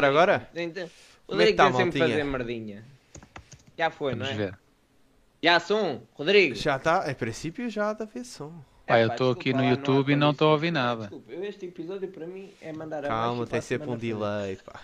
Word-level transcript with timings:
Rodrigo. 0.00 0.18
agora? 0.18 0.48
Então, 0.54 0.84
O 0.84 0.88
Como 1.28 1.40
é 1.40 1.44
Rodrigo 1.44 1.56
tá, 1.56 1.64
tem 1.66 1.76
sempre 1.76 1.98
fazer 1.98 2.24
merdinha. 2.24 2.84
Já 3.78 3.90
foi, 3.90 4.12
Vamos 4.14 4.28
não 4.28 4.34
é? 4.34 4.36
ver. 4.38 4.58
Já 5.42 5.60
som, 5.60 6.00
Rodrigo. 6.14 6.54
Já 6.54 6.76
está, 6.76 7.10
em 7.10 7.14
princípio 7.14 7.68
já 7.68 7.92
dá 7.92 8.04
ver 8.04 8.24
som. 8.24 8.52
Pá, 8.86 9.00
eu 9.00 9.08
estou 9.08 9.32
aqui 9.32 9.52
no 9.54 9.64
YouTube 9.64 10.10
há 10.10 10.12
e 10.12 10.16
não 10.16 10.30
estou 10.32 10.48
a 10.48 10.52
ouvir 10.52 10.70
nada. 10.70 11.02
Desculpa, 11.02 11.32
este 11.32 11.66
episódio 11.66 12.08
para 12.08 12.26
mim 12.26 12.50
é 12.60 12.70
mandar 12.72 12.98
abaixo 12.98 13.14
Calma, 13.14 13.46
tem 13.46 13.58
a 13.58 13.62
sempre 13.62 13.88
um 13.88 13.96
delay, 13.96 14.56
pá. 14.56 14.80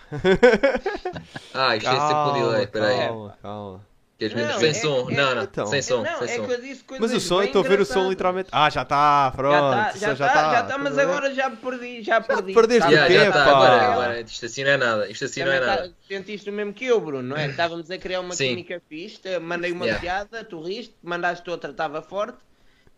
Ah, 1.53 1.75
isto 1.77 1.87
é 1.89 1.99
sempre 1.99 2.15
um 2.15 2.33
delay, 2.33 2.67
peraí. 2.67 2.97
Calma, 2.97 3.37
calma. 3.41 3.90
Queres 4.21 4.35
Não, 4.35 4.45
ver? 4.45 4.59
Sem 4.59 4.69
é- 4.69 4.73
som? 4.75 5.09
é- 5.09 5.15
Não, 5.15 5.33
não, 5.33 5.43
então. 5.43 5.65
sem 5.65 5.81
som, 5.81 6.03
Não, 6.03 6.19
sem 6.19 6.29
é 6.29 6.35
som. 6.35 6.45
que 6.45 6.51
eu 6.53 6.61
disse 6.61 6.83
coisas 6.83 7.11
Mas 7.11 7.23
o 7.23 7.27
som, 7.27 7.41
eu 7.41 7.45
estou 7.45 7.65
a 7.65 7.67
ver 7.67 7.81
o 7.81 7.85
som 7.87 8.07
literalmente. 8.07 8.49
Ah, 8.51 8.69
já 8.69 8.83
está, 8.83 9.31
pronto. 9.35 9.55
Já 9.73 9.87
está, 9.87 9.99
já 9.99 10.11
está, 10.13 10.51
já 10.51 10.61
está, 10.61 10.77
mas 10.77 10.95
tá 10.95 11.01
agora 11.01 11.33
já 11.33 11.49
perdi, 11.49 12.03
já 12.03 12.21
perdi. 12.21 12.53
perdeste 12.53 12.81
Tá, 12.83 12.89
o 12.89 12.91
Já, 12.91 13.07
quê, 13.07 13.13
já 13.15 13.23
está, 13.29 13.43
pá? 13.45 13.49
agora, 13.49 13.81
agora, 13.81 14.21
isto 14.21 14.45
assim 14.45 14.63
não 14.63 14.69
é 14.69 14.77
nada, 14.77 15.09
isto 15.09 15.25
assim 15.25 15.43
não 15.43 15.51
é 15.51 15.59
Também 15.59 15.75
nada. 15.75 15.89
tá- 15.89 15.95
sentiste 16.07 16.49
o 16.51 16.53
mesmo 16.53 16.71
que 16.71 16.85
eu, 16.85 17.01
Bruno, 17.01 17.23
não 17.29 17.35
é? 17.35 17.47
Estávamos 17.49 17.89
a 17.89 17.97
criar 17.97 18.19
uma 18.19 18.35
Sim. 18.35 18.49
química 18.49 18.79
fixe, 18.87 19.39
mandei 19.39 19.71
uma 19.71 19.85
Yeah. 19.85 19.99
piada, 19.99 20.43
tu 20.43 20.61
riste, 20.61 20.95
mandaste 21.01 21.49
outra, 21.49 21.71
estava 21.71 22.03
forte, 22.03 22.37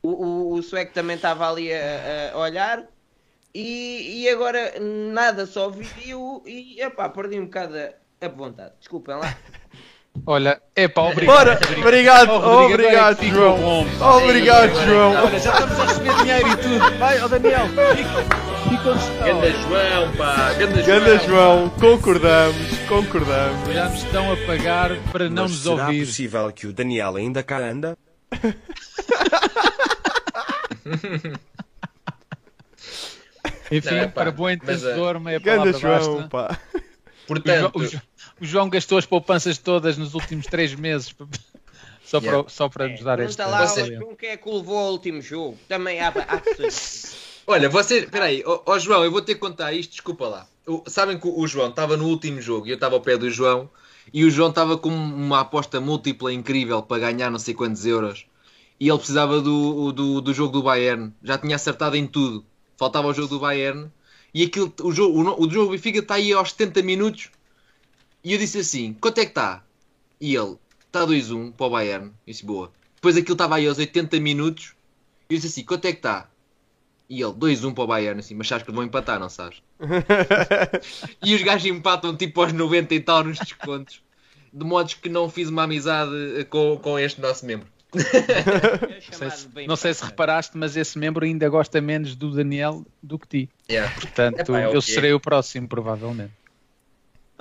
o, 0.02 0.10
o, 0.10 0.54
o 0.56 0.62
sueco 0.62 0.92
também 0.94 1.16
estava 1.16 1.50
ali 1.50 1.72
a, 1.74 2.32
a 2.34 2.38
olhar, 2.38 2.84
e, 3.56 4.24
e 4.24 4.30
agora 4.30 4.74
nada, 4.82 5.46
só 5.46 5.70
viu 5.70 6.44
e 6.46 6.82
epá, 6.82 7.08
perdi 7.08 7.40
um 7.40 7.46
bocado 7.46 7.76
a, 7.78 8.26
a 8.26 8.28
vontade. 8.28 8.74
Desculpem 8.80 9.16
lá. 9.16 9.34
Olha, 10.26 10.62
é 10.76 10.88
pá, 10.88 11.02
obrigado. 11.02 11.36
Bora, 11.36 11.60
obrigado, 11.80 12.32
é 12.32 12.36
obrigado, 12.74 13.18
ficou 13.18 13.58
João. 13.58 13.88
Obrigado, 14.24 14.86
João. 14.86 15.26
Olha, 15.26 15.40
já 15.40 15.52
estamos 15.54 15.80
a 15.80 15.86
receber 15.86 16.16
dinheiro 16.18 16.48
e 16.50 16.56
tudo. 16.58 16.98
Vai, 17.00 17.20
ó 17.22 17.28
Daniel, 17.28 17.68
fica, 17.68 18.70
fica 18.70 18.90
onde 18.92 19.00
está. 19.04 19.26
Ganda 19.26 19.52
João, 19.52 20.12
pá, 20.16 20.54
ganda 20.54 20.84
João. 20.84 20.86
Ganda 21.00 21.18
João, 21.20 21.70
concordamos, 21.72 22.78
concordamos. 22.88 23.74
Já 23.74 23.90
nos 23.90 24.04
estão 24.04 24.32
a 24.32 24.38
pagar 24.46 24.96
para 25.12 25.30
não 25.30 25.44
Mas 25.44 25.52
nos 25.52 25.62
será 25.64 25.88
ouvir. 25.88 26.06
possível 26.06 26.52
que 26.54 26.68
o 26.68 26.74
Daniel 26.74 27.16
ainda 27.16 27.42
cá 27.44 27.58
anda? 27.58 27.98
Enfim, 33.72 33.90
Não, 33.96 33.98
é 33.98 34.08
para 34.08 34.32
bom 34.32 34.44
mas, 34.44 34.54
entendedor, 34.56 35.20
meia 35.20 35.40
Ganda 35.40 35.72
palavra 35.74 35.80
João, 35.80 36.16
basta. 36.16 36.30
pá. 36.30 36.58
O 36.74 36.78
João, 36.78 36.92
Portanto, 37.28 37.72
o 37.76 37.86
Jo- 37.88 38.02
o 38.44 38.46
João 38.46 38.70
gastou 38.70 38.98
as 38.98 39.06
poupanças 39.06 39.58
todas 39.58 39.98
nos 39.98 40.14
últimos 40.14 40.46
três 40.46 40.76
meses 40.76 41.14
só 42.06 42.20
para, 42.20 42.30
Yeah. 42.30 42.50
só 42.50 42.70
para 42.70 42.88
nos 42.90 43.02
dar 43.02 43.20
este. 43.20 43.38
Pergunta 43.38 43.58
lá 43.58 43.66
Você- 43.68 43.98
com 43.98 44.16
quem 44.16 44.30
é 44.30 44.38
que 44.38 44.48
o 44.50 44.58
levou 44.58 44.78
ao 44.78 44.92
último 44.92 45.22
jogo. 45.22 45.58
Também 45.68 46.00
há, 46.00 46.10
há 46.10 46.38
pessoas. 46.38 47.16
olha, 47.48 47.70
você, 47.70 48.04
peraí, 48.04 48.44
ó 48.46 48.62
ó, 48.66 48.78
João, 48.80 49.04
eu 49.04 49.12
vou 49.12 49.22
ter 49.22 49.36
que 49.36 49.40
contar 49.40 49.74
isto, 49.74 49.92
desculpa 49.92 50.28
lá. 50.28 50.48
O- 50.68 50.84
sabem 50.88 51.18
que 51.18 51.28
o, 51.28 51.40
o 51.40 51.48
João 51.48 51.70
estava 51.70 51.98
no 51.98 52.06
último 52.08 52.42
jogo 52.42 52.68
e 52.68 52.70
eu 52.70 52.76
estava 52.76 52.96
ao 52.96 53.02
pé 53.02 53.18
do 53.18 53.30
João 53.30 53.70
e 54.14 54.24
o 54.26 54.30
João 54.32 54.50
estava 54.50 54.78
com 54.78 54.90
uma 54.90 55.40
aposta 55.40 55.80
múltipla 55.82 56.32
incrível 56.34 56.82
para 56.84 57.00
ganhar 57.00 57.30
não 57.32 57.40
sei 57.40 57.54
quantos 57.54 57.86
euros 57.86 58.26
e 58.80 58.90
ele 58.90 58.98
precisava 58.98 59.40
do, 59.42 59.92
do, 59.94 60.20
do 60.22 60.34
jogo 60.34 60.52
do 60.52 60.64
Bayern, 60.64 61.14
já 61.24 61.38
tinha 61.38 61.56
acertado 61.56 61.96
em 61.96 62.06
tudo, 62.06 62.44
faltava 62.78 63.08
o 63.08 63.14
jogo 63.14 63.30
do 63.30 63.40
Bayern 63.40 63.90
e 64.34 64.44
aquilo, 64.44 64.74
o, 64.82 64.92
jogo, 64.92 65.18
o, 65.22 65.46
o 65.48 65.50
jogo 65.50 65.68
do 65.68 65.72
Benfica 65.72 66.00
está 66.00 66.16
aí 66.16 66.34
aos 66.34 66.50
70 66.52 66.82
minutos 66.82 67.30
e 68.24 68.34
eu 68.34 68.40
disse 68.40 68.60
assim: 68.60 68.94
quanto 68.94 69.20
é 69.20 69.26
que 69.26 69.32
está? 69.32 69.64
E 70.20 70.36
ele: 70.36 70.56
está 70.86 71.06
2-1 71.06 71.52
para 71.52 71.66
o 71.66 71.70
Bayern. 71.70 72.06
Eu 72.08 72.14
disse: 72.26 72.46
boa. 72.46 72.72
Depois 72.96 73.18
aquilo 73.18 73.34
estava 73.34 73.56
aí 73.56 73.68
aos 73.68 73.78
80 73.78 74.20
minutos 74.20 74.74
e 75.30 75.34
eu 75.34 75.38
disse 75.38 75.48
assim: 75.48 75.66
quanto 75.66 75.86
é 75.86 75.92
que 75.92 76.00
está? 76.00 76.30
E 77.10 77.22
ele: 77.22 77.34
2-1 77.34 77.74
para 77.74 77.84
o 77.84 77.88
Bayern. 77.88 78.20
Assim, 78.20 78.36
mas 78.36 78.48
sabes 78.48 78.66
que 78.66 78.72
vão 78.72 78.84
empatar, 78.84 79.20
não 79.20 79.30
sabes? 79.30 79.62
e 81.24 81.36
os 81.36 81.42
gajos 81.42 81.66
empatam 81.66 82.16
tipo 82.16 82.42
aos 82.42 82.54
90 82.54 82.96
e 82.96 83.00
tal 83.02 83.24
nos 83.24 83.40
descontos. 83.40 84.02
De 84.54 84.64
modos 84.64 84.94
que 84.94 85.10
não 85.10 85.30
fiz 85.30 85.50
uma 85.50 85.64
amizade 85.64 86.12
eh, 86.38 86.44
com, 86.44 86.78
com 86.78 87.00
este 87.00 87.20
nosso 87.20 87.44
membro. 87.44 87.68
Não 87.94 89.12
sei, 89.12 89.30
se, 89.30 89.68
não 89.68 89.76
sei 89.76 89.94
se 89.94 90.04
reparaste, 90.04 90.58
mas 90.58 90.76
esse 90.76 90.98
membro 90.98 91.26
ainda 91.26 91.48
gosta 91.50 91.80
menos 91.80 92.16
do 92.16 92.32
Daniel 92.32 92.86
do 93.02 93.20
que 93.20 93.28
ti. 93.28 93.50
Yeah. 93.70 93.94
Portanto, 93.94 94.40
Epá, 94.40 94.60
é 94.60 94.68
o 94.68 94.74
eu 94.74 94.78
é. 94.80 94.82
serei 94.82 95.14
o 95.14 95.20
próximo, 95.20 95.68
provavelmente. 95.68 96.32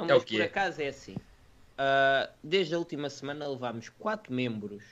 Não, 0.08 0.14
É 0.14 0.16
o 0.16 0.20
mas 0.20 0.24
que 0.24 0.36
por 0.36 0.42
é. 0.42 0.46
acaso 0.46 0.82
é 0.82 0.88
assim. 0.88 1.16
Ah, 1.78 2.28
desde 2.42 2.74
a 2.74 2.78
última 2.78 3.08
semana 3.10 3.48
levámos 3.48 3.88
quatro 3.88 4.32
membros 4.32 4.82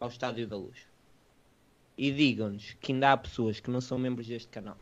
ao 0.00 0.08
Estádio 0.08 0.46
da 0.46 0.56
Luz. 0.56 0.78
E 1.96 2.10
digam-nos 2.10 2.76
que 2.80 2.92
ainda 2.92 3.12
há 3.12 3.16
pessoas 3.16 3.60
que 3.60 3.70
não 3.70 3.80
são 3.80 3.96
membros 3.96 4.26
deste 4.26 4.48
canal. 4.48 4.76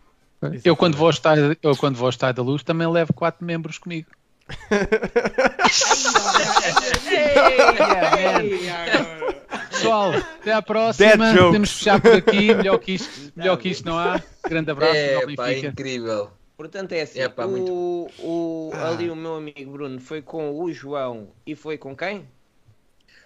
Eu 0.65 0.75
quando, 0.75 0.97
vou 0.97 1.07
ao 1.07 1.11
estádio, 1.11 1.57
eu 1.63 1.77
quando 1.77 1.97
vou 1.97 2.07
ao 2.07 2.11
estádio 2.11 2.43
da 2.43 2.45
luz 2.51 2.65
também 2.65 2.89
levo 2.89 3.13
quatro 3.13 3.45
membros 3.45 3.79
comigo. 3.79 4.09
Pessoal, 9.71 10.13
até 10.15 10.53
à 10.53 10.63
próxima. 10.63 11.35
Podemos 11.35 11.73
fechar 11.73 12.01
por 12.01 12.15
aqui. 12.15 12.55
Melhor 12.55 12.79
que 12.79 12.93
isto, 12.93 13.33
melhor 13.37 13.57
que 13.57 13.69
isto 13.69 13.85
não 13.85 13.99
há. 13.99 14.21
Grande 14.49 14.71
abraço. 14.71 14.95
É, 14.95 15.15
ao 15.17 15.35
pá, 15.35 15.53
incrível. 15.53 16.31
Portanto, 16.63 16.93
é 16.93 17.03
assim. 17.03 17.19
É, 17.19 17.29
pá, 17.29 17.45
o, 17.45 18.09
o- 18.21 18.71
Ah. 18.73 18.91
Ali 18.91 19.11
o 19.11 19.17
meu 19.17 19.35
amigo 19.35 19.73
Bruno 19.73 20.01
foi 20.01 20.23
com 20.23 20.61
o 20.61 20.73
João 20.73 21.29
e 21.45 21.57
foi 21.57 21.77
com 21.77 21.97
quem? 21.97 22.29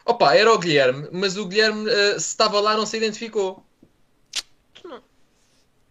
Opa, 0.07 0.35
era 0.35 0.51
o 0.53 0.59
Guilherme, 0.59 1.09
mas 1.13 1.37
o 1.37 1.45
Guilherme, 1.47 1.87
eh, 1.91 2.13
se 2.13 2.29
estava 2.29 2.61
lá, 2.61 2.77
não 2.77 2.87
se 2.87 2.97
identificou. 2.97 3.63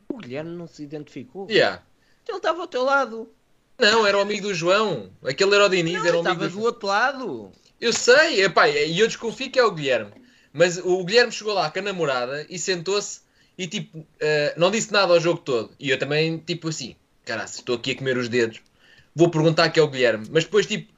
O 0.10 0.18
Guilherme 0.18 0.56
não 0.56 0.68
se 0.68 0.82
identificou. 0.84 1.48
Yeah. 1.50 1.84
Ele 2.28 2.38
estava 2.38 2.62
ao 2.62 2.68
teu 2.68 2.84
lado. 2.84 3.30
Não, 3.78 4.08
era 4.08 4.18
o 4.18 4.22
amigo 4.22 4.48
do 4.48 4.54
João. 4.54 5.12
Aquele 5.24 5.54
era 5.54 5.66
o 5.66 5.70
Diniz, 5.70 5.94
Não, 6.00 6.06
era 6.08 6.18
o 6.18 6.20
amigo 6.22 6.32
estava 6.34 6.50
do 6.50 6.56
do 6.60 6.64
outro 6.64 6.88
lado. 6.88 7.52
Eu 7.80 7.92
sei, 7.92 8.44
epá, 8.44 8.70
e 8.70 8.98
eu 9.00 9.06
desconfio 9.08 9.52
que 9.52 9.60
é 9.60 9.64
o 9.64 9.72
Guilherme. 9.72 10.14
Mas 10.54 10.78
o 10.78 11.04
Guilherme 11.04 11.32
chegou 11.32 11.54
lá 11.54 11.70
com 11.70 11.80
a 11.80 11.82
namorada 11.82 12.46
e 12.50 12.58
sentou-se 12.58 13.20
e 13.58 13.68
tipo, 13.68 14.06
eh, 14.20 14.54
não 14.58 14.72
disse 14.72 14.92
nada 14.94 15.14
ao 15.14 15.20
jogo 15.20 15.42
todo. 15.42 15.72
E 15.78 15.90
eu 15.90 16.00
também, 16.00 16.38
tipo 16.38 16.70
assim, 16.70 16.96
caralho, 17.26 17.50
estou 17.50 17.76
aqui 17.76 17.92
a 17.92 17.98
comer 17.98 18.18
os 18.18 18.30
dedos. 18.30 18.62
Vou 19.16 19.30
perguntar 19.30 19.70
que 19.70 19.80
é 19.80 19.84
o 19.84 19.88
Guilherme. 19.88 20.28
Mas 20.32 20.44
depois, 20.44 20.66
tipo, 20.66 20.94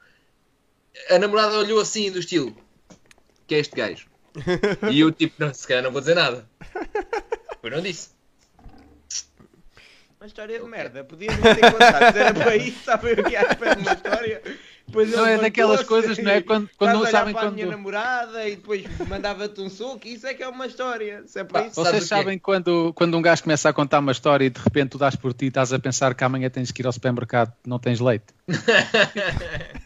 a 1.10 1.18
namorada 1.18 1.58
olhou 1.58 1.80
assim, 1.80 2.10
do 2.10 2.18
estilo, 2.18 2.56
que 3.46 3.54
é 3.54 3.58
este 3.58 3.74
gajo. 3.74 4.06
E 4.90 5.00
eu, 5.00 5.10
tipo, 5.10 5.34
não, 5.38 5.52
se 5.52 5.66
calhar 5.66 5.82
não 5.82 5.90
vou 5.90 6.00
dizer 6.00 6.14
nada. 6.14 6.48
Eu 7.62 7.70
não 7.70 7.80
disse. 7.80 8.10
Uma 10.20 10.26
história 10.26 10.58
de 10.58 10.64
merda. 10.66 11.04
Podias 11.04 11.36
não 11.38 11.54
ter 11.54 11.72
contado. 11.72 12.16
Era 12.16 12.34
para 12.34 12.56
isso, 12.56 12.78
estava 12.78 13.08
eu 13.08 13.24
aqui 13.24 13.36
à 13.36 13.42
espera 13.42 13.76
de 13.76 13.82
uma 13.82 13.92
história. 13.92 14.42
Depois 14.88 15.12
Não 15.12 15.26
é 15.26 15.36
daquelas 15.36 15.82
coisas, 15.84 16.16
não 16.18 16.30
é? 16.30 16.40
Quando, 16.40 16.68
quando 16.78 16.92
não 16.94 17.02
a 17.04 17.10
sabem 17.10 17.34
para 17.34 17.48
a 17.48 17.50
minha 17.50 17.66
quando. 17.66 17.76
namorada 17.76 18.48
e 18.48 18.56
depois 18.56 18.84
mandava-te 19.06 19.60
um 19.60 19.68
soco. 19.68 20.08
Isso 20.08 20.26
é 20.26 20.32
que 20.32 20.42
é 20.42 20.48
uma 20.48 20.66
história. 20.66 21.22
Se 21.26 21.38
é 21.40 21.44
para 21.44 21.66
isso. 21.66 21.74
Vocês 21.76 22.04
sabem 22.04 22.38
quando, 22.38 22.92
quando 22.94 23.16
um 23.16 23.22
gajo 23.22 23.42
começa 23.42 23.68
a 23.68 23.72
contar 23.72 23.98
uma 23.98 24.12
história 24.12 24.46
e 24.46 24.50
de 24.50 24.58
repente 24.60 24.90
tu 24.90 24.98
dás 24.98 25.14
por 25.14 25.34
ti 25.34 25.44
e 25.44 25.48
estás 25.48 25.72
a 25.74 25.78
pensar 25.78 26.14
que 26.14 26.24
amanhã 26.24 26.48
tens 26.48 26.72
que 26.72 26.80
ir 26.80 26.86
ao 26.86 26.92
supermercado 26.92 27.52
não 27.66 27.78
tens 27.78 28.00
leite. 28.00 28.26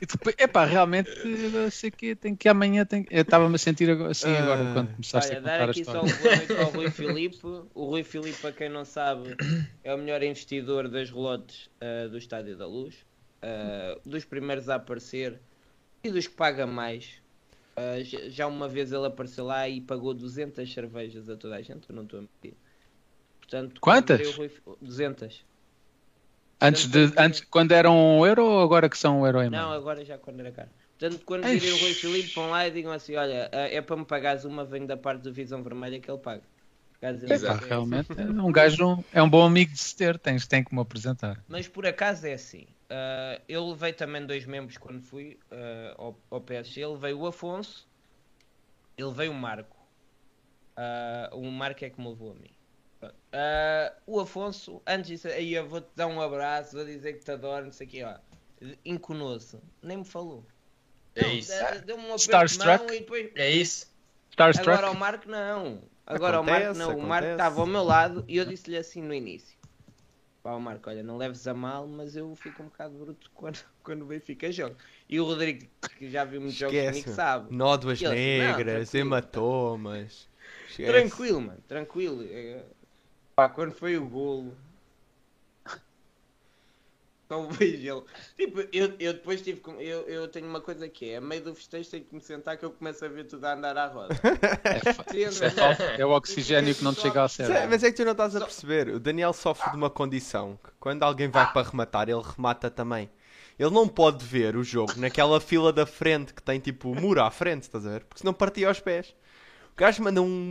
e 0.01 0.07
depois, 0.07 0.37
epá, 0.39 0.65
realmente, 0.65 1.11
eu 1.53 1.69
sei 1.71 1.91
que 1.91 2.15
tem 2.15 2.37
que 2.37 2.49
amanhã. 2.49 2.85
Tem... 2.85 3.05
Eu 3.11 3.23
estava-me 3.23 3.57
a 3.57 3.59
sentir 3.59 3.91
agora- 3.91 4.13
assim 4.13 4.35
agora 4.37 4.73
quando 4.73 4.93
começaste 4.93 5.31
Olha, 5.33 5.39
a 5.39 5.43
dar 5.43 5.51
contar 5.53 5.69
a 5.69 5.71
aqui 5.71 5.85
só 5.85 6.05
história. 6.05 6.45
um 6.45 6.47
boa 6.47 6.65
ao 6.65 6.71
Rui 6.73 6.91
Filipe. 6.91 7.39
O 7.75 7.87
Rui 7.87 8.05
Filipe, 8.05 8.39
para 8.41 8.53
quem 8.53 8.69
não 8.69 8.85
sabe, 8.85 9.37
é 9.83 9.93
o 9.93 9.99
melhor 9.99 10.23
investidor 10.23 10.89
das 10.89 11.11
relotes 11.11 11.69
ah, 11.81 12.07
do 12.09 12.17
Estádio 12.19 12.57
da 12.57 12.67
Luz. 12.67 12.95
Ah, 13.43 14.01
dos 14.05 14.25
primeiros 14.25 14.69
a 14.69 14.77
aparecer 14.77 15.43
e 16.05 16.11
dos 16.11 16.27
que 16.29 16.35
paga 16.35 16.67
mais. 16.67 17.23
Ah, 17.77 18.01
já- 18.31 18.47
uma 18.47 18.69
vez 18.69 18.93
ele 18.93 19.07
apareceu 19.07 19.45
lá 19.47 19.69
e 19.69 19.81
pagou 19.81 20.15
200 20.15 20.73
cervejas 20.73 21.29
a 21.29 21.37
toda 21.37 21.57
a 21.57 21.63
gente, 21.63 21.89
eu 21.91 21.97
não 21.97 22.05
estou 22.05 22.21
a 22.21 22.23
mentir. 22.23 22.57
Portanto, 23.41 23.81
Quantas? 23.81 24.21
Rui 24.37 24.49
Fi- 24.49 24.63
200. 24.81 25.45
Antes 26.61 26.87
de, 26.89 27.13
antes, 27.19 27.41
quando 27.51 27.73
eram 27.73 27.97
um 27.97 28.25
euro 28.27 28.45
ou 28.45 28.61
agora 28.63 28.89
que 28.89 28.97
são 28.97 29.21
um 29.21 29.27
euro 29.27 29.39
e 29.43 29.51
meio? 29.51 29.63
Não, 29.63 29.73
agora 29.73 30.05
já 30.05 30.17
quando 30.17 30.41
era 30.41 30.53
caro. 30.53 30.71
Portanto, 30.99 31.25
quando 31.27 31.43
virem 31.45 31.73
o 31.73 31.77
Rui 31.79 31.95
Filipe, 31.95 32.35
vão 32.35 32.51
lá 32.51 32.67
e 32.69 32.71
digam 32.71 32.93
assim: 32.93 33.17
Olha, 33.17 33.51
ah, 33.53 33.69
é 33.69 33.83
para 33.83 33.97
me 33.97 34.05
pagares 34.05 34.45
uma, 34.45 34.65
venho 34.65 34.87
da 34.87 34.97
parte 34.97 35.23
do 35.23 35.33
Visão 35.33 35.63
Vermelha 35.63 36.01
que 36.01 36.09
ele 36.11 36.19
paga. 36.19 36.45
Exato. 37.03 37.35
Epá, 37.35 37.53
seja- 37.55 37.69
realmente, 37.69 38.09
é 38.17 38.23
um 38.31 38.53
gajo 38.53 39.05
é 39.13 39.23
um 39.23 39.29
bom 39.29 39.45
amigo 39.45 39.73
de 39.73 39.79
se 39.79 39.97
ter, 39.97 40.19
tens, 40.21 40.47
tem 40.47 40.63
que 40.63 40.73
me 40.75 40.81
apresentar. 40.81 41.45
Mas 41.49 41.67
por 41.67 41.85
acaso 41.87 42.27
é 42.27 42.35
assim. 42.35 42.67
Ah, 42.95 43.41
eu 43.49 43.67
levei 43.71 43.93
também 43.95 44.27
dois 44.27 44.45
membros 44.45 44.77
quando 44.77 45.01
fui 45.01 45.39
ah, 45.51 45.95
ao, 45.97 46.19
ao 46.31 46.41
PSG. 46.43 46.83
Ele 46.83 46.97
veio 46.99 47.19
o 47.19 47.27
Afonso, 47.27 47.89
ele 48.99 49.11
veio 49.13 49.33
o 49.33 49.35
Marco. 49.35 49.77
Ah, 50.77 51.31
o 51.33 51.51
Marco 51.51 51.85
é 51.85 51.91
que 51.91 51.99
me 52.01 52.09
levou 52.09 52.33
a 52.33 52.35
mim. 52.35 52.51
Ah, 53.33 53.93
o 54.07 54.21
Afonso, 54.21 54.83
antes 54.87 55.09
disso, 55.09 55.29
aí 55.29 55.55
eu 55.55 55.67
vou-te 55.67 55.89
dar 55.97 56.07
um 56.07 56.21
abraço, 56.21 56.77
vou 56.77 56.85
dizer 56.85 57.15
que 57.15 57.25
te 57.25 57.31
adoro, 57.31 57.65
não 57.65 57.73
sei 57.73 57.87
o 57.87 57.91
que, 57.91 58.05
ó. 58.05 58.15
Enconou-se, 58.85 59.59
nem 59.83 59.97
me 59.99 60.05
falou. 60.05 60.47
É 61.15 61.23
Não, 61.23 61.33
isso. 61.33 61.51
deu- 61.53 61.83
Deu-me 61.83 62.05
um 62.05 62.15
de 62.17 62.23
Starstruck? 62.23 62.85
mão 62.85 62.95
e 62.95 63.01
depois. 63.01 63.31
É 63.35 63.51
isso. 63.51 63.91
Starstruck? 64.31 64.69
Agora 64.71 64.87
ao 64.87 64.95
Marco 64.95 65.29
não. 65.29 65.83
Agora 66.07 66.37
ao 66.39 66.45
Marco 66.45 66.67
Acontece, 66.69 66.79
não. 66.79 66.97
O 66.97 67.03
Marco 67.03 67.27
acontece. 67.27 67.33
estava 67.33 67.61
ao 67.61 67.67
meu 67.67 67.83
lado 67.83 68.25
e 68.29 68.37
eu 68.37 68.45
disse-lhe 68.45 68.77
assim 68.77 69.03
no 69.03 69.13
início. 69.13 69.59
Pá, 70.43 70.53
o 70.55 70.61
Marco, 70.61 70.91
olha, 70.91 71.03
não 71.03 71.17
leves 71.17 71.47
a 71.47 71.55
mal, 71.55 71.87
mas 71.87 72.17
eu 72.17 72.35
fico 72.35 72.63
um 72.63 72.67
bocado 72.67 72.99
bruto 72.99 73.31
quando, 73.35 73.59
quando 73.83 74.03
o 74.03 74.07
Benfica 74.07 74.51
joga. 74.51 74.77
E 75.09 75.21
o 75.21 75.25
Rodrigo, 75.25 75.67
que 75.97 76.11
já 76.11 76.25
viu 76.25 76.41
muitos 76.41 76.59
jogos 76.59 76.81
comigo, 76.83 77.09
sabe. 77.09 77.55
Nódoas 77.55 78.01
Ele 78.01 78.39
negras, 78.39 78.95
hematomas. 78.95 80.29
Tranquilo, 80.85 81.41
mano, 81.41 81.63
tranquilo. 81.69 82.23
É, 82.25 82.65
Pá, 83.35 83.49
quando 83.49 83.73
foi 83.73 83.97
o 83.97 84.09
golo. 84.09 84.57
Só 87.33 87.47
vejo 87.47 87.77
ele. 87.97 88.03
Tipo, 88.37 88.61
eu, 88.73 88.93
eu 89.01 89.13
depois 89.15 89.41
tive. 89.41 89.61
com- 89.61 89.81
Eu, 89.81 90.03
eu 90.03 90.29
tenho 90.29 90.47
uma 90.47 90.61
coisa 90.61 90.87
que 90.89 91.11
é: 91.11 91.17
a 91.17 91.21
meio 91.21 91.43
do 91.43 91.55
festejo 91.55 91.89
tenho 91.91 92.05
que 92.05 92.15
me 92.15 92.21
sentar 92.21 92.59
que 92.59 92.65
eu 92.65 92.71
começo 92.71 93.03
a 93.05 93.09
ver 93.09 93.25
tudo 93.25 93.45
a 93.47 93.55
andar 93.55 93.77
à 93.79 93.87
roda. 93.87 94.15
É, 94.65 94.81
Sim, 95.11 95.45
é 95.97 96.01
é 96.01 96.05
o 96.07 96.11
oxigênio 96.11 96.75
que 96.75 96.85
não 96.85 96.93
te 96.93 97.01
chega 97.01 97.21
ao 97.23 97.29
cérebro. 97.29 97.71
Mas 97.71 97.83
é 97.83 97.91
que 97.91 97.97
tu 97.97 98.05
não 98.05 98.13
estás 98.13 98.37
a 98.37 98.41
perceber. 98.41 98.89
O 98.89 99.01
Daniel 99.01 99.33
sofre 99.33 99.71
de 99.71 99.77
uma 99.77 99.89
condição 99.89 100.59
que 100.63 100.71
quando 100.79 101.03
alguém 101.03 101.29
vai 101.29 101.51
para 101.53 101.67
rematar, 101.69 102.09
ele 102.11 102.21
remata 102.23 102.71
também. 102.71 103.09
Ele 103.59 103.71
não 103.71 103.89
pode 103.89 104.25
ver 104.25 104.57
o 104.57 104.63
jogo 104.65 104.93
naquela 104.97 105.41
fila 105.41 105.73
da 105.73 105.87
frente 105.87 106.35
que 106.35 106.43
tem 106.43 106.59
tipo 106.61 106.91
o 106.91 106.95
muro 106.95 107.23
à 107.23 107.31
frente, 107.31 107.63
estás 107.63 107.87
a 107.87 107.91
ver? 107.91 108.05
Porque 108.05 108.21
senão 108.21 108.35
partia 108.35 108.69
aos 108.69 108.81
pés. 108.81 109.15
O 109.73 109.77
gajo 109.77 110.03
manda 110.03 110.21
um 110.21 110.51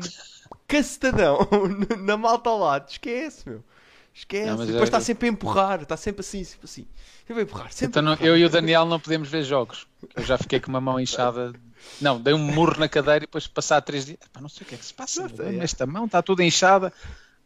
cacetadão 0.67 1.39
na 1.99 2.17
malta 2.17 2.49
ao 2.49 2.59
lado. 2.59 2.89
Esquece, 2.89 3.47
meu. 3.49 3.63
Esquece. 4.13 4.45
Não, 4.49 4.57
depois 4.57 4.81
é- 4.81 4.83
está 4.83 4.99
sempre 4.99 5.27
a 5.27 5.31
empurrar. 5.31 5.81
Está 5.81 5.95
sempre 5.97 6.21
assim, 6.21 6.43
sempre 6.43 6.65
assim. 6.65 6.87
Sempre 7.25 7.41
a 7.41 7.43
empurrar. 7.45 7.71
Sempre 7.71 7.87
Então 7.87 8.01
não- 8.01 8.13
empurrar. 8.13 8.29
eu 8.29 8.37
e 8.37 8.45
o 8.45 8.49
Daniel 8.49 8.85
não 8.85 8.99
podemos 8.99 9.29
ver 9.29 9.43
jogos. 9.43 9.87
Eu 10.15 10.23
já 10.23 10.37
fiquei 10.37 10.59
com 10.59 10.67
uma 10.69 10.81
mão 10.81 10.99
inchada. 10.99 11.53
Não, 11.99 12.19
dei 12.21 12.33
um 12.33 12.37
murro 12.37 12.77
na 12.79 12.87
cadeira 12.89 13.17
e 13.17 13.21
depois 13.21 13.47
passar 13.47 13.81
três 13.81 14.05
dias. 14.05 14.17
Epá, 14.23 14.39
não 14.41 14.49
sei 14.49 14.63
o 14.63 14.67
que 14.67 14.75
é 14.75 14.77
que 14.77 14.85
se 14.85 14.93
passa. 14.93 15.27
É. 15.39 15.57
Esta 15.63 15.85
mão 15.87 16.05
está 16.05 16.21
toda 16.21 16.43
inchada. 16.43 16.91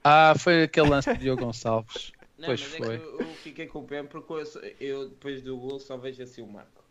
Ah, 0.03 0.33
foi 0.38 0.63
aquele 0.63 0.89
lance 0.89 1.12
de 1.13 1.19
Diogo 1.19 1.45
Gonçalves. 1.45 2.12
Não, 2.38 2.47
Pois 2.47 2.62
mas 2.62 2.71
foi. 2.75 2.95
é 2.95 2.97
que 3.00 3.06
eu, 3.06 3.19
eu 3.21 3.27
fiquei 3.44 3.65
com 3.67 3.79
o 3.79 3.83
pé 3.83 4.03
porque 4.03 4.33
eu, 4.33 4.44
eu, 4.79 5.09
depois 5.09 5.41
do 5.41 5.56
golo 5.57 5.79
só 5.79 5.95
vejo 5.97 6.21
assim 6.21 6.41
o 6.41 6.47
Marco. 6.47 6.83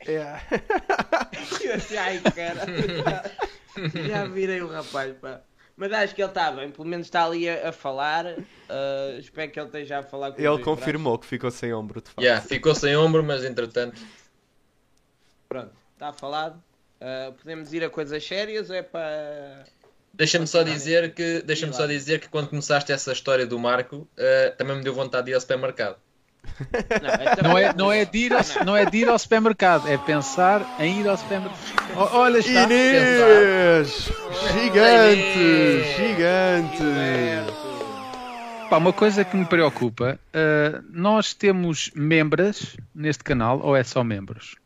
É. 0.00 0.36
Eu 1.64 1.74
assim, 1.74 1.96
ai 1.96 2.20
cara. 2.20 2.66
Já 4.08 4.24
virei 4.26 4.60
o 4.62 4.68
rapaz, 4.70 5.16
pá. 5.18 5.40
Mas 5.76 5.92
acho 5.92 6.14
que 6.14 6.22
ele 6.22 6.30
está 6.30 6.50
bem, 6.50 6.70
pelo 6.70 6.88
menos 6.88 7.06
está 7.06 7.24
ali 7.24 7.48
a, 7.48 7.68
a 7.68 7.72
falar. 7.72 8.26
ah, 8.68 9.16
espero 9.18 9.50
que 9.50 9.60
ele 9.60 9.66
esteja 9.66 9.98
a 9.98 10.02
falar 10.02 10.32
com 10.32 10.40
Ele 10.40 10.62
confirmou 10.62 11.18
que 11.18 11.26
ficou 11.26 11.50
sem 11.50 11.72
ombro, 11.74 12.00
de 12.00 12.08
facto. 12.08 12.22
Yeah, 12.22 12.40
ficou 12.40 12.74
sem 12.74 12.96
ombro, 12.96 13.22
mas 13.22 13.44
entretanto. 13.44 14.00
braços. 14.00 14.16
Pronto, 15.48 15.72
está 15.94 16.12
falado. 16.12 16.62
Ah, 17.00 17.32
podemos 17.36 17.72
ir 17.72 17.84
a 17.84 17.90
coisas 17.90 18.26
sérias 18.26 18.70
ou 18.70 18.76
é 18.76 18.82
para. 18.82 19.64
Deixa-me 20.14 20.46
só 20.46 20.62
dizer 20.62 21.12
que 21.12 21.42
deixa-me 21.42 21.74
só 21.74 21.86
dizer 21.86 22.20
que 22.20 22.28
quando 22.30 22.48
começaste 22.48 22.90
essa 22.90 23.12
história 23.12 23.46
do 23.46 23.58
Marco, 23.58 24.08
eh, 24.16 24.48
também 24.56 24.74
me 24.78 24.82
deu 24.82 24.94
vontade 24.94 25.26
de 25.26 25.32
ir 25.32 25.34
ao 25.34 25.40
supermercado. 25.42 25.98
Não, 27.42 27.50
Não 27.50 27.58
é, 27.58 27.72
não, 27.74 27.92
é 27.92 28.04
de 28.04 28.18
ir 28.18 28.32
ao, 28.32 28.40
não 28.64 28.76
é 28.76 28.84
de 28.86 28.98
ir 28.98 29.08
ao 29.08 29.18
supermercado, 29.18 29.88
é 29.88 29.96
pensar 29.98 30.76
em 30.80 31.00
ir 31.00 31.08
ao 31.08 31.16
supermercado. 31.16 31.58
Olha, 32.12 32.38
está. 32.38 32.62
Inês! 32.64 34.10
Gigante! 34.52 35.38
Inês! 35.38 35.96
Gigante! 35.96 36.82
Pá, 38.70 38.78
uma 38.78 38.92
coisa 38.92 39.24
que 39.24 39.36
me 39.36 39.44
preocupa, 39.44 40.18
ah, 40.34 40.82
nós 40.90 41.32
temos 41.34 41.90
membros 41.94 42.76
neste 42.94 43.22
canal 43.22 43.60
ou 43.62 43.76
é 43.76 43.84
só 43.84 44.02
membros? 44.02 44.56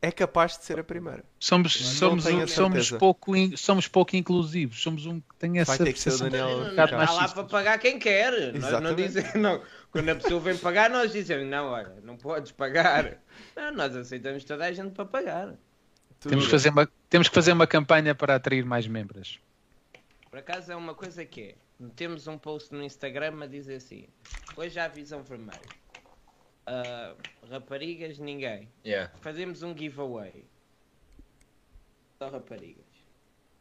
É 0.00 0.12
capaz 0.12 0.56
de 0.58 0.64
ser 0.64 0.78
a 0.78 0.84
primeira. 0.84 1.24
Somos, 1.40 1.80
Não 1.80 1.90
somos, 2.20 2.26
um- 2.26 2.46
somos, 2.46 2.90
pouco, 2.92 3.34
in- 3.34 3.56
somos 3.56 3.88
pouco 3.88 4.14
inclusivos, 4.14 4.80
somos 4.80 5.06
um 5.06 5.18
que 5.18 5.34
tem 5.38 5.58
essa 5.58 5.76
Vai 5.76 5.86
ter 5.86 5.92
que 5.94 5.98
ser 6.00 6.12
o 6.12 6.18
Daniel. 6.18 6.46
um 6.48 6.58
Não, 6.74 6.84
está 6.84 7.12
lá 7.12 7.28
para 7.28 7.44
pagar 7.44 7.78
quem 7.78 7.98
quer. 7.98 8.30
Nós 8.52 8.52
não 8.52 8.68
Exatamente. 8.68 9.02
dizemos, 9.08 9.34
não. 9.34 9.60
Quando 9.90 10.08
a 10.10 10.14
pessoa 10.14 10.40
vem 10.40 10.56
pagar, 10.58 10.90
nós 10.90 11.12
dizemos, 11.12 11.46
não, 11.46 11.66
olha, 11.66 11.94
não 12.02 12.16
podes 12.16 12.52
pagar. 12.52 13.18
Não, 13.54 13.72
nós 13.72 13.96
aceitamos 13.96 14.44
toda 14.44 14.64
a 14.64 14.72
gente 14.72 14.92
para 14.92 15.04
pagar. 15.04 15.54
Temos 16.20 16.44
que, 16.44 16.50
fazer 16.50 16.70
uma, 16.70 16.90
temos 17.08 17.28
que 17.28 17.34
fazer 17.34 17.52
uma 17.52 17.66
campanha 17.66 18.14
para 18.14 18.34
atrair 18.34 18.64
mais 18.64 18.86
membros. 18.86 19.38
Por 20.30 20.38
acaso 20.38 20.72
é 20.72 20.76
uma 20.76 20.94
coisa 20.94 21.24
que 21.24 21.40
é. 21.42 21.54
Temos 21.94 22.26
um 22.26 22.38
post 22.38 22.74
no 22.74 22.82
Instagram 22.82 23.42
a 23.42 23.46
dizer 23.46 23.76
assim. 23.76 24.06
Hoje 24.56 24.78
há 24.78 24.86
a 24.86 24.88
visão 24.88 25.22
vermelha. 25.22 25.60
Ah, 26.66 27.14
raparigas, 27.48 28.18
ninguém. 28.18 28.68
Yeah. 28.84 29.12
Fazemos 29.20 29.62
um 29.62 29.76
giveaway. 29.76 30.44
Só 32.18 32.28
raparigas. 32.28 32.84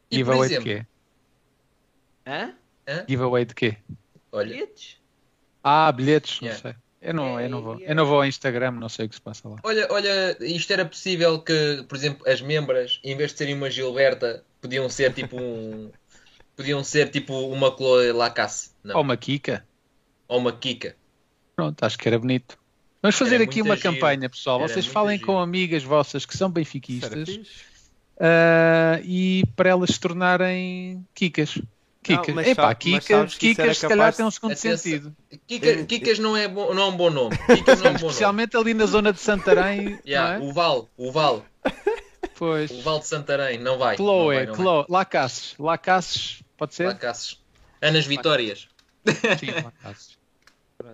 E 0.10 0.18
Giveaway 0.18 0.48
de 0.48 0.56
exemplo, 0.56 0.72
quê? 0.72 0.88
Hã? 2.26 2.56
Giveaway 3.08 3.46
de 3.46 3.56
quê? 3.56 3.78
olha, 4.32 4.50
Bilhetes? 4.50 5.02
Ah, 5.68 5.92
bilhetes, 5.92 6.40
não 6.42 6.48
Yeah. 6.50 6.62
sei. 6.62 6.76
Eu 7.02 7.14
não, 7.14 7.40
eu, 7.40 7.50
não 7.50 7.62
vou, 7.62 7.80
É, 7.82 7.92
eu 7.92 7.96
não 7.96 8.06
vou 8.06 8.18
ao 8.18 8.26
Instagram, 8.26 8.72
não 8.72 8.90
sei 8.90 9.06
o 9.06 9.10
que 9.10 9.16
se 9.16 9.22
passa 9.22 9.48
lá. 9.50 9.58
olha, 9.64 9.88
olha, 9.92 10.38
isto 10.42 10.72
era 10.74 10.86
possível 10.86 11.40
que, 11.40 11.84
por 11.88 11.96
exemplo, 11.96 12.28
as 12.28 12.42
membras, 12.42 13.00
em 13.04 13.16
vez 13.18 13.32
de 13.32 13.38
serem 13.38 13.54
uma 13.56 13.70
Gilberta, 13.70 14.44
podiam 14.62 14.88
ser 14.90 15.14
tipo 15.14 15.36
um. 15.40 15.92
podiam 16.56 16.84
ser 16.84 17.10
tipo 17.10 17.34
uma 17.48 17.70
Chloe 17.76 18.12
Lacasse. 18.12 18.72
Não. 18.84 18.96
Ou 18.96 19.02
uma 19.02 19.18
Kika. 19.18 19.66
Ou 20.28 20.40
uma 20.40 20.52
Kika. 20.52 20.96
Pronto, 21.56 21.84
acho 21.84 21.98
que 21.98 22.08
era 22.08 22.18
bonito. 22.20 22.58
Vamos 23.02 23.18
fazer 23.18 23.36
Era 23.36 23.44
aqui 23.44 23.62
uma 23.62 23.76
giro. 23.76 23.94
campanha, 23.94 24.28
pessoal. 24.30 24.60
Era 24.62 24.68
Vocês 24.68 24.86
falem 24.88 25.18
giro. 25.18 25.28
com 25.28 25.40
amigas 25.40 25.84
vossas 25.84 26.26
que 26.26 26.36
são 26.36 26.50
benfiquistas 26.50 27.40
ah, 28.20 29.00
e 29.04 29.44
para 29.56 29.70
elas 29.70 29.92
se 29.92 30.00
tornarem 30.00 31.06
Kikas. 31.14 31.60
Kikas. 32.06 32.36
mas 32.36 32.48
Epá, 32.48 32.62
sabe- 32.64 32.94
era 33.10 33.28
Kikas 33.28 33.78
se 33.78 33.88
calhar 33.88 34.12
de- 34.12 34.18
tem 34.18 34.26
um 34.26 34.32
segundo 34.32 34.52
Atenção. 34.52 34.78
sentido. 34.78 35.16
Kika, 35.48 35.84
Kikas 35.86 36.20
não 36.20 36.38
é, 36.38 36.48
bom, 36.48 36.74
não 36.74 36.84
é 36.84 36.86
um 36.88 36.98
bom 36.98 37.10
nome. 37.10 37.38
Kikas 37.38 37.80
não 37.82 37.88
é 37.88 37.90
um 37.90 37.94
bom 37.94 38.00
nome. 38.00 38.08
Especialmente 38.12 38.56
ali 38.58 38.74
na 38.74 38.86
zona 38.86 39.12
de 39.12 39.20
Santarém. 39.20 40.00
Yeah, 40.06 40.40
não 40.40 40.46
é? 40.48 40.50
O 40.50 40.54
Val, 40.54 40.90
o 40.98 41.12
Val, 41.12 41.46
Pois. 42.38 42.70
o 42.72 42.82
Val 42.82 43.00
de 43.00 43.08
Santarém, 43.08 43.58
não 43.58 43.78
vai. 43.78 43.96
não 43.98 44.06
Chloe, 44.06 44.36
vai, 44.36 44.46
não 44.46 44.54
vai. 44.54 44.64
Chloe. 44.64 44.86
Lacasses. 44.90 45.56
Lacasses, 45.58 46.44
pode 46.58 46.76
ser? 46.76 46.88
Lacasses. 46.88 47.40
Anas 47.82 48.06
Vitórias. 48.06 48.68
Sim, 49.40 49.52
Lacasses. 49.64 50.18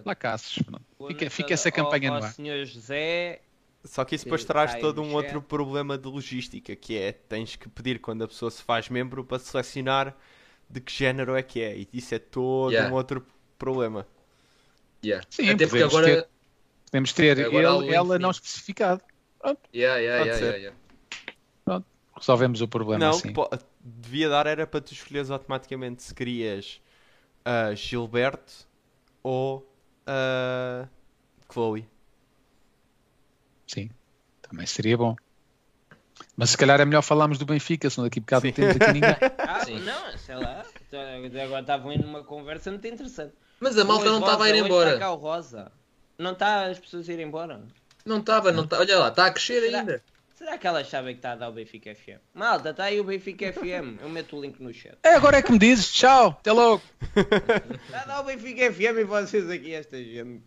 Lacasses. 0.05 0.59
Fica, 1.07 1.29
fica 1.29 1.53
essa 1.53 1.71
campanha 1.71 2.11
ao, 2.11 2.19
no 2.19 2.25
ar. 2.25 2.33
senhor 2.33 2.65
José. 2.65 3.41
Só 3.83 4.05
que 4.05 4.13
isso 4.13 4.25
depois 4.25 4.45
traz 4.45 4.75
todo 4.75 5.01
um 5.01 5.15
outro 5.15 5.41
problema 5.41 5.97
de 5.97 6.07
logística, 6.07 6.75
que 6.75 6.95
é 6.97 7.11
tens 7.11 7.55
que 7.55 7.67
pedir 7.67 7.99
quando 7.99 8.23
a 8.23 8.27
pessoa 8.27 8.51
se 8.51 8.61
faz 8.61 8.89
membro 8.89 9.23
para 9.25 9.39
selecionar 9.39 10.15
de 10.71 10.81
que 10.81 10.91
género 10.91 11.35
é 11.35 11.43
que 11.43 11.61
é. 11.61 11.77
E 11.77 11.87
isso 11.93 12.15
é 12.15 12.19
todo 12.19 12.71
Yeah. 12.71 12.91
um 12.91 12.95
outro 12.95 13.25
problema. 13.57 14.07
Yeah. 15.03 15.25
Sim, 15.29 15.49
Até 15.49 15.67
porque 15.67 15.83
agora. 15.83 16.05
ter. 16.05 16.29
Podemos 16.85 17.13
ter 17.13 17.39
Agora 17.45 17.57
ele, 17.57 17.65
ela 17.65 18.05
infinito. 18.05 18.19
não 18.19 18.31
especificado. 18.31 19.01
Yeah, 19.73 19.97
yeah, 19.99 20.25
yeah, 20.25 20.57
yeah. 20.57 20.77
Resolvemos 22.15 22.61
o 22.61 22.67
problema 22.67 23.05
não, 23.05 23.09
assim. 23.11 23.33
devia 23.79 24.29
dar 24.29 24.45
era 24.45 24.67
para 24.67 24.81
tu 24.81 24.93
escolheres 24.93 25.31
automaticamente 25.31 26.03
se 26.03 26.13
querias 26.13 26.79
a 27.43 27.73
Gilberto 27.73 28.67
ou 29.23 29.67
a 30.05 30.87
Chloe. 31.51 31.87
Sim, 33.65 33.89
também 34.41 34.67
seria 34.67 34.97
bom. 34.97 35.15
Mas 36.35 36.51
se 36.51 36.57
calhar 36.57 36.79
é 36.79 36.85
melhor 36.85 37.01
falarmos 37.01 37.37
do 37.37 37.45
Benfica, 37.45 37.89
senão 37.89 38.07
daqui 38.07 38.19
a 38.19 38.21
bocado 38.21 38.45
não 38.45 38.53
Sim. 38.53 38.61
temos 38.61 38.75
aqui 38.75 38.93
ninguém. 38.93 39.15
Ah, 39.37 39.65
Sim. 39.65 39.79
não, 39.79 40.17
sei 40.17 40.35
lá. 40.35 40.63
Agora 41.43 41.61
estavam 41.61 41.91
indo 41.91 42.05
numa 42.05 42.23
conversa 42.23 42.71
muito 42.71 42.87
interessante. 42.87 43.33
Mas 43.59 43.77
a 43.77 43.83
malta 43.83 44.05
Hoje, 44.05 44.11
não 44.13 44.19
estava 44.19 44.43
a 44.45 44.49
ir 44.49 44.55
embora. 44.55 44.89
Está 44.89 44.99
cá 44.99 45.11
o 45.11 45.15
Rosa. 45.17 45.71
Não 46.17 46.31
está 46.31 46.65
as 46.65 46.79
pessoas 46.79 47.07
a 47.09 47.13
ir 47.13 47.19
embora. 47.19 47.61
Não 48.05 48.19
estava, 48.19 48.51
não 48.51 48.63
está. 48.63 48.79
Olha 48.79 48.97
lá, 48.97 49.07
está 49.09 49.25
a 49.27 49.31
crescer 49.31 49.61
Será? 49.61 49.79
ainda. 49.79 50.03
Será 50.33 50.57
que 50.57 50.65
elas 50.65 50.87
sabem 50.89 51.13
que 51.13 51.19
está 51.19 51.33
a 51.33 51.35
dar 51.35 51.49
o 51.49 51.51
Benfica 51.51 51.93
FM? 51.93 52.17
Malta, 52.33 52.71
está 52.71 52.85
aí 52.85 52.99
o 52.99 53.03
Benfica 53.03 53.53
FM. 53.53 54.01
Eu 54.01 54.09
meto 54.09 54.35
o 54.35 54.41
link 54.41 54.59
no 54.59 54.73
chat. 54.73 54.97
É, 55.03 55.13
agora 55.13 55.37
é 55.37 55.41
que 55.43 55.51
me 55.51 55.59
dizes, 55.59 55.91
tchau, 55.91 56.29
até 56.29 56.51
logo. 56.51 56.81
Está 57.85 58.01
a 58.01 58.05
dar 58.05 58.21
o 58.21 58.23
Benfica 58.23 58.73
FM 58.73 58.97
e 58.99 59.03
vocês 59.03 59.47
aqui, 59.47 59.71
esta 59.73 59.97
gente. 59.97 60.41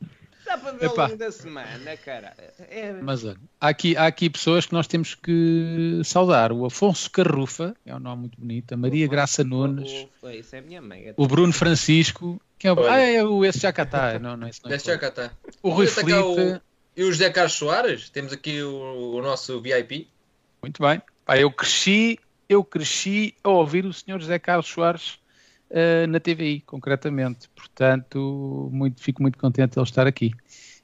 Dá 0.44 0.58
para 0.58 0.72
ver 0.72 0.86
Epá. 0.86 1.02
ao 1.02 1.08
longo 1.08 1.18
da 1.18 1.32
semana, 1.32 1.96
cara. 1.96 2.34
É... 2.68 2.92
Mas 3.00 3.24
olha, 3.24 3.36
há 3.60 3.68
aqui, 3.68 3.96
há 3.96 4.06
aqui 4.06 4.28
pessoas 4.28 4.66
que 4.66 4.72
nós 4.72 4.86
temos 4.86 5.14
que 5.14 6.00
saudar. 6.04 6.52
O 6.52 6.64
Afonso 6.66 7.10
Carrufa, 7.10 7.74
que 7.82 7.90
é 7.90 7.94
um 7.96 7.98
nome 8.00 8.22
muito 8.22 8.38
bonito, 8.40 8.72
a 8.72 8.76
Maria 8.76 9.06
Graça 9.06 9.42
Nunes, 9.42 9.90
O- 10.22 10.26
o- 10.26 10.30
Isso 10.30 10.54
é 10.54 10.60
minha 10.60 10.82
mãe. 10.82 11.12
o 11.16 11.26
Bruno 11.26 11.52
Francisco, 11.52 12.40
que 12.58 12.68
é 12.68 12.72
o... 12.72 12.86
Ah, 12.86 12.98
é 13.00 13.24
o 13.24 13.44
esse 13.44 13.58
já 13.60 13.72
cá 13.72 13.84
está. 13.84 14.18
Não, 14.18 14.36
não, 14.36 14.48
esse 14.48 14.62
não 14.62 14.70
é 14.70 14.76
Deixa 14.76 14.92
já 14.92 14.98
cá 14.98 15.08
está. 15.08 15.30
O 15.62 15.70
Rui 15.70 15.86
tá 15.86 15.92
Felipe, 15.94 16.60
E 16.96 17.02
o 17.04 17.10
José 17.12 17.30
Carlos 17.30 17.54
Soares? 17.54 18.08
Temos 18.10 18.32
aqui 18.32 18.62
o, 18.62 19.14
o 19.16 19.22
nosso 19.22 19.60
VIP. 19.60 20.08
muito 20.62 20.82
bem. 20.82 21.00
Pá, 21.24 21.38
eu 21.38 21.50
cresci, 21.50 22.18
eu 22.48 22.62
cresci 22.62 23.34
a 23.42 23.48
ouvir 23.48 23.86
o 23.86 23.92
senhor 23.94 24.20
José 24.20 24.38
Carlos 24.38 24.66
Soares 24.68 25.18
eh, 25.71 26.06
na 26.06 26.21
TVI, 26.21 26.61
concretamente. 26.61 27.49
Portanto, 27.54 28.68
muito, 28.73 29.02
fico 29.02 29.23
muito 29.23 29.38
contente 29.38 29.73
de 29.73 29.78
ele 29.78 29.85
estar 29.85 30.06
aqui. 30.06 30.33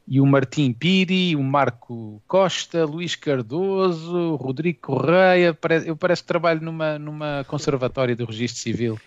E 0.07 0.21
o 0.21 0.27
Martim 0.27 0.73
Piri, 0.73 1.37
o 1.37 1.43
Marco 1.43 2.21
Costa, 2.27 2.85
Luís 2.85 3.15
Cardoso, 3.15 4.35
Rodrigo 4.37 4.81
Correia, 4.81 5.57
eu 5.87 5.97
parece 5.97 6.23
que 6.23 6.27
trabalho 6.27 6.61
numa, 6.61 6.99
numa 6.99 7.45
conservatória 7.47 8.17
do 8.17 8.25
Registro 8.25 8.61
Civil. 8.61 9.01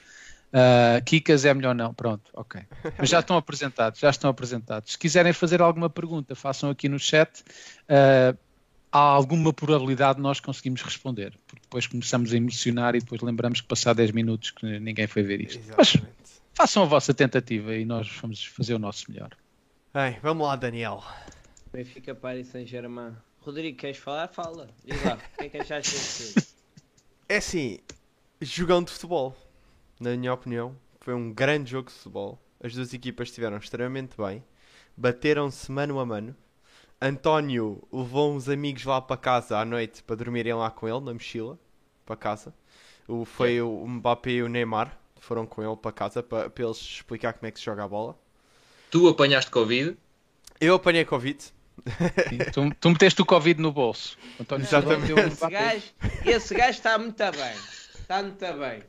Ah, 0.53 1.01
Kikas 1.01 1.45
é 1.45 1.53
melhor 1.53 1.73
não, 1.73 1.93
pronto, 1.93 2.29
ok. 2.35 2.61
Mas 2.97 3.09
já 3.09 3.19
estão 3.19 3.35
apresentados, 3.35 3.99
já 3.99 4.11
estão 4.11 4.29
apresentados. 4.29 4.91
Se 4.91 4.97
quiserem 4.99 5.33
fazer 5.33 5.61
alguma 5.61 5.89
pergunta, 5.89 6.35
façam 6.35 6.69
aqui 6.69 6.87
no 6.87 6.99
chat. 6.99 7.43
Ah, 7.89 8.35
há 8.93 8.99
alguma 8.99 9.51
probabilidade 9.51 10.17
de 10.17 10.21
nós 10.21 10.39
conseguimos 10.39 10.83
responder, 10.83 11.33
porque 11.47 11.63
depois 11.63 11.87
começamos 11.87 12.31
a 12.31 12.37
emocionar 12.37 12.93
e 12.93 12.99
depois 12.99 13.21
lembramos 13.21 13.59
que 13.59 13.67
passar 13.67 13.93
10 13.93 14.11
minutos 14.11 14.51
que 14.51 14.79
ninguém 14.79 15.07
foi 15.07 15.23
ver 15.23 15.41
isto. 15.41 15.59
Mas 15.75 15.95
Exatamente. 15.95 16.13
façam 16.53 16.83
a 16.83 16.85
vossa 16.85 17.11
tentativa 17.11 17.75
e 17.75 17.83
nós 17.85 18.07
vamos 18.21 18.45
fazer 18.45 18.75
o 18.75 18.79
nosso 18.79 19.11
melhor. 19.11 19.31
Bem, 19.91 20.19
vamos 20.21 20.45
lá, 20.45 20.55
Daniel. 20.55 21.03
Benfica, 21.71 22.13
Paris 22.13 22.47
Saint-Germain. 22.47 23.13
Rodrigo, 23.39 23.77
queres 23.79 23.97
falar? 23.97 24.27
Fala. 24.27 24.69
Diz 24.85 25.03
lá. 25.03 25.15
O 25.15 25.37
que 25.37 25.45
é 25.45 25.49
que 25.49 25.57
achaste 25.57 25.91
desse 25.91 26.33
jogo? 26.33 26.47
É 27.27 27.37
assim, 27.37 27.79
jogão 28.39 28.83
de 28.83 28.91
futebol. 28.91 29.35
Na 29.99 30.15
minha 30.15 30.33
opinião, 30.33 30.75
foi 31.01 31.15
um 31.15 31.33
grande 31.33 31.71
jogo 31.71 31.89
de 31.89 31.95
futebol. 31.95 32.39
As 32.63 32.73
duas 32.75 32.93
equipas 32.93 33.29
estiveram 33.29 33.57
extremamente 33.57 34.15
bem. 34.17 34.43
Bateram-se 34.95 35.71
mano 35.71 35.99
a 35.99 36.05
mano. 36.05 36.35
António 37.05 37.85
levou 37.91 38.33
uns 38.33 38.47
amigos 38.47 38.85
lá 38.85 39.01
para 39.01 39.17
casa 39.17 39.57
à 39.57 39.65
noite 39.65 40.01
para 40.03 40.15
dormirem 40.15 40.53
lá 40.53 40.71
com 40.71 40.87
ele 40.87 41.01
na 41.01 41.13
mochila. 41.13 41.59
Para 42.05 42.15
casa. 42.15 42.53
O, 43.05 43.25
foi 43.25 43.61
o 43.61 43.85
Mbappé 43.85 44.31
e 44.31 44.43
o 44.43 44.47
Neymar. 44.47 44.97
Foram 45.19 45.45
com 45.45 45.61
ele 45.61 45.75
para 45.75 45.91
casa 45.91 46.23
para, 46.23 46.49
para 46.49 46.63
eles 46.63 46.77
explicar 46.77 47.33
como 47.33 47.47
é 47.47 47.51
que 47.51 47.59
se 47.59 47.65
joga 47.65 47.83
a 47.83 47.87
bola. 47.87 48.17
Tu 48.89 49.05
apanhaste 49.07 49.51
Covid. 49.51 49.97
Eu 50.61 50.75
apanhei 50.75 51.03
Covid. 51.03 51.43
E 52.31 52.51
tu, 52.51 52.73
tu 52.79 52.89
meteste 52.89 53.21
o 53.21 53.25
Covid 53.25 53.61
no 53.61 53.73
bolso. 53.73 54.17
António 54.39 54.65
Exatamente. 54.65 55.01
meteu 55.01 55.15
o 55.17 55.27
Esse 55.27 55.49
gajo, 55.49 55.83
esse 56.25 56.55
gajo 56.55 56.69
está 56.69 56.97
muito 56.97 57.17
bem. 57.17 57.55
Está 57.99 58.23
muito 58.23 58.53
bem. 58.53 58.83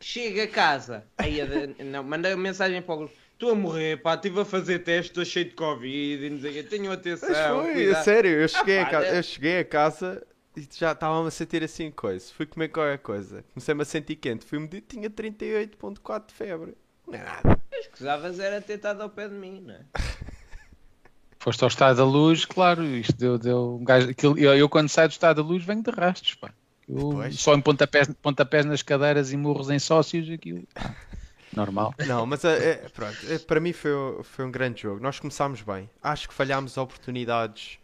Chega 0.00 0.44
a 0.44 0.48
casa. 0.48 1.06
Aí, 1.18 1.38
não, 1.84 2.02
manda 2.02 2.34
mensagem 2.36 2.80
para 2.80 2.94
o 2.94 2.98
grupo. 2.98 3.21
Estou 3.42 3.56
a 3.56 3.56
morrer, 3.56 3.96
pá. 4.00 4.14
Estive 4.14 4.40
a 4.40 4.44
fazer 4.44 4.78
teste, 4.84 5.10
estou 5.10 5.24
cheio 5.24 5.46
de 5.46 5.56
Covid 5.56 6.24
e 6.24 6.30
não 6.30 6.40
sei 6.40 6.50
o 6.52 6.54
quê. 6.54 6.62
Tenham 6.62 6.92
atenção. 6.92 7.28
Mas 7.28 7.64
foi, 7.64 7.72
cuidado. 7.72 7.96
a 8.00 8.04
sério, 8.04 8.30
eu 8.30 8.46
cheguei, 8.48 8.78
a 8.78 8.84
pá, 8.84 8.90
casa, 8.92 9.10
né? 9.10 9.18
eu 9.18 9.22
cheguei 9.24 9.58
a 9.58 9.64
casa 9.64 10.26
e 10.56 10.68
já 10.72 10.92
estava-me 10.92 11.26
a 11.26 11.30
sentir 11.32 11.64
assim 11.64 11.90
coisa. 11.90 12.24
Fui 12.36 12.46
comer 12.46 12.68
qualquer 12.68 12.98
coisa. 12.98 13.44
Comecei-me 13.52 13.82
a 13.82 13.84
sentir 13.84 14.14
quente. 14.14 14.44
Fui 14.44 14.60
medir, 14.60 14.82
tinha 14.82 15.10
38.4 15.10 16.26
de 16.28 16.34
febre. 16.34 16.74
Não 17.04 17.14
é 17.14 17.24
nada. 17.24 17.60
Escusavas 17.72 18.38
era 18.38 18.60
ter 18.60 18.74
estado 18.74 19.02
ao 19.02 19.10
pé 19.10 19.26
de 19.26 19.34
mim, 19.34 19.60
não 19.66 19.74
é? 19.74 19.80
Foste 21.40 21.64
ao 21.64 21.68
estado 21.68 21.96
da 21.96 22.04
luz, 22.04 22.44
claro, 22.44 22.84
isto 22.84 23.16
deu, 23.16 23.38
deu 23.38 23.74
um 23.80 23.82
gajo. 23.82 24.08
aquilo- 24.08 24.38
eu, 24.38 24.54
eu 24.56 24.68
quando 24.68 24.88
saio 24.88 25.08
do 25.08 25.12
estado 25.12 25.42
da 25.42 25.48
luz 25.48 25.64
venho 25.64 25.82
de 25.82 25.90
rastos, 25.90 26.36
pá. 26.36 26.54
Eu 26.88 27.32
só 27.32 27.56
em 27.56 27.60
pontapés, 27.60 28.08
pontapés 28.22 28.64
nas 28.64 28.82
cadeiras 28.82 29.32
e 29.32 29.36
murros 29.36 29.68
em 29.68 29.80
sócios, 29.80 30.30
aquilo. 30.30 30.62
normal. 31.54 31.94
Não, 32.06 32.26
mas 32.26 32.44
é, 32.44 32.88
pronto, 32.88 33.16
é, 33.28 33.38
para 33.38 33.60
mim 33.60 33.72
foi, 33.72 33.90
foi 34.22 34.44
um 34.44 34.50
grande 34.50 34.82
jogo. 34.82 35.00
Nós 35.00 35.18
começámos 35.18 35.62
bem. 35.62 35.88
Acho 36.02 36.28
que 36.28 36.34
falhámos 36.34 36.76
oportunidades. 36.76 37.78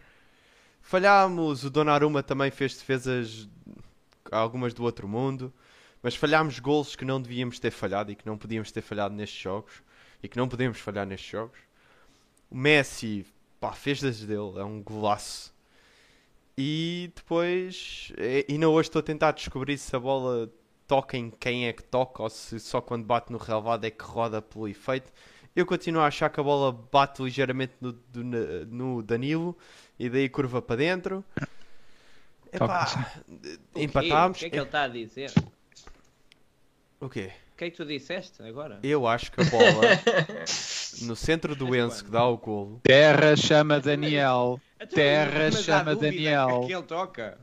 Falhámos, 0.82 1.64
o 1.64 1.70
Donnarumma 1.70 2.22
também 2.22 2.50
fez 2.50 2.75
defesas, 2.75 3.48
algumas 4.30 4.72
do 4.72 4.82
outro 4.84 5.06
mundo. 5.06 5.52
Mas 6.02 6.14
falhámos 6.14 6.58
golos 6.58 6.94
que 6.94 7.04
não 7.04 7.20
devíamos 7.20 7.58
ter 7.58 7.70
falhado 7.70 8.12
e 8.12 8.14
que 8.14 8.26
não 8.26 8.38
podíamos 8.38 8.70
ter 8.70 8.82
falhado 8.82 9.14
nestes 9.14 9.40
jogos. 9.40 9.82
E 10.22 10.28
que 10.28 10.37
não 10.37 10.48
podemos 10.48 10.78
falhar 10.78 11.06
nestes 11.06 11.30
jogos. 11.30 11.58
O 12.50 12.56
Messi, 12.56 13.26
pá, 13.60 13.72
fez 13.72 14.00
das 14.00 14.20
dele, 14.20 14.58
é 14.58 14.64
um 14.64 14.82
golaço. 14.82 15.52
E 16.56 17.12
depois, 17.14 18.12
e- 18.18 18.46
ainda 18.48 18.68
hoje 18.68 18.88
estou 18.88 19.00
a 19.00 19.02
tentar 19.02 19.32
descobrir 19.32 19.78
se 19.78 19.94
a 19.94 19.98
bola 20.00 20.50
toca 20.88 21.16
em 21.18 21.30
quem 21.30 21.68
é 21.68 21.73
que 21.73 21.83
toca 21.83 22.23
ou 22.23 22.30
se 22.30 22.59
só 22.59 22.80
quando 22.80 23.04
bate 23.04 23.30
no 23.30 23.38
relevado 23.38 23.85
é 23.85 23.90
que 23.90 24.02
roda 24.02 24.40
pelo 24.40 24.66
efeito. 24.66 25.12
Eu 25.54 25.66
continuo 25.66 26.00
a 26.00 26.07
achar 26.07 26.30
que 26.30 26.40
a 26.40 26.42
bola 26.42 26.73
bate 26.73 27.23
ligeiramente 27.23 27.75
no, 27.80 27.95
no 28.66 29.02
Danilo 29.02 29.57
e 29.99 30.09
daí 30.09 30.28
curva 30.28 30.62
para 30.62 30.76
dentro. 30.76 31.23
Epá, 32.50 33.21
empatámos. 33.76 34.38
O 34.38 34.40
que 34.40 34.47
é 34.47 34.50
que 34.50 34.57
ele 34.57 34.64
está 34.64 34.83
a 34.85 34.88
dizer? 34.88 35.30
O 36.99 37.09
quê? 37.09 37.33
O 37.52 37.57
que 37.59 37.64
é 37.64 37.71
que 37.71 37.76
tu 37.76 37.85
disseste 37.85 38.42
agora? 38.42 38.78
Eu 38.83 39.07
acho 39.07 39.30
que 39.30 39.42
a 39.42 39.45
bola 39.45 39.83
no 41.02 41.14
centro 41.14 41.54
do 41.54 41.75
Enzo 41.76 42.04
que 42.04 42.11
dá 42.11 42.25
o 42.25 42.38
golo. 42.38 42.80
Terra 42.83 43.37
chama 43.37 43.78
Daniel. 43.78 44.61
Então, 44.76 44.88
Terra 44.88 45.50
chama 45.50 45.95
Daniel. 45.95 46.62
Que 46.66 46.73
ele 46.73 46.83
toca. 46.85 47.38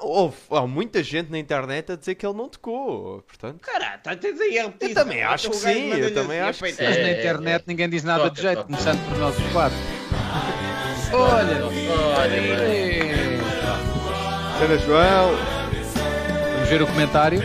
Houve, 0.00 0.36
há 0.50 0.66
muita 0.66 1.02
gente 1.02 1.30
na 1.30 1.38
internet 1.38 1.92
a 1.92 1.96
dizer 1.96 2.14
que 2.16 2.26
ele 2.26 2.36
não 2.36 2.48
tocou. 2.48 3.22
Portanto, 3.22 3.60
Caralho, 3.60 4.00
tá- 4.02 4.16
tens 4.16 4.40
aí 4.40 4.58
a 4.58 4.62
repetição. 4.64 4.88
Eu 4.88 4.94
também 5.06 5.22
acho 5.22 5.50
que 5.50 5.56
sim, 5.56 5.90
eu 5.92 6.12
também 6.14 6.40
assim, 6.40 6.48
acho 6.50 6.58
que 6.64 6.68
"Epá, 6.70 6.76
sim." 6.76 6.84
Mas 6.88 6.96
na 7.02 7.10
internet 7.12 7.64
ninguém 7.68 7.88
diz 7.88 8.02
nada 8.02 8.28
de 8.30 8.40
jeito, 8.42 8.64
começando 8.64 9.08
por 9.08 9.18
nós 9.18 9.38
os 9.38 9.52
quatro. 9.52 9.78
Olha, 11.12 11.66
Olha. 11.66 12.42
Cena 14.58 14.78
João. 14.78 15.36
vamos 16.54 16.68
ver 16.68 16.82
o 16.82 16.86
comentário. 16.86 17.40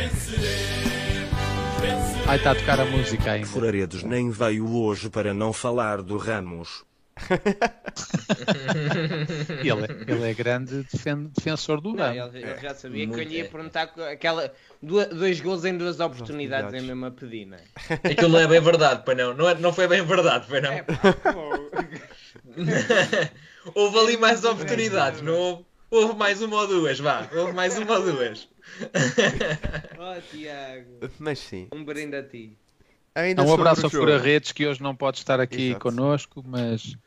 Ai, 2.27 2.37
está 2.37 2.51
a 2.51 2.55
tocar 2.55 2.79
a 2.79 2.85
música 2.85 3.31
ainda. 3.31 3.47
Floredos 3.47 4.03
nem 4.03 4.29
veio 4.29 4.69
hoje 4.75 5.09
para 5.09 5.33
não 5.33 5.53
falar 5.53 6.01
do 6.01 6.17
Ramos. 6.17 6.83
Ele, 9.59 9.85
é- 9.85 10.11
ele 10.13 10.29
é 10.29 10.33
grande 10.33 10.83
defen- 10.83 11.31
defensor 11.35 11.81
do 11.81 11.93
Não, 11.93 12.11
ele, 12.11 12.39
ele 12.43 12.57
já 12.61 12.73
sabia 12.73 13.07
que 13.07 13.13
eu 13.13 13.23
lhe 13.23 13.35
ia 13.37 13.45
é. 13.45 13.47
perguntar 13.47 13.83
aquela, 14.11 14.51
duas, 14.81 15.07
dois 15.07 15.39
gols 15.41 15.65
em 15.65 15.77
duas 15.77 15.99
oportunidades, 15.99 16.73
em 16.73 16.85
mesmo 16.85 17.05
a 17.05 17.11
pedir, 17.11 17.45
não 17.45 17.57
é? 17.57 17.61
Aquilo 18.11 18.29
não 18.29 18.39
é 18.39 18.47
bem 18.47 18.61
verdade, 18.61 19.03
pai 19.03 19.15
não. 19.15 19.33
Não, 19.33 19.49
é, 19.49 19.55
não 19.55 19.73
foi 19.73 19.87
bem 19.87 20.03
verdade, 20.05 20.47
pai 20.47 20.61
não. 20.61 20.71
É, 20.71 20.83
pá, 20.83 20.95
houve 23.73 23.99
ali 23.99 24.17
mais 24.17 24.43
oportunidades, 24.43 25.21
não 25.21 25.33
houve? 25.33 25.65
Houve 25.89 26.15
mais 26.15 26.41
uma 26.41 26.57
ou 26.57 26.67
duas, 26.67 26.99
vá. 26.99 27.27
Houve 27.33 27.53
mais 27.53 27.77
uma 27.77 27.97
ou 27.97 28.03
duas. 28.11 28.49
Oh, 29.97 30.21
Tiago. 30.29 30.99
Mas 31.17 31.39
sim. 31.39 31.69
Um 31.71 31.83
brinde 31.85 32.17
a 32.17 32.23
ti. 32.23 32.57
Ainda 33.15 33.41
Um 33.43 33.47
sobre 33.47 33.61
abraço 33.61 33.85
ao. 33.85 33.89
Fura 33.89 34.19
Redes 34.19 34.51
que 34.51 34.67
hoje 34.67 34.83
não 34.83 34.93
pode 34.93 35.17
estar 35.17 35.39
aqui 35.39 35.69
Exato. 35.69 35.79
connosco, 35.81 36.43
mas 36.45 36.97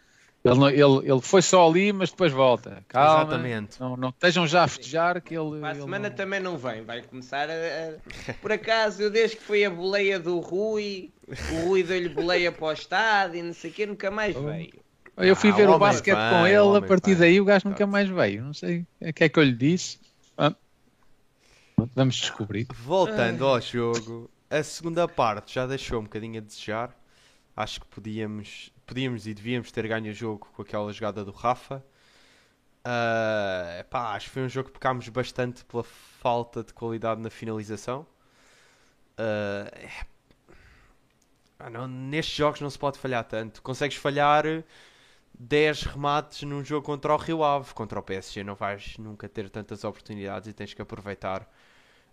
ele, 0.44 0.54
não- 0.58 0.68
ele, 0.70 1.10
ele 1.12 1.20
foi 1.20 1.42
só 1.42 1.68
ali, 1.68 1.92
mas 1.92 2.10
depois 2.10 2.32
volta. 2.32 2.82
Calma. 2.88 3.22
Exatamente. 3.22 3.78
Não, 3.80 3.96
não 3.96 4.08
estejam 4.08 4.46
já 4.46 4.64
a 4.64 4.68
festejar 4.68 5.20
que 5.20 5.34
ele. 5.36 5.60
Para 5.60 5.68
a 5.68 5.72
ele 5.72 5.80
semana 5.82 6.08
não- 6.08 6.16
também 6.16 6.40
não 6.40 6.56
vem, 6.56 6.82
vai 6.82 7.02
começar 7.02 7.48
a, 7.50 7.52
a- 7.52 8.34
Por 8.40 8.50
acaso, 8.52 9.02
eu 9.02 9.10
desde 9.10 9.36
que 9.36 9.42
foi 9.42 9.64
a 9.64 9.70
boleia 9.70 10.18
do 10.18 10.38
Rui, 10.40 11.10
o 11.52 11.66
Rui 11.68 11.82
deu-lhe 11.82 12.08
boleia 12.08 12.50
para 12.50 12.66
o 12.68 12.72
estádio 12.72 13.38
e 13.38 13.42
não 13.42 13.52
sei 13.52 13.70
o 13.70 13.74
que, 13.74 13.84
nunca 13.86 14.10
mais 14.10 14.34
veio. 14.34 14.80
Eu 15.16 15.36
fui 15.36 15.50
Ah, 15.50 15.54
ver 15.54 15.68
o 15.68 15.78
basquete 15.78 16.16
com 16.16 16.46
ele, 16.46 16.76
a 16.78 16.80
partir 16.80 17.10
vem. 17.10 17.18
daí 17.18 17.40
o 17.40 17.44
gajo 17.44 17.68
nunca 17.68 17.86
mais 17.86 18.08
veio. 18.08 18.42
Não 18.42 18.54
sei 18.54 18.86
o 19.02 19.12
que 19.12 19.24
é 19.24 19.28
que 19.28 19.38
eu 19.38 19.42
lhe 19.42 19.52
disse. 19.52 19.98
Ah. 20.38 20.54
Vamos 21.94 22.16
descobrir. 22.16 22.66
Voltando 22.74 23.46
ao 23.46 23.60
jogo, 23.60 24.30
a 24.48 24.62
segunda 24.62 25.06
parte 25.06 25.54
já 25.54 25.66
deixou 25.66 26.00
um 26.00 26.04
bocadinho 26.04 26.38
a 26.38 26.40
desejar. 26.40 26.94
Acho 27.56 27.80
que 27.80 27.86
podíamos, 27.88 28.72
podíamos 28.86 29.26
e 29.26 29.34
devíamos 29.34 29.70
ter 29.72 29.86
ganho 29.88 30.10
o 30.10 30.14
jogo 30.14 30.48
com 30.54 30.62
aquela 30.62 30.92
jogada 30.92 31.24
do 31.24 31.32
Rafa. 31.32 31.84
Ah, 32.84 33.84
pá, 33.90 34.14
acho 34.14 34.26
que 34.26 34.32
foi 34.32 34.42
um 34.44 34.48
jogo 34.48 34.68
que 34.68 34.74
pecámos 34.74 35.08
bastante 35.08 35.64
pela 35.64 35.84
falta 35.84 36.62
de 36.64 36.72
qualidade 36.72 37.20
na 37.20 37.30
finalização. 37.30 38.06
Ah, 41.58 41.68
não, 41.70 41.86
nestes 41.86 42.36
jogos 42.36 42.60
não 42.60 42.70
se 42.70 42.78
pode 42.78 42.98
falhar 42.98 43.24
tanto. 43.24 43.62
Consegues 43.62 43.96
falhar 43.96 44.44
10 45.38 45.82
remates 45.82 46.42
num 46.42 46.64
jogo 46.64 46.86
contra 46.86 47.14
o 47.14 47.16
Rio 47.16 47.44
Ave. 47.44 47.74
Contra 47.74 47.98
o 47.98 48.02
PSG 48.02 48.42
não 48.44 48.54
vais 48.54 48.96
nunca 48.98 49.28
ter 49.28 49.50
tantas 49.50 49.84
oportunidades 49.84 50.48
e 50.48 50.52
tens 50.52 50.74
que 50.74 50.82
aproveitar 50.82 51.48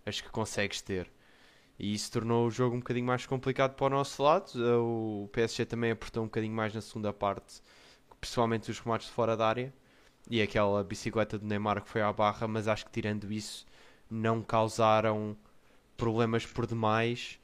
as 0.06 0.20
que 0.20 0.28
consegues 0.30 0.80
ter. 0.82 1.10
E 1.78 1.94
isso 1.94 2.10
tornou 2.10 2.46
o 2.46 2.50
jogo 2.50 2.74
um 2.76 2.80
bocadinho 2.80 3.06
mais 3.06 3.24
complicado 3.24 3.74
para 3.74 3.86
o 3.86 3.90
nosso 3.90 4.22
lado. 4.22 4.50
O 4.82 5.28
PSG 5.32 5.64
também 5.64 5.92
apertou 5.92 6.24
um 6.24 6.26
bocadinho 6.26 6.52
mais 6.52 6.74
na 6.74 6.80
segunda 6.80 7.12
parte, 7.12 7.62
principalmente 8.20 8.70
os 8.70 8.80
remates 8.80 9.06
de 9.06 9.12
fora 9.12 9.36
da 9.36 9.46
área. 9.46 9.72
E 10.28 10.42
aquela 10.42 10.82
bicicleta 10.82 11.38
do 11.38 11.46
Neymar 11.46 11.82
que 11.82 11.88
foi 11.88 12.02
à 12.02 12.12
barra, 12.12 12.48
mas 12.48 12.66
acho 12.66 12.84
que 12.84 12.92
tirando 12.92 13.32
isso, 13.32 13.64
não 14.10 14.42
causaram 14.42 15.36
problemas 15.96 16.44
por 16.44 16.66
demais 16.66 17.38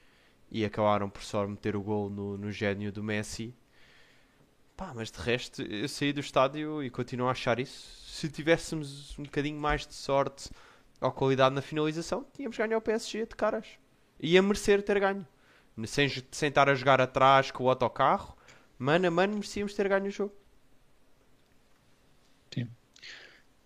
e 0.50 0.64
acabaram 0.64 1.09
por 1.09 1.23
só 1.23 1.47
meter 1.47 1.76
o 1.76 1.83
gol 1.83 2.11
no, 2.11 2.37
no 2.37 2.50
gênio 2.50 2.93
do 2.93 3.03
Messi. 3.03 3.55
Pá, 4.76 4.93
mas 4.95 5.11
de 5.11 5.19
resto, 5.21 5.62
eu 5.62 5.88
saí 5.88 6.12
do 6.12 6.21
estádio 6.21 6.83
e 6.83 6.91
continuo 6.91 7.29
a 7.29 7.31
achar 7.31 7.61
isso. 7.61 8.05
Se 8.07 8.29
tivéssemos 8.29 9.17
um 9.19 9.23
bocadinho 9.23 9.59
mais 9.59 9.87
de 9.87 9.95
sorte 9.95 10.50
ou 11.00 11.12
qualidade 11.12 11.55
na 11.55 11.62
finalização, 11.62 12.26
tínhamos 12.35 12.57
ganho 12.57 12.75
ao 12.75 12.81
PSG 12.81 13.26
de 13.26 13.37
caras. 13.37 13.79
Ia 14.21 14.42
merecer 14.42 14.83
ter 14.83 14.99
ganho. 15.00 15.26
Sem, 15.87 16.09
sem 16.30 16.49
estar 16.49 16.68
a 16.68 16.75
jogar 16.75 17.00
atrás 17.00 17.50
com 17.50 17.64
o 17.64 17.68
autocarro, 17.68 18.37
mano 18.78 19.09
a 19.09 19.11
mano, 19.11 19.35
merecíamos 19.35 19.75
ter 19.75 19.88
ganho 19.88 20.06
o 20.06 20.11
jogo. 20.11 20.33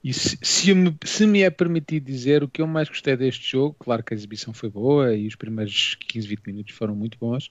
E 0.02 0.12
se, 0.12 0.38
se 0.40 0.74
me, 0.74 0.96
se 1.04 1.26
me 1.26 1.42
é 1.42 1.50
permitido 1.50 2.04
dizer 2.04 2.42
o 2.42 2.48
que 2.48 2.62
eu 2.62 2.66
mais 2.66 2.88
gostei 2.88 3.16
deste 3.16 3.50
jogo, 3.50 3.76
claro 3.78 4.02
que 4.02 4.14
a 4.14 4.16
exibição 4.16 4.54
foi 4.54 4.70
boa 4.70 5.14
e 5.14 5.26
os 5.26 5.34
primeiros 5.34 5.96
15, 5.96 6.26
20 6.26 6.46
minutos 6.46 6.74
foram 6.74 6.94
muito 6.94 7.18
bons, 7.18 7.50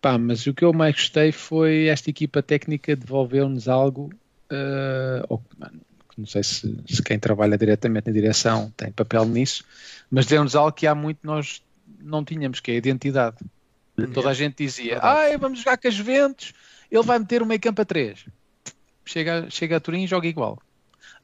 pá, 0.00 0.18
mas 0.18 0.46
o 0.46 0.54
que 0.54 0.64
eu 0.64 0.72
mais 0.72 0.94
gostei 0.94 1.30
foi 1.30 1.86
esta 1.86 2.10
equipa 2.10 2.42
técnica 2.42 2.96
devolveu-nos 2.96 3.68
algo, 3.68 4.10
uh, 4.50 5.24
ou, 5.28 5.42
mano, 5.56 5.80
não 6.16 6.26
sei 6.26 6.42
se, 6.42 6.76
se, 6.88 7.02
quem 7.02 7.16
trabalha 7.18 7.56
diretamente 7.56 8.08
na 8.08 8.12
direção 8.12 8.72
tem 8.76 8.90
papel 8.90 9.24
nisso, 9.24 9.64
mas 10.10 10.26
deu-nos 10.26 10.56
algo 10.56 10.72
que 10.72 10.86
há 10.86 10.94
muito 10.94 11.20
nós 11.22 11.62
não 12.00 12.24
tínhamos, 12.24 12.60
que 12.60 12.70
é 12.70 12.74
a 12.74 12.78
identidade. 12.78 13.36
Toda 14.14 14.30
a 14.30 14.34
gente 14.34 14.64
dizia, 14.64 14.98
ah, 15.00 15.36
vamos 15.38 15.58
jogar 15.58 15.76
com 15.76 15.88
as 15.88 15.94
Juventus, 15.94 16.52
ele 16.90 17.02
vai 17.02 17.18
meter 17.18 17.42
o 17.42 17.46
meio 17.46 17.60
campo 17.60 17.82
a 17.82 17.84
3. 17.84 18.26
Chega, 19.04 19.46
chega 19.50 19.76
a 19.76 19.80
Turim 19.80 20.04
e 20.04 20.06
joga 20.06 20.28
igual. 20.28 20.58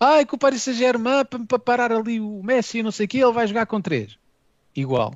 Ai, 0.00 0.26
que 0.26 0.34
o 0.34 0.38
Paris 0.38 0.62
Saint-Germain 0.62 1.24
para 1.24 1.58
parar 1.58 1.92
ali 1.92 2.20
o 2.20 2.42
Messi 2.42 2.78
e 2.78 2.82
não 2.82 2.90
sei 2.90 3.06
o 3.06 3.08
que, 3.08 3.18
ele 3.18 3.32
vai 3.32 3.46
jogar 3.46 3.66
com 3.66 3.80
3. 3.80 4.18
Igual. 4.74 5.14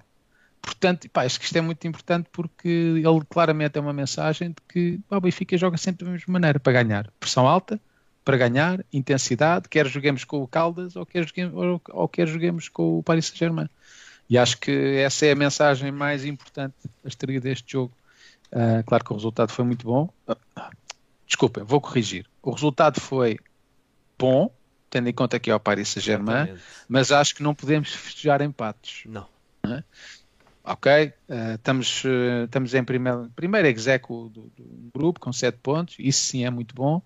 Portanto, 0.61 1.09
pá, 1.11 1.25
acho 1.25 1.39
que 1.39 1.47
isto 1.47 1.57
é 1.57 1.61
muito 1.61 1.87
importante 1.87 2.29
porque 2.33 2.69
ele 2.69 3.25
claramente 3.29 3.79
é 3.79 3.81
uma 3.81 3.93
mensagem 3.93 4.51
de 4.51 4.57
que 4.69 5.01
o 5.11 5.21
Benfica 5.21 5.57
joga 5.57 5.77
sempre 5.77 6.05
da 6.05 6.13
mesma 6.13 6.33
maneira 6.33 6.61
para 6.61 6.73
ganhar. 6.73 7.11
Pressão 7.19 7.47
alta, 7.47 7.81
para 8.25 8.37
ganhar, 8.37 8.85
intensidade, 8.93 9.69
quer 9.69 9.87
joguemos 9.87 10.25
com 10.25 10.43
o 10.43 10.47
Caldas 10.47 10.97
ou 10.97 11.07
quer 11.07 11.27
joguemos, 11.27 11.55
ou, 11.55 11.81
ou 11.91 12.09
quer 12.09 12.29
joguemos 12.29 12.69
com 12.69 12.99
o 12.99 13.03
Paris 13.03 13.27
Saint-Germain. 13.27 13.69
E 14.29 14.37
acho 14.37 14.59
que 14.59 14.71
essa 14.99 15.27
é 15.27 15.33
a 15.33 15.37
mensagem 15.37 15.91
mais 15.91 16.25
importante 16.25 16.75
a 17.05 17.09
extrair 17.09 17.41
deste 17.41 17.73
jogo. 17.73 17.95
Uh, 18.53 18.83
claro 18.87 19.05
que 19.05 19.13
o 19.13 19.17
resultado 19.17 19.53
foi 19.53 19.65
muito 19.65 19.87
bom. 19.87 20.11
Desculpem, 21.27 21.65
vou 21.65 21.81
corrigir. 21.81 22.27
O 22.43 22.51
resultado 22.51 23.01
foi 23.01 23.39
bom, 24.19 24.51
tendo 24.91 25.09
em 25.09 25.13
conta 25.13 25.39
que 25.39 25.51
é 25.51 25.55
o 25.55 25.61
Paris 25.61 25.89
Saint-Germain, 25.89 26.57
mas 26.89 27.13
acho 27.13 27.35
que 27.35 27.43
não 27.43 27.55
podemos 27.55 27.93
festejar 27.95 28.43
empates. 28.43 29.03
Não. 29.07 29.27
não 29.63 29.77
é? 29.77 29.85
Ok, 30.65 30.93
uh, 30.93 31.55
estamos, 31.55 32.05
uh, 32.05 32.45
estamos 32.45 32.75
em 32.75 32.85
primeiro, 32.85 33.31
primeiro 33.35 33.69
execo 33.69 34.29
do, 34.29 34.43
do, 34.55 34.91
grupo 34.95 35.19
com 35.19 35.33
7 35.33 35.59
pontos, 35.63 35.97
isso 35.99 36.27
sim 36.27 36.45
é 36.45 36.51
muito 36.51 36.75
bom. 36.75 37.01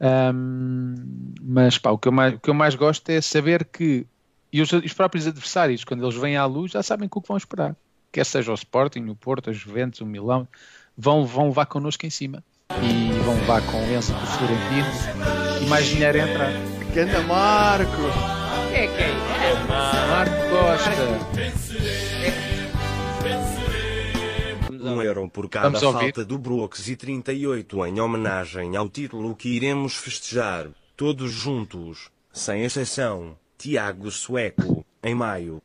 Um, 0.00 0.94
mas 1.40 1.78
pá, 1.78 1.90
o, 1.90 1.98
que 1.98 2.08
eu 2.08 2.12
mais, 2.12 2.34
o 2.34 2.40
que 2.40 2.50
eu 2.50 2.54
mais 2.54 2.74
gosto 2.74 3.08
é 3.08 3.20
saber 3.20 3.64
que 3.64 4.06
e 4.52 4.62
os, 4.62 4.72
os, 4.72 4.92
próprios 4.92 5.26
adversários, 5.26 5.84
quando 5.84 6.04
eles 6.04 6.16
vêm 6.16 6.36
à 6.36 6.44
luz, 6.46 6.72
já 6.72 6.82
sabem 6.82 7.08
o 7.10 7.20
que 7.20 7.28
vão 7.28 7.36
esperar. 7.36 7.76
Quer 8.12 8.24
seja 8.24 8.52
o 8.52 8.54
Sporting, 8.54 9.06
o 9.08 9.14
Porto, 9.14 9.50
a 9.50 9.52
Juventus, 9.52 10.00
o 10.00 10.06
Milão, 10.06 10.48
vão, 10.96 11.26
vão 11.26 11.48
levar 11.48 11.66
connosco 11.66 12.06
em 12.06 12.10
cima. 12.10 12.42
E 12.70 13.12
vão 13.20 13.34
levar 13.34 13.62
com 13.66 13.78
o 13.78 13.94
Enzo 13.94 14.14
do 14.14 14.26
Florentino 14.26 14.86
e 15.62 15.66
mais 15.66 15.86
dinheiro 15.86 16.18
a 16.18 16.22
entrar. 16.22 16.52
Ganda 16.94 17.20
Marco! 17.22 18.02
É 18.72 18.86
quem? 18.86 19.06
É, 19.06 19.50
é 19.50 19.54
Marco 20.08 20.34
Costa. 20.50 21.56
Um 24.70 25.02
euro 25.02 25.28
por 25.28 25.48
cada 25.48 25.78
falta 25.78 26.24
do 26.24 26.38
Brooks 26.38 26.88
e 26.88 26.96
38 26.96 27.86
em 27.86 28.00
homenagem 28.00 28.76
ao 28.76 28.88
título 28.88 29.34
que 29.34 29.48
iremos 29.48 29.96
festejar, 29.96 30.68
todos 30.96 31.32
juntos, 31.32 32.10
sem 32.32 32.62
exceção. 32.62 33.36
Tiago 33.58 34.10
Sueco, 34.10 34.84
em 35.02 35.14
maio. 35.14 35.62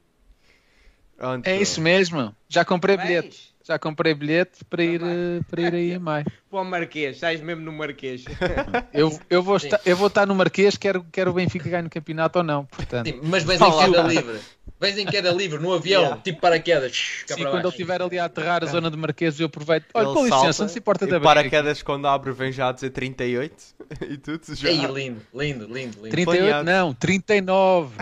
É 1.44 1.56
isso 1.62 1.80
mesmo. 1.80 2.36
Já 2.50 2.66
comprei 2.66 2.98
bilhete. 2.98 3.51
Já 3.64 3.78
comprei 3.78 4.14
bilhete 4.14 4.66
para 4.66 4.84
ir, 4.84 5.02
eh, 5.04 5.42
para 5.50 5.62
ir 5.62 5.74
aí 5.74 5.92
em 5.92 6.00
maio. 6.00 6.26
Para 6.52 6.62
o 6.62 6.66
Marquês, 6.66 7.16
estás 7.16 7.40
mesmo 7.40 7.64
no 7.64 7.72
Marquês. 7.72 8.26
eu, 8.94 9.18
eu, 9.30 9.42
vou 9.42 9.56
estar, 9.56 9.80
eu 9.86 9.96
vou 9.96 10.08
estar 10.08 10.26
no 10.26 10.36
Marquês, 10.36 10.76
quero, 10.76 11.06
quero 11.10 11.32
o 11.32 11.34
Benfica 11.34 11.70
ganhar 11.70 11.84
no 11.84 11.90
campeonato 11.90 12.40
ou 12.40 12.44
não. 12.44 12.66
Portanto. 12.66 13.08
Sim, 13.08 13.22
mas 13.24 13.44
vens 13.44 13.62
em 13.62 13.78
queda 13.78 14.02
livre. 14.02 14.40
Vens 14.78 14.98
em 14.98 15.06
queda 15.06 15.32
livre, 15.32 15.60
no 15.60 15.72
avião, 15.72 16.02
yeah. 16.02 16.22
tipo 16.22 16.42
paraquedas. 16.42 17.24
Sim, 17.26 17.44
quando 17.44 17.60
ele 17.60 17.68
estiver 17.70 18.02
ali 18.02 18.20
a 18.20 18.26
aterrar 18.26 18.64
a 18.64 18.66
zona 18.66 18.92
de 18.92 18.98
Marquês, 18.98 19.40
eu 19.40 19.46
aproveito. 19.46 19.86
Olha, 19.94 20.08
com 20.08 20.26
licença, 20.26 20.64
não 20.64 20.70
se 20.70 20.80
importa 20.80 21.08
da 21.08 21.22
paraquedas 21.22 21.82
quando 21.82 22.08
abre 22.08 22.34
vem 22.34 22.52
já 22.52 22.70
a 22.70 22.72
dizer 22.74 22.90
38 22.90 23.64
e 24.10 24.18
tudo 24.18 24.56
já. 24.56 24.70
Ei, 24.70 24.78
lindo, 24.88 25.22
lindo, 25.34 25.66
lindo, 25.66 25.98
lindo. 25.98 26.10
38 26.10 26.64
não, 26.66 26.94
39. 26.94 27.96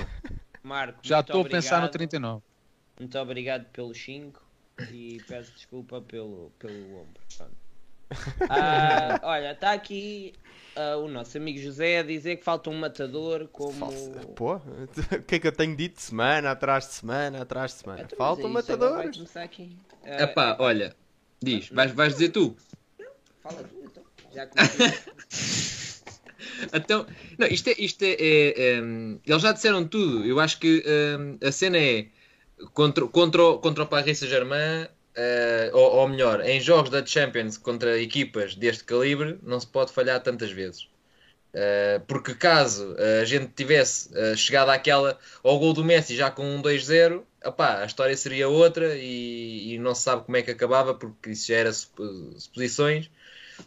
Marco, 0.63 0.99
já 1.03 1.19
estou 1.19 1.41
a 1.41 1.45
pensar 1.45 1.81
no 1.81 1.89
39. 1.89 2.41
Muito 2.99 3.17
obrigado 3.19 3.65
pelos 3.65 4.01
5 4.03 4.48
e 4.91 5.21
peço 5.27 5.51
desculpa 5.53 6.01
pelo, 6.01 6.51
pelo 6.59 6.97
ombro. 6.97 7.21
Ah, 8.49 9.19
olha, 9.21 9.51
está 9.51 9.71
aqui 9.71 10.33
uh, 10.75 10.97
o 10.97 11.07
nosso 11.07 11.37
amigo 11.37 11.59
José 11.59 11.99
a 11.99 12.03
dizer 12.03 12.37
que 12.37 12.43
falta 12.43 12.71
um 12.71 12.77
matador 12.77 13.47
como. 13.49 13.91
Pô, 14.35 14.55
o 14.55 14.61
que 15.27 15.35
é 15.35 15.39
que 15.39 15.47
eu 15.47 15.51
tenho 15.51 15.75
dito 15.75 16.01
semana 16.01 16.49
atrás 16.51 16.87
de 16.87 16.93
semana 16.93 17.43
atrás 17.43 17.73
de 17.73 17.81
semana? 17.81 18.01
Então, 18.01 18.17
falta 18.17 18.47
um 18.47 18.49
matador. 18.49 18.97
Vai 18.97 19.13
começar 19.13 19.43
aqui. 19.43 19.77
Uh, 20.03 20.23
Epá, 20.23 20.57
olha, 20.59 20.95
diz, 21.39 21.69
vais, 21.69 21.91
vais 21.91 22.13
dizer 22.13 22.29
tu. 22.29 22.57
Fala 23.43 23.63
tu, 23.63 23.75
então. 23.83 24.03
Já 24.33 24.49
então, 26.73 27.05
não, 27.37 27.45
isto 27.47 27.69
é, 27.69 27.75
isto 27.77 28.01
é, 28.03 28.13
é, 28.13 28.49
é, 28.57 28.77
eles 29.25 29.41
já 29.41 29.51
disseram 29.51 29.85
tudo. 29.87 30.25
Eu 30.25 30.39
acho 30.39 30.59
que 30.59 30.83
um, 30.87 31.37
a 31.45 31.51
cena 31.51 31.77
é 31.77 32.07
contra, 32.73 33.05
contra, 33.07 33.57
contra 33.57 33.83
o 33.83 33.87
Paris 33.87 34.19
Saint-Germain, 34.19 34.83
uh, 34.83 35.77
ou, 35.77 35.95
ou, 35.97 36.07
melhor, 36.07 36.41
em 36.41 36.59
jogos 36.61 36.89
da 36.89 37.05
Champions 37.05 37.57
contra 37.57 37.99
equipas 38.01 38.55
deste 38.55 38.83
calibre, 38.83 39.39
não 39.43 39.59
se 39.59 39.67
pode 39.67 39.91
falhar 39.91 40.21
tantas 40.21 40.51
vezes. 40.51 40.87
Uh, 41.53 41.99
porque 42.07 42.35
caso 42.35 42.95
a 43.21 43.25
gente 43.25 43.51
tivesse 43.55 44.09
chegado 44.37 44.69
àquela 44.69 45.17
ao 45.43 45.57
gol 45.57 45.73
do 45.73 45.83
Messi 45.83 46.15
já 46.15 46.29
com 46.29 46.43
um 46.43 46.61
2-0, 46.61 47.23
a 47.41 47.85
história 47.85 48.15
seria 48.17 48.47
outra 48.49 48.95
e, 48.95 49.73
e, 49.73 49.79
não 49.79 49.95
se 49.95 50.03
sabe 50.03 50.23
como 50.25 50.37
é 50.37 50.41
que 50.41 50.51
acabava, 50.51 50.93
porque 50.93 51.31
isso 51.31 51.47
já 51.47 51.55
era 51.55 51.71
suposições. 51.71 53.09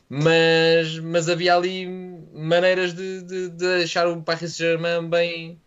Mas, 0.08 0.98
mas 0.98 1.28
havia 1.28 1.54
ali 1.54 1.86
maneiras 2.32 2.94
de, 2.94 3.22
de, 3.22 3.48
de 3.50 3.78
deixar 3.78 4.06
o 4.08 4.22
Paris 4.22 4.54
Saint-Germain 4.54 5.08
bem, 5.08 5.60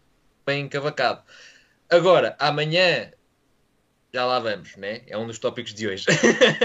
bem 0.45 0.65
encavacado. 0.65 1.21
Agora, 1.89 2.35
amanhã 2.39 3.11
já 4.15 4.25
lá 4.25 4.39
vamos, 4.39 4.77
né? 4.77 5.01
É 5.07 5.17
um 5.17 5.27
dos 5.27 5.37
tópicos 5.37 5.73
de 5.73 5.87
hoje. 5.87 6.05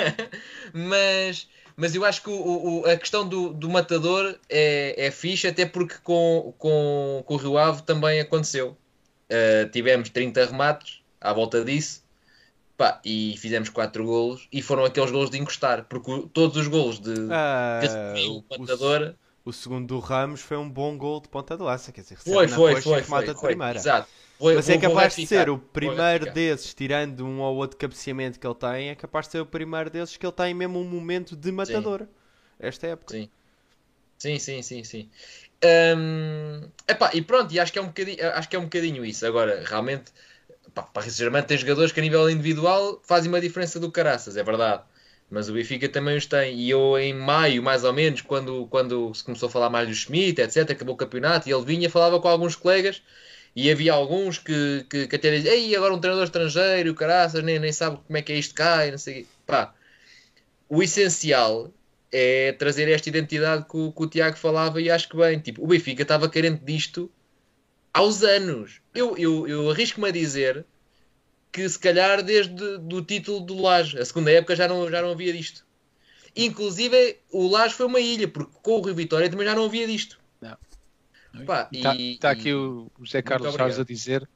mas, 0.73 1.49
mas 1.77 1.97
eu 1.97 2.05
acho 2.05 2.23
que 2.23 2.31
o, 2.31 2.83
o, 2.83 2.87
a 2.87 2.97
questão 2.97 3.29
do, 3.29 3.53
do 3.53 3.69
matador 3.69 4.39
é, 4.49 4.95
é 4.97 5.11
fixe, 5.11 5.49
até 5.49 5.67
porque 5.67 5.97
com, 6.05 6.55
com, 6.57 7.25
com 7.27 7.35
o 7.35 7.37
Rio 7.37 7.59
Ave 7.59 7.83
também 7.83 8.21
aconteceu. 8.21 8.77
Uh, 9.29 9.69
tivemos 9.71 10.11
30 10.11 10.47
remates 10.47 11.01
à 11.21 11.33
volta 11.33 11.65
disso. 11.65 12.05
Pá, 12.77 13.01
e 13.05 13.35
fizemos 13.37 13.69
4 13.69 14.05
golos 14.05 14.49
e 14.53 14.63
foram 14.63 14.85
aqueles 14.85 15.11
golos 15.11 15.29
de 15.29 15.39
encostar, 15.39 15.85
porque 15.85 16.29
todos 16.33 16.57
os 16.57 16.69
golos 16.69 17.01
de, 17.01 17.11
uh, 17.11 18.15
de 18.15 18.29
o 18.29 18.45
matador. 18.59 19.15
O, 19.45 19.51
o 19.51 19.53
segundo 19.53 19.89
do 19.89 19.99
Ramos 19.99 20.41
foi 20.41 20.57
um 20.57 20.71
bom 20.71 20.97
gol 20.97 21.21
de 21.21 21.29
ponta 21.29 21.57
de 21.57 21.63
lança, 21.63 21.91
quer 21.91 22.03
dizer, 22.03 22.17
foi, 22.17 22.49
foi, 22.49 22.81
foi, 22.81 23.03
foi, 23.03 23.35
foi, 23.35 23.57
exato. 23.75 24.09
Vou, 24.41 24.55
Mas 24.55 24.71
é 24.71 24.79
capaz 24.79 25.15
de 25.15 25.27
ser 25.27 25.51
o 25.51 25.59
primeiro 25.59 26.33
desses, 26.33 26.73
tirando 26.73 27.27
um 27.27 27.41
ou 27.41 27.57
outro 27.57 27.77
cabeceamento 27.77 28.41
que 28.41 28.47
ele 28.47 28.55
tem, 28.55 28.89
é 28.89 28.95
capaz 28.95 29.27
de 29.27 29.33
ser 29.33 29.41
o 29.41 29.47
primeiro 29.47 29.91
desses 29.91 30.17
que 30.17 30.25
ele 30.25 30.33
tem 30.33 30.55
mesmo 30.55 30.81
um 30.81 30.85
momento 30.85 31.37
de 31.37 31.53
matador. 31.53 32.01
Sim. 32.01 32.09
Esta 32.59 32.87
época. 32.87 33.13
Sim, 33.13 33.29
sim, 34.17 34.39
sim, 34.39 34.63
sim. 34.63 34.83
sim. 34.83 35.11
Um, 35.63 36.71
epá, 36.89 37.11
e 37.13 37.21
pronto, 37.21 37.53
e 37.53 37.61
acho 37.61 37.71
que, 37.71 37.79
é 37.79 37.83
um 37.83 37.89
bocadinho, 37.89 38.33
acho 38.33 38.49
que 38.49 38.57
é 38.57 38.59
um 38.59 38.65
bocadinho 38.65 39.05
isso. 39.05 39.27
Agora, 39.27 39.63
realmente, 39.63 40.11
pá, 40.73 40.85
Paris 40.85 41.13
Saint-Germain 41.13 41.43
tem 41.43 41.59
jogadores 41.59 41.93
que 41.93 42.01
a 42.01 42.03
nível 42.03 42.31
individual 42.31 42.99
fazem 43.05 43.31
uma 43.31 43.43
diferença 43.43 43.79
do 43.79 43.91
caraças, 43.93 44.39
é 44.39 44.43
verdade. 44.43 44.83
Mas 45.29 45.51
o 45.51 45.53
Benfica 45.53 45.87
também 45.87 46.17
os 46.17 46.25
tem. 46.25 46.59
E 46.59 46.71
eu, 46.71 46.99
em 46.99 47.13
maio, 47.13 47.63
mais 47.63 47.85
ou 47.85 47.93
menos, 47.93 48.23
quando, 48.23 48.67
quando 48.69 49.15
se 49.15 49.23
começou 49.23 49.49
a 49.49 49.53
falar 49.53 49.69
mais 49.69 49.87
do 49.87 49.95
Schmidt, 49.95 50.41
etc., 50.41 50.71
acabou 50.71 50.95
o 50.95 50.99
campeonato, 50.99 51.47
e 51.47 51.53
ele 51.53 51.65
vinha, 51.65 51.91
falava 51.91 52.19
com 52.19 52.29
alguns 52.29 52.57
colegas 52.57 53.03
e 53.55 53.71
havia 53.71 53.93
alguns 53.93 54.39
que, 54.39 54.87
que, 54.89 55.07
que 55.07 55.17
até 55.17 55.31
diziam, 55.37 55.55
ei, 55.55 55.75
agora 55.75 55.95
um 55.95 56.01
treinador 56.01 56.25
estrangeiro, 56.25 56.95
caraças, 56.95 57.43
nem, 57.43 57.59
nem 57.59 57.73
sabe 57.73 57.99
como 58.07 58.17
é 58.17 58.23
que 58.23 58.33
é 58.33 58.37
isto 58.37 58.55
cai, 58.55 58.91
não 58.91 58.99
sei 58.99 59.27
Pá, 59.47 59.75
o 60.69 60.83
essencial 60.83 61.73
é 62.13 62.53
trazer 62.53 62.89
esta 62.89 63.09
identidade 63.09 63.67
que 63.69 63.77
o, 63.77 63.93
que 63.93 64.03
o 64.03 64.07
Tiago 64.07 64.37
falava 64.37 64.81
e 64.81 64.91
acho 64.91 65.09
que 65.09 65.17
bem, 65.17 65.39
tipo, 65.39 65.63
o 65.63 65.67
Benfica 65.67 66.03
estava 66.03 66.29
carente 66.29 66.65
disto 66.65 67.11
aos 67.93 68.23
anos. 68.23 68.81
Eu, 68.95 69.17
eu, 69.17 69.49
eu 69.49 69.71
arrisco-me 69.71 70.09
a 70.09 70.13
dizer 70.13 70.65
que 71.53 71.69
se 71.69 71.79
calhar 71.79 72.23
desde 72.23 72.79
do 72.79 73.03
título 73.03 73.41
do 73.41 73.61
Laje, 73.61 73.99
a 73.99 74.05
segunda 74.05 74.31
época 74.31 74.55
já 74.55 74.69
não, 74.69 74.89
já 74.89 75.03
não 75.03 75.11
havia 75.11 75.33
disto. 75.33 75.67
Inclusive 76.37 77.19
o 77.33 77.49
Laje 77.49 77.75
foi 77.75 77.87
uma 77.87 78.01
ilha, 78.01 78.29
porque 78.29 78.53
com 78.63 78.79
o 78.79 78.83
Rio 78.83 78.95
Vitória 78.95 79.29
também 79.29 79.47
já 79.47 79.55
não 79.55 79.65
havia 79.65 79.87
disto. 79.87 80.20
Está 81.35 81.95
tá 82.21 82.31
aqui 82.31 82.53
o 82.53 82.91
José 83.01 83.23
Carlos 83.23 83.55
Chaves 83.55 83.79
a 83.79 83.85
dizer 83.85 84.29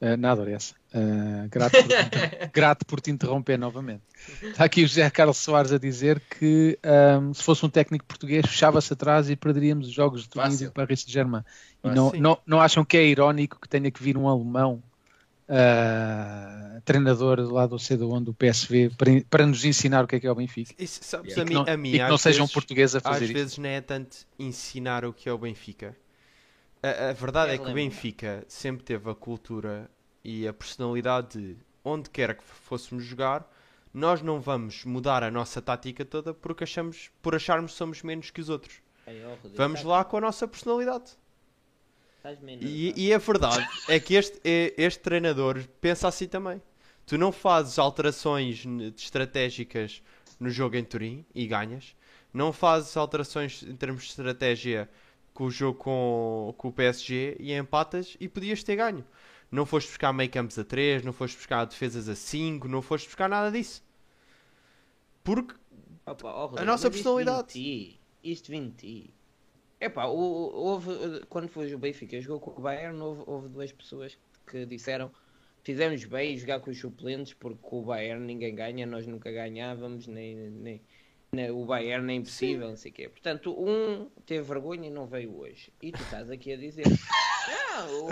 Uh, 0.00 0.16
nada, 0.16 0.42
olha 0.42 0.54
essa. 0.54 0.74
Uh, 0.94 1.48
grato, 1.50 1.72
por 1.72 1.88
te, 1.88 2.50
grato, 2.54 2.86
por 2.86 3.00
te, 3.00 3.10
interromper 3.10 3.58
novamente. 3.58 4.02
Está 4.42 4.64
aqui 4.64 4.84
o 4.84 4.86
José 4.86 5.10
Carlos 5.10 5.38
Soares 5.38 5.72
a 5.72 5.78
dizer 5.78 6.22
que 6.38 6.78
um, 7.20 7.34
se 7.34 7.42
fosse 7.42 7.66
um 7.66 7.68
técnico 7.68 8.04
português, 8.04 8.46
fechava-se 8.46 8.92
atrás 8.92 9.28
e 9.28 9.34
perderíamos 9.34 9.88
os 9.88 9.92
jogos 9.92 10.22
de 10.22 10.28
Turim 10.28 10.54
e 10.54 10.70
Paris 10.70 11.00
Saint-Germain. 11.00 11.42
E 11.82 11.90
não, 11.90 12.12
não, 12.12 12.38
não, 12.46 12.60
acham 12.60 12.84
que 12.84 12.96
é 12.96 13.04
irónico 13.04 13.60
que 13.60 13.68
tenha 13.68 13.90
que 13.90 14.00
vir 14.00 14.16
um 14.16 14.28
alemão 14.28 14.80
uh, 15.48 16.80
treinador 16.84 17.40
lá 17.52 17.66
do 17.66 17.78
cedo 17.78 18.20
do 18.20 18.32
PSV 18.32 18.90
para, 18.96 19.10
para, 19.28 19.46
nos 19.46 19.64
ensinar 19.64 20.04
o 20.04 20.06
que 20.06 20.14
é 20.14 20.20
que 20.20 20.28
é 20.28 20.30
o 20.30 20.34
Benfica? 20.36 20.74
Isso, 20.78 21.00
sabes, 21.02 21.36
yeah. 21.36 21.42
a, 21.42 21.44
mim, 21.44 21.54
não, 21.54 21.74
a 21.74 21.76
mim, 21.76 21.88
e 21.88 21.98
que 21.98 22.08
não 22.08 22.18
seja 22.18 22.40
um 22.40 22.48
português 22.48 22.94
a 22.94 23.00
fazer 23.00 23.24
Às 23.24 23.30
vezes 23.32 23.58
não 23.58 23.68
é 23.68 23.80
tanto 23.80 24.18
ensinar 24.38 25.04
o 25.04 25.12
que 25.12 25.28
é 25.28 25.32
o 25.32 25.38
Benfica 25.38 25.96
a, 26.82 27.10
a 27.10 27.12
verdade 27.12 27.52
é, 27.52 27.54
é 27.54 27.58
que 27.58 27.70
o 27.70 27.74
Benfica 27.74 28.44
sempre 28.48 28.84
teve 28.84 29.10
a 29.10 29.14
cultura 29.14 29.90
e 30.22 30.46
a 30.46 30.52
personalidade 30.52 31.38
de 31.38 31.56
onde 31.84 32.10
quer 32.10 32.36
que 32.36 32.44
fôssemos 32.44 33.04
jogar, 33.04 33.48
nós 33.92 34.20
não 34.20 34.40
vamos 34.40 34.84
mudar 34.84 35.22
a 35.22 35.30
nossa 35.30 35.62
tática 35.62 36.04
toda 36.04 36.34
porque 36.34 36.64
achamos, 36.64 37.10
por 37.22 37.34
acharmos 37.34 37.72
que 37.72 37.78
somos 37.78 38.02
menos 38.02 38.30
que 38.30 38.40
os 38.40 38.48
outros. 38.48 38.80
Vamos 39.54 39.82
lá 39.82 40.04
com 40.04 40.18
a 40.18 40.20
nossa 40.20 40.46
personalidade. 40.46 41.12
E, 42.60 43.06
e 43.06 43.14
a 43.14 43.18
verdade 43.18 43.66
é 43.88 43.98
que 43.98 44.14
este, 44.14 44.40
este 44.76 45.00
treinador 45.00 45.64
pensa 45.80 46.08
assim 46.08 46.28
também. 46.28 46.60
Tu 47.06 47.16
não 47.16 47.32
fazes 47.32 47.78
alterações 47.78 48.64
estratégicas 48.96 50.02
no 50.38 50.50
jogo 50.50 50.76
em 50.76 50.84
Turim 50.84 51.24
e 51.34 51.46
ganhas. 51.46 51.96
Não 52.34 52.52
fazes 52.52 52.94
alterações 52.96 53.62
em 53.62 53.74
termos 53.74 54.02
de 54.02 54.10
estratégia 54.10 54.90
com 55.38 55.44
o 55.44 55.50
jogo 55.52 55.78
com, 55.78 56.52
com 56.58 56.66
o 56.66 56.72
PSG 56.72 57.36
e 57.38 57.52
empatas 57.52 58.16
e 58.18 58.28
podias 58.28 58.64
ter 58.64 58.74
ganho. 58.74 59.04
Não 59.52 59.64
foste 59.64 59.86
buscar 59.86 60.12
meio 60.12 60.28
campos 60.28 60.58
a 60.58 60.64
3, 60.64 61.04
não 61.04 61.12
foste 61.12 61.36
buscar 61.36 61.64
defesas 61.64 62.08
a 62.08 62.16
5, 62.16 62.66
não 62.66 62.82
foste 62.82 63.06
buscar 63.06 63.28
nada 63.28 63.52
disso. 63.52 63.80
Porque 65.22 65.54
oh, 66.04 66.10
Rodrigo, 66.10 66.58
a 66.58 66.64
nossa 66.64 66.90
personalidade. 66.90 68.00
Isto 68.20 68.50
20. 68.50 69.14
Epá, 69.80 70.06
houve, 70.06 70.90
quando 71.28 71.46
foi 71.46 71.72
o 71.72 71.78
Benfica 71.78 72.20
jogou 72.20 72.40
com 72.40 72.60
o 72.60 72.64
Bayern, 72.64 73.00
houve, 73.00 73.22
houve 73.24 73.48
duas 73.48 73.70
pessoas 73.70 74.18
que 74.44 74.66
disseram 74.66 75.08
fizemos 75.62 76.04
bem 76.04 76.36
jogar 76.36 76.58
com 76.58 76.72
os 76.72 76.80
suplentes 76.80 77.32
porque 77.32 77.60
com 77.62 77.78
o 77.78 77.84
Bayern 77.84 78.24
ninguém 78.26 78.56
ganha, 78.56 78.86
nós 78.86 79.06
nunca 79.06 79.30
ganhávamos, 79.30 80.08
nem, 80.08 80.34
nem, 80.34 80.82
o 81.32 81.64
Bayern 81.64 82.10
é 82.12 82.16
impossível, 82.16 82.68
não 82.68 82.76
sei 82.76 82.90
o 82.90 82.94
quê. 82.94 83.08
Portanto, 83.08 83.52
um 83.52 84.08
teve 84.24 84.42
vergonha 84.42 84.88
e 84.88 84.90
não 84.90 85.06
veio 85.06 85.38
hoje. 85.38 85.72
E 85.82 85.92
tu 85.92 86.00
estás 86.02 86.30
aqui 86.30 86.52
a 86.52 86.56
dizer. 86.56 86.84
Não, 87.48 87.88
o, 87.88 88.08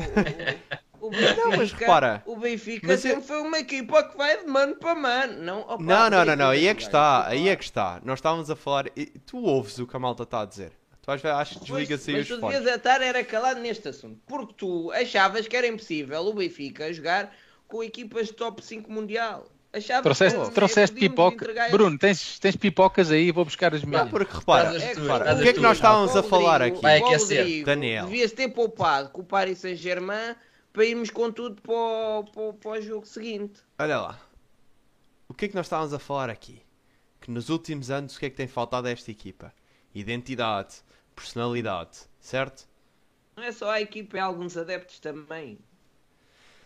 o, 1.00 1.08
o 1.08 1.10
Benfica, 1.10 1.34
não, 1.36 1.56
mas 1.56 1.72
repara, 1.72 2.22
o 2.24 2.36
Benfica 2.36 2.86
mas 2.86 3.00
sempre 3.00 3.18
eu... 3.18 3.22
foi 3.22 3.40
uma 3.40 3.58
equipa 3.58 4.02
que 4.04 4.16
vai 4.16 4.40
de 4.40 4.46
mano 4.46 4.76
para 4.76 4.94
mano. 4.94 5.42
Não, 5.42 5.60
opa, 5.60 5.82
não, 5.82 6.08
não, 6.08 6.24
não, 6.24 6.36
não, 6.36 6.50
aí 6.50 6.66
é 6.68 6.74
que 6.74 6.82
está, 6.82 7.26
aí 7.26 7.48
é 7.48 7.56
que 7.56 7.64
está. 7.64 8.00
Nós 8.04 8.18
estávamos 8.18 8.48
a 8.48 8.56
falar. 8.56 8.86
Tu 9.26 9.36
ouves 9.36 9.78
o 9.78 9.86
que 9.86 9.96
a 9.96 9.98
malta 9.98 10.22
está 10.22 10.42
a 10.42 10.46
dizer. 10.46 10.72
Tu 11.02 11.10
acho 11.10 11.58
que 11.58 11.64
desliga-se 11.64 12.10
aí 12.10 12.20
os 12.20 12.30
Mas 12.30 12.38
tu 12.40 12.46
devias 12.46 12.76
estar 12.76 13.00
era 13.00 13.22
calado 13.24 13.60
neste 13.60 13.88
assunto. 13.88 14.20
Porque 14.26 14.54
tu 14.54 14.90
achavas 14.92 15.46
que 15.46 15.56
era 15.56 15.66
impossível 15.66 16.20
o 16.22 16.32
Benfica 16.32 16.92
jogar 16.92 17.32
com 17.68 17.82
equipas 17.82 18.28
de 18.28 18.32
top 18.32 18.64
5 18.64 18.90
mundial. 18.90 19.46
Achava 19.76 20.02
trouxeste, 20.02 20.40
que 20.40 20.50
trouxeste 20.52 20.96
pipoca. 20.96 21.46
Bruno, 21.70 21.98
tens, 21.98 22.38
tens 22.38 22.56
pipocas 22.56 23.10
aí? 23.10 23.30
Vou 23.30 23.44
buscar 23.44 23.74
as 23.74 23.84
minhas. 23.84 24.04
Não, 24.04 24.10
porque 24.10 24.34
repara, 24.34 24.74
é, 24.74 24.94
repara 24.94 25.34
o 25.34 25.42
que 25.42 25.48
é 25.48 25.52
que 25.52 25.60
nós 25.60 25.76
estávamos 25.76 26.16
a 26.16 26.22
falar 26.22 26.62
aqui? 26.62 26.80
Vai 26.80 26.98
aquecer. 26.98 27.62
Daniel. 27.62 28.06
Devias 28.06 28.32
ter 28.32 28.48
poupado 28.48 29.10
com 29.10 29.20
o 29.20 29.24
Paris 29.24 29.58
Saint-Germain 29.58 30.34
para 30.72 30.84
irmos 30.86 31.10
com 31.10 31.30
tudo 31.30 31.60
para 31.60 31.74
o, 31.74 32.24
para, 32.24 32.52
para 32.54 32.70
o 32.70 32.80
jogo 32.80 33.06
seguinte. 33.06 33.60
Olha 33.78 34.00
lá. 34.00 34.20
O 35.28 35.34
que 35.34 35.44
é 35.44 35.48
que 35.48 35.54
nós 35.54 35.66
estávamos 35.66 35.92
a 35.92 35.98
falar 35.98 36.30
aqui? 36.30 36.62
Que 37.20 37.30
nos 37.30 37.50
últimos 37.50 37.90
anos 37.90 38.16
o 38.16 38.18
que 38.18 38.26
é 38.26 38.30
que 38.30 38.36
tem 38.36 38.46
faltado 38.46 38.88
a 38.88 38.90
esta 38.90 39.10
equipa? 39.10 39.52
Identidade, 39.94 40.76
personalidade, 41.14 41.98
certo? 42.18 42.66
Não 43.36 43.44
é 43.44 43.52
só 43.52 43.70
a 43.70 43.80
equipa, 43.82 44.16
é 44.16 44.20
alguns 44.20 44.56
adeptos 44.56 45.00
também. 45.00 45.58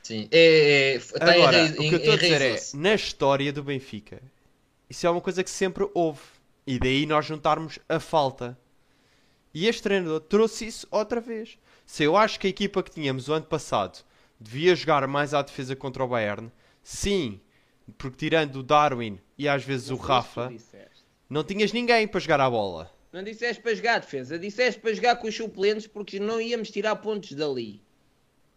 Sim, 0.02 0.28
é, 0.30 0.94
é, 0.94 0.98
tá 0.98 1.32
Agora, 1.32 1.66
em, 1.66 1.72
o 1.72 1.76
que 1.76 1.94
eu 1.94 1.98
estou 1.98 2.14
a 2.14 2.16
dizer 2.16 2.40
é, 2.40 2.60
na 2.74 2.94
história 2.94 3.52
do 3.52 3.62
Benfica, 3.62 4.22
isso 4.88 5.06
é 5.06 5.10
uma 5.10 5.20
coisa 5.20 5.44
que 5.44 5.50
sempre 5.50 5.88
houve. 5.94 6.20
E 6.66 6.78
daí 6.78 7.06
nós 7.06 7.26
juntarmos 7.26 7.78
a 7.88 7.98
falta. 8.00 8.58
E 9.52 9.66
este 9.66 9.82
treinador 9.82 10.20
trouxe 10.20 10.66
isso 10.66 10.86
outra 10.90 11.20
vez. 11.20 11.58
Se 11.84 12.04
eu 12.04 12.16
acho 12.16 12.38
que 12.38 12.46
a 12.46 12.50
equipa 12.50 12.82
que 12.82 12.90
tínhamos 12.90 13.28
o 13.28 13.32
ano 13.32 13.46
passado 13.46 14.04
devia 14.38 14.74
jogar 14.74 15.06
mais 15.06 15.34
à 15.34 15.42
defesa 15.42 15.74
contra 15.74 16.04
o 16.04 16.08
Bayern, 16.08 16.50
sim, 16.82 17.40
porque 17.98 18.16
tirando 18.16 18.56
o 18.56 18.62
Darwin 18.62 19.18
e 19.36 19.48
às 19.48 19.64
vezes 19.64 19.90
não 19.90 19.96
o 19.96 20.00
Rafa, 20.00 20.52
não 21.28 21.44
tinhas 21.44 21.72
ninguém 21.72 22.06
para 22.06 22.20
jogar 22.20 22.40
a 22.40 22.48
bola. 22.48 22.90
Não 23.12 23.24
disseste 23.24 23.60
para 23.60 23.74
jogar 23.74 23.94
a 23.96 23.98
defesa, 23.98 24.38
disseste 24.38 24.80
para 24.80 24.94
jogar 24.94 25.16
com 25.16 25.26
os 25.26 25.34
suplentes 25.34 25.86
porque 25.86 26.20
não 26.20 26.40
íamos 26.40 26.70
tirar 26.70 26.94
pontos 26.96 27.32
dali. 27.32 27.82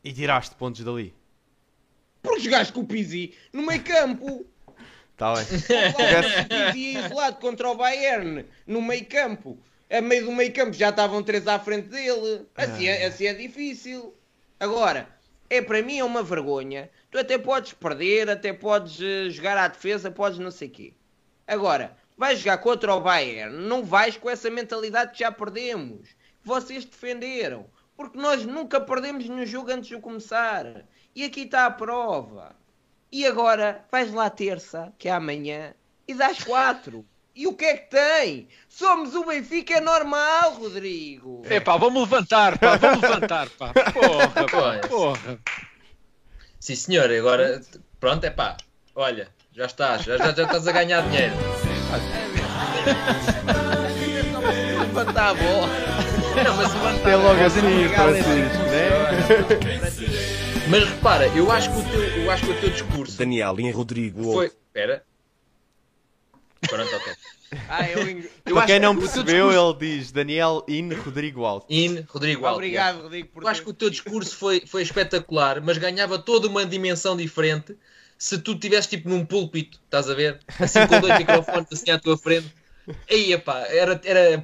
E 0.04 0.14
tiraste 0.14 0.56
pontos 0.56 0.84
dali. 0.84 1.14
Porque 2.24 2.40
jogaste 2.40 2.72
com 2.72 2.80
o 2.80 2.88
Pizzi 2.88 3.36
no 3.52 3.64
meio 3.64 3.84
campo. 3.84 4.46
Está 5.12 5.34
bem. 5.34 5.44
O 5.44 6.72
Pizzi 6.72 6.98
isolado 6.98 7.38
contra 7.38 7.70
o 7.70 7.76
Bayern 7.76 8.46
no 8.66 8.82
meio 8.82 9.06
campo. 9.06 9.60
A 9.92 10.02
meio 10.02 10.26
do 10.26 10.32
meio 10.32 10.52
campo 10.52 10.74
já 10.74 10.90
estavam 10.90 11.22
três 11.22 11.46
à 11.48 11.60
frente 11.60 11.90
dele. 11.90 12.48
Assim, 12.56 12.88
é, 12.88 13.06
assim 13.06 13.28
é 13.28 13.34
difícil. 13.34 14.16
Agora, 14.60 15.08
é 15.50 15.62
para 15.62 15.84
mim 15.84 16.00
é 16.00 16.04
uma 16.04 16.24
vergonha. 16.24 16.90
Tu 17.12 17.20
até 17.20 17.38
podes 17.38 17.74
perder, 17.74 18.30
até 18.30 18.54
podes 18.54 18.98
uh, 19.00 19.30
jogar 19.30 19.58
à 19.58 19.68
defesa, 19.68 20.10
podes 20.10 20.40
não 20.40 20.50
sei 20.50 20.70
o 20.70 20.72
quê. 20.72 20.94
Agora, 21.46 21.96
vais 22.18 22.40
jogar 22.40 22.58
contra 22.60 22.96
o 22.96 23.02
Bayern, 23.02 23.56
não 23.56 23.84
vais 23.84 24.18
com 24.18 24.30
essa 24.30 24.50
mentalidade 24.50 25.12
que 25.12 25.20
já 25.20 25.32
perdemos. 25.32 26.10
Vocês 26.44 26.86
defenderam. 26.86 27.68
Porque 27.96 28.18
nós 28.18 28.46
nunca 28.46 28.82
perdemos 28.82 29.30
nenhum 29.30 29.46
jogo 29.46 29.72
antes 29.72 29.90
de 29.90 30.02
começar. 30.02 30.86
E 31.16 31.24
aqui 31.24 31.42
está 31.42 31.66
a 31.66 31.72
prova. 31.72 32.56
E 33.12 33.26
agora 33.26 33.86
vais 33.92 34.12
lá 34.12 34.30
terça, 34.30 34.92
que 34.98 35.08
é 35.08 35.12
amanhã, 35.12 35.74
e 36.08 36.14
dás 36.14 36.44
quatro. 36.44 37.06
E 37.36 37.48
o 37.48 37.54
que 37.54 37.66
é 37.66 37.78
que 37.78 37.90
tem? 37.90 38.48
Somos 38.70 39.16
o 39.16 39.26
Benfica, 39.26 39.76
é 39.76 39.82
normal, 39.82 40.54
Rodrigo. 40.54 41.42
É 41.46 41.60
pá, 41.60 41.78
vamos 41.78 42.02
levantar, 42.02 42.58
pá, 42.58 42.78
vamos 42.78 43.02
levantar, 43.02 43.50
pá. 43.50 43.74
Porra, 43.94 44.28
pá, 44.30 44.88
porra. 44.88 45.40
Sim, 46.60 46.76
senhor, 46.76 47.12
agora, 47.12 47.62
pronto, 48.00 48.24
é 48.24 48.30
pá, 48.30 48.58
olha, 48.96 49.30
já 49.52 49.66
estás, 49.66 50.04
já, 50.04 50.18
já, 50.18 50.34
já 50.34 50.44
estás 50.44 50.68
a 50.68 50.72
ganhar 50.72 51.02
dinheiro. 51.02 51.36
levantar 54.94 55.30
a 55.30 55.34
bola. 55.34 55.68
Não, 56.44 56.56
mas 56.58 56.74
levantar 56.74 57.10
é 57.10 57.16
logo 57.16 57.44
assim, 57.44 57.90
Francisco, 57.90 58.64
né? 58.70 60.53
Mas 60.70 60.90
repara, 60.90 61.28
eu 61.36 61.52
acho 61.52 61.70
que 61.72 61.80
o 61.80 61.84
teu, 61.84 62.02
eu 62.02 62.32
acho 62.32 62.46
que 62.46 62.52
o 62.52 62.60
teu 62.62 62.70
discurso. 62.70 63.18
Daniel 63.18 63.60
e 63.60 63.72
Rodrigo. 63.72 64.24
Foi. 64.34 64.46
Espera. 64.46 65.04
Pronto, 66.62 66.96
ok. 66.96 67.14
Ah, 67.70 67.90
eu, 67.90 68.24
eu 68.46 68.56
Para 68.56 68.66
quem 68.66 68.80
não 68.80 68.98
percebeu, 68.98 69.50
discurso... 69.50 69.78
ele 69.82 69.98
diz 69.98 70.12
Daniel 70.12 70.64
in 70.68 70.94
Rodrigo 70.94 71.44
Alto. 71.44 71.68
In 71.70 72.06
Rodrigo 72.08 72.46
Alto. 72.46 72.56
Obrigado, 72.56 73.04
Rodrigo. 73.04 73.28
Por 73.30 73.44
eu 73.44 73.50
acho 73.50 73.62
que 73.62 73.70
o 73.70 73.74
teu 73.74 73.90
discurso 73.90 74.36
foi, 74.36 74.64
foi 74.66 74.82
espetacular, 74.82 75.62
mas 75.62 75.78
ganhava 75.78 76.18
toda 76.18 76.48
uma 76.48 76.66
dimensão 76.66 77.16
diferente 77.16 77.78
se 78.18 78.38
tu 78.38 78.54
estivesse 78.54 78.88
tipo 78.88 79.10
num 79.10 79.26
púlpito, 79.26 79.80
estás 79.84 80.10
a 80.10 80.14
ver? 80.14 80.40
Assim 80.60 80.88
com 80.88 81.00
dois 81.02 81.18
microfones 81.20 81.68
assim 81.74 81.92
à 81.92 82.00
tua 82.00 82.18
frente. 82.18 82.54
Aí, 83.10 83.38
pá, 83.38 83.60
era. 83.68 84.00
era 84.06 84.44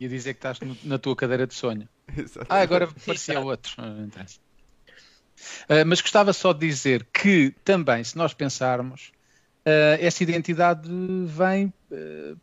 Ia 0.00 0.08
dizer 0.08 0.34
que 0.34 0.38
estás 0.38 0.58
na 0.82 0.98
tua 0.98 1.14
cadeira 1.14 1.46
de 1.46 1.54
sonho. 1.54 1.88
Ah, 2.48 2.60
agora 2.60 2.88
parecia 3.06 3.40
outro. 3.40 3.74
Uh, 5.68 5.84
mas 5.86 6.00
gostava 6.00 6.32
só 6.32 6.52
de 6.52 6.66
dizer 6.66 7.06
que 7.12 7.54
também, 7.64 8.02
se 8.04 8.16
nós 8.16 8.32
pensarmos, 8.34 9.12
uh, 9.66 9.98
essa 10.00 10.22
identidade 10.22 10.88
vem 11.26 11.72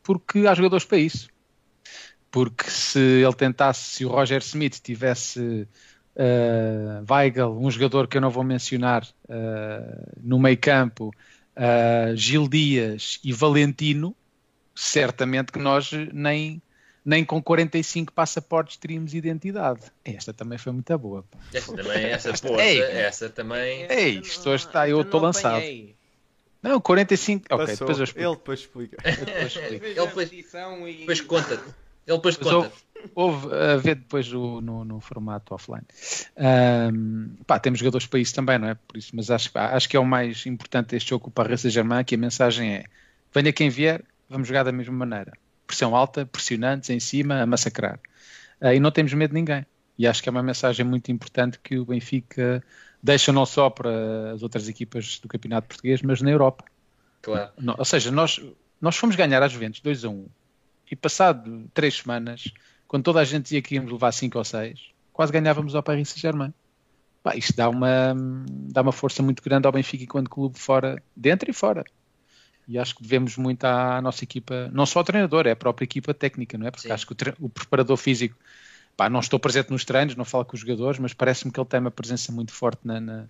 porque 0.02 0.48
há 0.48 0.54
jogadores 0.54 0.86
para 0.86 0.98
isso. 0.98 1.30
Porque 2.30 2.70
se 2.70 3.00
ele 3.00 3.34
tentasse, 3.34 3.98
se 3.98 4.06
o 4.06 4.10
Roger 4.10 4.40
Smith 4.40 4.80
tivesse 4.82 5.68
uh, 6.16 7.14
Weigel, 7.14 7.58
um 7.60 7.70
jogador 7.70 8.08
que 8.08 8.16
eu 8.16 8.22
não 8.22 8.30
vou 8.30 8.44
mencionar, 8.44 9.06
no 10.24 10.40
meio 10.40 10.58
campo, 10.58 11.12
Gil 12.16 12.48
Dias 12.48 13.20
e 13.22 13.34
Valentino, 13.34 14.16
certamente 14.74 15.52
que 15.52 15.60
nós 15.60 15.92
nem 16.14 16.62
nem 17.04 17.26
com 17.26 17.42
45 17.42 18.14
passaportes 18.14 18.78
teríamos 18.78 19.14
identidade. 19.14 19.82
Esta 20.06 20.34
também 20.34 20.58
foi 20.58 20.72
muito 20.72 20.98
boa. 20.98 21.24
Pá. 21.24 21.38
Esta 21.54 21.76
também, 21.76 22.06
essa, 22.06 22.34
pô, 22.34 22.60
Ei, 22.60 22.82
essa 22.82 23.30
também. 23.30 23.88
Ei, 23.90 24.20
isto 24.20 24.50
hoje 24.50 24.66
está, 24.66 24.88
eu 24.88 25.02
estou 25.02 25.20
lançado. 25.20 25.58
Apanhei. 25.58 25.96
Não, 26.62 26.80
45. 26.80 27.46
Ok, 27.50 27.66
depois 27.66 27.98
eu 27.98 28.04
explico. 28.04 28.28
Ele 28.28 28.36
depois 28.36 28.60
explica. 28.60 28.98
Ele 29.04 29.18
depois 29.18 29.56
explica. 29.56 29.88
Ele 29.88 30.08
depois, 30.08 30.30
depois 31.00 31.22
conta-te. 31.22 31.64
Ele 32.06 32.18
depois 32.18 32.38
conta. 32.38 32.72
Houve, 33.16 33.48
houve 33.48 33.56
a 33.56 33.78
ver 33.78 33.96
depois 33.96 34.32
o, 34.32 34.62
no, 34.62 34.86
no, 34.86 35.00
formato 35.00 35.56
offline. 35.56 35.86
Um, 36.38 37.36
pá, 37.48 37.60
temos 37.60 37.80
jogadores 37.80 38.06
para 38.06 38.20
isso 38.20 38.36
também, 38.36 38.60
não 38.60 38.70
é? 38.70 38.76
Por 38.76 38.98
isso, 38.98 39.12
mas 39.16 39.32
acho, 39.32 39.50
acho 39.56 39.90
que 39.90 39.98
é 39.98 40.00
o 40.00 40.06
mais 40.06 40.46
importante 40.46 40.90
deste 40.90 41.10
jogo 41.10 41.32
para 41.32 41.44
a 41.44 41.46
Paris 41.48 41.62
Saint-Germain, 41.62 42.04
que 42.04 42.14
a 42.14 42.18
mensagem 42.18 42.76
é 42.76 42.86
venha 43.34 43.52
quem 43.52 43.70
vier, 43.70 44.04
vamos 44.30 44.48
jogar 44.48 44.64
da 44.64 44.72
mesma 44.72 44.94
maneira. 44.94 45.34
Pressão 45.72 45.96
alta, 45.96 46.26
pressionantes, 46.26 46.90
em 46.90 47.00
cima, 47.00 47.42
a 47.42 47.46
massacrar. 47.46 47.98
Uh, 48.62 48.74
e 48.74 48.80
não 48.80 48.92
temos 48.92 49.14
medo 49.14 49.30
de 49.30 49.36
ninguém. 49.36 49.66
E 49.98 50.06
acho 50.06 50.22
que 50.22 50.28
é 50.28 50.32
uma 50.32 50.44
mensagem 50.44 50.86
muito 50.86 51.10
importante 51.14 51.58
que 51.64 51.80
o 51.80 51.86
Benfica 51.86 52.62
deixa 53.02 53.32
não 53.32 53.46
só 53.46 53.70
para 53.70 54.34
as 54.34 54.44
outras 54.44 54.68
equipas 54.68 55.18
do 55.20 55.30
Campeonato 55.30 55.70
Português, 55.70 56.02
mas 56.02 56.22
na 56.22 56.30
Europa. 56.30 56.66
Claro. 57.22 57.52
ou 57.78 57.86
seja, 57.86 58.12
nós, 58.12 58.42
nós 58.82 58.98
fomos 58.98 59.16
ganhar 59.16 59.42
às 59.42 59.54
Juventus 59.54 59.80
2 59.80 60.04
a 60.04 60.10
1 60.10 60.26
e 60.92 60.96
passado 60.98 61.70
três 61.74 61.96
semanas, 61.96 62.52
quando 62.86 63.06
toda 63.06 63.22
a 63.22 63.24
gente 63.24 63.44
dizia 63.44 63.62
que 63.62 63.76
íamos 63.76 63.94
levar 63.94 64.12
5 64.12 64.38
ou 64.38 64.44
6, 64.44 64.90
quase 65.14 65.32
ganhávamos 65.32 65.74
ao 65.74 65.82
Paris 65.82 66.10
Saint-Germain. 66.10 66.54
isto 67.36 67.56
dá 67.56 67.70
uma, 67.70 68.14
dá 68.74 68.82
uma 68.82 68.92
força 68.92 69.24
muito 69.24 69.42
grande 69.42 69.68
ao 69.68 69.72
Benfica 69.72 70.04
enquanto 70.04 70.30
clube 70.30 70.60
fora, 70.60 71.02
dentro 71.16 71.50
e 71.50 71.54
fora. 71.54 71.86
E 72.68 72.78
acho 72.78 72.96
que 72.96 73.02
devemos 73.04 73.38
muito 73.38 73.64
à 73.66 74.02
nossa 74.02 74.24
equipa, 74.24 74.70
não 74.72 74.86
só 74.86 75.00
ao 75.00 75.06
treinador, 75.06 75.48
é 75.48 75.52
a 75.52 75.56
própria 75.56 75.86
equipa 75.86 76.14
técnica, 76.14 76.58
não 76.58 76.68
é? 76.68 76.72
Porque 76.72 76.88
Sim. 76.88 76.94
acho 76.94 77.06
que 77.08 77.14
o, 77.14 77.46
o 77.46 77.50
preparador 77.50 77.98
físico 77.98 78.36
Pá, 79.02 79.10
não 79.10 79.20
estou 79.20 79.40
presente 79.40 79.72
nos 79.72 79.86
treinos, 79.86 80.16
não 80.16 80.26
falo 80.26 80.46
com 80.46 80.56
os 80.56 80.60
jogadores, 80.62 81.00
mas 81.00 81.14
parece-me 81.14 81.52
que 81.52 81.60
ele 81.60 81.68
tem 81.68 81.80
uma 81.80 81.92
presença 81.92 82.32
muito 82.32 82.52
forte 82.52 82.82
na, 82.84 83.00
na, 83.00 83.26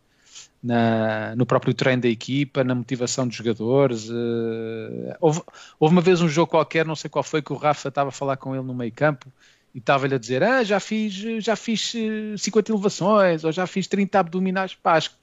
na, 0.62 1.36
no 1.36 1.46
próprio 1.46 1.74
treino 1.74 2.02
da 2.02 2.10
equipa, 2.10 2.64
na 2.64 2.76
motivação 2.76 3.28
dos 3.28 3.36
jogadores. 3.38 4.10
Uh, 4.10 5.16
houve, 5.20 5.42
houve, 5.80 5.96
uma 5.96 6.02
vez 6.02 6.22
um 6.22 6.28
jogo 6.28 6.52
qualquer, 6.52 6.86
não 6.86 6.96
sei 6.96 7.10
qual 7.10 7.24
foi, 7.24 7.42
que 7.42 7.54
o 7.54 7.56
Rafa 7.56 7.90
estava 7.90 8.10
a 8.10 8.12
falar 8.12 8.38
com 8.38 8.56
ele 8.56 8.66
no 8.66 8.74
meio 8.74 8.92
campo 8.92 9.32
e 9.74 9.78
estava-lhe 9.78 10.16
a 10.16 10.18
dizer: 10.18 10.44
Ah, 10.44 10.64
já 10.64 10.80
fiz, 10.80 11.14
já 11.44 11.56
fiz 11.56 11.94
50 12.38 12.72
eh, 12.72 12.76
elevações 12.76 13.44
ou 13.44 13.52
já 13.52 13.66
fiz 13.68 13.88
30 13.88 14.20
abdominais. 14.20 14.76
Pá, 14.76 14.96
acho 14.98 15.12
que 15.12 15.21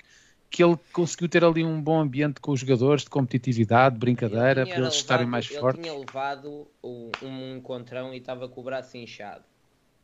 ele 0.62 0.78
conseguiu 0.92 1.28
ter 1.28 1.44
ali 1.44 1.64
um 1.64 1.80
bom 1.80 2.00
ambiente 2.00 2.40
com 2.40 2.52
os 2.52 2.61
jogadores 2.61 3.02
de 3.02 3.11
competitividade, 3.11 3.94
de 3.94 4.00
brincadeira, 4.00 4.54
para 4.54 4.62
eles 4.62 4.76
levado, 4.76 4.92
estarem 4.92 5.26
mais 5.26 5.50
ele 5.50 5.61
fortes. 5.61 5.84
Ele 5.84 5.90
tinha 5.90 6.00
levado 6.00 6.66
um, 6.82 7.11
um 7.22 7.56
encontrão 7.56 8.14
e 8.14 8.18
estava 8.18 8.48
com 8.48 8.61
o 8.61 8.64
braço 8.64 8.96
inchado. 8.96 9.44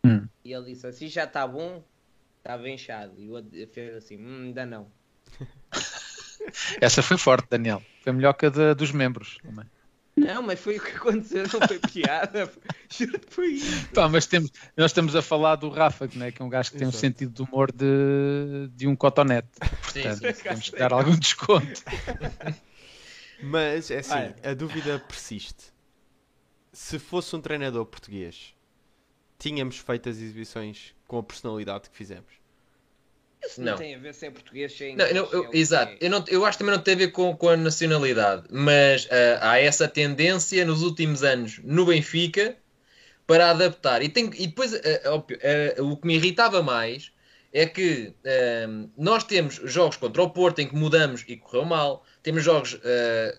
Hum. 0.05 0.27
E 0.45 0.53
ele 0.53 0.67
disse 0.67 0.87
assim: 0.87 1.09
já 1.09 1.25
está 1.25 1.47
bom, 1.47 1.83
estava 2.39 2.69
inchado. 2.69 3.15
E 3.19 3.29
o 3.29 3.33
outro 3.33 3.51
fez 3.73 3.95
assim: 3.95 4.19
hum, 4.19 4.45
ainda 4.45 4.67
não. 4.67 4.87
Essa 6.81 7.03
foi 7.03 7.17
forte, 7.17 7.49
Daniel. 7.49 7.83
Foi 8.03 8.13
melhor 8.13 8.35
que 8.35 8.47
a 8.47 8.51
de, 8.51 8.75
dos 8.75 8.93
membros 8.93 9.39
também. 9.43 9.65
Não, 10.17 10.43
mas 10.43 10.61
foi 10.61 10.77
o 10.79 10.83
que 10.83 10.93
aconteceu, 10.93 11.43
não 11.43 11.67
foi 11.67 11.79
piada. 11.79 12.51
foi 13.29 13.49
isso. 13.49 13.89
Pá, 13.89 14.09
mas 14.09 14.27
temos, 14.27 14.53
nós 14.77 14.91
estamos 14.91 15.17
a 15.17 15.23
falar 15.23 15.57
do 15.57 15.69
Rafa, 15.69 16.07
que, 16.07 16.23
é, 16.23 16.31
que 16.31 16.41
é 16.41 16.45
um 16.45 16.49
gajo 16.49 16.71
que 16.71 16.79
tem 16.79 16.87
Exato. 16.87 16.97
um 16.97 17.01
sentido 17.01 17.33
de 17.33 17.43
humor 17.43 17.73
de, 17.73 18.69
de 18.75 18.87
um 18.87 18.95
cotonete. 18.95 19.49
Portanto, 19.59 20.19
sim, 20.19 20.33
sim. 20.33 20.43
temos 20.43 20.71
que 20.71 20.79
dar 20.79 20.93
algum 20.93 21.17
desconto. 21.17 21.83
Mas, 23.43 23.91
é 23.91 23.99
assim, 23.99 24.13
Ai. 24.15 24.35
a 24.45 24.55
dúvida 24.55 24.99
persiste. 25.01 25.73
Se 26.73 26.99
fosse 26.99 27.35
um 27.35 27.41
treinador 27.41 27.85
português 27.85 28.55
tínhamos 29.39 29.77
feito 29.77 30.09
as 30.09 30.17
exibições 30.17 30.95
com 31.07 31.19
a 31.19 31.23
personalidade 31.23 31.91
que 31.91 31.97
fizemos. 31.97 32.33
Isso 33.47 33.61
não, 33.61 33.73
não. 33.73 33.79
tem 33.79 33.95
a 33.95 33.99
ver 33.99 34.15
se 34.15 34.27
é 34.27 34.31
português, 34.31 34.73
se 34.73 34.85
é 34.85 34.91
inglês, 34.91 35.15
não, 35.15 35.25
eu, 35.27 35.45
é 35.53 35.57
Exato, 35.57 35.93
é. 35.93 35.97
eu, 36.01 36.11
não, 36.11 36.25
eu 36.29 36.45
acho 36.45 36.59
que 36.59 36.65
também 36.65 36.77
não 36.77 36.83
tem 36.83 36.95
a 36.95 36.99
ver 36.99 37.09
com, 37.09 37.37
com 37.37 37.49
a 37.49 37.57
nacionalidade, 37.57 38.45
mas 38.51 39.05
uh, 39.07 39.39
há 39.41 39.59
essa 39.59 39.89
tendência 39.89 40.65
nos 40.65 40.83
últimos 40.83 41.23
anos 41.23 41.61
no 41.63 41.87
Benfica 41.87 42.57
para 43.27 43.51
adaptar. 43.51 44.03
E, 44.03 44.09
tem, 44.09 44.31
e 44.37 44.47
depois 44.47 44.73
uh, 44.73 44.79
uh, 44.79 45.93
o 45.93 45.97
que 45.97 46.07
me 46.07 46.15
irritava 46.17 46.63
mais 46.63 47.13
é 47.53 47.67
que 47.67 48.13
nós 48.99 49.23
temos 49.23 49.61
jogos 49.63 49.97
contra 49.97 50.21
o 50.21 50.29
Porto 50.29 50.59
em 50.59 50.67
que 50.67 50.75
mudamos 50.75 51.25
e 51.29 51.37
correu 51.37 51.65
mal, 51.65 52.05
temos 52.21 52.43
jogos 52.43 52.77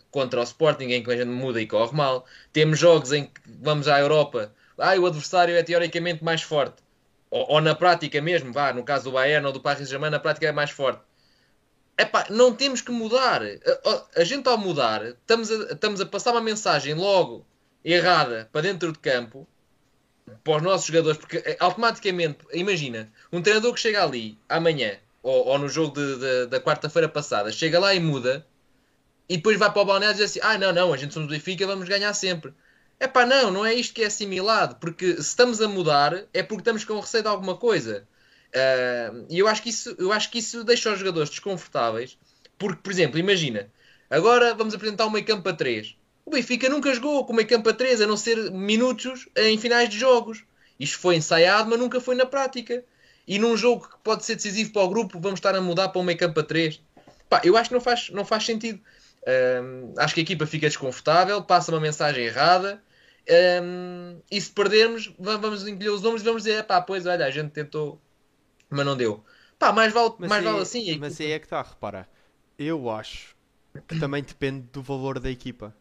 contra 0.09 0.39
o 0.39 0.43
Sporting 0.43 0.85
em 0.85 1.03
que 1.03 1.11
a 1.11 1.17
gente 1.17 1.27
muda 1.27 1.61
e 1.61 1.67
corre 1.67 1.93
mal, 1.93 2.25
temos 2.53 2.79
jogos 2.79 3.11
em 3.11 3.25
que 3.25 3.41
vamos 3.45 3.89
à 3.89 3.99
Europa 3.99 4.53
ah, 4.77 4.95
o 4.97 5.05
adversário 5.05 5.55
é 5.55 5.63
teoricamente 5.63 6.23
mais 6.23 6.41
forte. 6.41 6.83
Ou, 7.35 7.45
ou, 7.55 7.61
na 7.61 7.75
prática 7.75 8.21
mesmo, 8.21 8.53
vá, 8.53 8.71
no 8.71 8.81
caso 8.81 9.03
do 9.03 9.11
Bayern 9.11 9.45
ou 9.45 9.51
do 9.51 9.59
Paris 9.59 9.79
Saint-Germain, 9.79 10.09
na 10.09 10.21
prática 10.21 10.47
é 10.47 10.53
mais 10.53 10.71
forte. 10.71 11.01
Epá, 11.97 12.25
não 12.29 12.55
temos 12.55 12.79
que 12.79 12.91
mudar. 12.91 13.41
A, 13.43 14.21
a, 14.21 14.23
gente 14.23 14.47
ao 14.47 14.57
mudar, 14.57 15.03
estamos 15.03 15.51
a, 15.51 15.73
estamos 15.73 15.99
a 15.99 16.05
passar 16.05 16.31
uma 16.31 16.39
mensagem 16.39 16.93
logo 16.93 17.45
errada 17.83 18.47
para 18.53 18.61
dentro 18.61 18.93
de 18.93 18.99
campo 18.99 19.45
para 20.45 20.55
os 20.55 20.63
nossos 20.63 20.87
jogadores, 20.87 21.17
porque 21.17 21.43
eh, 21.45 21.57
automaticamente, 21.59 22.37
imagina, 22.53 23.11
um 23.33 23.41
treinador 23.41 23.73
que 23.73 23.81
chega 23.81 24.01
ali 24.01 24.39
amanhã, 24.47 24.97
ou, 25.21 25.45
ou 25.47 25.59
no 25.59 25.67
jogo 25.67 25.93
de, 25.93 26.17
de, 26.17 26.45
da 26.45 26.61
quarta-feira 26.61 27.09
passada, 27.09 27.51
chega 27.51 27.77
lá 27.79 27.93
e 27.93 27.99
muda, 27.99 28.47
e 29.27 29.35
depois 29.35 29.59
vai 29.59 29.69
para 29.69 29.81
o 29.81 29.85
balneário 29.85 30.15
e 30.15 30.23
diz 30.23 30.31
assim: 30.31 30.39
Ah, 30.41 30.57
não, 30.57 30.71
não, 30.71 30.93
a 30.93 30.97
gente 30.97 31.13
somos 31.13 31.27
do 31.27 31.33
Benfica, 31.33 31.67
vamos 31.67 31.89
ganhar 31.89 32.13
sempre. 32.13 32.53
É 32.99 33.07
pá, 33.07 33.25
não, 33.25 33.51
não 33.51 33.65
é 33.65 33.73
isto 33.73 33.93
que 33.93 34.03
é 34.03 34.05
assimilado, 34.07 34.75
porque 34.77 35.15
se 35.15 35.21
estamos 35.21 35.61
a 35.61 35.67
mudar 35.67 36.25
é 36.33 36.41
porque 36.41 36.61
estamos 36.61 36.83
com 36.85 36.99
receio 36.99 37.23
de 37.23 37.29
alguma 37.29 37.57
coisa. 37.57 38.07
Uh, 38.55 39.25
e 39.29 39.39
eu 39.39 39.47
acho, 39.47 39.61
que 39.61 39.69
isso, 39.69 39.95
eu 39.99 40.13
acho 40.13 40.31
que 40.31 40.39
isso 40.39 40.63
deixa 40.63 40.91
os 40.91 40.99
jogadores 40.99 41.29
desconfortáveis, 41.29 42.17
porque, 42.57 42.81
por 42.81 42.91
exemplo, 42.91 43.19
imagina, 43.19 43.69
agora 44.09 44.53
vamos 44.53 44.73
apresentar 44.73 45.05
um 45.05 45.09
meio 45.09 45.25
campo 45.25 45.47
a 45.49 45.53
3. 45.53 45.95
O 46.25 46.31
Benfica 46.31 46.69
nunca 46.69 46.93
jogou 46.93 47.25
com 47.25 47.33
meio 47.33 47.47
campo 47.47 47.69
a 47.69 47.73
3, 47.73 48.01
a 48.01 48.07
não 48.07 48.15
ser 48.15 48.49
minutos 48.51 49.27
em 49.35 49.57
finais 49.57 49.89
de 49.89 49.99
jogos. 49.99 50.43
Isto 50.79 50.99
foi 50.99 51.17
ensaiado, 51.17 51.69
mas 51.69 51.77
nunca 51.77 51.99
foi 51.99 52.15
na 52.15 52.25
prática. 52.25 52.83
E 53.27 53.37
num 53.37 53.57
jogo 53.57 53.87
que 53.87 53.97
pode 54.03 54.25
ser 54.25 54.35
decisivo 54.35 54.71
para 54.71 54.83
o 54.83 54.89
grupo, 54.89 55.19
vamos 55.19 55.37
estar 55.37 55.53
a 55.55 55.61
mudar 55.61 55.89
para 55.89 56.01
um 56.01 56.03
meio 56.03 56.17
campo 56.17 56.39
a 56.39 56.43
3. 56.43 56.81
Pá, 57.29 57.41
eu 57.43 57.57
acho 57.57 57.69
que 57.69 57.75
não 57.75 57.81
faz, 57.81 58.09
não 58.09 58.25
faz 58.25 58.45
sentido. 58.45 58.79
Um, 59.27 59.93
acho 59.97 60.13
que 60.13 60.19
a 60.19 60.23
equipa 60.23 60.45
fica 60.45 60.67
desconfortável, 60.67 61.43
passa 61.43 61.71
uma 61.71 61.79
mensagem 61.79 62.25
errada. 62.25 62.81
Um, 63.63 64.21
e 64.29 64.39
se 64.39 64.51
perdermos, 64.51 65.11
vamos 65.17 65.67
encolher 65.67 65.89
os 65.89 66.05
ombros 66.05 66.21
e 66.21 66.25
vamos 66.25 66.43
dizer: 66.43 66.63
pá, 66.63 66.79
pois 66.81 67.05
olha, 67.05 67.25
a 67.25 67.31
gente 67.31 67.51
tentou, 67.51 67.99
mas 68.69 68.85
não 68.85 68.95
deu. 68.95 69.23
Pá, 69.57 69.71
mais 69.71 69.91
vale, 69.91 70.13
mas 70.19 70.29
mais 70.29 70.43
vale 70.43 70.59
assim. 70.59 70.97
Mas 70.99 71.19
aí 71.19 71.31
é 71.31 71.39
que 71.39 71.45
está, 71.45 71.61
repara. 71.61 72.07
Eu 72.57 72.89
acho 72.89 73.35
que 73.87 73.99
também 73.99 74.23
depende 74.23 74.67
do 74.71 74.81
valor 74.81 75.19
da 75.19 75.29
equipa. 75.29 75.75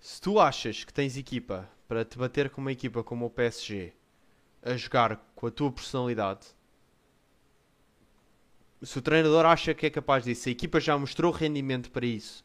Se 0.00 0.20
tu 0.20 0.40
achas 0.40 0.82
que 0.82 0.92
tens 0.92 1.16
equipa 1.16 1.68
para 1.86 2.04
te 2.04 2.18
bater 2.18 2.50
com 2.50 2.60
uma 2.60 2.72
equipa 2.72 3.04
como 3.04 3.26
o 3.26 3.30
PSG 3.30 3.92
a 4.62 4.76
jogar 4.76 5.16
com 5.34 5.46
a 5.46 5.50
tua 5.50 5.70
personalidade, 5.70 6.46
se 8.82 8.98
o 8.98 9.02
treinador 9.02 9.46
acha 9.46 9.74
que 9.74 9.86
é 9.86 9.90
capaz 9.90 10.24
disso, 10.24 10.48
a 10.48 10.52
equipa 10.52 10.80
já 10.80 10.96
mostrou 10.98 11.32
rendimento 11.32 11.90
para 11.90 12.06
isso, 12.06 12.44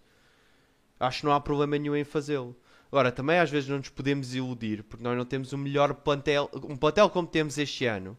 acho 0.99 1.19
que 1.19 1.25
não 1.25 1.33
há 1.33 1.39
problema 1.39 1.77
nenhum 1.77 1.95
em 1.95 2.03
fazê-lo. 2.03 2.55
Agora, 2.91 3.11
também 3.11 3.37
às 3.37 3.49
vezes 3.49 3.67
não 3.67 3.77
nos 3.77 3.89
podemos 3.89 4.33
iludir, 4.33 4.83
porque 4.83 5.03
nós 5.03 5.17
não 5.17 5.25
temos 5.25 5.51
o 5.51 5.57
melhor 5.57 5.93
plantel, 5.93 6.49
um 6.53 6.77
plantel 6.77 7.09
como 7.09 7.27
temos 7.27 7.57
este 7.57 7.85
ano, 7.85 8.17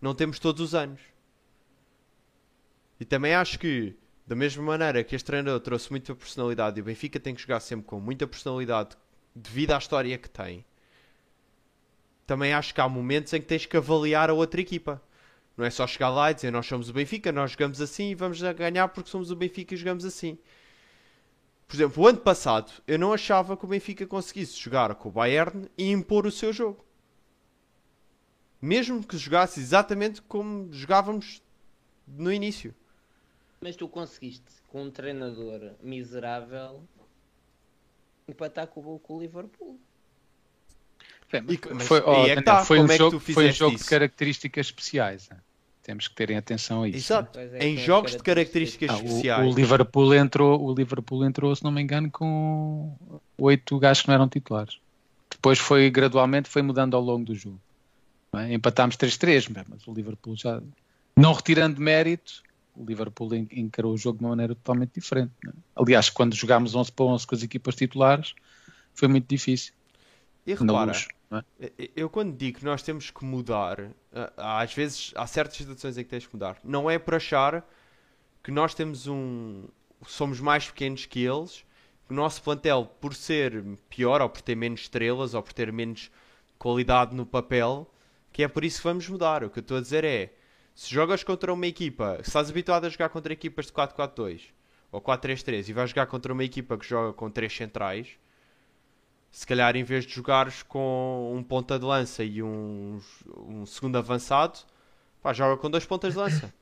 não 0.00 0.14
temos 0.14 0.38
todos 0.38 0.62
os 0.62 0.74
anos. 0.74 1.00
E 2.98 3.04
também 3.04 3.34
acho 3.34 3.58
que, 3.58 3.94
da 4.26 4.34
mesma 4.34 4.62
maneira 4.62 5.04
que 5.04 5.14
este 5.14 5.26
treinador 5.26 5.60
trouxe 5.60 5.90
muita 5.90 6.14
personalidade 6.14 6.78
e 6.78 6.82
o 6.82 6.84
Benfica 6.84 7.20
tem 7.20 7.34
que 7.34 7.42
jogar 7.42 7.60
sempre 7.60 7.86
com 7.86 8.00
muita 8.00 8.26
personalidade 8.26 8.96
devido 9.34 9.72
à 9.72 9.78
história 9.78 10.16
que 10.16 10.30
tem, 10.30 10.64
também 12.26 12.52
acho 12.52 12.72
que 12.72 12.80
há 12.80 12.88
momentos 12.88 13.32
em 13.32 13.40
que 13.40 13.46
tens 13.46 13.66
que 13.66 13.76
avaliar 13.76 14.30
a 14.30 14.34
outra 14.34 14.60
equipa. 14.60 15.02
Não 15.60 15.66
é 15.66 15.70
só 15.70 15.86
chegar 15.86 16.08
lá 16.08 16.30
e 16.30 16.34
dizer 16.34 16.50
nós 16.50 16.64
somos 16.64 16.88
o 16.88 16.92
Benfica, 16.94 17.30
nós 17.30 17.50
jogamos 17.50 17.82
assim 17.82 18.12
e 18.12 18.14
vamos 18.14 18.40
ganhar 18.40 18.88
porque 18.88 19.10
somos 19.10 19.30
o 19.30 19.36
Benfica 19.36 19.74
e 19.74 19.76
jogamos 19.76 20.06
assim. 20.06 20.38
Por 21.68 21.76
exemplo, 21.76 22.02
o 22.02 22.06
ano 22.06 22.16
passado 22.16 22.72
eu 22.86 22.98
não 22.98 23.12
achava 23.12 23.54
que 23.58 23.66
o 23.66 23.68
Benfica 23.68 24.06
conseguisse 24.06 24.58
jogar 24.58 24.94
com 24.94 25.10
o 25.10 25.12
Bayern 25.12 25.68
e 25.76 25.90
impor 25.90 26.26
o 26.26 26.32
seu 26.32 26.50
jogo. 26.50 26.82
Mesmo 28.58 29.06
que 29.06 29.18
jogasse 29.18 29.60
exatamente 29.60 30.22
como 30.22 30.72
jogávamos 30.72 31.42
no 32.08 32.32
início. 32.32 32.74
Mas 33.60 33.76
tu 33.76 33.86
conseguiste, 33.86 34.62
com 34.66 34.84
um 34.84 34.90
treinador 34.90 35.72
miserável, 35.82 36.82
empatar 38.26 38.66
com, 38.66 38.98
com 38.98 39.16
o 39.18 39.20
Liverpool. 39.20 39.78
Bem, 41.30 41.58
foi, 41.80 42.00
oh, 42.00 42.26
é 42.26 42.40
tá, 42.40 42.64
foi, 42.64 42.80
um 42.80 42.86
é 42.86 42.96
jogo, 42.96 43.20
foi 43.20 43.50
um 43.50 43.52
jogo 43.52 43.76
de 43.76 43.84
características 43.84 44.68
especiais. 44.68 45.28
Né? 45.28 45.36
Temos 45.90 46.06
que 46.06 46.14
terem 46.14 46.36
atenção 46.36 46.84
a 46.84 46.88
isso. 46.88 46.98
Exato. 46.98 47.36
É, 47.36 47.66
em 47.66 47.76
jogos 47.76 48.12
de 48.12 48.22
características 48.22 48.90
ah, 48.90 48.94
especiais. 48.94 49.44
O, 49.44 49.50
o, 49.50 49.52
Liverpool 49.52 50.14
entrou, 50.14 50.62
o 50.62 50.72
Liverpool 50.72 51.24
entrou, 51.24 51.56
se 51.56 51.64
não 51.64 51.72
me 51.72 51.82
engano, 51.82 52.08
com 52.08 52.94
oito 53.36 53.76
gajos 53.76 54.02
que 54.02 54.06
não 54.06 54.14
eram 54.14 54.28
titulares. 54.28 54.78
Depois 55.28 55.58
foi 55.58 55.90
gradualmente 55.90 56.48
foi 56.48 56.62
mudando 56.62 56.94
ao 56.94 57.02
longo 57.02 57.24
do 57.24 57.34
jogo. 57.34 57.60
É? 58.34 58.52
Empatámos 58.52 58.96
3-3, 58.96 59.50
mas 59.68 59.84
o 59.84 59.92
Liverpool 59.92 60.36
já 60.36 60.62
não 61.16 61.32
retirando 61.32 61.80
mérito, 61.80 62.44
o 62.76 62.84
Liverpool 62.84 63.34
encarou 63.34 63.92
o 63.92 63.98
jogo 63.98 64.18
de 64.18 64.24
uma 64.24 64.30
maneira 64.30 64.54
totalmente 64.54 64.92
diferente. 64.94 65.32
É? 65.44 65.50
Aliás, 65.74 66.08
quando 66.08 66.36
jogámos 66.36 66.72
11 66.72 66.92
para 66.92 67.04
11 67.04 67.26
com 67.26 67.34
as 67.34 67.42
equipas 67.42 67.74
titulares, 67.74 68.32
foi 68.94 69.08
muito 69.08 69.26
difícil. 69.26 69.72
E 70.46 70.54
repara, 70.54 70.92
É? 71.30 71.90
Eu 71.94 72.10
quando 72.10 72.36
digo 72.36 72.58
que 72.58 72.64
nós 72.64 72.82
temos 72.82 73.10
que 73.10 73.24
mudar, 73.24 73.90
às 74.36 74.74
vezes 74.74 75.12
há 75.14 75.26
certas 75.26 75.56
situações 75.56 75.96
em 75.96 76.02
que 76.02 76.10
tens 76.10 76.26
que 76.26 76.34
mudar. 76.34 76.58
Não 76.64 76.90
é 76.90 76.98
por 76.98 77.14
achar 77.14 77.64
que 78.42 78.50
nós 78.50 78.74
temos 78.74 79.06
um. 79.06 79.68
somos 80.06 80.40
mais 80.40 80.66
pequenos 80.68 81.06
que 81.06 81.20
eles, 81.24 81.64
que 82.06 82.12
o 82.12 82.16
nosso 82.16 82.42
plantel, 82.42 82.86
por 83.00 83.14
ser 83.14 83.62
pior, 83.88 84.20
ou 84.20 84.28
por 84.28 84.42
ter 84.42 84.56
menos 84.56 84.80
estrelas, 84.82 85.34
ou 85.34 85.42
por 85.42 85.52
ter 85.52 85.72
menos 85.72 86.10
qualidade 86.58 87.14
no 87.14 87.24
papel, 87.24 87.88
que 88.32 88.42
é 88.42 88.48
por 88.48 88.64
isso 88.64 88.78
que 88.78 88.84
vamos 88.84 89.08
mudar. 89.08 89.44
O 89.44 89.50
que 89.50 89.60
eu 89.60 89.62
estou 89.62 89.76
a 89.76 89.80
dizer 89.80 90.04
é. 90.04 90.34
Se 90.74 90.88
jogas 90.88 91.22
contra 91.22 91.52
uma 91.52 91.66
equipa, 91.66 92.16
se 92.22 92.30
estás 92.30 92.48
habituado 92.48 92.86
a 92.86 92.88
jogar 92.88 93.10
contra 93.10 93.32
equipas 93.32 93.66
de 93.66 93.72
4-4-2 93.72 94.44
ou 94.90 95.00
4-3-3 95.00 95.68
e 95.68 95.72
vais 95.72 95.90
jogar 95.90 96.06
contra 96.06 96.32
uma 96.32 96.44
equipa 96.44 96.78
que 96.78 96.86
joga 96.86 97.12
com 97.12 97.30
três 97.30 97.54
centrais, 97.54 98.08
se 99.30 99.46
calhar 99.46 99.76
em 99.76 99.84
vez 99.84 100.04
de 100.04 100.14
jogares 100.14 100.62
com 100.62 101.32
um 101.34 101.42
ponta 101.42 101.78
de 101.78 101.84
lança 101.84 102.24
e 102.24 102.42
um, 102.42 103.00
um 103.36 103.64
segundo 103.64 103.96
avançado, 103.96 104.58
pá, 105.22 105.32
joga 105.32 105.56
com 105.56 105.70
dois 105.70 105.84
pontas 105.84 106.14
de 106.14 106.18
lança. 106.18 106.52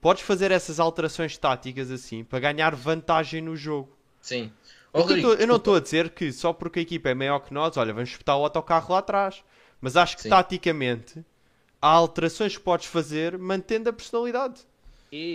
Podes 0.00 0.22
fazer 0.22 0.50
essas 0.50 0.80
alterações 0.80 1.38
táticas 1.38 1.90
assim 1.90 2.24
para 2.24 2.40
ganhar 2.40 2.74
vantagem 2.74 3.40
no 3.40 3.56
jogo. 3.56 3.96
Sim. 4.20 4.52
eu, 4.92 5.06
tô, 5.06 5.34
eu, 5.34 5.46
não 5.46 5.56
estou 5.56 5.76
a 5.76 5.80
dizer 5.80 6.10
que 6.10 6.32
só 6.32 6.52
porque 6.52 6.80
a 6.80 6.82
equipa 6.82 7.08
é 7.08 7.14
maior 7.14 7.38
que 7.40 7.54
nós, 7.54 7.76
olha, 7.76 7.94
vamos 7.94 8.10
espetar 8.10 8.36
o 8.36 8.44
autocarro 8.44 8.92
lá 8.92 8.98
atrás. 8.98 9.42
Mas 9.80 9.96
acho 9.96 10.16
que 10.16 10.22
Sim. 10.22 10.28
taticamente 10.28 11.24
há 11.80 11.88
alterações 11.88 12.56
que 12.56 12.62
podes 12.62 12.86
fazer 12.86 13.36
mantendo 13.36 13.90
a 13.90 13.92
personalidade. 13.92 14.60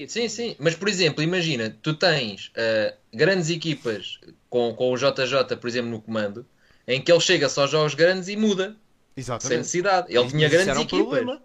Sim, 0.08 0.28
sim. 0.28 0.56
Mas, 0.58 0.76
por 0.76 0.88
exemplo, 0.88 1.22
imagina, 1.22 1.78
tu 1.84 1.94
tens 1.94 2.48
uh, 2.48 2.98
grandes 3.14 3.50
equipas 3.50 4.20
com, 4.50 4.74
com 4.74 4.92
o 4.92 4.98
JJ, 4.98 5.56
por 5.60 5.68
exemplo, 5.68 5.92
no 5.92 6.02
comando, 6.02 6.46
em 6.88 7.02
que 7.02 7.12
ele 7.12 7.20
chega 7.20 7.50
só 7.50 7.64
aos 7.64 7.72
jogos 7.72 7.94
grandes 7.94 8.28
e 8.30 8.38
muda. 8.38 8.76
Exatamente. 9.16 9.48
Sem 9.48 9.58
necessidade. 9.58 10.16
Ele 10.16 10.30
tinha 10.30 10.48
grandes 10.48 10.78
equipas. 10.78 11.24
Um 11.24 11.40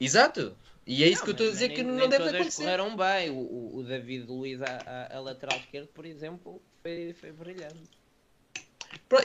Exato. 0.00 0.56
E 0.86 1.04
é 1.04 1.08
isso 1.08 1.18
não, 1.18 1.24
que 1.24 1.30
eu 1.30 1.32
estou 1.32 1.48
a 1.48 1.50
dizer 1.50 1.68
nem, 1.68 1.76
que 1.76 1.82
não 1.82 1.94
nem 1.94 2.08
deve 2.08 2.24
todas 2.24 2.34
acontecer. 2.34 2.62
correram 2.62 2.96
bem. 2.96 3.30
O, 3.30 3.76
o 3.76 3.84
David 3.86 4.26
Luiz, 4.26 4.60
a, 4.62 4.64
a, 4.64 5.16
a, 5.16 5.20
lateral 5.20 5.58
esquerdo, 5.58 5.88
por 5.88 6.06
exemplo, 6.06 6.62
foi, 6.82 7.14
foi 7.20 7.30
brilhante. 7.30 7.76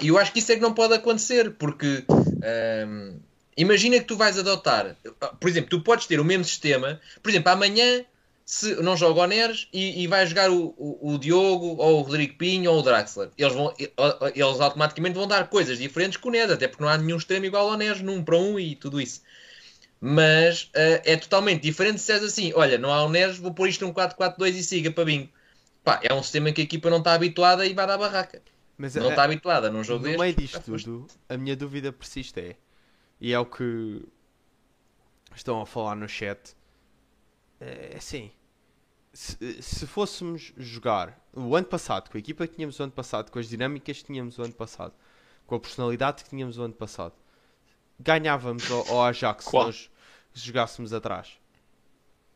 E 0.02 0.10
eu 0.10 0.18
acho 0.18 0.34
que 0.34 0.40
isso 0.40 0.52
é 0.52 0.56
que 0.56 0.62
não 0.62 0.74
pode 0.74 0.94
acontecer, 0.94 1.52
porque 1.52 2.04
um, 2.10 3.18
imagina 3.56 3.98
que 3.98 4.06
tu 4.06 4.18
vais 4.18 4.38
adotar, 4.38 4.98
por 5.40 5.50
exemplo, 5.50 5.70
tu 5.70 5.82
podes 5.82 6.06
ter 6.06 6.20
o 6.20 6.26
mesmo 6.26 6.44
sistema, 6.44 7.00
por 7.22 7.30
exemplo, 7.30 7.50
amanhã 7.50 8.06
se 8.46 8.76
não 8.82 8.98
joga 8.98 9.22
o 9.22 9.28
Neres 9.28 9.68
e, 9.72 10.04
e 10.04 10.08
vai 10.08 10.26
jogar 10.28 10.50
o, 10.52 10.74
o, 10.78 11.14
o, 11.14 11.18
Diogo 11.18 11.76
ou 11.78 12.00
o 12.00 12.02
Rodrigo 12.02 12.38
Pinho 12.38 12.72
ou 12.72 12.80
o 12.80 12.82
Draxler. 12.82 13.30
Eles, 13.38 13.54
vão, 13.54 13.74
eles 13.78 14.60
automaticamente 14.60 15.16
vão 15.16 15.28
dar 15.28 15.48
coisas 15.48 15.78
diferentes 15.78 16.18
com 16.18 16.30
o 16.30 16.32
Neres, 16.32 16.52
até 16.52 16.68
porque 16.68 16.84
não 16.84 16.90
há 16.90 16.98
nenhum 16.98 17.18
extremo 17.18 17.46
igual 17.46 17.70
ao 17.70 17.78
Neres 17.78 18.02
num 18.02 18.24
para 18.24 18.38
um 18.38 18.60
e 18.60 18.76
tudo 18.76 19.00
isso. 19.00 19.22
Mas 20.00 20.64
uh, 20.64 21.00
é 21.06 21.16
totalmente 21.16 21.62
diferente 21.62 22.02
se 22.02 22.12
és 22.12 22.22
assim: 22.22 22.52
olha, 22.56 22.78
não 22.78 22.92
há 22.92 23.04
o 23.06 23.10
Neres, 23.10 23.38
vou 23.38 23.54
pôr 23.54 23.70
isto 23.70 23.86
num 23.86 23.94
4-4-2 23.94 24.50
e 24.50 24.64
siga 24.64 24.92
para 24.92 25.06
bingo. 25.06 25.30
Pá, 25.82 26.00
é 26.04 26.14
um 26.14 26.22
sistema 26.22 26.50
em 26.50 26.54
que 26.54 26.62
a 26.62 26.64
equipa 26.64 26.90
não 26.90 26.98
está 26.98 27.14
habituada 27.14 27.66
e 27.66 27.74
vai 27.74 27.88
dar 27.88 27.98
barraca. 27.98 28.42
Mas, 28.78 28.96
não 28.96 29.10
está 29.10 29.24
habituada 29.24 29.70
num 29.70 29.84
jogo 29.84 30.00
no 30.00 30.04
deste. 30.06 30.18
No 30.18 30.24
meio 30.24 30.36
disto 30.36 30.60
tudo, 30.60 31.08
a 31.30 31.38
minha 31.38 31.56
dúvida 31.56 31.94
persiste 31.94 32.40
é, 32.40 32.56
e 33.22 33.32
é 33.32 33.40
o 33.40 33.46
que 33.46 34.04
estão 35.36 35.62
a 35.62 35.66
falar 35.66 35.96
no 35.96 36.08
chat, 36.10 36.54
é 37.64 37.96
assim, 37.98 38.32
se, 39.14 39.62
se, 39.62 39.88
fôssemos 39.88 40.54
jogar 40.58 41.20
o 41.34 41.56
ano 41.56 41.68
passado, 41.68 42.10
com 42.10 42.18
a 42.18 42.20
equipa 42.20 42.48
que 42.48 42.56
tínhamos 42.56 42.80
o 42.80 42.84
ano 42.84 42.92
passado, 42.92 43.32
com 43.32 43.40
as 43.40 43.48
dinâmicas 43.48 44.00
que 44.00 44.06
tínhamos 44.06 44.38
o 44.38 44.44
ano 44.44 44.54
passado, 44.54 44.94
com 45.46 45.56
a 45.56 45.60
personalidade 45.60 46.24
que 46.24 46.30
tínhamos 46.30 46.58
o 46.58 46.64
ano 46.64 46.74
passado, 46.74 47.14
ganhávamos 48.00 48.70
ao, 48.72 48.88
ao 48.90 49.04
Ajax 49.04 49.46
se 49.46 49.54
nós 49.54 49.92
jogássemos 50.34 50.94
atrás. 50.94 51.40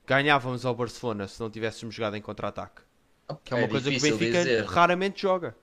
Ganhávamos 0.05 0.65
ao 0.65 0.73
Barcelona 0.73 1.27
se 1.27 1.39
não 1.39 1.49
tivéssemos 1.49 1.93
jogado 1.93 2.15
em 2.15 2.21
contra-ataque. 2.21 2.81
Que 3.43 3.53
é 3.53 3.57
uma 3.57 3.65
é 3.65 3.67
coisa 3.67 3.89
que 3.89 3.97
o 3.97 4.01
Benfica 4.01 4.37
dizer. 4.37 4.63
raramente 4.65 5.21
joga. 5.21 5.55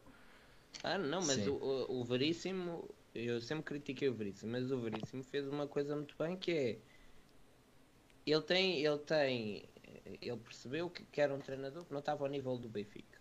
Ah, 0.83 0.98
não, 0.98 1.24
mas 1.24 1.46
o, 1.46 1.87
o, 1.88 2.05
Veríssimo, 2.05 2.87
eu 3.14 3.40
sempre 3.40 3.64
critiquei 3.64 4.09
o 4.09 4.14
Veríssimo, 4.14 4.53
mas 4.53 4.70
o 4.70 4.79
Veríssimo 4.79 5.22
fez 5.22 5.46
uma 5.48 5.66
coisa 5.66 5.96
muito 5.96 6.14
bem 6.18 6.37
que 6.37 6.50
é 6.50 6.79
ele 8.33 8.43
tem, 8.43 8.85
ele 8.85 8.99
tem, 8.99 9.69
ele 10.21 10.37
percebeu 10.39 10.91
que, 10.91 11.05
que 11.05 11.21
era 11.21 11.35
um 11.35 11.41
treinador 11.41 11.85
que 11.85 11.93
não 11.93 12.01
estava 12.01 12.25
ao 12.25 12.31
nível 12.31 12.57
do 12.57 12.69
Benfica. 12.69 13.19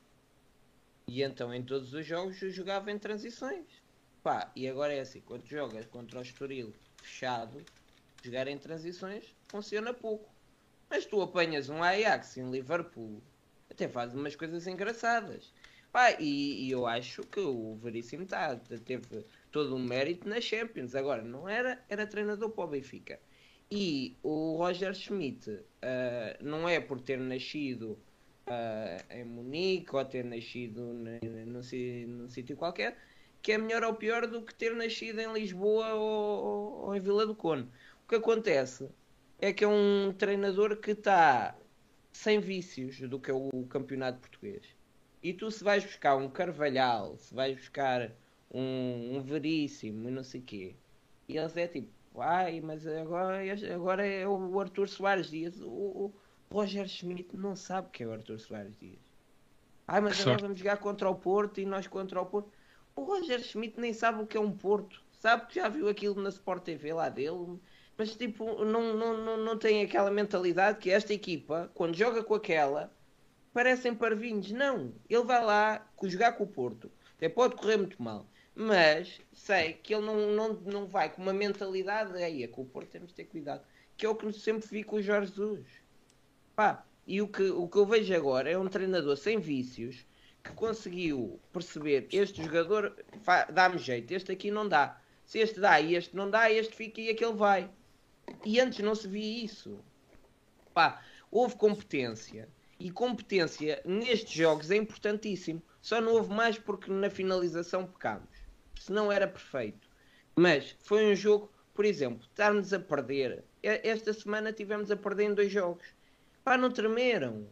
E 1.07 1.21
então 1.21 1.53
em 1.53 1.63
todos 1.63 1.93
os 1.93 2.05
jogos 2.05 2.37
jogava 2.37 2.91
em 2.91 2.97
transições. 2.97 3.65
Pá, 4.21 4.51
e 4.55 4.67
agora 4.67 4.93
é 4.93 5.01
assim, 5.01 5.21
quando 5.21 5.45
jogas 5.45 5.85
contra 5.87 6.19
o 6.19 6.21
Estoril 6.21 6.73
fechado, 7.01 7.61
jogar 8.23 8.47
em 8.47 8.57
transições 8.57 9.35
funciona 9.49 9.93
pouco. 9.93 10.33
Mas 10.89 11.05
tu 11.05 11.21
apanhas 11.21 11.69
um 11.69 11.83
Ajax 11.83 12.37
em 12.37 12.49
Liverpool, 12.49 13.21
até 13.69 13.89
faz 13.89 14.13
umas 14.13 14.35
coisas 14.35 14.65
engraçadas. 14.67 15.51
Pá, 15.91 16.11
e, 16.19 16.65
e, 16.65 16.71
eu 16.71 16.87
acho 16.87 17.21
que 17.23 17.39
o 17.39 17.75
Veríssimo 17.75 18.25
tá, 18.25 18.55
teve 18.83 19.25
todo 19.51 19.75
o 19.75 19.79
mérito 19.79 20.27
na 20.27 20.41
Champions. 20.41 20.95
Agora, 20.95 21.21
não 21.21 21.47
era, 21.47 21.83
era 21.87 22.07
treinador 22.07 22.49
para 22.49 22.63
o 22.63 22.67
Benfica. 22.67 23.19
E 23.71 24.15
o 24.21 24.57
Roger 24.57 24.93
Schmidt 24.93 25.49
uh, 25.49 25.61
não 26.41 26.69
é 26.69 26.79
por 26.79 27.01
ter 27.01 27.17
nascido 27.19 27.97
uh, 28.47 29.13
em 29.13 29.23
Munique 29.23 29.95
ou 29.95 30.05
ter 30.05 30.23
nascido 30.23 30.81
num 30.81 32.29
sítio 32.29 32.55
qualquer 32.55 32.97
que 33.43 33.51
é 33.51 33.57
melhor 33.57 33.83
ou 33.83 33.93
pior 33.93 34.25
do 34.25 34.41
que 34.41 34.55
ter 34.55 34.73
nascido 34.73 35.19
em 35.19 35.33
Lisboa 35.33 35.93
ou, 35.95 36.85
ou 36.85 36.95
em 36.95 36.99
Vila 37.01 37.27
do 37.27 37.35
Conde. 37.35 37.67
O 38.05 38.07
que 38.07 38.15
acontece 38.15 38.87
é 39.37 39.51
que 39.51 39.65
é 39.65 39.67
um 39.67 40.13
treinador 40.17 40.77
que 40.77 40.91
está 40.91 41.53
sem 42.13 42.39
vícios 42.39 43.01
do 43.01 43.19
que 43.19 43.29
é 43.29 43.33
o 43.33 43.65
campeonato 43.69 44.19
português. 44.19 44.63
E 45.21 45.33
tu 45.33 45.51
se 45.51 45.61
vais 45.61 45.83
buscar 45.83 46.15
um 46.15 46.29
Carvalhal, 46.29 47.17
se 47.17 47.33
vais 47.33 47.57
buscar 47.57 48.11
um, 48.49 49.17
um 49.17 49.21
Veríssimo 49.21 50.07
e 50.07 50.11
não 50.11 50.23
sei 50.23 50.39
o 50.39 50.43
quê, 50.43 50.75
e 51.27 51.37
eles 51.37 51.57
é 51.57 51.67
tipo, 51.67 51.89
ai, 52.17 52.61
mas 52.61 52.85
agora, 52.85 53.39
agora 53.73 54.05
é 54.05 54.27
o 54.27 54.59
Arthur 54.59 54.87
Soares 54.87 55.29
Dias. 55.29 55.59
O, 55.61 55.67
o 55.67 56.13
Roger 56.51 56.87
Schmidt 56.87 57.35
não 57.35 57.55
sabe 57.55 57.89
que 57.91 58.03
é 58.03 58.07
o 58.07 58.11
Arthur 58.13 58.39
Soares 58.39 58.77
Dias. 58.77 58.99
Ai, 59.87 60.01
mas 60.01 60.21
agora 60.21 60.37
vamos 60.39 60.59
jogar 60.59 60.77
contra 60.77 61.09
o 61.09 61.15
Porto 61.15 61.59
e 61.59 61.65
nós 61.65 61.87
contra 61.87 62.21
o 62.21 62.25
Porto. 62.25 62.51
O 62.95 63.03
Roger 63.03 63.41
Schmidt 63.41 63.79
nem 63.79 63.93
sabe 63.93 64.21
o 64.21 64.27
que 64.27 64.37
é 64.37 64.39
um 64.39 64.51
Porto. 64.51 65.01
Sabe 65.11 65.47
que 65.47 65.55
já 65.55 65.67
viu 65.67 65.89
aquilo 65.89 66.21
na 66.21 66.29
Sport 66.29 66.63
TV 66.63 66.93
lá 66.93 67.09
dele, 67.09 67.59
mas 67.97 68.15
tipo, 68.15 68.63
não, 68.65 68.95
não, 68.95 69.17
não, 69.17 69.37
não 69.37 69.57
tem 69.57 69.81
aquela 69.81 70.11
mentalidade 70.11 70.79
que 70.79 70.89
esta 70.89 71.13
equipa, 71.13 71.71
quando 71.73 71.95
joga 71.95 72.23
com 72.23 72.33
aquela, 72.35 72.93
parecem 73.53 73.95
parvinhos. 73.95 74.51
Não, 74.51 74.93
ele 75.09 75.23
vai 75.23 75.43
lá 75.43 75.87
jogar 76.03 76.33
com 76.33 76.43
o 76.43 76.47
Porto. 76.47 76.91
Até 77.15 77.29
pode 77.29 77.55
correr 77.55 77.77
muito 77.77 78.01
mal. 78.01 78.27
Mas 78.55 79.19
sei 79.33 79.73
que 79.73 79.93
ele 79.93 80.05
não, 80.05 80.31
não, 80.31 80.53
não 80.53 80.85
vai 80.85 81.09
com 81.09 81.21
uma 81.21 81.33
mentalidade 81.33 82.15
aí, 82.21 82.43
é 82.43 82.47
com 82.47 82.61
o 82.61 82.65
Porto 82.65 82.89
temos 82.89 83.09
de 83.09 83.15
ter 83.15 83.25
cuidado. 83.25 83.63
Que 83.97 84.05
é 84.05 84.09
o 84.09 84.15
que 84.15 84.31
sempre 84.33 84.67
vi 84.67 84.83
com 84.83 84.97
o 84.97 85.01
Jorge 85.01 85.29
Jesus. 85.29 85.67
Pá, 86.55 86.85
e 87.05 87.21
o 87.21 87.27
que, 87.27 87.43
o 87.43 87.67
que 87.67 87.77
eu 87.77 87.85
vejo 87.85 88.13
agora 88.15 88.49
é 88.49 88.57
um 88.57 88.67
treinador 88.67 89.17
sem 89.17 89.39
vícios 89.39 90.05
que 90.43 90.51
conseguiu 90.51 91.39
perceber 91.51 92.07
este 92.11 92.43
jogador 92.43 92.95
dá-me 93.51 93.77
jeito, 93.77 94.11
este 94.11 94.31
aqui 94.31 94.51
não 94.51 94.67
dá. 94.67 95.01
Se 95.25 95.39
este 95.39 95.59
dá 95.59 95.79
e 95.79 95.95
este 95.95 96.15
não 96.15 96.29
dá, 96.29 96.51
este 96.51 96.75
fica 96.75 97.01
e 97.01 97.09
aquele 97.09 97.33
vai. 97.33 97.69
E 98.45 98.59
antes 98.59 98.79
não 98.79 98.93
se 98.93 99.07
via 99.07 99.45
isso. 99.45 99.79
Pá, 100.73 101.01
houve 101.31 101.55
competência 101.55 102.49
e 102.79 102.91
competência 102.91 103.81
nestes 103.85 104.33
jogos 104.33 104.69
é 104.69 104.75
importantíssimo. 104.75 105.61
Só 105.81 106.01
não 106.01 106.13
houve 106.13 106.33
mais 106.33 106.57
porque 106.57 106.91
na 106.91 107.09
finalização 107.09 107.87
pecamos. 108.73 108.85
Senão 108.85 109.11
era 109.11 109.27
perfeito. 109.27 109.87
Mas 110.35 110.75
foi 110.79 111.11
um 111.11 111.15
jogo, 111.15 111.51
por 111.73 111.85
exemplo, 111.85 112.21
estarmos 112.23 112.73
a 112.73 112.79
perder. 112.79 113.43
Esta 113.61 114.13
semana 114.13 114.51
tivemos 114.51 114.91
a 114.91 114.95
perder 114.95 115.25
em 115.25 115.33
dois 115.33 115.51
jogos. 115.51 115.85
Pá, 116.43 116.57
não 116.57 116.71
tremeram. 116.71 117.47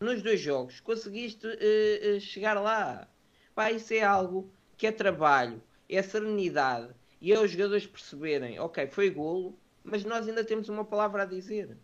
Nos 0.00 0.22
dois 0.22 0.40
jogos 0.40 0.80
conseguiste 0.80 1.46
uh, 1.46 2.16
uh, 2.16 2.20
chegar 2.20 2.54
lá. 2.60 3.08
Pá, 3.54 3.70
isso 3.70 3.94
é 3.94 4.02
algo 4.02 4.50
que 4.76 4.86
é 4.86 4.92
trabalho, 4.92 5.62
é 5.88 6.02
serenidade. 6.02 6.92
E 7.20 7.32
é 7.32 7.40
os 7.40 7.50
jogadores 7.50 7.86
perceberem, 7.86 8.58
ok, 8.58 8.86
foi 8.88 9.08
golo, 9.08 9.56
mas 9.82 10.04
nós 10.04 10.28
ainda 10.28 10.44
temos 10.44 10.68
uma 10.68 10.84
palavra 10.84 11.22
a 11.22 11.26
dizer. 11.26 11.76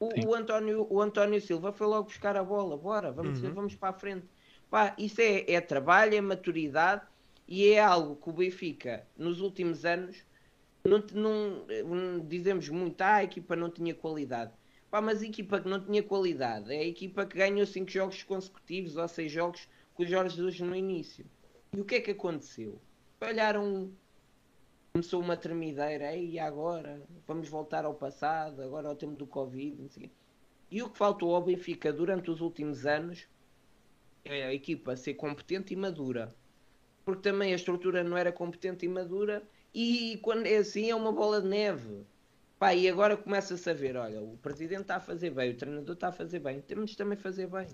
O, 0.00 0.08
o, 0.26 0.34
António, 0.34 0.86
o 0.90 1.00
António 1.00 1.40
Silva 1.40 1.72
foi 1.72 1.86
logo 1.86 2.04
buscar 2.04 2.36
a 2.36 2.42
bola. 2.42 2.76
Bora, 2.76 3.12
vamos, 3.12 3.40
uhum. 3.42 3.52
vamos 3.52 3.76
para 3.76 3.90
a 3.90 3.92
frente. 3.92 4.26
Pá, 4.68 4.94
isso 4.98 5.20
é, 5.20 5.52
é 5.52 5.60
trabalho, 5.60 6.14
é 6.14 6.20
maturidade 6.20 7.02
e 7.54 7.68
é 7.68 7.80
algo 7.80 8.16
que 8.16 8.30
o 8.30 8.32
Benfica, 8.32 9.06
nos 9.14 9.42
últimos 9.42 9.84
anos, 9.84 10.24
não, 10.82 11.04
não, 11.12 12.26
dizemos 12.26 12.66
muito, 12.70 12.98
ah, 13.02 13.16
a 13.16 13.24
equipa 13.24 13.54
não 13.54 13.68
tinha 13.68 13.94
qualidade. 13.94 14.54
Pá, 14.90 15.02
mas 15.02 15.20
a 15.20 15.26
equipa 15.26 15.60
que 15.60 15.68
não 15.68 15.84
tinha 15.84 16.02
qualidade 16.02 16.72
é 16.72 16.78
a 16.78 16.86
equipa 16.86 17.26
que 17.26 17.36
ganhou 17.36 17.66
5 17.66 17.90
jogos 17.90 18.22
consecutivos 18.22 18.96
ou 18.96 19.06
6 19.06 19.30
jogos 19.30 19.68
com 19.92 20.02
o 20.02 20.06
Jorge 20.06 20.36
Jesus 20.36 20.60
no 20.60 20.74
início. 20.74 21.26
E 21.74 21.80
o 21.82 21.84
que 21.84 21.96
é 21.96 22.00
que 22.00 22.12
aconteceu? 22.12 22.80
Falharam 23.20 23.92
começou 24.94 25.20
uma 25.20 25.36
tremideira, 25.36 26.16
e 26.16 26.38
agora 26.38 27.02
vamos 27.26 27.50
voltar 27.50 27.84
ao 27.84 27.92
passado, 27.94 28.62
agora 28.62 28.88
ao 28.88 28.96
tempo 28.96 29.14
do 29.14 29.26
Covid. 29.26 30.10
E 30.70 30.82
o 30.82 30.88
que 30.88 30.96
faltou 30.96 31.34
ao 31.34 31.42
Benfica 31.42 31.92
durante 31.92 32.30
os 32.30 32.40
últimos 32.40 32.86
anos 32.86 33.28
é 34.24 34.44
a 34.44 34.54
equipa 34.54 34.96
ser 34.96 35.12
competente 35.14 35.74
e 35.74 35.76
madura. 35.76 36.34
Porque 37.04 37.22
também 37.22 37.52
a 37.52 37.56
estrutura 37.56 38.04
não 38.04 38.16
era 38.16 38.30
competente 38.30 38.86
e 38.86 38.88
madura, 38.88 39.42
e 39.74 40.18
quando 40.22 40.46
é 40.46 40.56
assim 40.56 40.90
é 40.90 40.94
uma 40.94 41.12
bola 41.12 41.40
de 41.40 41.48
neve. 41.48 42.04
Pá, 42.58 42.74
e 42.74 42.88
agora 42.88 43.16
começa-se 43.16 43.68
a 43.68 43.74
ver, 43.74 43.96
olha, 43.96 44.20
o 44.20 44.36
presidente 44.36 44.82
está 44.82 44.96
a 44.96 45.00
fazer 45.00 45.30
bem, 45.30 45.50
o 45.50 45.56
treinador 45.56 45.94
está 45.94 46.08
a 46.08 46.12
fazer 46.12 46.38
bem, 46.38 46.60
temos 46.60 46.90
de 46.90 46.96
também 46.96 47.18
fazer 47.18 47.48
bem. 47.48 47.66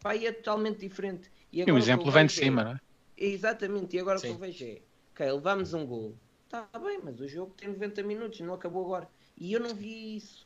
Pá, 0.00 0.16
e 0.16 0.26
é 0.26 0.32
totalmente 0.32 0.80
diferente. 0.80 1.30
E, 1.52 1.62
agora, 1.62 1.76
e 1.76 1.78
o 1.78 1.82
exemplo 1.82 2.10
vem 2.10 2.26
de 2.26 2.32
cima, 2.32 2.64
não 2.64 2.72
é? 2.72 2.80
Exatamente, 3.16 3.96
e 3.96 4.00
agora 4.00 4.18
o 4.18 4.20
que 4.20 4.28
eu 4.28 4.38
vejo 4.38 4.64
é, 4.64 4.80
ok, 5.12 5.30
levamos 5.30 5.74
um 5.74 5.86
gol, 5.86 6.16
Está 6.50 6.66
bem, 6.80 6.98
mas 7.00 7.20
o 7.20 7.28
jogo 7.28 7.54
tem 7.56 7.68
90 7.68 8.02
minutos, 8.02 8.40
não 8.40 8.54
acabou 8.54 8.84
agora. 8.84 9.08
E 9.38 9.52
eu 9.52 9.60
não 9.60 9.72
vi 9.72 10.16
isso. 10.16 10.44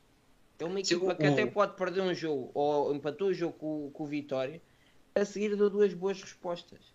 É 0.59 0.65
uma 0.67 0.79
equipa 0.79 1.01
Sim, 1.13 1.17
que 1.17 1.27
o... 1.27 1.33
até 1.33 1.47
pode 1.47 1.77
perder 1.77 2.03
um 2.03 2.13
jogo 2.13 2.51
ou 2.53 2.95
empatou 2.95 3.29
o 3.29 3.35
jogo 3.35 3.55
com, 3.55 3.91
com 3.91 4.05
o 4.05 4.07
Vitória, 4.07 4.61
a 5.15 5.25
seguir 5.25 5.57
deu 5.57 5.71
duas 5.71 5.95
boas 5.95 6.21
respostas. 6.21 6.93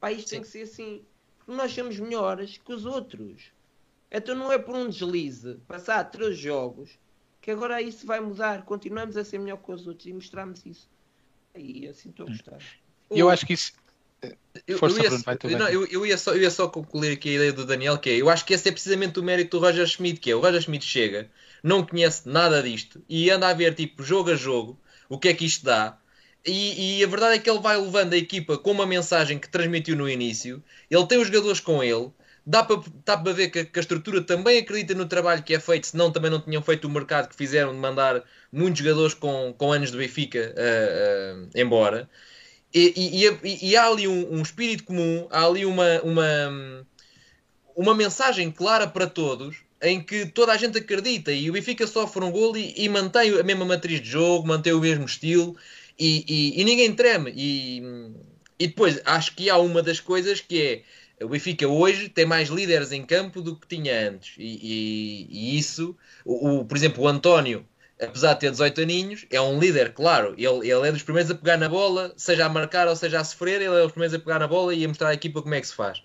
Pá, 0.00 0.10
isto 0.10 0.30
Sim. 0.30 0.36
tem 0.36 0.42
que 0.42 0.48
ser 0.48 0.62
assim. 0.62 1.02
Porque 1.38 1.52
nós 1.52 1.72
somos 1.72 1.98
melhores 1.98 2.58
que 2.58 2.72
os 2.72 2.86
outros. 2.86 3.52
Então 4.10 4.34
não 4.34 4.50
é 4.50 4.58
por 4.58 4.74
um 4.74 4.88
deslize 4.88 5.56
passar 5.68 6.04
três 6.04 6.36
jogos 6.36 6.98
que 7.40 7.50
agora 7.50 7.80
isso 7.80 8.06
vai 8.06 8.20
mudar. 8.20 8.64
Continuamos 8.64 9.16
a 9.16 9.24
ser 9.24 9.38
melhor 9.38 9.58
que 9.58 9.70
os 9.70 9.86
outros 9.86 10.06
e 10.06 10.12
mostramos 10.12 10.64
isso. 10.66 10.88
E 11.54 11.86
assim 11.86 12.10
estou 12.10 12.26
a 12.26 12.30
gostar. 12.30 12.58
Eu 13.10 13.28
acho 13.28 13.44
que 13.44 13.54
isso, 13.54 13.72
eu, 14.66 14.78
Força, 14.78 14.98
eu, 14.98 15.04
ia, 15.04 15.36
Bruno, 15.36 15.58
não, 15.58 15.68
eu, 15.68 15.86
eu, 15.86 16.06
ia 16.06 16.18
só, 16.18 16.34
eu 16.34 16.42
ia 16.42 16.50
só 16.50 16.68
concluir 16.68 17.12
aqui 17.12 17.30
a 17.30 17.34
ideia 17.34 17.52
do 17.52 17.64
Daniel, 17.64 17.98
que 17.98 18.10
é, 18.10 18.16
eu 18.16 18.28
acho 18.28 18.44
que 18.44 18.52
esse 18.52 18.68
é 18.68 18.72
precisamente 18.72 19.18
o 19.18 19.22
mérito 19.22 19.58
do 19.58 19.64
Roger 19.64 19.86
Schmidt, 19.86 20.20
que 20.20 20.30
é, 20.30 20.36
o 20.36 20.40
Roger 20.40 20.60
Schmidt 20.60 20.84
chega, 20.84 21.30
não 21.62 21.84
conhece 21.84 22.28
nada 22.28 22.62
disto, 22.62 23.02
e 23.08 23.30
anda 23.30 23.48
a 23.48 23.54
ver, 23.54 23.74
tipo, 23.74 24.02
jogo 24.02 24.30
a 24.30 24.36
jogo, 24.36 24.78
o 25.08 25.18
que 25.18 25.28
é 25.28 25.34
que 25.34 25.46
isto 25.46 25.64
dá, 25.64 25.98
e, 26.44 26.98
e 26.98 27.04
a 27.04 27.06
verdade 27.06 27.34
é 27.34 27.38
que 27.38 27.50
ele 27.50 27.60
vai 27.60 27.76
levando 27.76 28.12
a 28.14 28.16
equipa 28.16 28.56
com 28.56 28.70
uma 28.70 28.86
mensagem 28.86 29.38
que 29.38 29.48
transmitiu 29.48 29.96
no 29.96 30.08
início, 30.08 30.62
ele 30.90 31.06
tem 31.06 31.18
os 31.18 31.26
jogadores 31.26 31.60
com 31.60 31.82
ele, 31.82 32.10
dá 32.46 32.62
para, 32.62 32.80
dá 33.04 33.16
ver 33.16 33.50
que, 33.50 33.64
que, 33.64 33.78
a 33.78 33.82
estrutura 33.82 34.22
também 34.22 34.58
acredita 34.58 34.94
no 34.94 35.06
trabalho 35.06 35.42
que 35.42 35.54
é 35.54 35.60
feito, 35.60 35.86
senão 35.86 36.10
também 36.10 36.30
não 36.30 36.40
tinham 36.40 36.62
feito 36.62 36.86
o 36.86 36.90
mercado 36.90 37.28
que 37.28 37.36
fizeram 37.36 37.72
de 37.72 37.78
mandar 37.78 38.22
muitos 38.52 38.80
jogadores 38.80 39.14
com, 39.14 39.54
com 39.56 39.72
anos 39.72 39.90
de 39.90 39.98
Benfica 39.98 40.54
uh, 40.56 41.44
uh, 41.44 41.50
embora. 41.54 42.08
E, 42.72 42.94
e, 42.96 43.68
e, 43.70 43.76
há 43.76 43.86
ali 43.86 44.06
um, 44.06 44.34
um, 44.34 44.42
espírito 44.42 44.84
comum, 44.84 45.26
há 45.30 45.44
ali 45.44 45.66
uma, 45.66 46.00
uma, 46.02 46.86
uma 47.74 47.94
mensagem 47.96 48.50
clara 48.50 48.86
para 48.86 49.08
todos 49.08 49.56
em 49.82 50.00
que 50.00 50.26
toda 50.26 50.52
a 50.52 50.56
gente 50.56 50.78
acredita 50.78 51.32
e 51.32 51.50
o 51.50 51.52
Benfica 51.52 51.84
sofre 51.86 52.24
um 52.24 52.30
gol 52.30 52.56
e, 52.56 52.74
e 52.76 52.88
mantém 52.88 53.38
a 53.38 53.42
mesma 53.42 53.64
matriz 53.64 54.00
de 54.00 54.08
jogo, 54.08 54.46
mantém 54.46 54.72
o 54.72 54.80
mesmo 54.80 55.04
estilo 55.04 55.56
e, 56.00 56.60
e, 56.60 56.64
ninguém 56.64 56.94
treme. 56.94 57.32
E, 57.36 57.82
e 58.58 58.66
depois 58.68 59.00
acho 59.04 59.34
que 59.34 59.50
há 59.50 59.58
uma 59.58 59.82
das 59.82 60.00
coisas 60.00 60.40
que 60.40 60.84
é 61.18 61.24
o 61.24 61.28
Benfica 61.28 61.68
hoje 61.68 62.08
tem 62.08 62.24
mais 62.24 62.48
líderes 62.48 62.92
em 62.92 63.04
campo 63.04 63.42
do 63.42 63.54
que 63.54 63.66
tinha 63.66 64.08
antes. 64.08 64.34
E, 64.38 64.58
e, 64.62 65.26
e 65.30 65.58
isso, 65.58 65.94
o, 66.24 66.60
o, 66.60 66.64
por 66.64 66.76
exemplo, 66.76 67.04
o 67.04 67.08
António 67.08 67.66
apesar 68.02 68.34
de 68.34 68.40
ter 68.40 68.50
18 68.50 68.80
aninhos, 68.80 69.26
é 69.30 69.40
um 69.40 69.58
líder, 69.58 69.92
claro. 69.92 70.34
Ele, 70.36 70.70
ele 70.70 70.88
é 70.88 70.92
dos 70.92 71.02
primeiros 71.02 71.30
a 71.30 71.34
pegar 71.34 71.56
na 71.56 71.68
bola, 71.68 72.12
seja 72.16 72.46
a 72.46 72.48
marcar 72.48 72.88
ou 72.88 72.96
seja 72.96 73.20
a 73.20 73.24
sofrer, 73.24 73.60
ele 73.60 73.76
é 73.76 73.82
dos 73.82 73.92
primeiros 73.92 74.14
a 74.14 74.18
pegar 74.18 74.38
na 74.38 74.48
bola 74.48 74.74
e 74.74 74.84
a 74.84 74.88
mostrar 74.88 75.08
à 75.10 75.14
equipa 75.14 75.42
como 75.42 75.54
é 75.54 75.60
que 75.60 75.66
se 75.66 75.74
faz. 75.74 76.02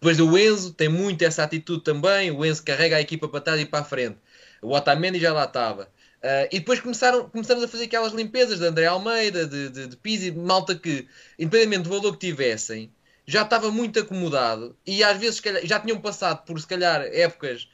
Depois 0.00 0.20
o 0.20 0.36
Enzo 0.36 0.72
tem 0.72 0.88
muito 0.88 1.22
essa 1.22 1.42
atitude 1.42 1.82
também. 1.82 2.30
O 2.30 2.44
Enzo 2.44 2.62
carrega 2.62 2.96
a 2.96 3.00
equipa 3.00 3.28
para 3.28 3.40
trás 3.40 3.60
e 3.60 3.66
para 3.66 3.80
a 3.80 3.84
frente. 3.84 4.18
O 4.62 4.74
Otamendi 4.74 5.18
já 5.18 5.32
lá 5.32 5.44
estava. 5.44 5.88
Uh, 6.24 6.48
e 6.50 6.58
depois 6.58 6.80
começaram, 6.80 7.28
começamos 7.28 7.62
a 7.62 7.68
fazer 7.68 7.84
aquelas 7.84 8.14
limpezas 8.14 8.58
de 8.58 8.64
André 8.64 8.86
Almeida, 8.86 9.46
de, 9.46 9.68
de, 9.68 9.86
de 9.88 9.96
Pizzi, 9.98 10.30
de 10.30 10.38
malta 10.38 10.74
que, 10.74 11.06
independentemente 11.38 11.82
do 11.82 11.90
valor 11.90 12.12
que 12.12 12.26
tivessem, 12.26 12.90
já 13.26 13.42
estava 13.42 13.70
muito 13.70 14.00
acomodado 14.00 14.74
e 14.86 15.04
às 15.04 15.18
vezes 15.18 15.38
calhar, 15.40 15.66
já 15.66 15.78
tinham 15.78 16.00
passado 16.00 16.42
por 16.46 16.58
se 16.58 16.66
calhar 16.66 17.02
épocas 17.02 17.68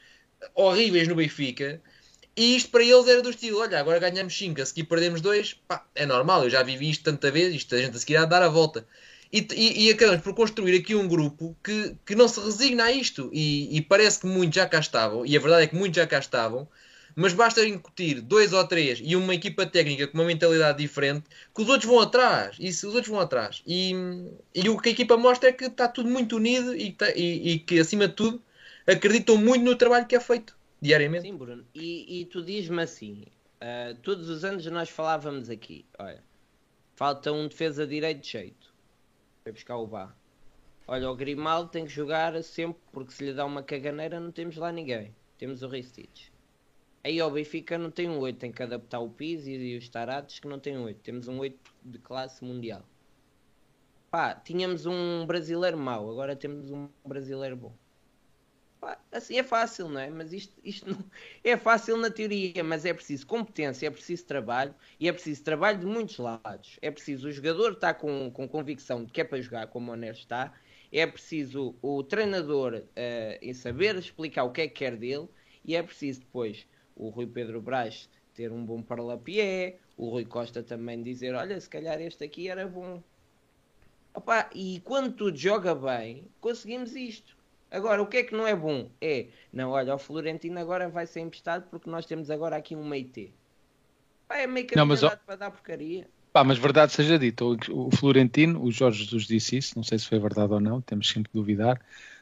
horríveis 0.53 1.07
no 1.07 1.15
Benfica 1.15 1.81
e 2.35 2.57
isto 2.57 2.69
para 2.71 2.83
eles 2.83 3.07
era 3.07 3.21
do 3.21 3.29
estilo: 3.29 3.59
olha, 3.59 3.79
agora 3.79 3.99
ganhamos 3.99 4.37
5, 4.37 4.61
a 4.61 4.65
seguir 4.65 4.83
perdemos 4.83 5.21
2, 5.21 5.57
é 5.95 6.05
normal, 6.05 6.43
eu 6.43 6.49
já 6.49 6.61
vivi 6.61 6.89
isto 6.89 7.03
tanta 7.05 7.29
vez, 7.31 7.53
isto 7.53 7.73
a 7.73 7.77
gente 7.77 7.95
a 7.95 7.99
seguir 7.99 8.17
a 8.17 8.25
dar 8.25 8.41
a 8.43 8.49
volta. 8.49 8.85
E, 9.31 9.47
e, 9.53 9.87
e, 9.87 9.91
acabamos 9.91 10.21
por 10.21 10.33
construir 10.35 10.77
aqui 10.77 10.93
um 10.93 11.07
grupo 11.07 11.55
que, 11.63 11.95
que 12.05 12.15
não 12.15 12.27
se 12.27 12.37
resigna 12.41 12.83
a 12.85 12.91
isto. 12.91 13.29
E, 13.31 13.77
e, 13.77 13.81
parece 13.81 14.19
que 14.19 14.27
muitos 14.27 14.55
já 14.55 14.67
cá 14.67 14.79
estavam, 14.79 15.25
e 15.25 15.37
a 15.37 15.39
verdade 15.39 15.63
é 15.63 15.67
que 15.67 15.75
muitos 15.75 15.95
já 15.95 16.05
cá 16.05 16.19
estavam, 16.19 16.67
mas 17.21 17.33
basta 17.33 17.63
incutir 17.63 18.19
dois 18.19 18.51
ou 18.51 18.67
três 18.67 18.99
e 19.03 19.15
uma 19.15 19.35
equipa 19.35 19.63
técnica 19.63 20.07
com 20.07 20.17
uma 20.17 20.25
mentalidade 20.25 20.79
diferente, 20.79 21.29
que 21.53 21.61
os 21.61 21.69
outros 21.69 21.87
vão 21.87 21.99
atrás. 21.99 22.57
E 22.59 22.73
se 22.73 22.87
os 22.87 22.95
outros 22.95 23.11
vão 23.11 23.19
atrás. 23.19 23.61
E, 23.67 23.93
e 24.55 24.67
o 24.67 24.77
que 24.79 24.89
a 24.89 24.91
equipa 24.91 25.15
mostra 25.15 25.49
é 25.49 25.53
que 25.53 25.65
está 25.65 25.87
tudo 25.87 26.09
muito 26.09 26.37
unido 26.37 26.75
e, 26.75 26.97
e, 27.15 27.51
e 27.51 27.59
que, 27.59 27.79
acima 27.79 28.07
de 28.07 28.15
tudo, 28.15 28.41
acreditam 28.87 29.37
muito 29.37 29.63
no 29.63 29.75
trabalho 29.75 30.07
que 30.07 30.15
é 30.15 30.19
feito 30.19 30.57
diariamente. 30.81 31.27
Sim, 31.27 31.37
Bruno. 31.37 31.63
E, 31.75 32.21
e 32.21 32.25
tu 32.25 32.43
dizes-me 32.43 32.81
assim: 32.81 33.25
uh, 33.61 33.95
todos 34.01 34.27
os 34.27 34.43
anos 34.43 34.65
nós 34.65 34.89
falávamos 34.89 35.47
aqui, 35.47 35.85
olha, 35.99 36.23
falta 36.95 37.31
um 37.31 37.47
defesa 37.47 37.85
direito 37.85 38.21
de 38.21 38.29
jeito. 38.31 38.73
Vai 39.45 39.53
buscar 39.53 39.77
o 39.77 39.85
Bá. 39.85 40.11
Olha, 40.87 41.09
o 41.09 41.15
Grimaldo 41.15 41.69
tem 41.69 41.85
que 41.85 41.91
jogar 41.91 42.41
sempre, 42.43 42.81
porque 42.91 43.13
se 43.13 43.23
lhe 43.23 43.33
dá 43.33 43.45
uma 43.45 43.61
caganeira 43.61 44.19
não 44.19 44.31
temos 44.31 44.57
lá 44.57 44.71
ninguém. 44.71 45.15
Temos 45.37 45.61
o 45.61 45.67
Ristich. 45.67 46.30
Aí 47.03 47.21
o 47.21 47.29
Benfica 47.29 47.77
não 47.77 47.89
tem 47.91 48.09
um 48.09 48.19
8, 48.19 48.37
tem 48.37 48.51
que 48.51 48.61
adaptar 48.61 48.99
o 48.99 49.09
PIS 49.09 49.47
e, 49.47 49.51
e 49.53 49.77
os 49.77 49.89
Tarados 49.89 50.39
que 50.39 50.47
não 50.47 50.59
tem 50.59 50.77
um 50.77 50.83
8. 50.83 50.99
Temos 51.01 51.27
um 51.27 51.39
8 51.39 51.57
de 51.83 51.99
classe 51.99 52.43
mundial. 52.43 52.83
Pá, 54.09 54.35
tínhamos 54.35 54.85
um 54.85 55.25
brasileiro 55.25 55.77
mau, 55.77 56.09
agora 56.09 56.35
temos 56.35 56.69
um 56.69 56.89
brasileiro 57.05 57.55
bom 57.55 57.73
assim 59.11 59.37
é 59.37 59.43
fácil, 59.43 59.87
não 59.89 59.99
é? 59.99 60.09
Mas 60.09 60.33
isto, 60.33 60.53
isto 60.63 60.89
não, 60.89 61.03
é 61.43 61.55
fácil 61.57 61.97
na 61.97 62.09
teoria, 62.09 62.63
mas 62.63 62.85
é 62.85 62.93
preciso 62.93 63.27
competência, 63.27 63.87
é 63.87 63.91
preciso 63.91 64.25
trabalho 64.25 64.73
e 64.99 65.07
é 65.07 65.13
preciso 65.13 65.43
trabalho 65.43 65.79
de 65.79 65.85
muitos 65.85 66.17
lados. 66.17 66.77
É 66.81 66.89
preciso 66.89 67.27
o 67.27 67.31
jogador 67.31 67.73
estar 67.73 67.93
com, 67.95 68.31
com 68.31 68.47
convicção 68.47 69.03
de 69.03 69.11
que 69.11 69.21
é 69.21 69.23
para 69.23 69.41
jogar 69.41 69.67
como 69.67 69.91
o 69.91 69.93
Honesto 69.93 70.21
está, 70.21 70.53
é 70.91 71.05
preciso 71.05 71.75
o 71.81 72.03
treinador 72.03 72.83
uh, 72.83 73.53
saber 73.53 73.95
explicar 73.95 74.43
o 74.43 74.51
que 74.51 74.61
é 74.61 74.67
que 74.67 74.75
quer 74.75 74.97
dele 74.97 75.27
e 75.63 75.75
é 75.75 75.83
preciso 75.83 76.21
depois 76.21 76.67
o 77.01 77.09
Rui 77.09 77.25
Pedro 77.25 77.59
Brás 77.59 78.07
ter 78.33 78.51
um 78.51 78.63
bom 78.63 78.81
parlapié, 78.81 79.77
o 79.97 80.09
Rui 80.09 80.23
Costa 80.23 80.63
também 80.63 81.01
dizer, 81.01 81.33
olha, 81.33 81.59
se 81.59 81.69
calhar 81.69 81.99
este 81.99 82.23
aqui 82.23 82.47
era 82.47 82.67
bom. 82.67 83.01
Opa, 84.13 84.49
e 84.53 84.81
quando 84.85 85.13
tudo 85.13 85.37
joga 85.37 85.73
bem, 85.73 86.27
conseguimos 86.39 86.95
isto. 86.95 87.35
Agora, 87.71 88.01
o 88.01 88.07
que 88.07 88.17
é 88.17 88.23
que 88.23 88.35
não 88.35 88.45
é 88.45 88.55
bom? 88.55 88.89
É, 89.01 89.27
não, 89.51 89.71
olha, 89.71 89.95
o 89.95 89.97
Florentino 89.97 90.59
agora 90.59 90.89
vai 90.89 91.07
ser 91.07 91.21
emprestado 91.21 91.67
porque 91.69 91.89
nós 91.89 92.05
temos 92.05 92.29
agora 92.29 92.55
aqui 92.55 92.75
um 92.75 92.85
meio 92.85 93.07
T. 93.07 93.31
Pá, 94.27 94.37
é 94.37 94.47
meio 94.47 94.67
não, 94.75 94.85
mas, 94.85 94.99
para 94.99 95.35
dar 95.35 95.51
porcaria. 95.51 96.07
Pá, 96.31 96.43
mas 96.43 96.57
verdade 96.57 96.91
seja 96.91 97.17
dito, 97.17 97.57
o, 97.69 97.87
o 97.87 97.91
Florentino, 97.95 98.61
o 98.61 98.71
Jorge 98.71 99.03
Jesus 99.03 99.25
disse 99.25 99.57
isso, 99.57 99.73
não 99.75 99.83
sei 99.83 99.97
se 99.97 100.07
foi 100.07 100.19
verdade 100.19 100.53
ou 100.53 100.59
não, 100.59 100.81
temos 100.81 101.09
sempre 101.09 101.31
de 101.33 101.39
duvidar, 101.39 101.81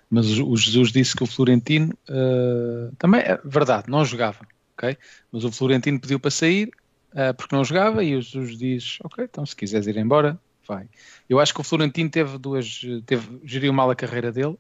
mas 0.10 0.40
o, 0.40 0.48
o 0.48 0.56
Jesus 0.58 0.92
disse 0.92 1.16
que 1.16 1.24
o 1.24 1.28
Florentino 1.28 1.94
uh, 2.10 2.96
também 2.98 3.22
é 3.22 3.40
verdade, 3.44 3.90
não 3.90 4.06
jogava, 4.06 4.48
ok? 4.80 4.98
Mas 5.32 5.44
o 5.44 5.52
Florentino 5.52 6.00
pediu 6.00 6.20
para 6.20 6.32
sair 6.32 6.70
uh, 7.12 7.34
porque 7.36 7.56
não 7.56 7.64
jogava 7.64 8.04
e 8.04 8.16
o 8.16 8.22
Jesus 8.22 8.58
diz, 8.58 8.98
ok, 9.04 9.26
então 9.26 9.46
se 9.46 9.56
quiseres 9.56 9.88
ir 9.88 9.98
embora, 9.98 10.40
vai. 10.68 10.88
Eu 11.30 11.40
acho 11.40 11.54
que 11.54 11.62
o 11.62 11.64
Florentino 11.64 12.10
teve 12.10 12.38
duas, 12.38 12.82
teve, 13.06 13.40
geriu 13.44 13.74
mal 13.74 13.92
a 13.92 13.96
carreira 13.96 14.32
dele, 14.32 14.58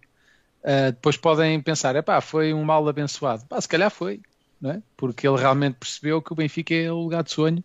Uh, 0.59 0.91
depois 0.91 1.15
podem 1.15 1.61
pensar, 1.61 1.95
é 1.95 2.01
pá, 2.01 2.19
foi 2.19 2.53
um 2.53 2.63
mal 2.63 2.87
abençoado. 2.87 3.45
Pá, 3.45 3.59
se 3.61 3.67
calhar 3.67 3.89
foi, 3.89 4.21
não 4.59 4.71
é? 4.71 4.83
Porque 4.97 5.27
ele 5.27 5.37
realmente 5.37 5.75
percebeu 5.75 6.21
que 6.21 6.33
o 6.33 6.35
Benfica 6.35 6.73
é 6.73 6.91
o 6.91 6.97
lugar 6.97 7.23
de 7.23 7.31
sonho 7.31 7.63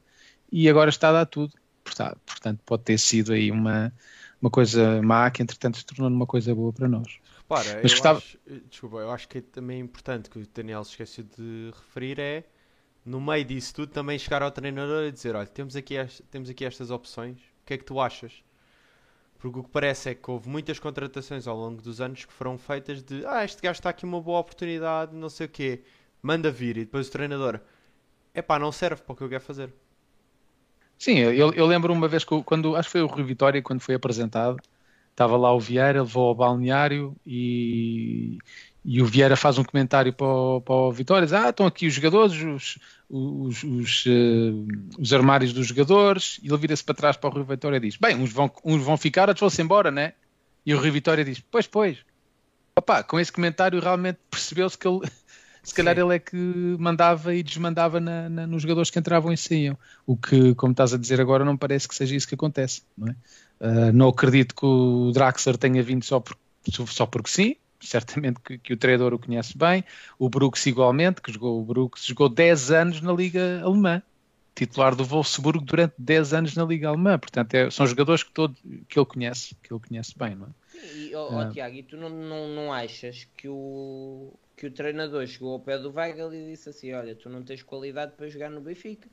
e 0.50 0.68
agora 0.68 0.90
está 0.90 1.08
a 1.08 1.12
dar 1.12 1.26
tudo. 1.26 1.52
Portanto, 1.82 2.60
pode 2.64 2.84
ter 2.84 2.98
sido 2.98 3.32
aí 3.32 3.50
uma, 3.50 3.92
uma 4.40 4.50
coisa 4.50 5.02
má 5.02 5.30
que 5.30 5.42
entretanto 5.42 5.78
se 5.78 5.84
tornou 5.84 6.08
numa 6.08 6.26
coisa 6.26 6.54
boa 6.54 6.72
para 6.72 6.88
nós. 6.88 7.18
Repara, 7.44 7.80
Mas 7.82 7.84
eu 7.84 7.90
gostava... 7.90 8.18
acho, 8.18 8.38
desculpa, 8.68 8.96
eu 8.96 9.10
acho 9.10 9.28
que 9.28 9.38
é 9.38 9.40
também 9.40 9.78
importante 9.78 10.30
que 10.30 10.38
o 10.38 10.46
Daniel 10.46 10.82
se 10.82 10.90
esqueceu 10.92 11.24
de 11.24 11.70
referir 11.74 12.18
é 12.18 12.44
no 13.04 13.20
meio 13.20 13.44
disso 13.44 13.74
tudo 13.74 13.92
também 13.92 14.18
chegar 14.18 14.42
ao 14.42 14.50
treinador 14.50 15.04
e 15.04 15.12
dizer, 15.12 15.36
olha, 15.36 15.46
temos 15.46 15.76
aqui, 15.76 15.94
temos 16.30 16.48
aqui 16.48 16.64
estas 16.64 16.90
opções, 16.90 17.38
o 17.38 17.66
que 17.66 17.74
é 17.74 17.78
que 17.78 17.84
tu 17.84 18.00
achas? 18.00 18.42
Porque 19.38 19.58
o 19.58 19.62
que 19.62 19.68
parece 19.68 20.08
é 20.08 20.14
que 20.14 20.30
houve 20.30 20.48
muitas 20.48 20.78
contratações 20.78 21.46
ao 21.46 21.54
longo 21.54 21.82
dos 21.82 22.00
anos 22.00 22.24
que 22.24 22.32
foram 22.32 22.56
feitas 22.56 23.02
de 23.02 23.26
ah, 23.26 23.44
este 23.44 23.60
gajo 23.60 23.78
está 23.78 23.90
aqui 23.90 24.06
uma 24.06 24.22
boa 24.22 24.38
oportunidade, 24.38 25.14
não 25.14 25.28
sei 25.28 25.46
o 25.46 25.50
quê, 25.50 25.82
manda 26.22 26.50
vir, 26.50 26.78
e 26.78 26.84
depois 26.86 27.08
o 27.08 27.12
treinador, 27.12 27.60
é 28.32 28.40
pá, 28.40 28.58
não 28.58 28.72
serve 28.72 29.02
para 29.02 29.12
o 29.12 29.16
que 29.16 29.22
eu 29.22 29.28
quero 29.28 29.44
fazer. 29.44 29.70
Sim, 30.98 31.18
eu, 31.18 31.52
eu 31.52 31.66
lembro 31.66 31.92
uma 31.92 32.08
vez 32.08 32.24
que 32.24 32.42
quando 32.42 32.74
acho 32.74 32.88
que 32.88 32.92
foi 32.92 33.02
o 33.02 33.06
Rui 33.06 33.24
Vitória 33.24 33.60
quando 33.60 33.80
foi 33.80 33.94
apresentado, 33.94 34.56
estava 35.14 35.36
lá 35.36 35.52
o 35.54 35.60
Vieira, 35.60 36.02
levou 36.02 36.28
ao 36.28 36.34
balneário 36.34 37.16
e, 37.24 38.36
e 38.84 39.00
o 39.00 39.06
Vieira 39.06 39.36
faz 39.36 39.56
um 39.58 39.64
comentário 39.64 40.12
para 40.12 40.26
o, 40.26 40.60
para 40.60 40.74
o 40.74 40.92
Vitória, 40.92 41.24
diz, 41.24 41.32
ah, 41.32 41.50
estão 41.50 41.66
aqui 41.66 41.86
os 41.86 41.94
jogadores, 41.94 42.34
os, 42.42 42.78
os, 43.08 43.62
os, 43.62 44.06
uh, 44.06 44.66
os 44.98 45.12
armários 45.12 45.52
dos 45.52 45.68
jogadores, 45.68 46.40
e 46.42 46.48
ele 46.48 46.56
vira-se 46.58 46.82
para 46.82 46.96
trás 46.96 47.16
para 47.16 47.30
o 47.30 47.32
Rio 47.32 47.44
Vitória 47.44 47.76
e 47.76 47.80
diz, 47.80 47.96
bem, 47.96 48.16
uns 48.16 48.32
vão, 48.32 48.50
uns 48.64 48.82
vão 48.82 48.96
ficar, 48.96 49.28
outros 49.28 49.40
vão-se 49.40 49.62
embora, 49.62 49.90
né? 49.90 50.14
E 50.66 50.74
o 50.74 50.80
Rio 50.80 50.92
Vitória 50.92 51.24
diz, 51.24 51.38
pois, 51.38 51.66
pois. 51.68 51.98
Opa, 52.76 53.04
com 53.04 53.20
esse 53.20 53.30
comentário 53.30 53.80
realmente 53.80 54.18
percebeu-se 54.28 54.76
que 54.76 54.88
ele, 54.88 55.00
se 55.64 55.74
calhar 55.74 55.94
Sim. 55.96 56.02
ele 56.02 56.14
é 56.14 56.18
que 56.18 56.36
mandava 56.78 57.34
e 57.34 57.42
desmandava 57.42 57.98
na, 57.98 58.28
na, 58.28 58.46
nos 58.46 58.62
jogadores 58.62 58.90
que 58.90 58.98
entravam 58.98 59.32
e 59.32 59.36
saíam. 59.36 59.76
O 60.06 60.14
que, 60.14 60.54
como 60.54 60.72
estás 60.72 60.92
a 60.92 60.98
dizer 60.98 61.20
agora, 61.20 61.44
não 61.44 61.56
parece 61.56 61.88
que 61.88 61.94
seja 61.94 62.14
isso 62.14 62.28
que 62.28 62.34
acontece, 62.34 62.82
não 62.96 63.08
é? 63.08 63.16
Uh, 63.60 63.92
não 63.92 64.08
acredito 64.08 64.54
que 64.54 64.66
o 64.66 65.10
Draxler 65.12 65.56
tenha 65.56 65.82
vindo 65.82 66.04
só, 66.04 66.20
por, 66.20 66.36
só 66.86 67.06
porque 67.06 67.30
sim, 67.30 67.56
certamente 67.80 68.40
que, 68.40 68.58
que, 68.58 68.72
o 68.74 68.76
treinador 68.76 69.14
o 69.14 69.18
conhece 69.18 69.56
bem, 69.56 69.82
o 70.18 70.28
Brooks 70.28 70.66
igualmente, 70.66 71.22
que 71.22 71.32
jogou 71.32 71.60
o 71.60 71.64
Brooks, 71.64 72.04
jogou 72.04 72.28
10 72.28 72.70
anos 72.70 73.00
na 73.00 73.12
Liga 73.12 73.62
Alemã, 73.62 74.02
titular 74.54 74.94
do 74.94 75.04
Wolfsburgo 75.04 75.64
durante 75.64 75.94
10 75.98 76.34
anos 76.34 76.54
na 76.54 76.64
Liga 76.64 76.88
Alemã, 76.88 77.18
portanto 77.18 77.54
é, 77.54 77.70
são 77.70 77.86
jogadores 77.86 78.22
que, 78.22 78.32
todo, 78.32 78.54
que 78.88 78.98
ele 78.98 79.06
conhece, 79.06 79.56
que 79.62 79.72
ele 79.72 79.80
conhece 79.80 80.12
bem, 80.16 80.34
não 80.34 80.46
é? 80.46 80.64
E, 80.94 81.14
oh, 81.14 81.38
oh, 81.38 81.50
Tiago, 81.50 81.76
e 81.76 81.82
tu 81.82 81.96
não, 81.96 82.10
não, 82.10 82.48
não 82.48 82.72
achas 82.72 83.26
que 83.36 83.48
o, 83.48 84.32
que 84.56 84.66
o 84.66 84.70
treinador 84.70 85.26
chegou 85.26 85.52
ao 85.52 85.60
pé 85.60 85.78
do 85.78 85.92
Weigl 85.92 86.32
e 86.32 86.50
disse 86.50 86.68
assim, 86.68 86.92
olha, 86.92 87.14
tu 87.14 87.28
não 87.28 87.42
tens 87.42 87.62
qualidade 87.62 88.12
para 88.16 88.28
jogar 88.28 88.50
no 88.50 88.60
Benfica? 88.60 89.08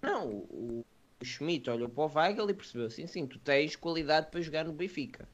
Não, 0.00 0.28
o, 0.28 0.84
o 1.20 1.24
Schmidt 1.24 1.68
olhou 1.70 1.88
para 1.88 2.04
o 2.04 2.12
Weigl 2.14 2.50
e 2.50 2.54
percebeu 2.54 2.86
assim, 2.86 3.06
sim, 3.06 3.26
tu 3.26 3.38
tens 3.38 3.74
qualidade 3.74 4.30
para 4.30 4.40
jogar 4.40 4.64
no 4.64 4.72
Benfica. 4.72 5.28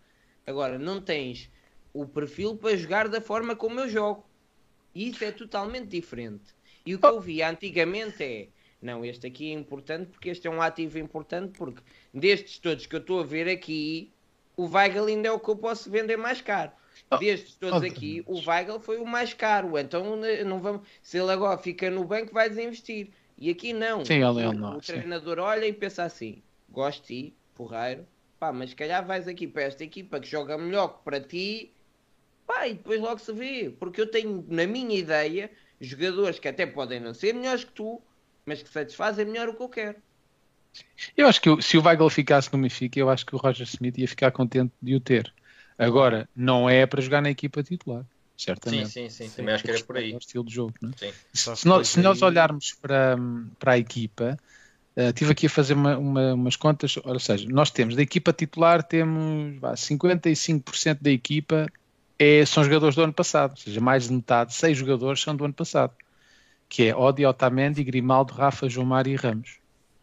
Agora, 0.46 0.78
não 0.78 1.00
tens 1.00 1.50
o 1.92 2.06
perfil 2.06 2.56
para 2.56 2.76
jogar 2.76 3.08
da 3.08 3.20
forma 3.20 3.54
como 3.54 3.80
eu 3.80 3.88
jogo. 3.88 4.24
E 4.94 5.08
isso 5.08 5.24
é 5.24 5.30
totalmente 5.30 5.88
diferente. 5.88 6.54
E 6.84 6.94
o 6.94 6.98
que 6.98 7.06
eu 7.06 7.20
via 7.20 7.48
antigamente 7.50 8.22
é. 8.22 8.48
Não, 8.80 9.04
este 9.04 9.28
aqui 9.28 9.50
é 9.50 9.54
importante 9.54 10.08
porque 10.10 10.30
este 10.30 10.48
é 10.48 10.50
um 10.50 10.60
ativo 10.60 10.98
importante 10.98 11.52
porque 11.56 11.80
destes 12.12 12.58
todos 12.58 12.84
que 12.84 12.96
eu 12.96 13.00
estou 13.00 13.20
a 13.20 13.24
ver 13.24 13.48
aqui, 13.48 14.12
o 14.56 14.66
Weigl 14.66 15.06
ainda 15.06 15.28
é 15.28 15.32
o 15.32 15.38
que 15.38 15.48
eu 15.48 15.56
posso 15.56 15.88
vender 15.88 16.16
mais 16.16 16.40
caro. 16.40 16.72
Oh, 17.12 17.18
destes 17.18 17.54
todos 17.54 17.82
aqui, 17.82 18.22
o 18.26 18.38
Weigl 18.38 18.80
foi 18.80 18.98
o 18.98 19.06
mais 19.06 19.34
caro. 19.34 19.78
Então 19.78 20.16
não 20.46 20.60
vamos. 20.60 20.86
Se 21.02 21.18
ele 21.18 21.30
agora 21.30 21.58
fica 21.58 21.90
no 21.90 22.04
banco, 22.04 22.32
vai 22.32 22.48
desinvestir. 22.48 23.10
E 23.38 23.50
aqui 23.50 23.72
não. 23.72 24.04
Sim, 24.04 24.22
o, 24.22 24.52
não, 24.52 24.76
o 24.76 24.80
treinador 24.80 25.38
olha 25.38 25.66
e 25.66 25.72
pensa 25.72 26.04
assim: 26.04 26.42
gosto 26.70 27.02
de 27.02 27.06
ti, 27.06 27.34
porreiro, 27.54 28.06
pá, 28.38 28.52
mas 28.52 28.70
se 28.70 28.76
calhar 28.76 29.04
vais 29.04 29.26
aqui 29.26 29.46
para 29.46 29.62
esta 29.62 29.82
equipa 29.82 30.20
que 30.20 30.28
joga 30.28 30.56
melhor 30.56 30.88
que 30.88 31.04
para 31.04 31.20
ti 31.20 31.72
Pá, 32.46 32.68
e 32.68 32.74
depois 32.74 33.00
logo 33.00 33.18
se 33.18 33.32
vê. 33.32 33.70
Porque 33.78 34.00
eu 34.00 34.06
tenho, 34.06 34.44
na 34.48 34.66
minha 34.66 34.96
ideia, 34.96 35.50
jogadores 35.80 36.38
que 36.38 36.48
até 36.48 36.66
podem 36.66 37.00
não 37.00 37.14
ser 37.14 37.34
melhores 37.34 37.64
que 37.64 37.72
tu, 37.72 38.00
mas 38.44 38.62
que 38.62 38.68
satisfazem 38.68 39.24
melhor 39.24 39.48
o 39.48 39.54
que 39.54 39.62
eu 39.62 39.68
quero. 39.68 39.96
Eu 41.16 41.26
acho 41.26 41.40
que 41.40 41.62
se 41.62 41.76
o 41.76 41.82
Weigl 41.82 42.08
ficasse 42.08 42.52
no 42.52 42.60
Benfica, 42.60 42.98
eu 42.98 43.10
acho 43.10 43.26
que 43.26 43.34
o 43.34 43.38
Roger 43.38 43.66
Smith 43.66 43.98
ia 43.98 44.08
ficar 44.08 44.30
contente 44.30 44.72
de 44.80 44.94
o 44.94 45.00
ter. 45.00 45.32
Agora, 45.78 46.28
não 46.34 46.68
é 46.68 46.86
para 46.86 47.00
jogar 47.00 47.22
na 47.22 47.30
equipa 47.30 47.62
titular, 47.62 48.04
certamente. 48.36 48.90
Sim, 48.90 49.08
sim, 49.08 49.28
sim. 49.28 49.36
Também 49.36 49.54
acho 49.54 49.64
que 49.64 49.70
era 49.70 49.84
por 49.84 49.96
aí. 49.96 50.16
estilo 50.16 50.44
de 50.44 50.54
jogo, 50.54 50.74
não 50.80 50.90
é? 50.90 51.12
Se, 51.32 51.56
se, 51.56 51.66
nós, 51.66 51.88
se 51.88 52.00
nós 52.00 52.22
olharmos 52.22 52.74
para, 52.80 53.16
para 53.58 53.72
a 53.72 53.78
equipa, 53.78 54.38
uh, 54.96 55.00
estive 55.08 55.32
aqui 55.32 55.46
a 55.46 55.50
fazer 55.50 55.74
uma, 55.74 55.96
uma, 55.98 56.34
umas 56.34 56.56
contas, 56.56 56.96
ou 57.02 57.18
seja, 57.18 57.48
nós 57.48 57.70
temos 57.70 57.96
da 57.96 58.02
equipa 58.02 58.32
titular, 58.32 58.82
temos 58.82 59.58
vá, 59.58 59.74
55% 59.74 60.98
da 61.00 61.10
equipa 61.10 61.66
é, 62.22 62.46
são 62.46 62.62
jogadores 62.62 62.94
do 62.94 63.02
ano 63.02 63.12
passado, 63.12 63.50
ou 63.50 63.56
seja, 63.56 63.80
mais 63.80 64.06
de 64.06 64.14
metade, 64.14 64.54
seis 64.54 64.78
jogadores 64.78 65.20
são 65.20 65.34
do 65.34 65.44
ano 65.44 65.54
passado, 65.54 65.92
que 66.68 66.84
é 66.84 66.94
Odi, 66.94 67.26
Otamendi, 67.26 67.82
Grimaldo, 67.82 68.32
Rafa, 68.32 68.68
João 68.68 68.86
Mário 68.86 69.12
e 69.12 69.16
Ramos. 69.16 69.56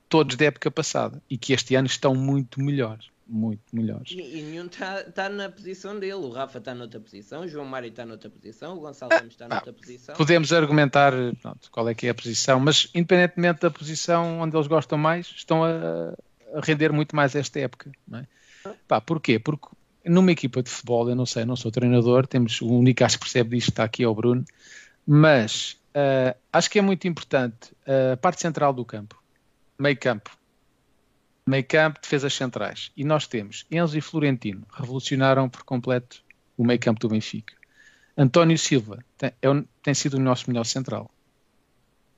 Todos 0.10 0.36
da 0.36 0.46
época 0.46 0.70
passada 0.70 1.22
e 1.30 1.38
que 1.38 1.54
este 1.54 1.76
ano 1.76 1.88
estão 1.88 2.14
muito 2.14 2.60
melhores. 2.60 3.06
Muito 3.32 3.62
melhores. 3.72 4.12
E, 4.12 4.40
e 4.40 4.42
nenhum 4.42 4.66
está 4.66 5.04
tá 5.04 5.30
na 5.30 5.50
posição 5.50 6.00
dele. 6.00 6.14
O 6.16 6.30
Rafa 6.30 6.58
está 6.58 6.74
noutra 6.74 7.00
posição, 7.00 7.42
o 7.42 7.48
João 7.48 7.66
Mário 7.66 7.90
está 7.90 8.04
noutra 8.04 8.28
posição, 8.28 8.76
o 8.76 8.80
Gonçalo 8.80 9.12
Ramos 9.12 9.34
está 9.34 9.48
noutra 9.48 9.72
posição. 9.72 10.16
Podemos 10.16 10.52
argumentar 10.52 11.14
pronto, 11.40 11.70
qual 11.72 11.88
é 11.88 11.94
que 11.94 12.08
é 12.08 12.10
a 12.10 12.16
posição, 12.16 12.60
mas 12.60 12.90
independentemente 12.96 13.62
da 13.62 13.70
posição 13.70 14.40
onde 14.40 14.58
eles 14.58 14.66
gostam 14.66 14.98
mais, 14.98 15.28
estão 15.28 15.64
a, 15.64 15.70
a 16.56 16.60
render 16.64 16.92
muito 16.92 17.16
mais 17.16 17.36
esta 17.36 17.60
época. 17.60 17.92
Não 18.08 18.20
é? 18.20 18.28
Pá, 18.88 19.00
porquê? 19.00 19.38
Porque 19.38 19.68
numa 20.06 20.32
equipa 20.32 20.64
de 20.64 20.70
futebol, 20.70 21.08
eu 21.08 21.16
não 21.16 21.26
sei, 21.26 21.46
não 21.46 21.56
sou 21.56 21.72
treinador, 21.72 22.26
temos 22.26 22.62
o 22.62 22.68
único 22.68 23.06
que 23.06 23.18
percebe 23.20 23.58
disto 23.58 23.70
está 23.70 23.84
aqui 23.84 24.04
é 24.04 24.08
o 24.08 24.16
Bruno, 24.16 24.44
mas 25.06 25.78
uh, 25.94 26.36
acho 26.52 26.70
que 26.70 26.80
é 26.80 26.82
muito 26.82 27.08
importante 27.08 27.76
a 28.14 28.18
parte 28.18 28.42
central 28.42 28.74
do 28.74 28.84
campo, 28.84 29.22
meio 29.78 29.98
campo, 29.98 30.32
meio 31.50 31.66
campo, 31.66 32.00
defesas 32.02 32.34
centrais. 32.34 32.92
E 32.96 33.04
nós 33.04 33.28
temos 33.28 33.66
Enzo 33.72 33.98
e 33.98 34.02
Florentino, 34.02 34.66
revolucionaram 34.72 35.50
por 35.50 35.64
completo 35.64 36.24
o 36.58 36.64
meio 36.64 36.80
campo 36.80 37.00
do 37.00 37.10
Benfica. 37.10 37.54
António 38.18 38.58
Silva 38.58 39.04
tem, 39.18 39.32
é, 39.42 39.48
tem 39.82 39.94
sido 39.94 40.16
o 40.16 40.20
nosso 40.20 40.50
melhor 40.50 40.66
central. 40.66 41.10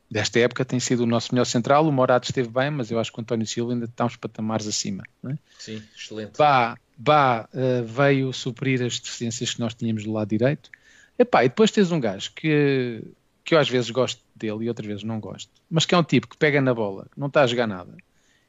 Desta 0.10 0.40
época 0.40 0.66
tem 0.66 0.80
sido 0.80 1.04
o 1.04 1.06
nosso 1.06 1.34
melhor 1.34 1.46
central. 1.46 1.88
O 1.88 1.92
Morato 1.92 2.30
esteve 2.30 2.50
bem, 2.50 2.70
mas 2.70 2.92
eu 2.92 3.00
acho 3.00 3.14
que 3.14 3.20
o 3.20 3.22
António 3.22 3.48
Silva 3.48 3.72
ainda 3.72 3.86
está 3.86 4.06
uns 4.06 4.18
patamares 4.18 4.68
acima. 4.68 5.04
É? 5.26 5.36
Sim, 5.58 5.82
excelente. 5.96 6.38
Bah, 6.38 6.78
Bá 6.98 7.50
uh, 7.52 7.84
veio 7.84 8.32
suprir 8.32 8.80
as 8.84 9.00
deficiências 9.00 9.56
que 9.56 9.60
nós 9.60 9.74
tínhamos 9.74 10.04
do 10.04 10.12
lado 10.12 10.28
direito. 10.28 10.70
Epá, 11.18 11.44
e 11.44 11.50
depois 11.50 11.72
tens 11.72 11.92
um 11.92 12.00
gajo 12.00 12.32
que, 12.36 13.04
que 13.44 13.56
eu 13.56 13.60
às 13.60 13.68
vezes 13.68 13.90
gosto 13.90 14.22
dele 14.36 14.66
e 14.66 14.68
outras 14.68 14.88
vezes 14.88 15.04
não 15.04 15.20
gosto, 15.20 15.50
mas 15.70 15.86
que 15.86 15.96
é 15.96 15.98
um 15.98 16.04
tipo 16.04 16.28
que 16.28 16.38
pega 16.38 16.62
na 16.62 16.74
bola, 16.74 17.08
não 17.16 17.28
está 17.28 17.42
a 17.42 17.48
jogar 17.48 17.68
nada, 17.68 17.96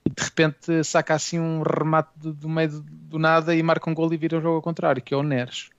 de 0.08 0.22
repente 0.22 0.84
saca 0.84 1.14
assim 1.14 1.38
um 1.38 1.62
remate 1.62 2.10
do, 2.16 2.48
meio 2.48 2.80
do, 2.82 3.18
nada 3.18 3.54
e 3.54 3.62
marca 3.62 3.88
um 3.88 3.94
gol 3.94 4.12
e 4.12 4.16
vira 4.16 4.38
o 4.38 4.40
jogo 4.40 4.56
ao 4.56 4.62
contrário, 4.62 5.02
que 5.02 5.14
é 5.14 5.16
o 5.16 5.22
Neres. 5.22 5.70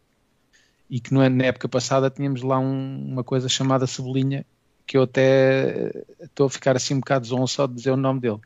E 0.90 1.00
que 1.00 1.14
é, 1.16 1.30
na 1.30 1.46
época 1.46 1.68
passada 1.68 2.10
tínhamos 2.10 2.42
lá 2.42 2.60
um, 2.60 3.12
uma 3.12 3.24
coisa 3.24 3.50
chamada 3.50 3.88
Cebolinha, 3.88 4.46
que 4.86 4.98
eu 4.98 5.04
até 5.04 5.88
eh, 5.88 6.06
estou 6.24 6.48
a 6.48 6.50
ficar 6.50 6.76
assim 6.76 6.96
um 6.96 7.00
bocado 7.00 7.26
zonzo 7.26 7.54
só 7.54 7.68
de 7.68 7.74
dizer 7.74 7.92
o 7.92 7.98
nome 7.98 8.20
dele. 8.20 8.40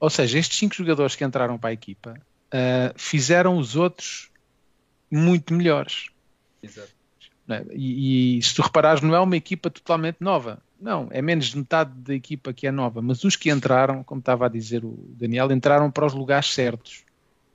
Ou 0.00 0.10
seja, 0.10 0.38
estes 0.38 0.58
cinco 0.58 0.74
jogadores 0.74 1.14
que 1.14 1.24
entraram 1.24 1.58
para 1.58 1.70
a 1.70 1.72
equipa 1.72 2.14
uh, 2.52 2.92
fizeram 2.96 3.56
os 3.56 3.76
outros 3.76 4.30
muito 5.10 5.54
melhores. 5.54 6.06
Exato. 6.62 6.90
É? 7.48 7.64
E, 7.72 8.38
e, 8.38 8.42
se 8.42 8.54
tu 8.54 8.62
reparares, 8.62 9.02
não 9.02 9.14
é 9.14 9.20
uma 9.20 9.36
equipa 9.36 9.68
totalmente 9.70 10.18
nova. 10.20 10.62
Não, 10.82 11.08
é 11.10 11.22
menos 11.22 11.46
de 11.46 11.56
metade 11.56 11.92
da 11.94 12.14
equipa 12.14 12.52
que 12.52 12.66
é 12.66 12.72
nova. 12.72 13.00
Mas 13.00 13.22
os 13.24 13.36
que 13.36 13.50
entraram, 13.50 14.02
como 14.02 14.18
estava 14.18 14.46
a 14.46 14.48
dizer 14.48 14.84
o 14.84 14.98
Daniel, 15.16 15.50
entraram 15.52 15.90
para 15.90 16.04
os 16.04 16.12
lugares 16.12 16.52
certos. 16.52 17.04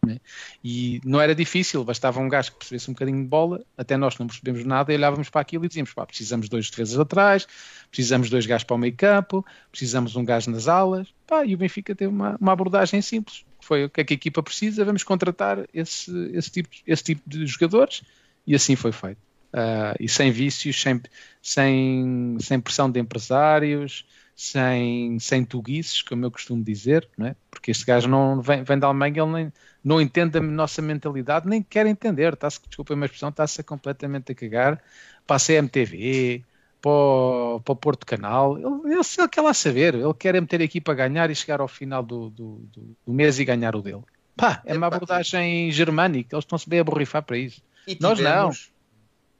Né? 0.05 0.19
E 0.63 1.01
não 1.03 1.19
era 1.19 1.36
difícil, 1.36 1.84
bastava 1.84 2.19
um 2.21 2.30
gajo 2.30 2.53
que 2.53 2.59
percebesse 2.59 2.89
um 2.89 2.93
bocadinho 2.93 3.21
de 3.21 3.28
bola, 3.28 3.63
até 3.78 3.97
nós 3.97 4.17
não 4.17 4.28
percebemos 4.28 4.63
nada, 4.63 4.93
e 4.93 4.95
olhávamos 4.95 5.30
para 5.30 5.41
aquilo 5.41 5.65
e 5.65 5.67
dizíamos: 5.67 5.93
pá, 5.93 6.05
precisamos 6.05 6.47
dois 6.47 6.69
defesas 6.69 6.97
atrás, 6.97 7.45
precisamos 7.89 8.30
dois 8.30 8.45
gajos 8.45 8.63
para 8.63 8.75
o 8.75 8.80
meio 8.80 8.95
campo, 8.95 9.45
precisamos 9.69 10.15
um 10.15 10.23
gajo 10.23 10.49
nas 10.49 10.67
alas. 10.69 11.13
Pá, 11.25 11.45
e 11.45 11.53
o 11.53 11.57
Benfica 11.57 11.93
teve 11.93 12.09
uma, 12.09 12.38
uma 12.39 12.53
abordagem 12.53 13.01
simples 13.01 13.43
foi 13.67 13.84
o 13.84 13.89
que 13.89 13.99
é 13.99 14.03
que 14.05 14.13
a 14.13 14.15
equipa 14.15 14.41
precisa, 14.41 14.86
vamos 14.86 15.03
contratar 15.03 15.67
esse, 15.73 16.09
esse, 16.34 16.49
tipo, 16.49 16.69
esse 16.88 17.03
tipo 17.03 17.21
de 17.30 17.45
jogadores 17.45 18.01
e 18.45 18.55
assim 18.55 18.78
foi 18.78 18.93
feito. 18.93 19.19
Uh, 19.54 19.95
e 20.00 20.10
sem 20.10 20.32
vícios, 20.32 20.82
sem, 20.82 21.02
sem, 21.41 22.38
sem 22.39 22.60
pressão 22.60 22.91
de 22.91 23.00
empresários, 23.00 24.06
sem, 24.36 25.18
sem 25.20 25.43
tuguices, 25.43 26.02
como 26.04 26.26
eu 26.26 26.32
costumo 26.32 26.64
dizer, 26.64 27.10
não 27.18 27.28
é? 27.28 27.36
porque 27.50 27.72
este 27.72 27.86
gajo 27.86 28.08
não 28.08 28.39
vem, 28.39 28.64
vem 28.64 28.78
da 28.78 28.86
Alemanha, 28.86 29.24
ele 29.24 29.32
nem, 29.32 29.54
não 29.84 30.00
entende 30.00 30.38
a 30.38 30.41
nossa 30.41 30.80
mentalidade, 30.80 31.48
nem 31.48 31.64
quer 31.64 31.88
entender, 31.88 32.34
está-se, 32.34 32.60
desculpa 32.68 32.93
a 32.93 32.95
minha 32.95 33.06
expressão, 33.06 33.30
está-se 33.30 33.64
completamente 33.64 34.32
a 34.32 34.36
cagar 34.36 34.84
para 35.26 35.38
a 35.38 35.39
CMTV, 35.39 36.43
para 36.80 36.91
o, 36.91 37.62
para 37.64 37.74
o 37.74 37.76
Porto 37.76 38.06
Canal. 38.06 38.58
Ele, 38.58 38.93
ele, 38.93 39.02
ele 39.18 39.28
quer 39.28 39.41
lá 39.41 39.54
saber, 39.54 39.95
ele 39.95 40.14
quer 40.14 40.36
é 40.36 40.41
meter 40.41 40.62
aqui 40.62 40.80
para 40.80 40.93
ganhar 40.93 41.32
e 41.32 41.36
chegar 41.36 41.60
ao 41.60 41.68
final 41.68 42.04
do, 42.04 42.30
do, 42.30 42.58
do, 42.72 42.98
do 43.06 43.14
mês 43.14 43.39
e 43.39 43.45
ganhar 43.45 43.76
o 43.76 43.82
dele. 43.82 44.04
Pá, 44.36 44.62
é 44.66 44.78
uma 44.78 44.86
abordagem 44.86 45.72
germânica, 45.72 46.36
eles 46.36 46.45
estão-se 46.45 46.70
bem 46.70 46.80
a 46.80 46.84
borrifar 46.84 47.24
para 47.24 47.38
isso. 47.38 47.62
Nós 48.00 48.20
não. 48.20 48.52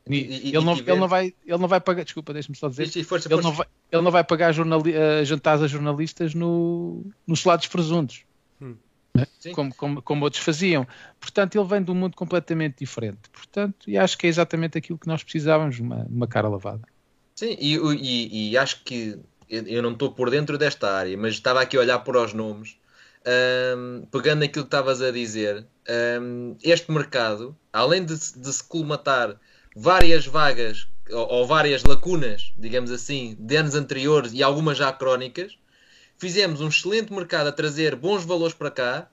E, 0.10 0.50
e, 0.50 0.56
ele, 0.56 0.66
não, 0.66 0.78
ele, 0.78 0.96
não 0.96 1.08
vai, 1.08 1.34
ele 1.46 1.58
não 1.58 1.68
vai 1.68 1.80
pagar, 1.80 2.04
desculpa, 2.04 2.34
deixa-me 2.34 2.58
só 2.58 2.70
dizer, 2.70 2.86
força, 2.86 3.04
força. 3.04 3.34
Ele, 3.34 3.42
não 3.42 3.52
vai, 3.52 3.68
ele 3.92 4.02
não 4.02 4.12
vai 4.12 4.24
pagar 4.24 4.52
jornali, 4.52 4.92
uh, 4.92 5.26
jantares 5.26 5.62
a 5.62 5.68
jornalistas 5.68 6.34
no, 6.34 7.06
nos 7.26 7.44
lados 7.44 7.68
presuntos, 7.68 8.24
hum. 8.62 8.76
né? 9.14 9.26
como, 9.54 9.74
como, 9.74 10.02
como 10.02 10.24
outros 10.24 10.44
faziam. 10.44 10.88
Portanto, 11.20 11.58
ele 11.58 11.68
vem 11.68 11.84
de 11.84 11.92
um 11.92 11.96
mundo 11.96 12.16
completamente 12.16 12.80
diferente. 12.80 13.30
Portanto, 13.32 13.90
e 13.90 13.98
acho 13.98 14.18
que 14.18 14.28
é 14.28 14.30
exatamente 14.30 14.78
aquilo 14.78 14.98
que 14.98 15.08
nós 15.08 15.24
precisávamos, 15.24 15.80
uma, 15.80 16.06
uma 16.10 16.28
cara 16.28 16.48
lavada. 16.48 16.88
Sim, 17.36 17.56
e, 17.60 17.76
e, 17.76 18.52
e 18.52 18.58
acho 18.58 18.84
que 18.84 19.20
eu 19.50 19.82
não 19.82 19.92
estou 19.92 20.12
por 20.12 20.30
dentro 20.30 20.58
desta 20.58 20.92
área, 20.92 21.18
mas 21.18 21.34
estava 21.34 21.62
aqui 21.62 21.78
a 21.78 21.80
olhar 21.80 22.00
para 22.00 22.22
os 22.22 22.34
nomes, 22.34 22.78
um, 23.78 24.06
pegando 24.12 24.44
aquilo 24.44 24.66
que 24.66 24.68
estavas 24.68 25.02
a 25.02 25.12
dizer, 25.12 25.66
um, 26.22 26.56
este 26.64 26.92
mercado, 26.92 27.56
além 27.72 28.04
de, 28.04 28.16
de 28.16 28.54
se 28.54 28.64
colmatar 28.64 29.40
várias 29.80 30.26
vagas 30.26 30.88
ou, 31.12 31.28
ou, 31.32 31.48
várias 31.48 31.84
lacunas, 31.84 32.52
digamos 32.58 32.92
assim, 32.92 33.36
de 33.40 33.56
anos 33.56 33.76
anteriores 33.76 34.34
e 34.34 34.42
algumas 34.42 34.78
já 34.78 34.92
crónicas, 34.92 35.58
fizemos 36.18 36.62
um 36.62 36.68
excelente 36.68 37.14
mercado 37.14 37.48
a 37.48 37.52
trazer 37.52 37.96
bons 37.96 38.26
valores 38.26 38.56
para 38.56 38.72
cá 38.72 39.10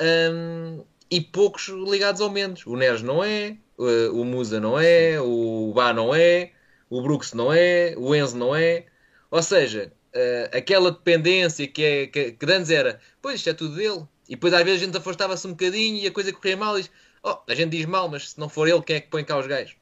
um, 0.00 0.82
e 1.10 1.20
poucos 1.20 1.68
ligados 1.68 2.20
ao 2.20 2.30
menos. 2.30 2.64
O 2.66 2.76
Neres 2.76 3.02
não 3.02 3.22
é, 3.22 3.56
o 3.76 4.24
Musa 4.24 4.58
não 4.58 4.78
é, 4.78 5.20
o 5.20 5.72
Bá 5.74 5.92
não 5.92 6.14
é, 6.14 6.52
o 6.88 7.02
Brooks 7.02 7.34
não 7.34 7.52
é, 7.52 7.94
o 7.96 8.14
Enzo 8.14 8.38
não 8.38 8.56
é. 8.56 8.86
Ou 9.30 9.42
seja, 9.42 9.92
uh, 10.14 10.56
aquela 10.56 10.90
dependência 10.90 11.66
que, 11.68 11.84
é, 11.84 12.06
que, 12.06 12.32
que 12.32 12.52
antes 12.52 12.70
era, 12.70 12.98
pois 13.20 13.36
isto 13.36 13.50
é 13.50 13.54
tudo 13.54 13.76
dele. 13.76 14.04
E 14.28 14.34
depois 14.34 14.54
às 14.54 14.64
vezes 14.64 14.82
a 14.82 14.84
gente 14.86 14.96
afastava-se 14.96 15.46
um 15.46 15.50
bocadinho 15.50 15.98
e 15.98 16.06
a 16.06 16.10
coisa 16.10 16.32
corria 16.32 16.56
mal 16.56 16.78
e 16.78 16.82
diz, 16.82 16.90
oh, 17.22 17.38
a 17.46 17.54
gente 17.54 17.76
diz 17.76 17.84
mal, 17.84 18.08
mas 18.08 18.30
se 18.30 18.40
não 18.40 18.48
for 18.48 18.66
ele, 18.66 18.82
quem 18.82 18.96
é 18.96 19.00
que 19.00 19.08
põe 19.08 19.24
cá 19.24 19.38
os 19.38 19.46
gajos? 19.46 19.79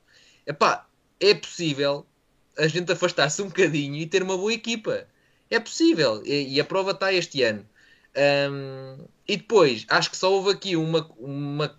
Epá, 0.48 0.88
é 1.20 1.34
possível 1.34 2.06
a 2.56 2.66
gente 2.66 2.90
afastar-se 2.90 3.42
um 3.42 3.48
bocadinho 3.48 3.96
e 3.96 4.06
ter 4.06 4.22
uma 4.22 4.36
boa 4.36 4.52
equipa. 4.52 5.06
É 5.50 5.60
possível. 5.60 6.22
E, 6.24 6.54
e 6.54 6.60
a 6.60 6.64
prova 6.64 6.92
está 6.92 7.12
este 7.12 7.42
ano. 7.42 7.64
Um, 8.50 9.04
e 9.28 9.36
depois, 9.36 9.84
acho 9.88 10.10
que 10.10 10.16
só 10.16 10.32
houve 10.32 10.50
aqui 10.50 10.74
uma, 10.74 11.08
uma 11.18 11.78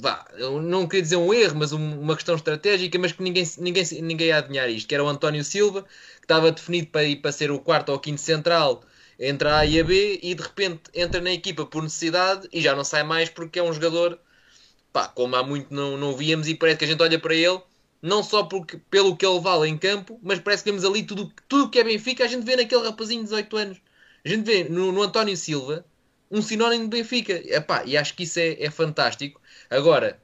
vá, 0.00 0.26
não 0.62 0.88
queria 0.88 1.02
dizer 1.02 1.16
um 1.16 1.32
erro, 1.32 1.56
mas 1.56 1.72
uma 1.72 2.16
questão 2.16 2.34
estratégica, 2.34 2.98
mas 2.98 3.12
que 3.12 3.22
ninguém, 3.22 3.48
ninguém, 3.58 3.84
ninguém 4.02 4.28
ia 4.28 4.38
adivinhar 4.38 4.68
isto, 4.70 4.88
que 4.88 4.94
era 4.94 5.04
o 5.04 5.08
António 5.08 5.44
Silva, 5.44 5.82
que 5.82 6.24
estava 6.24 6.50
definido 6.50 6.88
para 6.88 7.04
ir 7.04 7.16
para 7.16 7.32
ser 7.32 7.50
o 7.50 7.60
quarto 7.60 7.90
ou 7.92 7.98
quinto 7.98 8.20
central 8.20 8.82
entre 9.18 9.48
a 9.48 9.58
A 9.58 9.66
e 9.66 9.78
a 9.78 9.84
B, 9.84 10.18
e 10.22 10.34
de 10.34 10.42
repente 10.42 10.82
entra 10.94 11.20
na 11.20 11.30
equipa 11.30 11.66
por 11.66 11.82
necessidade 11.82 12.48
e 12.50 12.60
já 12.62 12.74
não 12.74 12.84
sai 12.84 13.02
mais 13.02 13.28
porque 13.28 13.58
é 13.58 13.62
um 13.62 13.72
jogador, 13.72 14.18
pá, 14.92 15.06
como 15.08 15.36
há 15.36 15.42
muito 15.42 15.72
não, 15.72 15.96
não 15.98 16.16
víamos, 16.16 16.48
e 16.48 16.54
parece 16.54 16.78
que 16.78 16.84
a 16.86 16.88
gente 16.88 17.02
olha 17.02 17.18
para 17.18 17.34
ele, 17.34 17.60
não 18.02 18.22
só 18.22 18.44
porque, 18.44 18.78
pelo 18.90 19.16
que 19.16 19.26
ele 19.26 19.40
vale 19.40 19.68
em 19.68 19.76
campo, 19.78 20.18
mas 20.22 20.38
parece 20.40 20.64
que 20.64 20.70
vemos 20.70 20.84
ali 20.84 21.02
tudo, 21.02 21.32
tudo 21.48 21.70
que 21.70 21.78
é 21.78 21.84
Benfica, 21.84 22.24
a 22.24 22.28
gente 22.28 22.44
vê 22.44 22.56
naquele 22.56 22.84
rapazinho 22.84 23.20
de 23.20 23.26
18 23.30 23.56
anos. 23.56 23.78
A 24.24 24.28
gente 24.28 24.44
vê 24.44 24.64
no, 24.64 24.92
no 24.92 25.02
António 25.02 25.36
Silva 25.36 25.84
um 26.30 26.42
sinónimo 26.42 26.84
de 26.84 26.90
Benfica. 26.90 27.32
Epá, 27.32 27.84
e 27.84 27.96
acho 27.96 28.14
que 28.14 28.24
isso 28.24 28.38
é, 28.38 28.62
é 28.62 28.70
fantástico. 28.70 29.40
Agora, 29.68 30.20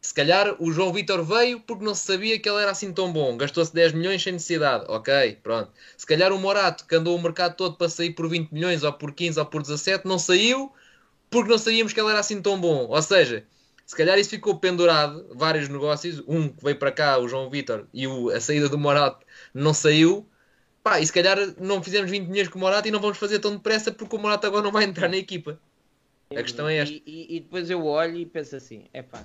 se 0.00 0.14
calhar 0.14 0.56
o 0.62 0.70
João 0.70 0.92
Vitor 0.92 1.24
veio 1.24 1.60
porque 1.60 1.84
não 1.84 1.94
se 1.94 2.06
sabia 2.06 2.38
que 2.38 2.48
ele 2.48 2.62
era 2.62 2.70
assim 2.70 2.92
tão 2.92 3.12
bom. 3.12 3.36
Gastou-se 3.36 3.74
10 3.74 3.92
milhões 3.92 4.22
sem 4.22 4.32
necessidade. 4.32 4.84
Ok, 4.88 5.38
pronto. 5.42 5.72
Se 5.96 6.06
calhar 6.06 6.32
o 6.32 6.38
Morato, 6.38 6.86
que 6.86 6.94
andou 6.94 7.16
o 7.16 7.22
mercado 7.22 7.56
todo 7.56 7.76
para 7.76 7.88
sair 7.88 8.10
por 8.12 8.28
20 8.28 8.52
milhões, 8.52 8.82
ou 8.82 8.92
por 8.92 9.12
15, 9.12 9.38
ou 9.38 9.46
por 9.46 9.62
17, 9.62 10.06
não 10.06 10.18
saiu 10.18 10.72
porque 11.30 11.50
não 11.50 11.58
sabíamos 11.58 11.92
que 11.92 12.00
ele 12.00 12.10
era 12.10 12.20
assim 12.20 12.40
tão 12.40 12.60
bom. 12.60 12.86
Ou 12.88 13.02
seja, 13.02 13.44
se 13.86 13.94
calhar 13.94 14.18
isso 14.18 14.30
ficou 14.30 14.58
pendurado, 14.58 15.28
vários 15.32 15.68
negócios. 15.68 16.20
Um 16.26 16.48
que 16.48 16.64
veio 16.64 16.76
para 16.76 16.90
cá, 16.90 17.18
o 17.18 17.28
João 17.28 17.48
Vitor, 17.48 17.86
e 17.94 18.06
o, 18.08 18.30
a 18.30 18.40
saída 18.40 18.68
do 18.68 18.76
Morato 18.76 19.24
não 19.54 19.72
saiu. 19.72 20.28
Pá, 20.82 21.00
e 21.00 21.06
se 21.06 21.12
calhar 21.12 21.38
não 21.60 21.80
fizemos 21.80 22.10
20 22.10 22.26
milhões 22.26 22.48
com 22.48 22.58
o 22.58 22.62
Morato 22.62 22.88
e 22.88 22.90
não 22.90 23.00
vamos 23.00 23.16
fazer 23.16 23.38
tão 23.38 23.52
depressa 23.52 23.92
porque 23.92 24.16
o 24.16 24.18
Morato 24.18 24.44
agora 24.44 24.64
não 24.64 24.72
vai 24.72 24.84
entrar 24.84 25.08
na 25.08 25.16
equipa. 25.16 25.60
A 26.32 26.42
questão 26.42 26.68
é 26.68 26.78
esta. 26.78 26.94
E, 26.94 27.02
e, 27.06 27.36
e 27.36 27.40
depois 27.40 27.70
eu 27.70 27.84
olho 27.86 28.16
e 28.16 28.26
penso 28.26 28.56
assim: 28.56 28.86
é 28.92 29.02
pá, 29.02 29.24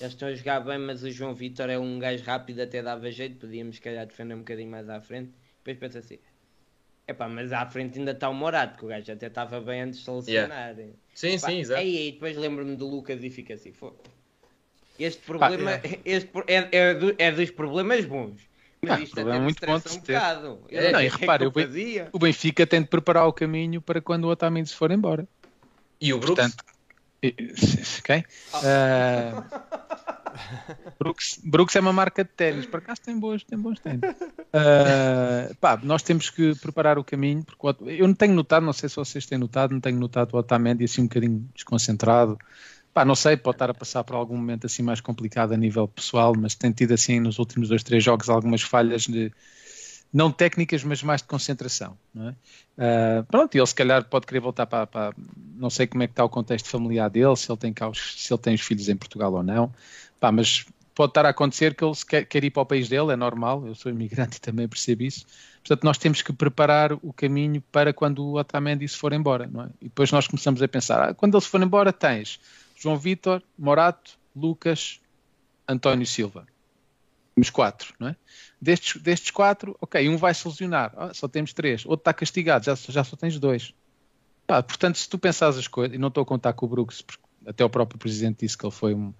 eles 0.00 0.12
estão 0.12 0.28
a 0.28 0.34
jogar 0.34 0.60
bem, 0.60 0.78
mas 0.78 1.02
o 1.02 1.10
João 1.10 1.34
Vitor 1.34 1.68
é 1.68 1.76
um 1.76 1.98
gajo 1.98 2.22
rápido, 2.22 2.60
até 2.60 2.80
dava 2.80 3.10
jeito, 3.10 3.36
podíamos, 3.38 3.76
se 3.76 3.82
calhar, 3.82 4.06
defender 4.06 4.34
um 4.34 4.38
bocadinho 4.38 4.70
mais 4.70 4.88
à 4.88 5.00
frente. 5.00 5.32
Depois 5.58 5.78
penso 5.78 5.98
assim: 5.98 6.18
é 7.06 7.12
pá, 7.12 7.28
mas 7.28 7.52
à 7.52 7.66
frente 7.66 7.98
ainda 7.98 8.12
está 8.12 8.28
o 8.28 8.34
Morato, 8.34 8.78
que 8.78 8.84
o 8.84 8.88
gajo 8.88 9.12
até 9.12 9.26
estava 9.26 9.60
bem 9.60 9.82
antes 9.82 9.98
de 10.00 10.04
selecionar. 10.04 10.74
Yeah. 10.74 10.92
Sim, 11.14 11.38
sim, 11.38 11.58
exato. 11.58 11.80
Aí, 11.80 11.98
aí 11.98 12.12
depois 12.12 12.36
lembro-me 12.36 12.76
do 12.76 12.88
Lucas 12.88 13.22
e 13.22 13.30
fico 13.30 13.52
assim: 13.52 13.72
Pô, 13.72 13.92
este 14.98 15.20
problema 15.22 15.78
Pá, 15.78 15.88
é. 15.88 15.98
Este, 16.04 16.30
é, 16.46 16.68
é, 16.72 16.94
do, 16.94 17.14
é, 17.18 17.32
dos 17.32 17.50
problemas 17.50 18.04
bons. 18.04 18.40
Mas 18.84 19.02
isto 19.02 19.20
é 19.20 19.38
muito 19.38 19.64
bom 19.64 19.78
de 19.78 19.88
um 19.88 19.98
bocado. 20.00 20.60
É, 20.68 20.90
não, 20.90 21.00
e 21.00 21.08
repare, 21.08 21.46
o, 21.46 21.52
o 22.12 22.18
Benfica 22.18 22.66
tem 22.66 22.82
de 22.82 22.88
preparar 22.88 23.26
o 23.28 23.32
caminho 23.32 23.80
para 23.80 24.00
quando 24.00 24.24
o 24.24 24.28
Otamendi 24.28 24.68
se 24.68 24.74
for 24.74 24.90
embora. 24.90 25.26
E 26.00 26.12
o 26.12 26.18
Brooks? 26.18 26.52
Portanto, 26.52 26.64
quem? 28.02 28.24
Uh, 28.54 29.44
Brooks, 30.98 31.40
Brooks 31.44 31.76
é 31.76 31.80
uma 31.80 31.92
marca 31.92 32.24
de 32.24 32.30
ténis, 32.30 32.66
por 32.66 32.78
acaso 32.78 33.00
tem, 33.00 33.18
boas, 33.18 33.42
tem 33.44 33.58
bons 33.58 33.78
ténis. 33.80 34.00
Uh, 34.02 35.54
pá, 35.60 35.78
nós 35.82 36.02
temos 36.02 36.30
que 36.30 36.54
preparar 36.56 36.98
o 36.98 37.04
caminho, 37.04 37.44
porque 37.44 37.82
eu 37.86 38.06
não 38.06 38.14
tenho 38.14 38.34
notado, 38.34 38.64
não 38.64 38.72
sei 38.72 38.88
se 38.88 38.96
vocês 38.96 39.26
têm 39.26 39.38
notado, 39.38 39.72
não 39.72 39.80
tenho 39.80 39.98
notado 39.98 40.34
o 40.34 40.38
Otamendi 40.38 40.84
assim 40.84 41.02
um 41.02 41.06
bocadinho 41.06 41.48
desconcentrado. 41.54 42.38
Pá, 42.92 43.04
não 43.04 43.14
sei, 43.14 43.36
pode 43.36 43.54
estar 43.54 43.70
a 43.70 43.74
passar 43.74 44.04
por 44.04 44.14
algum 44.14 44.36
momento 44.36 44.66
assim 44.66 44.82
mais 44.82 45.00
complicado 45.00 45.52
a 45.52 45.56
nível 45.56 45.88
pessoal, 45.88 46.34
mas 46.36 46.54
tem 46.54 46.70
tido 46.72 46.92
assim 46.92 47.20
nos 47.20 47.38
últimos 47.38 47.68
dois, 47.68 47.82
três 47.82 48.04
jogos 48.04 48.28
algumas 48.28 48.62
falhas 48.62 49.02
de 49.02 49.32
não 50.12 50.30
técnicas, 50.30 50.84
mas 50.84 51.02
mais 51.02 51.22
de 51.22 51.28
concentração. 51.28 51.96
É? 52.14 52.28
Uh, 52.28 53.24
pronto, 53.30 53.54
ele 53.54 53.66
se 53.66 53.74
calhar 53.74 54.04
pode 54.04 54.26
querer 54.26 54.40
voltar 54.40 54.66
para, 54.66 54.86
para, 54.86 55.14
Não 55.56 55.70
sei 55.70 55.86
como 55.86 56.02
é 56.02 56.06
que 56.06 56.12
está 56.12 56.22
o 56.22 56.28
contexto 56.28 56.68
familiar 56.68 57.08
dele, 57.08 57.34
se 57.34 57.50
ele 57.50 57.58
tem, 57.58 57.74
se 57.94 58.32
ele 58.32 58.40
tem 58.40 58.54
os 58.54 58.60
filhos 58.60 58.88
em 58.90 58.96
Portugal 58.96 59.32
ou 59.32 59.42
não. 59.42 59.72
Pá, 60.22 60.30
mas 60.30 60.64
pode 60.94 61.10
estar 61.10 61.26
a 61.26 61.30
acontecer 61.30 61.74
que 61.74 61.84
ele 61.84 61.92
quer, 62.08 62.24
quer 62.26 62.44
ir 62.44 62.50
para 62.50 62.62
o 62.62 62.66
país 62.66 62.88
dele, 62.88 63.12
é 63.12 63.16
normal, 63.16 63.66
eu 63.66 63.74
sou 63.74 63.90
imigrante 63.90 64.36
e 64.38 64.40
também 64.40 64.68
percebo 64.68 65.02
isso. 65.02 65.26
Portanto, 65.56 65.82
nós 65.82 65.98
temos 65.98 66.22
que 66.22 66.32
preparar 66.32 66.92
o 66.92 67.12
caminho 67.12 67.60
para 67.72 67.92
quando 67.92 68.24
o 68.24 68.38
Otamendi 68.38 68.86
se 68.86 68.96
for 68.96 69.12
embora. 69.12 69.48
Não 69.48 69.64
é? 69.64 69.70
E 69.80 69.86
depois 69.86 70.12
nós 70.12 70.28
começamos 70.28 70.62
a 70.62 70.68
pensar, 70.68 71.08
ah, 71.08 71.12
quando 71.12 71.34
ele 71.34 71.42
se 71.42 71.48
for 71.48 71.60
embora 71.60 71.92
tens 71.92 72.38
João 72.76 72.96
Vitor, 72.96 73.42
Morato, 73.58 74.16
Lucas, 74.34 75.00
António 75.68 76.06
Silva. 76.06 76.46
Temos 77.34 77.50
quatro, 77.50 77.92
não 77.98 78.06
é? 78.06 78.16
Destes, 78.60 79.02
destes 79.02 79.32
quatro, 79.32 79.76
ok, 79.80 80.08
um 80.08 80.16
vai 80.16 80.32
se 80.34 80.46
lesionar, 80.46 80.92
ah, 80.96 81.12
só 81.12 81.26
temos 81.26 81.52
três. 81.52 81.84
Outro 81.84 82.02
está 82.02 82.14
castigado, 82.14 82.64
já, 82.64 82.76
já 82.76 83.02
só 83.02 83.16
tens 83.16 83.40
dois. 83.40 83.74
Pá, 84.46 84.62
portanto, 84.62 84.98
se 84.98 85.08
tu 85.08 85.18
pensares 85.18 85.58
as 85.58 85.66
coisas, 85.66 85.96
e 85.96 85.98
não 85.98 86.08
estou 86.08 86.22
a 86.22 86.26
contar 86.26 86.52
com 86.52 86.64
o 86.64 86.68
Brooks, 86.68 87.02
porque 87.02 87.24
até 87.44 87.64
o 87.64 87.68
próprio 87.68 87.98
presidente 87.98 88.46
disse 88.46 88.56
que 88.56 88.64
ele 88.64 88.72
foi 88.72 88.94
um, 88.94 89.12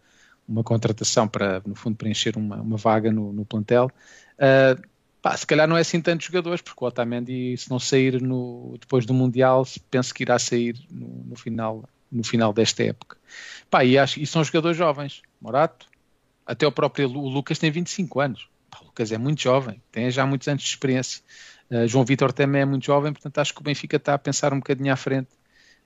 uma 0.52 0.62
contratação 0.62 1.26
para, 1.26 1.62
no 1.66 1.74
fundo, 1.74 1.96
preencher 1.96 2.36
uma, 2.36 2.56
uma 2.56 2.76
vaga 2.76 3.10
no, 3.10 3.32
no 3.32 3.44
plantel. 3.44 3.90
Uh, 4.34 4.80
pá, 5.22 5.36
se 5.36 5.46
calhar 5.46 5.66
não 5.66 5.76
é 5.76 5.80
assim 5.80 6.00
tantos 6.00 6.26
jogadores, 6.26 6.60
porque 6.60 6.84
o 6.84 6.86
Otamendi, 6.86 7.56
se 7.56 7.70
não 7.70 7.78
sair 7.78 8.20
no, 8.20 8.76
depois 8.78 9.06
do 9.06 9.14
Mundial, 9.14 9.66
penso 9.90 10.12
que 10.12 10.22
irá 10.22 10.38
sair 10.38 10.78
no, 10.90 11.24
no 11.24 11.36
final, 11.36 11.88
no 12.10 12.22
final 12.22 12.52
desta 12.52 12.82
época. 12.84 13.16
Pá, 13.70 13.84
e, 13.84 13.98
acho, 13.98 14.20
e 14.20 14.26
são 14.26 14.44
jogadores 14.44 14.76
jovens. 14.76 15.22
Morato, 15.40 15.86
até 16.46 16.66
o 16.66 16.72
próprio 16.72 17.08
o 17.08 17.28
Lucas 17.28 17.58
tem 17.58 17.70
25 17.70 18.20
anos. 18.20 18.48
Pá, 18.70 18.78
o 18.82 18.84
Lucas 18.84 19.10
é 19.10 19.16
muito 19.16 19.40
jovem, 19.40 19.80
tem 19.90 20.10
já 20.10 20.26
muitos 20.26 20.46
anos 20.48 20.62
de 20.62 20.68
experiência. 20.68 21.22
Uh, 21.70 21.88
João 21.88 22.04
Vitor 22.04 22.30
também 22.32 22.60
é 22.60 22.64
muito 22.66 22.84
jovem, 22.84 23.12
portanto 23.12 23.38
acho 23.38 23.54
que 23.54 23.60
o 23.60 23.64
Benfica 23.64 23.96
está 23.96 24.12
a 24.12 24.18
pensar 24.18 24.52
um 24.52 24.58
bocadinho 24.58 24.92
à 24.92 24.96
frente 24.96 25.28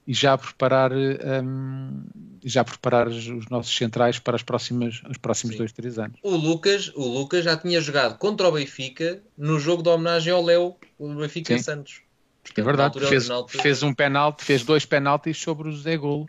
e 0.06 0.14
já 0.14 0.38
preparar, 0.38 0.92
um, 0.92 2.04
já 2.44 2.62
preparar 2.62 3.08
os 3.08 3.48
nossos 3.48 3.76
centrais 3.76 4.18
para 4.18 4.36
as 4.36 4.42
próximas, 4.42 5.02
os 5.10 5.18
próximos 5.18 5.54
Sim. 5.54 5.58
dois, 5.58 5.72
três 5.72 5.98
anos. 5.98 6.18
O 6.22 6.36
Lucas, 6.36 6.92
o 6.94 7.04
Lucas 7.04 7.44
já 7.44 7.56
tinha 7.56 7.80
jogado 7.80 8.16
contra 8.18 8.48
o 8.48 8.52
Benfica 8.52 9.20
no 9.36 9.58
jogo 9.58 9.82
de 9.82 9.88
homenagem 9.88 10.32
ao 10.32 10.44
Léo, 10.44 10.76
o 10.98 11.14
Benfica 11.14 11.56
Sim. 11.56 11.62
Santos. 11.62 12.00
Portanto, 12.42 12.58
é 12.58 12.62
verdade, 12.62 13.00
fez, 13.00 13.28
fez 13.48 13.82
um 13.82 13.92
penalti, 13.92 14.44
fez 14.44 14.62
dois 14.62 14.86
penaltis 14.86 15.36
sobre 15.36 15.68
o 15.68 15.72
José 15.72 15.96
Golo. 15.96 16.28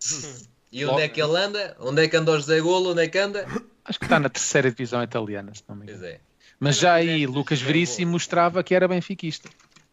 E 0.72 0.86
onde 0.86 1.02
é 1.02 1.08
que 1.08 1.20
ele 1.20 1.36
anda? 1.36 1.76
Onde 1.78 2.02
é 2.02 2.08
que 2.08 2.16
anda 2.16 2.32
o 2.32 2.36
José 2.36 2.58
Golo? 2.58 2.92
Onde 2.92 3.02
é 3.02 3.06
que 3.06 3.18
anda? 3.18 3.46
Acho 3.84 3.98
que 3.98 4.06
está 4.06 4.18
na 4.18 4.30
terceira 4.30 4.70
divisão 4.70 5.02
italiana, 5.02 5.52
se 5.54 5.62
não 5.68 5.76
me 5.76 5.84
engano. 5.84 6.06
É. 6.06 6.18
Mas 6.58 6.78
já 6.78 6.94
aí 6.94 7.26
Lucas 7.26 7.60
Veríssimo 7.60 8.12
mostrava 8.12 8.62
que 8.62 8.74
era 8.74 8.88
benfiquista. 8.88 9.50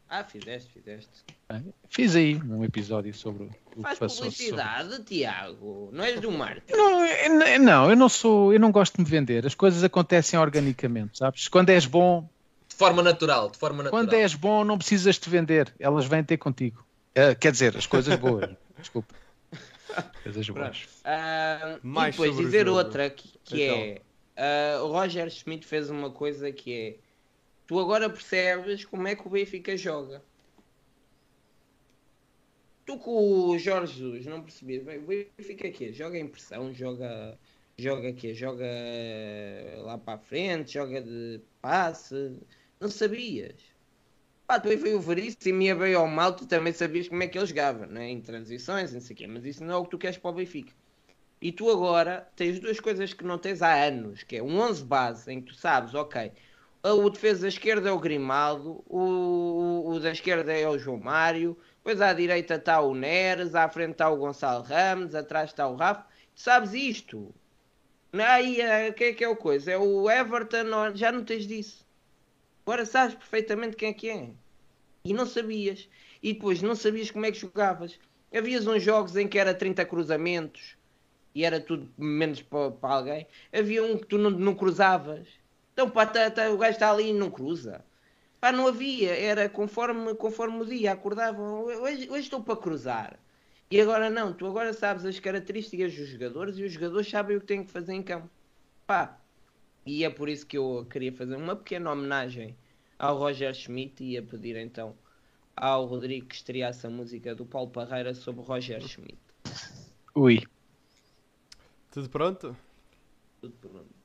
Ah, 0.09 0.23
fizeste, 0.23 0.71
fizeste. 0.71 1.23
Fiz 1.87 2.15
aí 2.15 2.35
um 2.35 2.63
episódio 2.63 3.13
sobre 3.13 3.43
o 3.75 3.81
Faz 3.83 3.93
que 3.93 3.99
passou. 3.99 4.25
publicidade, 4.25 4.89
sobre... 4.89 5.03
Tiago. 5.03 5.89
Não 5.93 6.03
és 6.03 6.19
do 6.19 6.31
marketing. 6.31 6.73
Não, 6.73 7.05
eu, 7.05 7.59
não, 7.59 7.89
eu 7.91 7.95
não 7.95 8.09
sou, 8.09 8.51
eu 8.51 8.59
não 8.59 8.71
gosto 8.71 8.95
de 8.95 9.03
me 9.03 9.09
vender. 9.09 9.45
As 9.45 9.53
coisas 9.53 9.83
acontecem 9.83 10.39
organicamente, 10.39 11.19
sabes? 11.19 11.47
Quando 11.47 11.69
és 11.69 11.85
bom. 11.85 12.27
De 12.67 12.75
forma 12.75 13.03
natural, 13.03 13.51
de 13.51 13.57
forma 13.59 13.83
natural. 13.83 14.03
Quando 14.03 14.13
és 14.13 14.33
bom, 14.33 14.63
não 14.63 14.79
precisas 14.79 15.19
te 15.19 15.29
vender. 15.29 15.71
Elas 15.79 16.05
vêm 16.07 16.23
ter 16.23 16.37
contigo. 16.37 16.83
Uh, 17.11 17.37
quer 17.39 17.51
dizer, 17.51 17.77
as 17.77 17.85
coisas 17.85 18.15
boas. 18.15 18.49
Desculpa. 18.79 19.13
Coisas 20.23 20.49
boas. 20.49 20.83
Uh, 21.05 21.79
Mais 21.83 22.15
e 22.15 22.17
depois 22.17 22.37
dizer 22.37 22.67
outra 22.67 23.11
que, 23.11 23.29
que 23.43 23.63
é. 23.63 24.01
Uh, 24.35 24.85
o 24.85 24.91
Roger 24.91 25.29
Schmidt 25.29 25.67
fez 25.67 25.89
uma 25.89 26.09
coisa 26.09 26.51
que 26.51 26.73
é. 26.73 27.08
Tu 27.69 27.79
agora 27.79 28.09
percebes 28.09 28.83
como 28.83 29.07
é 29.07 29.15
que 29.15 29.27
o 29.27 29.29
Benfica 29.29 29.77
joga. 29.77 30.23
Tu 32.83 32.97
com 32.97 33.51
o 33.51 33.59
Jorge 33.59 33.99
Jesus 33.99 34.25
não 34.25 34.41
percebias. 34.41 34.81
O 34.81 35.05
Benfica 35.05 35.67
aqui, 35.67 35.93
joga 35.93 36.17
em 36.17 36.27
pressão, 36.27 36.73
joga. 36.73 37.37
Joga 37.77 38.09
aqui, 38.09 38.33
joga 38.33 38.65
lá 39.83 39.99
para 39.99 40.15
a 40.15 40.17
frente, 40.17 40.73
joga 40.73 40.99
de 40.99 41.41
passe. 41.61 42.39
Não 42.79 42.89
sabias. 42.89 43.61
Pá, 44.47 44.57
depois 44.57 44.81
veio 44.81 44.97
o 44.97 45.01
Veríssimo 45.01 45.61
e 45.61 45.71
veio 45.71 45.99
ao 45.99 46.07
mal, 46.07 46.35
tu 46.35 46.47
também 46.47 46.73
sabias 46.73 47.07
como 47.07 47.21
é 47.21 47.27
que 47.27 47.37
ele 47.37 47.45
jogava, 47.45 47.85
né? 47.85 48.09
em 48.09 48.19
transições, 48.19 48.91
não 48.91 48.99
sei 48.99 49.13
o 49.13 49.17
quê, 49.17 49.27
mas 49.27 49.45
isso 49.45 49.63
não 49.63 49.75
é 49.75 49.77
o 49.77 49.83
que 49.83 49.91
tu 49.91 49.99
queres 49.99 50.17
para 50.17 50.31
o 50.31 50.33
Benfica. 50.33 50.73
E 51.39 51.51
tu 51.51 51.69
agora 51.69 52.27
tens 52.35 52.59
duas 52.59 52.79
coisas 52.79 53.13
que 53.13 53.23
não 53.23 53.37
tens 53.37 53.61
há 53.61 53.85
anos, 53.85 54.23
que 54.23 54.37
é 54.37 54.41
um 54.41 54.59
11 54.59 54.83
base, 54.83 55.31
em 55.31 55.39
que 55.39 55.53
tu 55.53 55.55
sabes, 55.55 55.93
ok, 55.93 56.31
o 56.83 57.09
defesa 57.09 57.41
da 57.41 57.47
esquerda 57.49 57.89
é 57.89 57.91
o 57.91 57.99
Grimaldo, 57.99 58.83
o, 58.87 58.99
o, 58.99 59.89
o 59.91 59.99
da 59.99 60.11
esquerda 60.11 60.53
é 60.53 60.67
o 60.67 60.77
João 60.77 60.97
Mário, 60.97 61.57
depois 61.77 62.01
à 62.01 62.13
direita 62.13 62.55
está 62.55 62.79
o 62.81 62.93
Neres, 62.93 63.55
à 63.55 63.67
frente 63.67 63.93
está 63.93 64.09
o 64.09 64.17
Gonçalo 64.17 64.63
Ramos, 64.63 65.15
atrás 65.15 65.49
está 65.49 65.67
o 65.67 65.75
Rafa. 65.75 66.05
Tu 66.35 66.41
sabes 66.41 66.73
isto? 66.73 67.33
Aí, 68.13 68.59
o 68.89 68.93
que 68.93 69.03
é 69.05 69.13
que 69.13 69.23
é 69.23 69.27
o 69.29 69.35
coisa? 69.35 69.71
É 69.71 69.77
o 69.77 70.09
Everton, 70.09 70.95
já 70.95 71.11
não 71.11 71.23
tens 71.23 71.45
disso. 71.45 71.85
Agora 72.65 72.85
sabes 72.85 73.15
perfeitamente 73.15 73.75
quem 73.75 73.89
é 73.89 73.93
que 73.93 74.09
é. 74.09 74.29
E 75.03 75.13
não 75.13 75.25
sabias. 75.25 75.89
E 76.21 76.33
depois 76.33 76.61
não 76.61 76.75
sabias 76.75 77.11
como 77.11 77.25
é 77.25 77.31
que 77.31 77.39
jogavas. 77.39 77.99
Havias 78.35 78.67
uns 78.67 78.83
jogos 78.83 79.15
em 79.15 79.27
que 79.27 79.39
era 79.39 79.53
30 79.53 79.85
cruzamentos 79.85 80.77
e 81.33 81.43
era 81.45 81.59
tudo 81.59 81.91
menos 81.97 82.41
para, 82.41 82.71
para 82.71 82.95
alguém. 82.95 83.27
Havia 83.51 83.83
um 83.83 83.97
que 83.97 84.05
tu 84.05 84.17
não, 84.17 84.29
não 84.29 84.53
cruzavas. 84.53 85.27
Então 85.79 85.89
pá, 85.89 86.05
tá, 86.05 86.29
tá, 86.29 86.49
o 86.49 86.57
gajo 86.57 86.73
está 86.73 86.91
ali 86.91 87.11
e 87.11 87.13
não 87.13 87.31
cruza. 87.31 87.85
Pá, 88.41 88.51
não 88.51 88.67
havia. 88.67 89.17
Era 89.17 89.47
conforme, 89.47 90.13
conforme 90.13 90.61
o 90.61 90.65
dia. 90.65 90.91
Acordavam. 90.91 91.63
Hoje, 91.63 92.09
hoje 92.09 92.19
estou 92.19 92.43
para 92.43 92.57
cruzar. 92.57 93.17
E 93.71 93.79
agora 93.79 94.09
não. 94.09 94.33
Tu 94.33 94.45
agora 94.45 94.73
sabes 94.73 95.05
as 95.05 95.21
características 95.21 95.95
dos 95.95 96.09
jogadores 96.09 96.57
e 96.57 96.63
os 96.63 96.73
jogadores 96.73 97.09
sabem 97.09 97.37
o 97.37 97.39
que 97.39 97.45
têm 97.45 97.63
que 97.63 97.71
fazer 97.71 97.93
em 97.93 98.03
campo. 98.03 98.29
Pá. 98.85 99.17
E 99.85 100.03
é 100.03 100.09
por 100.09 100.27
isso 100.27 100.45
que 100.45 100.57
eu 100.57 100.85
queria 100.89 101.13
fazer 101.13 101.37
uma 101.37 101.55
pequena 101.55 101.93
homenagem 101.93 102.57
ao 102.97 103.17
Roger 103.17 103.53
Schmidt 103.53 104.03
e 104.03 104.11
ia 104.15 104.21
pedir 104.21 104.57
então 104.57 104.97
ao 105.55 105.85
Rodrigo 105.85 106.27
que 106.27 106.35
estreasse 106.35 106.85
a 106.85 106.89
música 106.89 107.33
do 107.33 107.45
Paulo 107.45 107.71
Parreira 107.71 108.13
sobre 108.13 108.43
Roger 108.43 108.81
Schmidt. 108.85 109.17
Ui. 110.13 110.43
Tudo 111.89 112.09
pronto? 112.09 112.53
Tudo 113.39 113.53
pronto. 113.61 113.98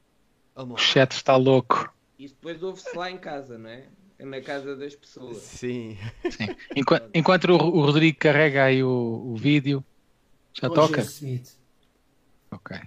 O 0.57 0.77
chat 0.77 1.13
está 1.13 1.37
louco. 1.37 1.93
Isso 2.17 2.35
depois 2.35 2.63
ouve-se 2.63 2.97
lá 2.97 3.11
em 3.11 3.19
casa, 3.19 3.59
não 3.59 3.69
é? 3.69 3.85
É 4.19 4.25
na 4.25 4.41
casa 4.41 4.77
das 4.77 4.95
pessoas. 4.95 5.39
Sim. 5.39 5.99
Sim. 6.31 6.55
Enquanto, 6.77 7.11
enquanto 7.13 7.45
o, 7.51 7.57
o, 7.57 7.81
Rodrigo 7.85 8.17
carrega 8.19 8.65
aí 8.65 8.83
o, 8.83 9.33
o 9.33 9.37
vídeo, 9.37 9.85
já 10.53 10.69
Roger 10.69 10.85
toca? 10.85 11.01
Smith. 11.01 11.59
Ok. 12.53 12.79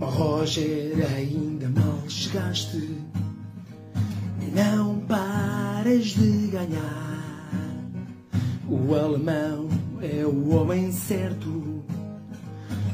Oh 0.00 0.04
Roger, 0.04 1.06
ainda 1.14 1.68
mal 1.68 2.08
chegaste 2.08 2.76
e 4.40 4.50
não 4.54 4.98
paras 5.06 6.06
de 6.06 6.48
ganhar. 6.48 7.17
O 8.70 8.94
alemão 8.94 9.68
é 10.00 10.24
o 10.24 10.50
homem 10.50 10.92
certo, 10.92 11.82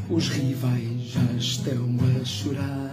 os 0.08 0.28
rivais 0.28 1.00
já 1.02 1.32
estão 1.36 1.96
a 2.20 2.24
chorar. 2.24 2.92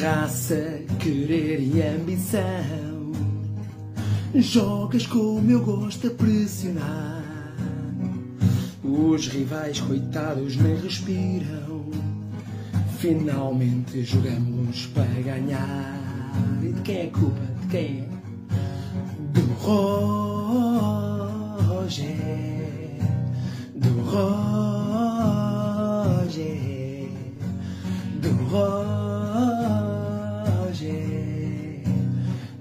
Raça, 0.00 0.80
querer 0.98 1.60
e 1.60 1.80
ambição, 1.82 3.12
jogas 4.34 5.06
como 5.06 5.50
eu 5.50 5.62
gosto 5.62 6.08
a 6.08 6.10
pressionar. 6.10 7.54
Os 8.82 9.28
rivais, 9.28 9.80
coitados, 9.80 10.56
nem 10.56 10.76
respiram 10.76 11.76
Finalmente 12.98 14.02
jogamos 14.04 14.86
para 14.86 15.04
ganhar. 15.04 16.00
E 16.62 16.72
de 16.72 16.80
quem 16.80 16.96
é 16.96 17.06
a 17.06 17.10
culpa? 17.10 17.40
De 17.60 17.66
quem 17.68 18.00
é? 18.00 18.08
Do 19.32 19.42
Roger. 21.86 22.18
Do 23.78 23.90
Roger. 24.10 24.98
Do 28.20 28.30
Roger. 28.50 28.82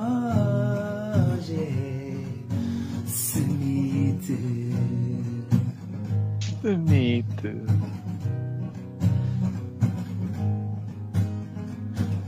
Smith. 3.06 4.30
Smith. 6.62 7.46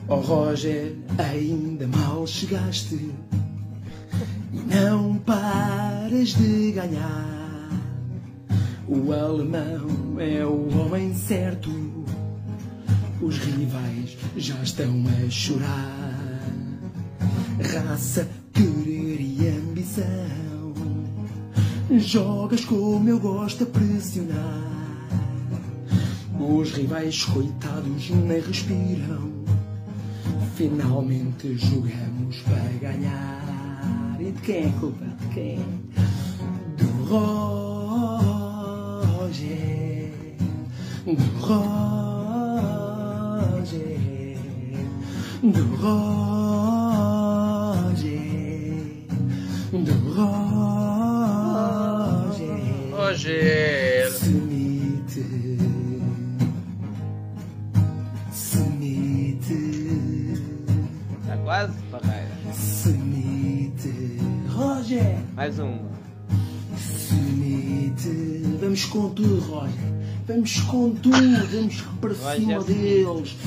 Oh 0.08 0.22
Roger, 0.22 0.94
ainda 1.18 1.88
mal 1.88 2.28
chegaste 2.28 3.00
não 4.66 5.16
paras 5.18 6.30
de 6.30 6.72
ganhar. 6.72 7.70
O 8.88 9.12
alemão 9.14 10.20
é 10.20 10.46
o 10.46 10.68
homem 10.80 11.14
certo, 11.14 11.70
os 13.22 13.38
rivais 13.38 14.18
já 14.36 14.62
estão 14.62 15.04
a 15.08 15.30
chorar. 15.30 16.42
Raça, 17.74 18.28
querer 18.52 19.22
e 19.22 19.48
ambição, 19.48 20.74
jogas 21.92 22.66
como 22.66 23.08
eu 23.08 23.20
gosto 23.20 23.64
a 23.64 23.68
pressionar. 23.68 24.72
Os 26.40 26.72
rivais, 26.72 27.24
coitados, 27.24 28.10
nem 28.10 28.42
respiram 28.42 29.42
Finalmente 30.62 31.58
jogamos 31.58 32.38
para 32.42 32.72
ganhar. 32.80 33.61
E 34.22 34.32
de 34.32 34.42
quem 34.44 34.66
é 34.66 34.68
a 34.68 34.72
culpa? 34.74 35.04
De 35.04 35.28
quem? 35.34 35.58
Do 36.78 36.86
Roger. 37.06 37.74
Do 41.08 41.16
Roger. 41.40 41.72
Do 45.42 45.64
Roger. 45.76 46.31
Roger. 64.92 65.18
Mais 65.36 65.58
uma. 65.58 65.90
Smith. 66.76 68.58
Vamos 68.60 68.86
com 68.86 69.10
tudo, 69.14 69.40
Roger. 69.40 69.92
Vamos 70.28 70.60
com 70.62 70.96
tudo. 70.96 71.48
Vamos 71.52 71.82
para 72.02 72.36
cima 72.36 72.64
deles. 72.64 73.38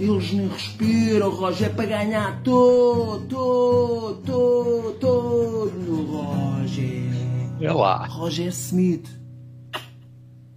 Eles 0.00 0.32
nem 0.32 0.48
respiram, 0.48 1.30
Roger. 1.30 1.68
É 1.68 1.70
para 1.70 1.86
ganhar 1.86 2.42
todo, 2.42 3.26
todo, 3.28 4.22
todo, 4.24 4.92
todo, 4.98 6.06
Roger. 6.06 7.12
É 7.60 7.72
lá. 7.72 8.04
Roger 8.06 8.48
Smith. 8.48 9.08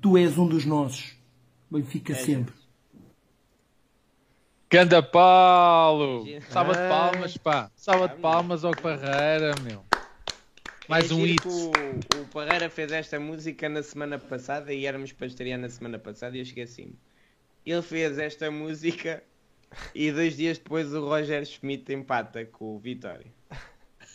Tu 0.01 0.17
és 0.17 0.37
um 0.39 0.47
dos 0.47 0.65
nossos. 0.65 1.11
Benfica 1.69 2.13
é, 2.13 2.15
sempre. 2.15 2.55
Ganda 4.69 5.03
Paulo! 5.03 6.25
Salva 6.49 6.73
de 6.73 6.79
palmas, 6.89 7.37
pá. 7.37 7.69
Salva 7.75 8.07
de 8.07 8.15
palmas 8.15 8.65
ao 8.65 8.71
Parreira, 8.71 9.53
meu. 9.61 9.90
Mais 10.91 11.09
é 11.09 11.13
um 11.13 11.23
hit. 11.23 11.47
O, 11.47 11.71
o 12.19 12.25
Parreira 12.33 12.69
fez 12.69 12.91
esta 12.91 13.17
música 13.17 13.69
na 13.69 13.81
semana 13.81 14.19
passada 14.19 14.73
e 14.73 14.85
éramos 14.85 15.13
para 15.13 15.25
estrear 15.25 15.57
na 15.57 15.69
semana 15.69 15.97
passada 15.97 16.35
e 16.35 16.39
eu 16.39 16.43
esqueci-me. 16.43 16.99
Ele 17.65 17.81
fez 17.81 18.17
esta 18.17 18.51
música 18.51 19.23
e 19.95 20.11
dois 20.11 20.35
dias 20.35 20.57
depois 20.57 20.93
o 20.93 21.07
Roger 21.07 21.45
Schmidt 21.45 21.93
empata 21.93 22.43
com 22.43 22.75
o 22.75 22.79
Vitória. 22.79 23.31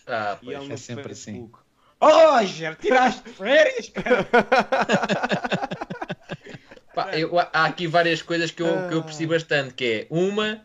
Ah, 0.09 0.39
pois, 0.41 0.71
é 0.71 0.77
sempre 0.77 1.11
assim. 1.11 1.51
Oh, 1.99 2.07
Roger, 2.07 2.77
tiraste 2.77 3.29
férias, 3.29 3.89
cara! 3.89 4.25
Pá, 6.95 7.19
eu, 7.19 7.37
há 7.37 7.65
aqui 7.65 7.89
várias 7.89 8.23
coisas 8.23 8.53
que 8.53 8.63
eu, 8.63 8.89
que 8.89 8.95
eu 8.95 9.03
percebi 9.03 9.27
bastante, 9.27 9.75
que 9.75 9.85
é 9.85 10.07
uma, 10.09 10.65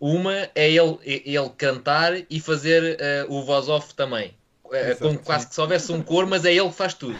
uma 0.00 0.32
é 0.54 0.70
ele, 0.70 0.98
ele 1.04 1.50
cantar 1.58 2.14
e 2.30 2.40
fazer 2.40 2.98
uh, 3.28 3.30
o 3.30 3.44
voz 3.44 3.68
off 3.68 3.94
também. 3.94 4.34
Uh, 4.70 4.96
como 4.98 5.18
quase 5.18 5.48
que 5.48 5.54
se 5.54 5.60
houvesse 5.60 5.90
um 5.90 6.00
cor, 6.00 6.26
mas 6.26 6.44
é 6.44 6.54
ele 6.54 6.68
que 6.68 6.76
faz 6.76 6.94
tudo. 6.94 7.18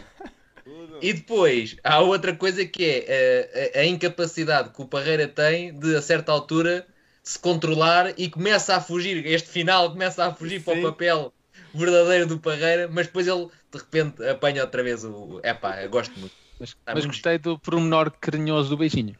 E 1.02 1.12
depois 1.12 1.76
há 1.82 2.00
outra 2.00 2.34
coisa 2.34 2.64
que 2.64 2.84
é 2.84 3.72
a, 3.74 3.80
a, 3.80 3.84
incapacidade 3.84 4.70
que 4.70 4.82
o 4.82 4.86
Parreira 4.86 5.26
tem 5.26 5.76
de 5.76 5.96
a 5.96 6.02
certa 6.02 6.30
altura 6.30 6.86
se 7.22 7.38
controlar 7.38 8.14
e 8.18 8.28
começa 8.28 8.76
a 8.76 8.80
fugir. 8.80 9.26
Este 9.26 9.48
final 9.48 9.90
começa 9.90 10.24
a 10.26 10.34
fugir 10.34 10.60
Sim. 10.60 10.64
para 10.64 10.78
o 10.78 10.82
papel 10.82 11.32
verdadeiro 11.74 12.26
do 12.26 12.38
Parreira, 12.38 12.88
mas 12.88 13.06
depois 13.06 13.26
ele 13.26 13.48
de 13.72 13.78
repente 13.78 14.24
apanha 14.24 14.62
outra 14.62 14.82
vez 14.82 15.04
o. 15.04 15.40
É 15.42 15.54
pá, 15.54 15.82
eu 15.82 15.90
gosto 15.90 16.18
muito. 16.18 16.34
Mas, 16.58 16.76
mas 16.86 17.06
gostei 17.06 17.38
do 17.38 17.58
pormenor 17.58 18.12
carinhoso 18.20 18.68
do 18.68 18.76
beijinho. 18.76 19.16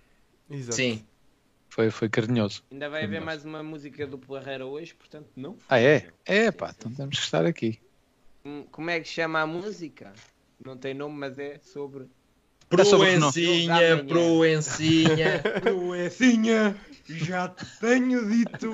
Exato. 0.50 0.76
Sim. 0.76 1.04
Foi, 1.70 1.88
foi 1.90 2.08
carinhoso. 2.08 2.62
Ainda 2.70 2.90
vai 2.90 3.04
haver 3.04 3.20
mais 3.20 3.44
uma 3.44 3.62
música 3.62 4.06
do 4.06 4.18
Parreira 4.18 4.66
hoje, 4.66 4.92
portanto 4.94 5.28
não. 5.36 5.56
Ah, 5.68 5.80
é? 5.80 6.08
É, 6.26 6.50
pá, 6.50 6.74
então 6.76 6.92
temos 6.92 7.18
que 7.18 7.24
estar 7.24 7.46
aqui. 7.46 7.80
Hum, 8.44 8.64
como 8.70 8.90
é 8.90 9.00
que 9.00 9.08
chama 9.08 9.40
a 9.40 9.46
música? 9.46 10.12
Não 10.64 10.76
tem 10.76 10.94
nome, 10.94 11.16
mas 11.16 11.38
é 11.38 11.58
sobre. 11.58 12.06
Proencinha, 12.68 14.04
Proencinha. 14.06 15.42
Proencinha, 15.60 16.76
já 17.04 17.48
te 17.48 17.66
tenho 17.80 18.28
dito 18.28 18.72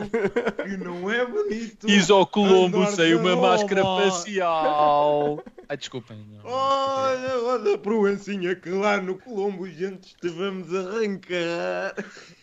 que 0.62 0.76
não 0.76 1.10
é 1.10 1.24
bonito. 1.24 1.86
Diz 1.86 2.10
ao 2.10 2.26
Colombo 2.26 2.86
sem 2.88 3.14
uma 3.14 3.34
máscara 3.34 3.82
facial. 3.82 5.42
Ai, 5.66 5.76
desculpem. 5.78 6.26
Olha, 6.44 7.38
olha, 7.38 7.78
Proencinha, 7.78 8.54
que 8.54 8.68
lá 8.68 9.00
no 9.00 9.16
Colombo 9.18 9.64
os 9.64 9.74
dentes 9.74 10.14
te 10.20 10.28
vamos 10.28 10.74
arrancar. 10.74 11.94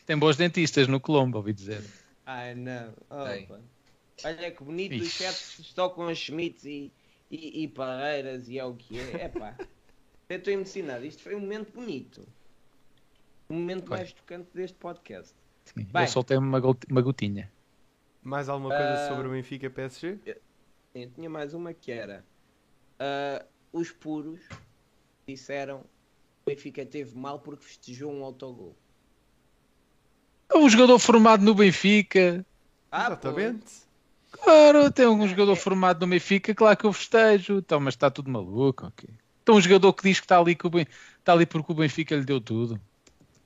Tem 0.08 0.18
bons 0.18 0.36
dentistas 0.36 0.88
no 0.88 1.00
Colombo, 1.00 1.38
ouvi 1.38 1.54
dizer. 1.54 1.84
Ai, 2.26 2.56
não. 2.56 2.94
Opa. 3.10 3.60
Olha 4.26 4.52
que 4.52 4.64
bonito, 4.64 5.02
os 5.02 5.12
chefes 5.12 5.60
estão 5.60 5.90
com 5.90 6.06
os 6.06 6.18
Schmitz 6.18 6.64
e, 6.66 6.92
e, 7.34 7.64
e 7.64 7.68
Parreiras 7.68 8.48
e 8.48 8.60
é 8.60 8.64
o 8.64 8.76
que 8.76 9.00
é. 9.00 9.24
É 9.24 9.30
pá. 9.30 9.58
Eu 10.30 10.38
estou 10.38 10.54
emocionado. 10.54 11.06
Isto 11.06 11.24
foi 11.24 11.36
um 11.36 11.40
momento 11.40 11.74
bonito. 11.74 12.28
O 13.50 13.54
momento 13.54 13.88
foi. 13.88 13.98
mais 13.98 14.14
tocante 14.14 14.50
deste 14.54 14.78
podcast. 14.78 15.34
Sim, 15.66 15.84
Bem, 15.84 16.04
eu 16.04 16.08
soltei 16.08 16.38
uma, 16.38 16.60
uma 16.90 17.02
gotinha. 17.02 17.52
Mais 18.22 18.50
alguma 18.50 18.70
coisa 18.70 19.06
uh, 19.06 19.08
sobre 19.10 19.28
o 19.28 19.32
Benfica 19.32 19.70
PSG? 19.70 20.18
Sim, 20.94 21.10
tinha 21.10 21.30
mais 21.30 21.54
uma 21.54 21.74
que 21.74 21.92
era 21.92 22.26
uh, 23.00 23.46
os 23.72 23.92
puros 23.92 24.42
disseram 25.28 25.82
que 25.82 25.86
o 25.86 26.56
Benfica 26.56 26.86
teve 26.86 27.16
mal 27.18 27.40
porque 27.40 27.66
festejou 27.66 28.12
um 28.12 28.24
autogol. 28.24 28.76
Um 30.54 30.70
jogador 30.70 31.00
formado 31.00 31.44
no 31.44 31.54
Benfica. 31.54 32.46
Ah, 32.92 33.08
Exatamente. 33.08 33.84
Claro, 34.34 34.92
tem 34.92 35.08
um 35.08 35.28
jogador 35.28 35.56
formado 35.56 36.02
no 36.02 36.08
Benfica, 36.08 36.54
claro 36.54 36.76
que 36.76 36.86
eu 36.86 36.94
festejo. 36.94 37.58
Então, 37.58 37.80
mas 37.80 37.94
está 37.94 38.10
tudo 38.10 38.30
maluco, 38.30 38.88
ok. 38.88 39.10
Então 39.42 39.56
um 39.56 39.62
jogador 39.62 39.94
que 39.94 40.04
diz 40.04 40.20
que 40.20 40.26
está 40.26 40.40
ali, 40.40 40.56
que 40.56 40.68
o 40.68 40.70
ben... 40.70 40.88
está 41.20 41.34
ali 41.34 41.46
porque 41.46 41.72
o 41.72 41.76
Benfica 41.76 42.16
lhe 42.16 42.24
deu 42.24 42.40
tudo 42.40 42.80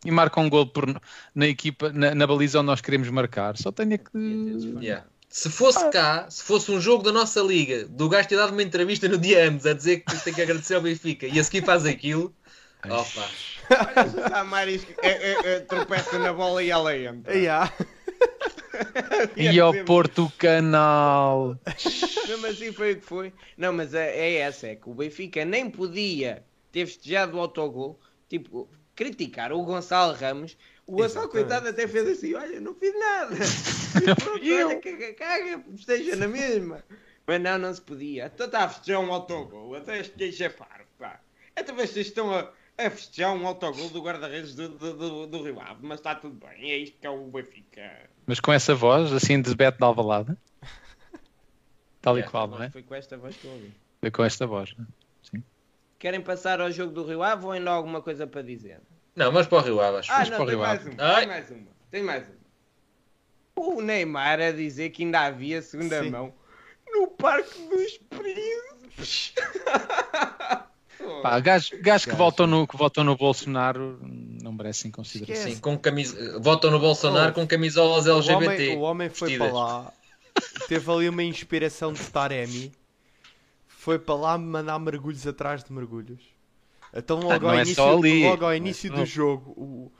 e 0.06 0.12
marca 0.12 0.40
um 0.40 0.50
gol 0.50 0.68
por... 0.68 0.86
na 1.34 1.48
equipa, 1.48 1.92
na, 1.92 2.14
na, 2.14 2.28
baliza 2.28 2.60
onde 2.60 2.68
nós 2.68 2.82
queremos 2.82 3.10
marcar. 3.10 3.58
Só 3.58 3.72
tenho 3.72 3.98
que. 3.98 4.80
Yeah. 4.80 5.06
Se 5.30 5.50
fosse 5.50 5.84
ah. 5.84 5.90
cá, 5.90 6.26
se 6.30 6.42
fosse 6.44 6.72
um 6.72 6.80
jogo 6.80 7.04
da 7.04 7.12
nossa 7.12 7.42
liga, 7.42 7.86
do 7.86 8.08
gajo 8.08 8.30
ter 8.30 8.38
dado 8.38 8.54
uma 8.54 8.64
entrevista 8.64 9.08
no 9.10 9.18
dia 9.18 9.50
antes 9.50 9.66
a 9.66 9.74
dizer 9.74 10.00
que 10.00 10.24
tem 10.24 10.34
que 10.34 10.42
agradecer 10.42 10.76
ao 10.76 10.82
Benfica 10.82 11.28
e 11.28 11.40
a 11.40 11.44
seguir 11.44 11.66
faz 11.66 11.86
aquilo. 11.86 12.34
Opa! 12.86 13.30
Olha 13.70 14.10
se 14.10 14.18
o 14.18 14.30
Samaris 14.30 14.88
é, 15.02 15.10
é, 15.10 15.56
é, 15.56 15.60
tropeça 15.60 16.18
na 16.20 16.32
bola 16.32 16.64
e 16.64 16.70
ela 16.70 16.96
entra. 16.96 17.34
Yeah. 17.34 17.74
e 19.36 19.60
ao 19.60 19.74
Porto 19.86 20.32
Canal. 20.38 21.58
Mesmo 22.28 22.48
assim 22.48 22.72
foi 22.72 22.94
o 22.94 23.00
que 23.00 23.06
foi. 23.06 23.34
Não, 23.58 23.74
mas 23.74 23.94
é, 23.94 24.18
é 24.18 24.36
essa, 24.36 24.68
é 24.68 24.76
que 24.76 24.90
o 24.90 24.94
Benfica 24.94 25.46
nem 25.46 25.70
podia 25.70 26.44
ter 26.72 26.86
festejado 26.86 27.38
o 27.38 27.40
autogol, 27.40 28.00
tipo, 28.28 28.70
criticar 28.96 29.52
o 29.52 29.64
Gonçalo 29.64 30.14
Ramos. 30.14 30.58
O 30.86 30.96
Gonçalo, 30.96 31.30
coitado, 31.30 31.68
até 31.68 31.88
fez 31.88 32.08
assim: 32.08 32.34
olha, 32.34 32.60
não 32.60 32.74
fiz 32.74 32.94
nada. 32.98 33.36
Pronto, 34.24 34.44
olha, 34.44 34.80
caga, 34.80 35.14
caga, 35.14 35.64
festeja 35.76 36.16
na 36.16 36.28
mesma. 36.28 36.84
Mas 37.26 37.42
não, 37.42 37.58
não 37.58 37.74
se 37.74 37.82
podia. 37.82 38.32
Então 38.34 38.46
está 38.46 38.64
a 38.64 38.70
festejar 38.70 39.02
um 39.02 39.12
autogol. 39.12 39.76
Até 39.76 40.00
este 40.00 40.16
queixa 40.16 40.46
é 40.46 40.50
paro, 40.50 40.86
pá. 40.98 41.20
Até 41.56 41.74
vocês 41.74 42.08
estão 42.08 42.34
a, 42.34 42.52
a 42.78 42.90
festejar 42.90 43.34
um 43.34 43.46
autogol 43.46 43.90
do 43.90 44.02
guarda-redes 44.02 44.56
do, 44.56 44.70
do, 44.70 44.94
do, 44.94 45.28
do 45.28 45.44
Rio 45.44 45.60
Ave, 45.60 45.80
mas 45.82 46.00
está 46.00 46.16
tudo 46.16 46.36
bem. 46.36 46.72
É 46.72 46.78
isto 46.78 46.98
que 47.00 47.06
é 47.06 47.10
o 47.10 47.26
Benfica. 47.26 48.10
Mas 48.28 48.42
com 48.42 48.52
essa 48.52 48.76
voz, 48.76 49.14
assim 49.14 49.42
de 49.42 49.56
Beto 49.56 49.78
de 49.78 49.84
Alvalade? 49.86 50.36
Tal 52.02 52.20
e 52.20 52.24
qual, 52.24 52.46
não 52.46 52.62
é? 52.62 52.70
Foi 52.70 52.84
com 52.84 52.94
esta 52.94 53.18
voz 53.18 53.38
que 53.38 53.46
eu 53.46 53.52
ouvi. 53.52 53.74
Foi 54.02 54.12
com 54.12 54.24
esta 54.24 54.46
voz, 54.46 54.76
é? 54.78 54.84
Sim. 55.24 55.44
Querem 55.98 56.20
passar 56.20 56.60
ao 56.60 56.70
jogo 56.70 56.92
do 56.92 57.06
Rio 57.06 57.24
Ave 57.24 57.46
ou 57.46 57.52
ainda 57.54 57.72
há 57.72 57.74
alguma 57.74 58.02
coisa 58.02 58.28
para 58.28 58.42
dizer? 58.42 58.82
Não, 59.16 59.32
mas 59.32 59.48
para 59.48 59.60
o 59.60 59.62
Rio 59.62 59.80
Ave, 59.80 60.00
acho. 60.00 60.12
Ah, 60.12 60.26
não, 60.26 60.46
tem 60.46 60.58
mais, 60.58 60.86
uma, 60.86 60.96
tem 60.96 61.28
mais 61.28 61.50
uma. 61.50 61.68
Tem 61.90 62.04
mais 62.04 62.28
uma. 62.28 62.38
O 63.56 63.82
Neymar 63.82 64.40
a 64.42 64.52
dizer 64.52 64.90
que 64.90 65.04
ainda 65.04 65.22
havia 65.22 65.62
segunda 65.62 66.04
Sim. 66.04 66.10
mão 66.12 66.34
no 66.92 67.08
Parque 67.08 67.60
dos 67.70 67.98
Príncipes. 67.98 69.34
Pá, 71.22 71.40
gajos, 71.40 71.72
que, 72.06 72.16
votam 72.16 72.48
no, 72.48 72.68
que 72.68 72.76
votam 72.76 73.04
no 73.04 73.16
Bolsonaro 73.16 74.00
não 74.02 74.52
merecem 74.52 74.90
consideração. 74.90 75.52
Sim, 75.52 75.58
com 75.60 75.78
camisa... 75.78 76.40
votam 76.40 76.72
no 76.72 76.80
Bolsonaro 76.80 77.32
oh, 77.32 77.34
com 77.34 77.48
camisolas 77.48 78.08
LGBT. 78.08 78.38
O 78.40 78.48
homem, 78.48 78.78
o 78.78 78.82
homem 78.82 79.10
foi 79.10 79.30
vestidas. 79.30 79.52
para 79.52 79.60
lá, 79.60 79.94
teve 80.68 80.92
ali 80.92 81.10
uma 81.10 81.24
inspiração 81.24 81.94
de 81.94 82.04
Taremi, 82.04 82.72
foi 83.68 84.00
para 84.00 84.16
lá 84.16 84.38
mandar 84.38 84.80
mergulhos 84.80 85.26
atrás 85.28 85.64
de 85.64 85.72
mergulhos. 85.72 86.22
Então 86.94 87.20
logo, 87.20 87.48
ah, 87.48 87.52
ao, 87.52 87.58
é 87.58 87.62
início, 87.62 87.84
logo 88.30 88.46
ao 88.46 88.56
início 88.56 88.92
do 88.92 89.06
jogo, 89.06 89.52
o, 89.52 89.92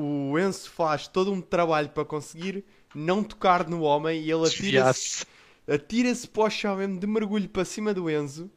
o 0.00 0.38
Enzo 0.38 0.70
faz 0.70 1.08
todo 1.08 1.32
um 1.32 1.40
trabalho 1.40 1.88
para 1.88 2.04
conseguir 2.04 2.64
não 2.94 3.22
tocar 3.22 3.68
no 3.68 3.82
homem 3.82 4.22
e 4.22 4.30
ele 4.30 4.46
atira-se 4.46 5.26
atira 5.68 6.12
para 6.32 6.44
o 6.44 6.50
chão 6.50 6.76
mesmo 6.76 7.00
de 7.00 7.06
mergulho 7.06 7.48
para 7.48 7.64
cima 7.64 7.92
do 7.92 8.08
Enzo 8.08 8.50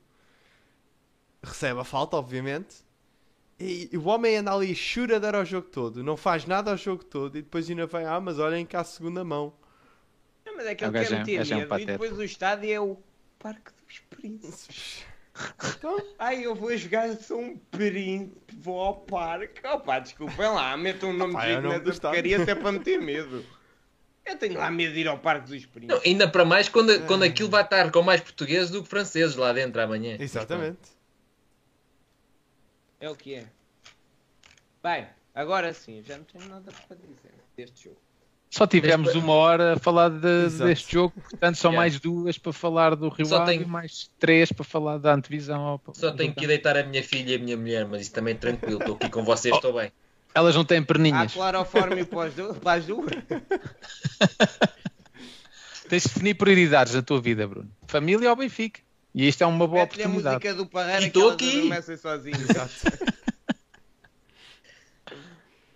recebe 1.44 1.80
a 1.80 1.84
falta, 1.84 2.18
obviamente. 2.18 2.78
E, 3.60 3.90
o 3.98 4.08
homem 4.08 4.38
anda 4.38 4.54
ali 4.54 4.74
dar 5.20 5.36
ao 5.36 5.44
jogo 5.44 5.68
todo, 5.68 6.02
não 6.02 6.16
faz 6.16 6.46
nada 6.46 6.72
ao 6.72 6.78
jogo 6.78 7.04
todo 7.04 7.38
e 7.38 7.42
depois 7.42 7.70
ainda 7.70 7.86
vem, 7.86 8.06
ah, 8.06 8.20
mas 8.20 8.40
olhem 8.40 8.66
cá 8.66 8.82
a 8.82 8.84
segunda 8.86 9.24
mão. 9.24 9.54
Não, 10.46 10.56
mas 10.56 10.66
é 10.66 10.76
que 10.76 10.86
ele 10.86 10.92
quer 10.94 11.12
meter 11.12 11.52
é 11.52 11.56
medo 11.56 11.80
e 11.80 11.86
depois 11.86 12.18
o 12.18 12.24
estádio 12.24 12.72
é 12.72 12.80
o 12.80 12.98
Parque 13.38 13.72
dos 13.86 14.00
Príncipes. 14.00 15.04
Então, 15.78 15.98
ai, 16.18 16.46
eu 16.46 16.54
vou 16.54 16.76
jogar, 16.76 17.16
sou 17.16 17.40
um 17.40 17.58
príncipe, 17.58 18.56
vou 18.58 18.80
ao 18.80 18.96
parque. 18.96 19.66
Opa, 19.66 20.00
desculpem 20.00 20.48
lá, 20.48 20.76
metam 20.76 21.10
um 21.10 21.14
nome 21.14 21.36
de 21.36 21.46
digno 21.48 21.70
nessa 21.70 22.02
porcaria 22.02 22.42
até 22.42 22.56
para 22.56 22.72
meter 22.72 23.00
medo. 23.00 23.46
Eu 24.26 24.38
tenho 24.38 24.58
lá 24.58 24.70
medo 24.70 24.94
de 24.94 25.00
ir 25.00 25.08
ao 25.08 25.18
Parque 25.18 25.50
dos 25.50 25.66
Príncipes. 25.66 25.96
Não, 25.96 26.02
ainda 26.06 26.28
para 26.28 26.46
mais 26.46 26.70
quando, 26.70 26.92
é. 26.92 27.00
quando 27.00 27.24
aquilo 27.24 27.50
vai 27.50 27.64
estar 27.64 27.90
com 27.92 28.02
mais 28.02 28.22
portugueses 28.22 28.70
do 28.70 28.84
que 28.84 28.90
franceses 28.90 29.36
lá 29.36 29.54
dentro 29.54 29.82
amanhã. 29.82 30.18
Exatamente. 30.20 30.99
É 33.00 33.10
o 33.10 33.16
que 33.16 33.36
é. 33.36 33.46
Bem, 34.84 35.08
agora 35.34 35.74
sim, 35.74 36.04
já 36.06 36.18
não 36.18 36.24
tenho 36.26 36.48
nada 36.48 36.72
para 36.88 36.98
dizer 36.98 37.34
deste 37.56 37.86
jogo. 37.86 37.98
Só 38.50 38.66
tivemos 38.66 39.14
uma 39.14 39.34
hora 39.34 39.74
a 39.74 39.80
falar 39.80 40.10
de, 40.10 40.50
deste 40.50 40.94
jogo, 40.94 41.14
portanto 41.22 41.56
são 41.56 41.70
yeah. 41.70 41.82
mais 41.82 42.00
duas 42.00 42.38
para 42.40 42.52
falar 42.52 42.96
do 42.96 43.08
Rio 43.08 43.36
Ave 43.36 43.46
tenho... 43.46 43.62
e 43.62 43.66
mais 43.66 44.10
três 44.18 44.52
para 44.52 44.66
falar 44.66 44.98
da 44.98 45.14
antevisão. 45.14 45.62
Ao... 45.62 45.80
Só 45.94 46.12
tenho 46.12 46.34
que 46.34 46.48
deitar 46.48 46.76
a 46.76 46.84
minha 46.84 47.04
filha 47.04 47.34
e 47.34 47.36
a 47.36 47.40
minha 47.40 47.56
mulher, 47.56 47.86
mas 47.86 48.02
isso 48.02 48.12
também 48.12 48.34
é 48.34 48.38
tranquilo, 48.38 48.80
estou 48.80 48.96
aqui 48.96 49.08
com 49.08 49.24
vocês, 49.24 49.54
estou 49.56 49.74
bem. 49.74 49.92
Elas 50.34 50.56
não 50.56 50.66
têm 50.66 50.82
perninhas. 50.84 51.32
Há 51.32 51.36
cloroforme 51.36 52.06
para 52.06 52.74
as 52.74 52.86
duas? 52.86 53.12
Tens 55.88 56.04
de 56.04 56.10
definir 56.10 56.34
prioridades 56.36 56.94
na 56.94 57.02
tua 57.02 57.22
vida, 57.22 57.48
Bruno. 57.48 57.70
Família 57.88 58.30
ou 58.30 58.36
Benfica? 58.36 58.82
E 59.14 59.28
isto 59.28 59.44
é 59.44 59.48
uma 59.48 59.68
boa 59.68 59.82
Mete 59.82 60.02
oportunidade. 60.02 60.28
a 60.28 60.32
música 60.32 60.54
do 60.56 60.66
Parreira 60.68 61.04
e 61.04 61.08
estou 61.08 61.32
aqui. 61.32 61.70
sozinho. 61.98 62.38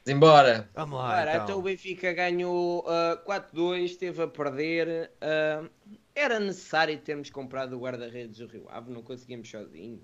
Embora. 0.06 0.70
Vamos 0.76 1.00
lá. 1.00 1.22
Ora, 1.22 1.32
então. 1.32 1.44
então. 1.44 1.60
o 1.60 1.62
Benfica 1.64 2.14
ganhou 2.14 2.86
uh, 2.86 3.18
4-2, 3.26 3.86
esteve 3.86 4.22
a 4.22 4.28
perder. 4.28 5.12
Uh, 5.22 5.70
era 6.16 6.40
necessário 6.40 6.98
termos 7.00 7.30
comprado 7.32 7.76
o 7.76 7.80
guarda-redes 7.80 8.38
do 8.38 8.48
Rio 8.48 8.68
Ave, 8.70 8.92
não 8.92 9.02
conseguimos 9.02 9.50
sozinho. 9.50 10.00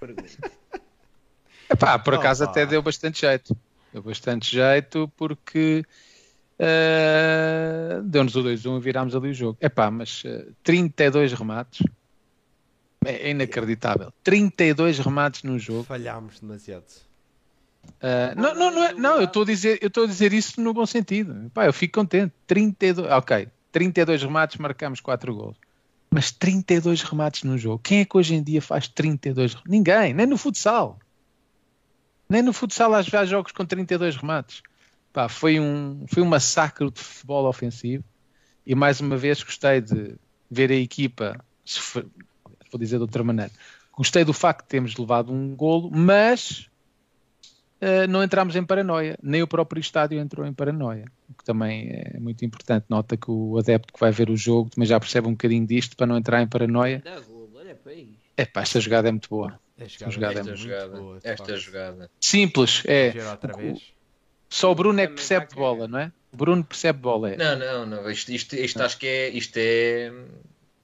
Epá, 1.70 1.98
por 1.98 2.14
acaso 2.14 2.44
oh, 2.44 2.48
até 2.48 2.64
deu 2.66 2.82
bastante 2.82 3.20
jeito. 3.20 3.56
Deu 3.92 4.02
bastante 4.02 4.50
jeito 4.50 5.10
porque 5.16 5.84
uh, 6.58 8.02
deu-nos 8.02 8.34
o 8.36 8.42
2-1 8.42 8.78
e 8.78 8.80
virámos 8.80 9.14
ali 9.14 9.30
o 9.30 9.34
jogo. 9.34 9.58
Epá, 9.60 9.90
mas 9.90 10.24
uh, 10.24 10.54
32 10.62 11.34
remates 11.34 11.82
é 13.04 13.30
inacreditável. 13.30 14.12
32 14.22 14.98
remates 14.98 15.42
no 15.42 15.58
jogo. 15.58 15.84
Falhámos 15.84 16.40
demasiado. 16.40 16.84
Uh, 17.84 18.40
não, 18.40 18.54
não, 18.54 18.70
não, 18.70 18.84
é, 18.84 18.92
não, 18.94 19.16
eu 19.16 19.24
estou 19.24 19.42
a 19.42 19.46
dizer, 19.46 19.78
eu 19.82 19.88
estou 19.88 20.04
a 20.04 20.06
dizer 20.06 20.32
isso 20.32 20.60
no 20.60 20.72
bom 20.72 20.86
sentido. 20.86 21.50
Pá, 21.52 21.66
eu 21.66 21.72
fico 21.72 22.00
contente. 22.00 22.32
32, 22.46 23.10
ok, 23.10 23.48
32 23.70 24.22
remates, 24.22 24.56
marcamos 24.56 25.00
4 25.00 25.34
gols. 25.34 25.56
Mas 26.10 26.30
32 26.30 27.02
remates 27.02 27.42
no 27.42 27.56
jogo. 27.56 27.80
Quem 27.82 28.00
é 28.00 28.04
que 28.04 28.16
hoje 28.16 28.34
em 28.34 28.42
dia 28.42 28.60
faz 28.60 28.86
32? 28.86 29.56
Ninguém, 29.66 30.12
nem 30.12 30.26
no 30.26 30.36
futsal. 30.36 30.98
Nem 32.28 32.42
no 32.42 32.52
futsal 32.52 32.92
há 32.94 33.24
jogos 33.24 33.52
com 33.52 33.64
32 33.64 34.16
remates. 34.16 34.62
Pá, 35.12 35.28
foi 35.28 35.58
um, 35.58 36.04
foi 36.06 36.22
um 36.22 36.26
massacre 36.26 36.90
de 36.90 37.00
futebol 37.00 37.46
ofensivo. 37.46 38.04
E 38.66 38.74
mais 38.74 39.00
uma 39.00 39.16
vez 39.16 39.42
gostei 39.42 39.80
de 39.80 40.14
ver 40.50 40.70
a 40.70 40.74
equipa 40.74 41.42
vou 42.72 42.78
dizer 42.78 42.96
de 42.96 43.02
outra 43.02 43.22
maneira. 43.22 43.52
Gostei 43.96 44.24
do 44.24 44.32
facto 44.32 44.62
de 44.62 44.68
termos 44.68 44.96
levado 44.96 45.32
um 45.32 45.54
golo, 45.54 45.90
mas 45.92 46.68
uh, 47.80 48.08
não 48.08 48.22
entramos 48.22 48.56
em 48.56 48.64
paranoia. 48.64 49.18
Nem 49.22 49.42
o 49.42 49.46
próprio 49.46 49.80
estádio 49.80 50.18
entrou 50.18 50.46
em 50.46 50.52
paranoia. 50.52 51.04
O 51.28 51.34
que 51.34 51.44
também 51.44 51.90
é 51.90 52.18
muito 52.18 52.44
importante. 52.44 52.86
Nota 52.88 53.16
que 53.16 53.30
o 53.30 53.58
adepto 53.58 53.92
que 53.92 54.00
vai 54.00 54.10
ver 54.10 54.30
o 54.30 54.36
jogo 54.36 54.70
também 54.70 54.86
já 54.86 54.98
percebe 54.98 55.28
um 55.28 55.32
bocadinho 55.32 55.66
disto 55.66 55.96
para 55.96 56.06
não 56.06 56.16
entrar 56.16 56.42
em 56.42 56.48
paranoia. 56.48 57.02
É 58.36 58.46
pá, 58.46 58.62
esta 58.62 58.80
jogada 58.80 59.08
é 59.08 59.12
muito 59.12 59.28
boa. 59.28 59.60
Esta 59.78 60.10
jogada, 60.10 60.40
esta 60.40 60.52
é 60.52 60.56
jogada, 60.56 61.00
boa, 61.00 61.18
esta 61.22 61.56
jogada. 61.56 62.10
Simples, 62.20 62.82
é. 62.86 63.12
Só 64.48 64.70
o 64.70 64.74
Bruno 64.74 65.00
é 65.00 65.06
que 65.06 65.14
percebe 65.14 65.48
bola, 65.54 65.88
não 65.88 65.98
é? 65.98 66.12
O 66.32 66.36
Bruno 66.36 66.62
percebe 66.62 66.98
bola. 66.98 67.32
É. 67.32 67.36
Não, 67.36 67.58
não, 67.58 67.86
não. 67.86 68.10
Isto, 68.10 68.32
isto, 68.32 68.54
isto 68.54 68.78
não. 68.78 68.86
acho 68.86 68.98
que 68.98 69.06
é. 69.06 69.28
Isto 69.30 69.56
é. 69.56 70.12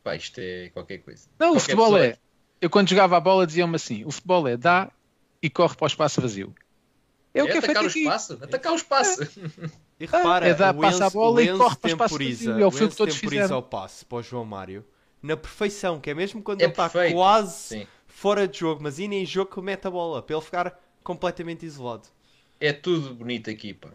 Pá, 0.03 0.17
isto 0.17 0.39
é 0.39 0.71
qualquer 0.71 0.99
coisa. 0.99 1.29
Não, 1.39 1.49
qualquer 1.49 1.57
o 1.57 1.61
futebol 1.61 1.99
é. 1.99 2.19
Eu 2.61 2.71
quando 2.71 2.89
jogava 2.89 3.17
a 3.17 3.21
bola 3.21 3.47
dizia-me 3.47 3.77
assim: 3.77 4.05
o 4.05 4.11
futebol 4.11 4.49
é 4.49 4.57
dá 4.57 4.91
e 5.43 5.49
corre 5.49 5.77
para 5.77 5.85
o 5.85 5.87
espaço 5.87 6.21
vazio. 6.21 6.55
É, 7.33 7.41
é 7.41 7.43
o 7.43 7.47
que 7.47 7.53
é 7.53 7.59
atacar 7.59 7.83
feito 7.83 7.97
o 7.97 7.99
espaço, 7.99 8.33
aqui. 8.35 8.45
atacar 8.45 8.73
o 8.73 8.77
espaço. 8.77 9.23
É. 9.23 9.89
E 10.01 10.07
repara, 10.07 10.47
é 10.47 10.55
dar, 10.55 10.75
o 10.77 10.81
passa 10.81 10.97
Enzo, 10.97 11.05
a 11.05 11.11
bola 11.11 11.43
e 11.43 11.49
corre 11.57 11.77
para 11.77 11.89
o 11.89 11.93
espaço 11.93 12.19
vazio. 12.19 12.59
É 12.59 12.65
o, 12.65 12.69
o 12.69 12.73
que 12.73 12.97
todos 12.97 13.17
fizeram. 13.17 13.59
o 13.59 13.63
passe 13.63 14.05
para 14.05 14.19
o 14.19 14.23
João 14.23 14.45
Mário 14.45 14.85
na 15.23 15.37
perfeição, 15.37 16.01
que 16.01 16.11
é 16.11 16.15
mesmo 16.15 16.43
quando 16.43 16.61
é 16.61 16.65
ele 16.65 16.71
está 16.71 16.89
quase 16.89 17.81
Sim. 17.81 17.87
fora 18.07 18.47
de 18.47 18.59
jogo, 18.59 18.83
mas 18.83 18.99
ainda 18.99 19.17
em 19.17 19.27
jogo 19.27 19.53
que 19.53 19.61
mete 19.61 19.87
a 19.87 19.91
bola, 19.91 20.23
para 20.23 20.37
ele 20.37 20.45
ficar 20.45 20.81
completamente 21.03 21.67
isolado. 21.67 22.09
É 22.61 22.73
tudo 22.73 23.15
bonito 23.15 23.51
aqui, 23.51 23.75
pá. 23.75 23.91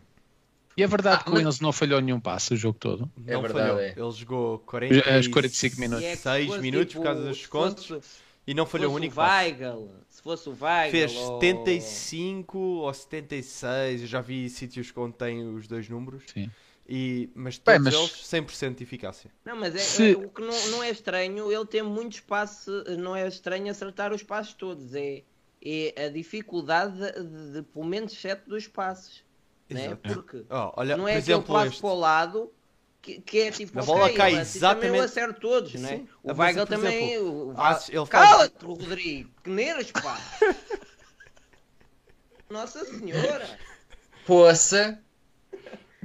E 0.75 0.83
é 0.83 0.87
verdade 0.87 1.21
ah, 1.21 1.23
que 1.23 1.31
o 1.31 1.39
Enzo 1.39 1.61
não 1.61 1.71
falhou 1.71 2.01
nenhum 2.01 2.19
passo 2.19 2.53
o 2.53 2.57
jogo 2.57 2.77
todo. 2.79 3.09
É 3.27 3.33
não 3.33 3.41
verdade, 3.41 3.67
falhou. 3.67 3.79
É. 3.79 3.93
Ele 3.95 4.11
jogou 4.11 4.59
40 4.59 5.09
As 5.09 5.27
45 5.27 5.79
minutos. 5.79 6.05
É 6.05 6.15
6 6.15 6.57
minutos 6.59 6.87
tipo, 6.89 7.01
por 7.01 7.07
causa 7.07 7.21
dos 7.23 7.37
descontos 7.37 7.87
fosse, 7.87 8.21
e 8.45 8.53
não 8.53 8.65
falhou 8.65 8.91
um 8.91 8.95
único 8.95 9.19
Weigl, 9.19 9.89
Se 10.09 10.21
fosse 10.21 10.49
o 10.49 10.57
Weigl. 10.59 10.91
Fez 10.91 11.15
ou... 11.15 11.39
75 11.39 12.57
ou 12.57 12.93
76. 12.93 14.01
Eu 14.01 14.07
já 14.07 14.21
vi 14.21 14.49
sítios 14.49 14.87
que 14.87 14.93
contém 14.93 15.47
os 15.47 15.67
dois 15.67 15.87
números. 15.87 16.23
Sim. 16.33 16.49
E, 16.87 17.29
mas 17.33 17.57
todos 17.57 17.83
Bem, 17.83 17.91
mas... 17.91 17.93
eles 17.93 18.47
100% 18.47 18.75
de 18.75 18.83
eficácia. 18.83 19.31
Não, 19.45 19.55
mas 19.55 19.73
é, 19.73 19.79
Se... 19.79 20.11
é, 20.11 20.17
o 20.17 20.27
que 20.27 20.41
não, 20.41 20.67
não 20.71 20.83
é 20.83 20.89
estranho, 20.89 21.51
ele 21.51 21.65
tem 21.65 21.81
muito 21.81 22.13
espaço, 22.13 22.71
não 22.99 23.15
é 23.15 23.25
estranho 23.25 23.71
acertar 23.71 24.11
os 24.11 24.21
passos 24.21 24.53
todos. 24.53 24.93
É, 24.93 25.23
é 25.63 26.05
a 26.05 26.09
dificuldade 26.09 26.97
de, 26.97 27.23
de, 27.23 27.51
de 27.53 27.61
pelo 27.61 27.85
menos 27.85 28.11
7 28.11 28.49
dos 28.49 28.67
passos. 28.67 29.23
Né? 29.69 29.95
Porque 29.95 30.45
oh, 30.49 30.73
olha, 30.75 30.97
não 30.97 31.07
é 31.07 31.17
exemplo, 31.17 31.43
que 31.43 31.49
eu 31.49 31.53
passo 31.55 31.67
este... 31.69 31.81
para 31.81 31.89
o 31.89 31.99
lado 31.99 32.53
que, 33.01 33.21
que 33.21 33.39
é 33.41 33.51
tipo. 33.51 33.79
A 33.79 33.83
bola 33.83 34.05
okay, 34.05 34.15
cai 34.15 34.35
exatamente. 34.35 34.85
Também 34.85 34.99
eu 34.99 35.05
acerto 35.05 35.39
todos, 35.39 35.73
né? 35.75 36.05
O 36.21 36.33
Weigl 36.33 36.65
também. 36.65 37.13
Exemplo, 37.13 37.51
o... 37.51 38.07
Cala-te, 38.07 38.53
faz... 38.59 38.63
Rodrigo, 38.63 39.29
que 39.43 39.49
neras, 39.49 39.91
pá! 39.91 40.19
Nossa 42.49 42.85
Senhora! 42.85 43.59
Poça! 44.25 44.99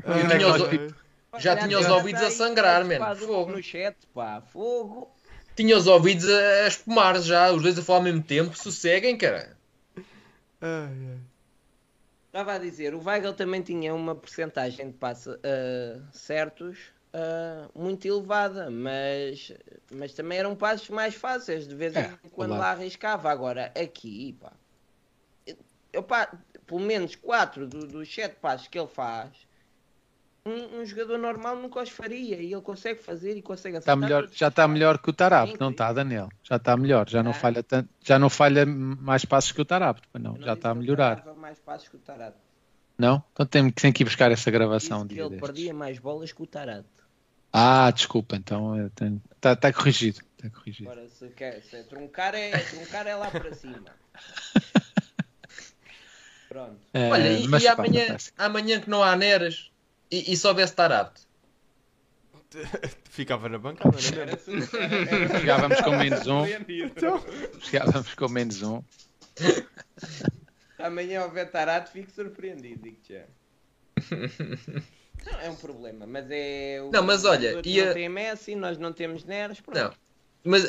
Eu 0.04 0.28
tinha 0.28 0.48
os... 0.48 0.94
Já 1.38 1.56
tinha 1.56 1.78
os 1.78 1.88
ouvidos 1.88 2.22
a 2.22 2.30
sangrar, 2.30 2.84
mano. 2.84 3.16
Fogo. 3.16 3.52
No 3.52 3.62
chat, 3.62 3.96
pá. 4.14 4.40
Fogo. 4.40 5.10
Tinha 5.54 5.76
os 5.76 5.86
ouvidos 5.86 6.28
a 6.28 6.68
espumar 6.68 7.20
já, 7.20 7.52
os 7.52 7.62
dois 7.62 7.78
a 7.78 7.82
falar 7.82 7.98
ao 7.98 8.04
mesmo 8.04 8.22
tempo. 8.22 8.56
Sosseguem, 8.56 9.16
cara. 9.16 9.56
Ai, 10.60 10.90
ai. 11.10 11.18
Estava 12.38 12.54
a 12.54 12.58
dizer, 12.58 12.94
o 12.94 13.02
Weigl 13.04 13.34
também 13.34 13.60
tinha 13.62 13.92
uma 13.92 14.14
porcentagem 14.14 14.92
de 14.92 14.92
passos 14.92 15.34
uh, 15.34 16.00
certos 16.12 16.78
uh, 17.12 17.68
muito 17.76 18.06
elevada, 18.06 18.70
mas, 18.70 19.52
mas 19.90 20.14
também 20.14 20.38
eram 20.38 20.54
passos 20.54 20.88
mais 20.88 21.16
fáceis, 21.16 21.66
de 21.66 21.74
vez 21.74 21.96
em 21.96 21.98
é, 21.98 22.16
quando 22.30 22.56
lá 22.56 22.70
arriscava. 22.70 23.28
Agora, 23.28 23.72
aqui, 23.76 24.38
pá, 24.40 24.52
eu, 25.92 26.00
pá, 26.00 26.32
pelo 26.64 26.78
menos 26.78 27.16
4 27.16 27.66
do, 27.66 27.88
dos 27.88 28.14
7 28.14 28.36
passos 28.36 28.68
que 28.68 28.78
ele 28.78 28.86
faz, 28.86 29.47
um, 30.48 30.80
um, 30.80 30.84
jogador 30.84 31.18
normal 31.18 31.56
nunca 31.56 31.82
os 31.82 31.90
faria 31.90 32.36
e 32.36 32.52
ele 32.52 32.62
consegue 32.62 33.00
fazer 33.00 33.36
e 33.36 33.42
consegue 33.42 33.76
está 33.76 33.94
melhor, 33.94 34.28
Já 34.32 34.48
está 34.48 34.66
melhor 34.66 34.98
que 34.98 35.10
o 35.10 35.12
Tarap, 35.12 35.54
não 35.60 35.70
está, 35.70 35.92
Daniel? 35.92 36.28
Já 36.42 36.56
está 36.56 36.76
melhor, 36.76 37.08
já 37.08 37.22
não, 37.22 37.30
ah. 37.30 37.34
falha 37.34 37.62
tanto, 37.62 37.88
já 38.02 38.18
não 38.18 38.30
falha 38.30 38.64
mais 38.66 39.24
passos 39.24 39.52
que 39.52 39.60
o 39.60 39.64
Tarap, 39.64 40.00
não, 40.14 40.32
não 40.32 40.42
já 40.42 40.54
está 40.54 40.70
a 40.70 40.74
melhorar. 40.74 41.24
mais 41.36 41.58
passos 41.58 41.88
que 41.88 41.96
o 41.96 42.00
Tarap. 42.00 42.34
Não? 42.96 43.22
Então 43.32 43.46
tem, 43.46 43.70
tem 43.70 43.92
que 43.92 44.02
ir 44.02 44.06
buscar 44.06 44.32
essa 44.32 44.50
gravação. 44.50 45.06
Disse 45.06 45.14
que 45.14 45.20
ele 45.20 45.30
destes. 45.30 45.46
perdia 45.46 45.74
mais 45.74 45.98
bolas 45.98 46.32
que 46.32 46.42
o 46.42 46.46
Tarap. 46.46 46.84
Ah, 47.52 47.90
desculpa, 47.90 48.36
então 48.36 48.90
está 49.34 49.56
tá 49.56 49.72
corrigido. 49.72 50.20
Está 50.36 50.50
corrigido. 50.50 50.90
Agora, 50.90 51.08
se, 51.08 51.28
quer, 51.28 51.62
se 51.62 51.76
é 51.76 51.82
truncar, 51.82 52.34
é, 52.34 52.50
truncar 52.58 53.06
é 53.06 53.14
lá 53.14 53.30
para 53.30 53.54
cima. 53.54 53.84
Pronto. 56.48 56.78
É, 56.92 57.10
Olha, 57.10 57.28
e, 57.28 57.46
e 57.46 57.68
amanhã, 57.68 58.16
amanhã 58.36 58.80
que 58.80 58.88
não 58.88 59.02
há 59.02 59.14
neras, 59.14 59.70
e, 60.10 60.32
e 60.32 60.36
se 60.36 60.46
houvesse 60.46 60.72
estar 60.72 60.92
apto? 60.92 61.22
Ficava 63.10 63.48
na 63.48 63.58
bancada, 63.58 63.96
não 63.96 64.22
era? 64.22 64.38
Chegávamos 65.38 65.80
com 65.80 65.90
menos 65.90 66.26
um. 66.26 66.46
Então... 66.46 67.24
Chegávamos 67.60 68.14
com 68.14 68.28
menos 68.28 68.62
um. 68.62 68.82
Amanhã 70.78 71.24
houver 71.24 71.50
tarato, 71.50 71.90
fico 71.90 72.10
surpreendido, 72.10 72.82
digo 72.82 72.98
já. 73.08 73.24
Não, 75.26 75.40
é 75.40 75.50
um 75.50 75.56
problema, 75.56 76.06
mas 76.06 76.26
é. 76.30 76.80
O 76.80 76.90
não, 76.90 77.02
mas 77.02 77.24
olha. 77.24 77.60
Ia... 77.64 77.86
Não 77.86 77.94
tem 77.94 78.08
Messi, 78.08 78.54
nós 78.54 78.78
não 78.78 78.92
temos 78.92 79.24
Neres, 79.24 79.60
pronto. 79.60 79.78
Não. 79.78 79.92
Mas 80.44 80.64
uh, 80.64 80.68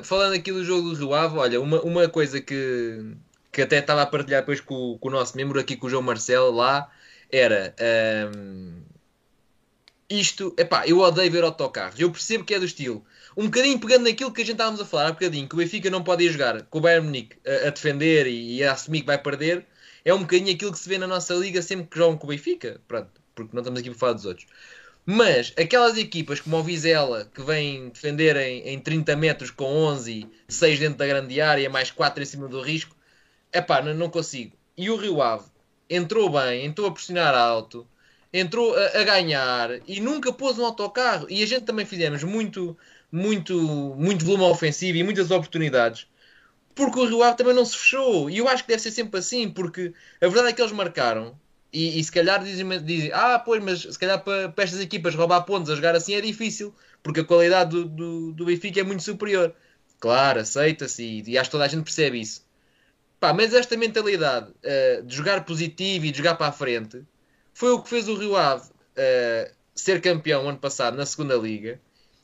uh, 0.00 0.04
falando 0.04 0.34
aqui 0.34 0.52
do 0.52 0.64
jogo 0.64 0.90
do 0.90 0.94
Rio 0.94 1.12
Ave, 1.12 1.36
olha, 1.36 1.60
uma, 1.60 1.82
uma 1.82 2.08
coisa 2.08 2.40
que, 2.40 3.16
que 3.50 3.60
até 3.60 3.78
estava 3.78 4.02
a 4.02 4.06
partilhar 4.06 4.42
depois 4.42 4.60
com, 4.60 4.96
com 4.98 5.08
o 5.08 5.10
nosso 5.10 5.36
membro 5.36 5.58
aqui, 5.58 5.76
com 5.76 5.88
o 5.88 5.90
João 5.90 6.02
Marcelo, 6.02 6.52
lá, 6.52 6.88
era 7.32 7.74
um, 8.34 8.82
isto, 10.08 10.54
epá, 10.58 10.86
eu 10.86 10.98
odeio 10.98 11.30
ver 11.30 11.44
autocarros, 11.44 11.98
eu 12.00 12.10
percebo 12.10 12.44
que 12.44 12.54
é 12.54 12.58
do 12.58 12.64
estilo. 12.64 13.04
Um 13.36 13.44
bocadinho 13.44 13.78
pegando 13.78 14.04
naquilo 14.04 14.32
que 14.32 14.42
a 14.42 14.44
gente 14.44 14.54
estávamos 14.54 14.80
a 14.80 14.84
falar 14.84 15.06
há 15.06 15.12
bocadinho, 15.12 15.48
que 15.48 15.54
o 15.54 15.58
Benfica 15.58 15.88
não 15.88 16.02
pode 16.02 16.24
ir 16.24 16.32
jogar 16.32 16.62
com 16.64 16.78
o 16.78 16.80
Bayern 16.80 17.06
Munique 17.06 17.36
a, 17.46 17.68
a 17.68 17.70
defender 17.70 18.26
e, 18.26 18.56
e, 18.56 18.64
a 18.64 18.72
assumir 18.72 19.02
que 19.02 19.06
vai 19.06 19.18
perder, 19.18 19.64
é 20.04 20.12
um 20.12 20.20
bocadinho 20.20 20.52
aquilo 20.52 20.72
que 20.72 20.78
se 20.78 20.88
vê 20.88 20.98
na 20.98 21.06
nossa 21.06 21.32
liga 21.34 21.62
sempre 21.62 21.86
que 21.86 21.96
jogam 21.96 22.18
com 22.18 22.26
o 22.26 22.30
Benfica, 22.30 22.80
pronto, 22.88 23.08
porque 23.34 23.54
não 23.54 23.60
estamos 23.60 23.80
aqui 23.80 23.90
para 23.90 23.98
falar 23.98 24.12
dos 24.14 24.24
outros. 24.24 24.46
Mas 25.06 25.52
aquelas 25.56 25.96
equipas 25.96 26.40
como 26.40 26.56
o 26.56 26.62
Vizela, 26.62 27.30
que 27.32 27.42
vem 27.42 27.88
defender 27.88 28.36
em, 28.36 28.68
em 28.68 28.80
30 28.80 29.16
metros 29.16 29.50
com 29.50 29.64
11, 29.64 30.28
6 30.48 30.78
dentro 30.78 30.98
da 30.98 31.06
grande 31.06 31.40
área, 31.40 31.70
mais 31.70 31.90
4 31.90 32.22
em 32.22 32.26
cima 32.26 32.48
do 32.48 32.60
risco, 32.60 32.96
epá, 33.52 33.80
não, 33.80 33.94
não 33.94 34.10
consigo. 34.10 34.56
E 34.76 34.90
o 34.90 34.96
Rio 34.96 35.22
Ave, 35.22 35.44
entrou 35.90 36.30
bem, 36.30 36.64
entrou 36.64 36.88
a 36.88 36.92
pressionar 36.92 37.34
alto, 37.34 37.86
entrou 38.32 38.74
a, 38.76 39.00
a, 39.00 39.04
ganhar 39.04 39.80
e 39.88 40.00
nunca 40.00 40.32
pôs 40.32 40.58
um 40.58 40.64
autocarro. 40.64 41.26
E 41.28 41.42
a 41.42 41.46
gente 41.46 41.64
também 41.64 41.84
fizemos 41.84 42.22
muito, 42.22 42.76
muito, 43.10 43.58
muito 43.98 44.24
volume 44.24 44.44
ofensivo 44.44 44.96
e 44.98 45.02
muitas 45.02 45.30
oportunidades. 45.30 46.06
Porque 46.74 47.00
o 47.00 47.04
Rio 47.04 47.22
Ave 47.22 47.36
também 47.36 47.54
não 47.54 47.64
se 47.64 47.76
fechou. 47.76 48.30
E 48.30 48.38
eu 48.38 48.48
acho 48.48 48.62
que 48.62 48.68
deve 48.68 48.82
ser 48.82 48.92
sempre 48.92 49.18
assim, 49.18 49.50
porque 49.50 49.92
a 50.20 50.26
verdade 50.28 50.48
é 50.50 50.52
que 50.52 50.62
eles 50.62 50.72
marcaram. 50.72 51.36
E, 51.72 51.98
e 52.00 52.04
se 52.04 52.10
calhar 52.12 52.42
dizem, 52.42 52.66
dizem, 52.84 53.12
ah, 53.12 53.38
pois, 53.38 53.62
mas 53.62 53.80
se 53.82 53.98
calhar 53.98 54.22
para, 54.22 54.48
para, 54.48 54.64
estas 54.64 54.80
equipas 54.80 55.14
roubar 55.14 55.42
pontos 55.42 55.70
a 55.70 55.76
jogar 55.76 55.94
assim 55.94 56.14
é 56.14 56.20
difícil, 56.20 56.74
porque 57.02 57.20
a 57.20 57.24
qualidade 57.24 57.70
do, 57.70 57.84
do, 57.84 58.32
do 58.32 58.44
Benfica 58.44 58.80
é 58.80 58.82
muito 58.82 59.02
superior. 59.02 59.54
Claro, 60.00 60.40
aceita-se 60.40 61.02
e, 61.02 61.30
e 61.30 61.38
acho 61.38 61.50
que 61.50 61.52
toda 61.52 61.64
a 61.64 61.68
gente 61.68 61.84
percebe 61.84 62.20
isso. 62.20 62.42
Pá, 63.20 63.34
mas 63.34 63.52
esta 63.52 63.76
mentalidade 63.76 64.50
uh, 64.50 65.02
de 65.04 65.14
jogar 65.14 65.44
positivo 65.44 66.06
e 66.06 66.10
de 66.10 66.16
jogar 66.16 66.36
para 66.36 66.46
a 66.46 66.52
frente 66.52 67.04
foi 67.52 67.70
o 67.70 67.82
que 67.82 67.90
fez 67.90 68.08
o 68.08 68.16
Rio 68.16 68.34
Ave 68.34 68.66
uh, 68.70 69.54
ser 69.74 70.00
campeão 70.00 70.48
ano 70.48 70.58
passado 70.58 70.96
na 70.96 71.04
segunda 71.04 71.36
liga 71.36 71.78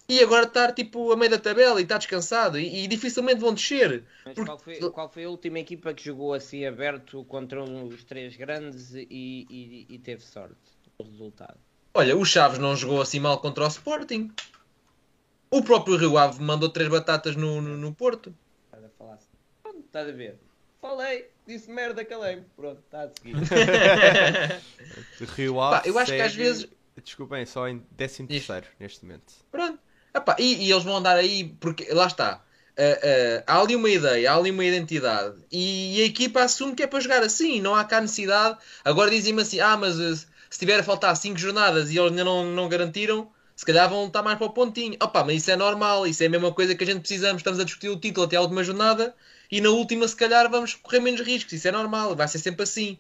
e 0.09 0.21
agora 0.21 0.47
estar 0.47 0.73
tipo 0.73 1.13
a 1.13 1.17
meio 1.17 1.33
da 1.33 1.39
tabela 1.39 1.81
e 1.81 1.83
está 1.83 1.99
descansado 1.99 2.59
e, 2.59 2.85
e 2.85 2.87
dificilmente 2.87 3.41
vão 3.41 3.53
descer. 3.53 4.05
Mas 4.25 4.35
porque... 4.35 4.49
qual, 4.49 4.59
foi, 4.59 4.91
qual, 4.91 5.13
foi, 5.13 5.25
a 5.25 5.29
última 5.29 5.59
equipa 5.59 5.93
que 5.93 6.05
jogou 6.05 6.33
assim 6.33 6.65
aberto 6.65 7.25
contra 7.25 7.63
os 7.63 8.05
três 8.05 8.37
grandes 8.37 8.95
e, 8.95 9.07
e, 9.11 9.87
e 9.91 9.99
teve 9.99 10.23
sorte 10.23 10.57
o 10.97 11.03
resultado? 11.03 11.59
Olha, 11.93 12.17
o 12.17 12.25
Chaves 12.25 12.59
não 12.59 12.77
jogou 12.77 13.03
assim 13.03 13.21
mal 13.21 13.39
contra 13.41 13.65
o 13.65 13.69
Sporting. 13.69 14.31
O 15.51 15.63
próprio 15.63 15.97
Rio 15.97 16.19
Ave 16.19 16.43
mandou 16.43 16.69
três 16.69 16.89
batatas 16.89 17.37
no, 17.37 17.61
no, 17.61 17.77
no 17.77 17.95
Porto. 17.95 18.35
Estás 18.67 18.85
a 18.85 18.89
falar 18.91 19.15
assim. 19.15 19.29
Estás 19.87 20.09
a 20.09 20.13
ver? 20.13 20.39
Falei, 20.87 21.29
disse 21.47 21.71
merda, 21.71 22.05
calei-me. 22.05 22.45
Pronto, 22.55 22.81
está 22.85 23.03
a 23.03 23.09
seguir. 23.09 23.37
Rio 25.37 25.61
Ave. 25.61 25.89
eu 25.89 25.99
acho 25.99 26.11
segue... 26.11 26.23
que 26.23 26.27
às 26.27 26.35
vezes. 26.35 26.69
Desculpem, 27.03 27.45
só 27.45 27.69
em 27.69 27.81
13 27.97 28.27
neste 28.81 29.05
momento. 29.05 29.35
Pronto. 29.51 29.79
Epá, 30.15 30.37
e, 30.39 30.67
e, 30.67 30.71
eles 30.71 30.83
vão 30.83 30.97
andar 30.97 31.17
aí, 31.17 31.45
porque 31.61 31.93
lá 31.93 32.07
está. 32.07 32.43
Uh, 32.79 33.41
uh, 33.41 33.45
há 33.47 33.61
ali 33.61 33.75
uma 33.75 33.89
ideia, 33.89 34.31
há 34.31 34.37
ali 34.37 34.51
uma 34.51 34.65
identidade 34.65 35.35
e, 35.51 36.03
a 36.03 36.05
equipa 36.05 36.43
assume 36.43 36.75
que 36.75 36.83
é 36.83 36.87
para 36.87 37.01
jogar 37.01 37.23
assim, 37.23 37.59
não 37.61 37.75
há 37.75 37.85
cá 37.85 38.01
necessidade. 38.01 38.59
Agora 38.85 39.11
dizem-me 39.11 39.43
assim: 39.43 39.61
ah, 39.61 39.77
mas 39.77 39.99
uh, 39.99 40.15
se 40.17 40.59
tiver 40.59 40.79
a 40.81 40.83
faltar 40.83 41.15
5 41.17 41.39
jornadas 41.39 41.91
e 41.91 41.99
eles 41.99 42.11
ainda 42.11 42.25
não, 42.25 42.45
não 42.45 42.69
garantiram, 42.69 43.31
se 43.55 43.65
calhar 43.65 43.89
vão 43.89 44.07
estar 44.07 44.23
mais 44.23 44.39
para 44.39 44.47
o 44.47 44.51
pontinho. 44.51 44.97
Opa, 45.03 45.25
mas 45.25 45.37
isso 45.37 45.51
é 45.51 45.57
normal, 45.57 46.07
isso 46.07 46.23
é 46.23 46.27
a 46.27 46.31
mesma 46.31 46.53
coisa 46.53 46.75
que 46.75 46.85
a 46.85 46.87
gente 46.87 47.01
precisamos. 47.01 47.41
Estamos 47.41 47.61
a 47.61 47.65
discutir 47.65 47.89
o 47.89 47.99
título 47.99 48.27
até 48.27 48.37
a 48.37 48.41
última 48.41 48.65
jornada 48.65 49.15
e 49.51 49.61
na 49.61 49.71
última, 49.71 50.07
se 50.09 50.17
calhar, 50.17 50.51
vamos 50.51 50.75
correr 50.75 51.01
menos 51.01 51.21
riscos. 51.21 51.53
Isso 51.53 51.69
é 51.69 51.73
normal, 51.73 52.17
vai 52.17 52.29
ser 52.29 52.39
sempre 52.39 52.63
assim. 52.63 52.99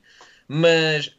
Mas 0.48 1.14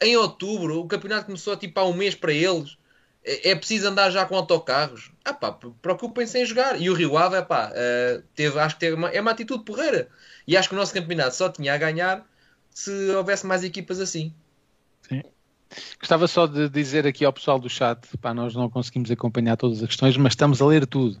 em 0.00 0.16
outubro, 0.16 0.80
o 0.80 0.86
campeonato 0.86 1.26
começou 1.26 1.56
tipo 1.56 1.78
há 1.78 1.86
um 1.86 1.94
mês 1.94 2.14
para 2.14 2.32
eles. 2.32 2.76
É, 3.24 3.50
é 3.50 3.54
preciso 3.54 3.88
andar 3.88 4.10
já 4.10 4.26
com 4.26 4.36
autocarros. 4.36 5.12
Ah 5.24 5.32
pá, 5.32 5.52
preocupem-se 5.80 6.38
em 6.38 6.44
jogar. 6.44 6.80
E 6.80 6.90
o 6.90 6.94
Rio 6.94 7.16
Ave, 7.16 7.42
pá, 7.42 7.70
uh, 7.70 8.22
teve, 8.34 8.58
acho 8.58 8.74
que 8.74 8.80
teve 8.80 8.96
uma, 8.96 9.08
é 9.10 9.20
uma 9.20 9.30
atitude 9.30 9.64
porreira. 9.64 10.08
E 10.46 10.56
acho 10.56 10.68
que 10.68 10.74
o 10.74 10.78
nosso 10.78 10.92
campeonato 10.92 11.36
só 11.36 11.48
tinha 11.48 11.72
a 11.74 11.78
ganhar 11.78 12.26
se 12.70 13.10
houvesse 13.10 13.46
mais 13.46 13.62
equipas 13.62 14.00
assim. 14.00 14.34
Sim. 15.08 15.22
Gostava 15.98 16.26
só 16.26 16.46
de 16.46 16.68
dizer 16.68 17.06
aqui 17.06 17.24
ao 17.24 17.32
pessoal 17.32 17.58
do 17.58 17.68
chat, 17.68 18.06
pá, 18.18 18.34
nós 18.34 18.54
não 18.54 18.68
conseguimos 18.68 19.10
acompanhar 19.10 19.56
todas 19.56 19.82
as 19.82 19.86
questões, 19.86 20.16
mas 20.16 20.32
estamos 20.32 20.60
a 20.60 20.66
ler 20.66 20.86
tudo. 20.86 21.18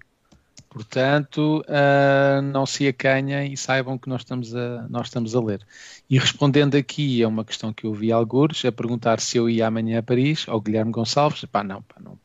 Portanto, 0.72 1.62
uh, 1.68 2.40
não 2.40 2.64
se 2.64 2.88
acanhem 2.88 3.52
e 3.52 3.56
saibam 3.58 3.98
que 3.98 4.08
nós 4.08 4.22
estamos, 4.22 4.56
a, 4.56 4.86
nós 4.88 5.08
estamos 5.08 5.36
a 5.36 5.40
ler. 5.40 5.60
E 6.08 6.18
respondendo 6.18 6.76
aqui 6.76 7.22
a 7.22 7.28
uma 7.28 7.44
questão 7.44 7.74
que 7.74 7.84
eu 7.84 7.92
vi 7.92 8.10
alguns, 8.10 8.64
a 8.64 8.72
perguntar 8.72 9.20
se 9.20 9.36
eu 9.36 9.50
ia 9.50 9.66
amanhã 9.66 9.98
a 9.98 10.02
Paris, 10.02 10.46
ao 10.48 10.62
Guilherme 10.62 10.90
Gonçalves, 10.90 11.44
pá, 11.44 11.62
não, 11.62 11.82
pá, 11.82 11.96
não, 12.00 12.18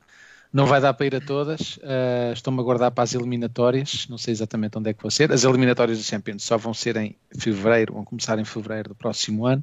não 0.53 0.65
vai 0.65 0.79
dar 0.79 0.93
para 0.93 1.05
ir 1.05 1.15
a 1.15 1.19
todas. 1.19 1.75
Uh, 1.75 2.31
Estou-me 2.31 2.61
a 2.61 2.63
guardar 2.63 2.89
para 2.91 3.03
as 3.03 3.13
eliminatórias, 3.13 4.07
não 4.09 4.17
sei 4.17 4.31
exatamente 4.31 4.77
onde 4.77 4.91
é 4.91 4.93
que 4.93 5.01
vão 5.01 5.11
ser. 5.11 5.29
As 5.29 5.43
eliminatórias 5.43 5.97
do 5.97 6.05
Champions 6.05 6.43
só 6.43 6.55
vão 6.55 6.73
ser 6.73 6.95
em 6.95 7.17
fevereiro, 7.37 7.95
vão 7.95 8.05
começar 8.05 8.39
em 8.39 8.45
fevereiro 8.45 8.89
do 8.89 8.95
próximo 8.95 9.45
ano. 9.45 9.61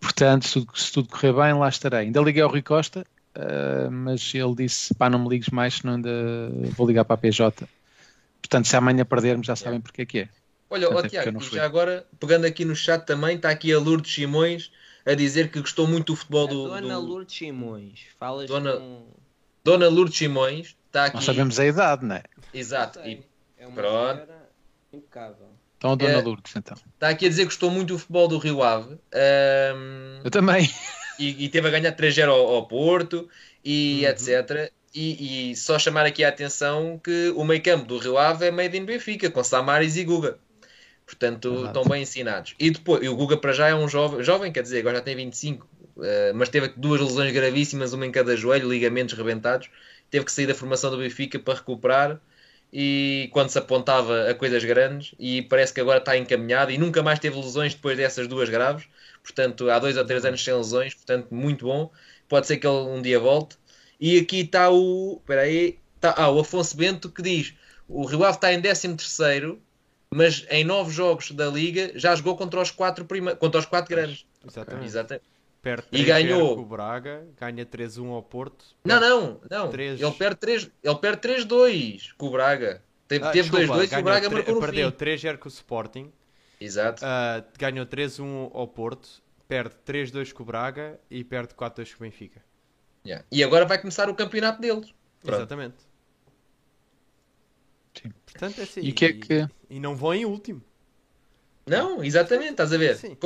Portanto, 0.00 0.46
se, 0.46 0.64
se 0.74 0.92
tudo 0.92 1.08
correr 1.08 1.32
bem, 1.32 1.52
lá 1.52 1.68
estarei. 1.68 2.00
Ainda 2.00 2.20
liguei 2.20 2.42
ao 2.42 2.48
Rui 2.48 2.62
Costa, 2.62 3.04
uh, 3.36 3.90
mas 3.90 4.32
ele 4.32 4.54
disse: 4.54 4.94
pá, 4.94 5.10
não 5.10 5.18
me 5.18 5.30
ligues 5.30 5.48
mais, 5.48 5.78
senão 5.78 5.94
ainda 5.94 6.10
vou 6.76 6.86
ligar 6.86 7.04
para 7.04 7.14
a 7.14 7.18
PJ 7.18 7.66
Portanto, 8.44 8.68
se 8.68 8.76
amanhã 8.76 9.06
perdermos, 9.06 9.46
já 9.46 9.56
sabem 9.56 9.80
porque 9.80 10.02
é 10.02 10.06
que 10.06 10.18
é. 10.18 10.28
Olha, 10.68 10.90
ó, 10.90 11.02
Tiago, 11.02 11.40
já 11.40 11.64
agora, 11.64 12.06
pegando 12.20 12.44
aqui 12.44 12.62
no 12.62 12.76
chat 12.76 13.06
também, 13.06 13.36
está 13.36 13.48
aqui 13.48 13.72
a 13.72 13.78
Lourdes 13.78 14.12
Simões 14.12 14.70
a 15.06 15.14
dizer 15.14 15.50
que 15.50 15.60
gostou 15.60 15.88
muito 15.88 16.12
do 16.12 16.16
futebol 16.16 16.46
do. 16.46 16.68
Dona 16.68 16.94
do... 16.94 17.00
Lourdes 17.00 17.34
Simões, 17.34 18.00
falas 18.18 18.46
Dona, 18.46 18.76
com... 18.76 19.06
Dona 19.64 19.88
Lourdes 19.88 20.18
Simões 20.18 20.76
está 20.86 21.06
aqui. 21.06 21.16
Nós 21.16 21.24
sabemos 21.24 21.58
a 21.58 21.64
idade, 21.64 22.04
não 22.04 22.16
é? 22.16 22.22
Exato. 22.52 22.98
E... 23.00 23.24
É 23.56 23.66
uma 23.66 23.74
Pronto. 23.76 24.28
impecável. 24.92 25.48
Então, 25.78 25.92
a 25.92 25.94
Dona 25.94 26.12
é... 26.12 26.20
Lourdes, 26.20 26.54
então. 26.54 26.76
Está 26.92 27.08
aqui 27.08 27.24
a 27.24 27.28
dizer 27.30 27.42
que 27.42 27.48
gostou 27.48 27.70
muito 27.70 27.94
do 27.94 27.98
futebol 27.98 28.28
do 28.28 28.36
Rio 28.36 28.62
Ave. 28.62 28.94
Um... 28.94 30.20
Eu 30.22 30.30
também. 30.30 30.70
E, 31.18 31.44
e 31.44 31.48
teve 31.48 31.68
a 31.68 31.70
ganhar 31.70 31.96
3-0 31.96 32.28
ao, 32.28 32.46
ao, 32.46 32.66
Porto 32.66 33.26
e 33.64 34.02
uhum. 34.02 34.10
etc. 34.10 34.72
E, 34.94 35.50
e, 35.50 35.56
só 35.56 35.76
chamar 35.76 36.06
aqui 36.06 36.22
a 36.22 36.28
atenção 36.28 37.00
que 37.02 37.32
o 37.34 37.44
meio 37.44 37.60
campo 37.60 37.84
do 37.84 37.98
Rio 37.98 38.16
Ave 38.16 38.46
é 38.46 38.50
made 38.52 38.78
in 38.78 38.84
Benfica, 38.84 39.28
com 39.28 39.42
Samaris 39.42 39.96
e 39.96 40.04
Guga. 40.04 40.38
Portanto, 41.04 41.66
estão 41.66 41.84
bem 41.84 42.02
ensinados. 42.02 42.54
E 42.58 42.70
depois, 42.70 43.02
e 43.02 43.08
o 43.08 43.16
Guga 43.16 43.36
para 43.36 43.52
já 43.52 43.68
é 43.68 43.74
um 43.74 43.88
jovem, 43.88 44.22
jovem, 44.22 44.52
quer 44.52 44.62
dizer, 44.62 44.78
agora 44.78 44.98
já 44.98 45.02
tem 45.02 45.16
25, 45.16 45.66
uh, 45.96 46.04
eh, 46.04 46.32
mas 46.32 46.48
teve 46.48 46.72
duas 46.76 47.00
lesões 47.00 47.32
gravíssimas, 47.32 47.92
uma 47.92 48.06
em 48.06 48.12
cada 48.12 48.36
joelho, 48.36 48.68
ligamentos 48.68 49.16
rebentados. 49.16 49.68
Teve 50.10 50.24
que 50.24 50.32
sair 50.32 50.46
da 50.46 50.54
formação 50.54 50.90
do 50.90 50.98
Benfica 50.98 51.38
para 51.38 51.54
recuperar. 51.54 52.20
E 52.72 53.28
quando 53.32 53.50
se 53.50 53.58
apontava 53.58 54.30
a 54.30 54.34
coisas 54.34 54.64
grandes, 54.64 55.14
e 55.18 55.42
parece 55.42 55.72
que 55.72 55.80
agora 55.80 55.98
está 55.98 56.16
encaminhado 56.16 56.72
e 56.72 56.78
nunca 56.78 57.02
mais 57.02 57.18
teve 57.18 57.36
lesões 57.36 57.74
depois 57.74 57.96
dessas 57.96 58.26
duas 58.26 58.48
graves. 58.48 58.86
Portanto, 59.22 59.70
há 59.70 59.78
dois 59.78 59.96
ou 59.96 60.04
três 60.04 60.24
anos 60.24 60.42
sem 60.42 60.54
lesões, 60.54 60.94
portanto, 60.94 61.28
muito 61.32 61.66
bom. 61.66 61.90
Pode 62.28 62.46
ser 62.46 62.56
que 62.56 62.66
ele 62.66 62.76
um 62.76 63.00
dia 63.02 63.20
volte. 63.20 63.56
E 64.00 64.18
aqui 64.18 64.40
está 64.40 64.70
o. 64.70 65.18
Espera 65.20 65.42
aí. 65.42 65.78
Está, 65.96 66.14
ah, 66.16 66.30
o 66.30 66.40
Afonso 66.40 66.76
Bento 66.76 67.08
que 67.08 67.22
diz: 67.22 67.54
o 67.88 68.04
Rio 68.04 68.24
Ave 68.24 68.36
está 68.36 68.52
em 68.52 68.60
13, 68.60 69.58
mas 70.10 70.46
em 70.50 70.64
nove 70.64 70.92
jogos 70.92 71.30
da 71.30 71.46
Liga 71.46 71.92
já 71.94 72.14
jogou 72.14 72.36
contra 72.36 72.60
os 72.60 72.70
quatro, 72.70 73.04
prima... 73.04 73.34
contra 73.34 73.60
os 73.60 73.66
quatro 73.66 73.94
grandes. 73.94 74.26
Exatamente. 74.46 74.86
Exatamente. 74.86 75.24
Perde 75.62 75.86
e 75.92 76.04
ganhou 76.04 76.58
o 76.58 76.64
Braga, 76.64 77.26
ganha 77.40 77.64
3-1 77.64 78.10
ao 78.10 78.22
Porto. 78.22 78.66
Não, 78.84 79.00
não, 79.00 79.40
não. 79.50 79.70
3... 79.70 79.98
Ele 79.98 80.12
perde 80.12 80.36
3, 80.36 80.70
ele 80.82 80.94
perde 80.96 81.26
3-2 81.26 82.10
com 82.18 82.26
o 82.26 82.30
Braga. 82.30 82.82
Teve 83.08 83.24
2-2 83.24 83.92
ah, 83.92 83.96
e 83.96 84.00
o 84.00 84.04
Braga 84.04 84.30
marcou 84.30 84.54
no 84.54 84.60
Perdeu 84.60 84.92
3-0 84.92 85.38
com 85.38 85.48
o 85.48 85.52
Sporting. 85.52 86.12
Exato. 86.60 87.02
Uh, 87.02 87.44
ganhou 87.58 87.86
3-1 87.86 88.50
ao 88.52 88.68
Porto, 88.68 89.22
perde 89.48 89.74
3-2 89.86 90.32
com 90.32 90.42
o 90.42 90.46
Braga 90.46 91.00
e 91.10 91.24
perde 91.24 91.54
4-2 91.54 91.94
com 91.94 92.04
o 92.04 92.06
Benfica. 92.06 92.42
Yeah. 93.06 93.24
E 93.30 93.44
agora 93.44 93.64
vai 93.66 93.78
começar 93.78 94.08
o 94.08 94.14
campeonato 94.14 94.60
deles. 94.60 94.92
Pronto. 95.20 95.40
Exatamente. 95.40 95.76
Sim. 97.94 98.12
Portanto, 98.24 98.58
é 98.58 98.62
assim, 98.62 98.80
e, 98.80 98.92
que 98.92 99.04
é 99.04 99.12
que... 99.12 99.48
e 99.70 99.78
não 99.78 99.94
vão 99.94 100.14
em 100.14 100.24
último. 100.24 100.62
Não, 101.66 102.02
exatamente, 102.02 102.52
estás 102.52 102.72
a 102.72 102.78
ver? 102.78 102.96
Sim. 102.96 103.16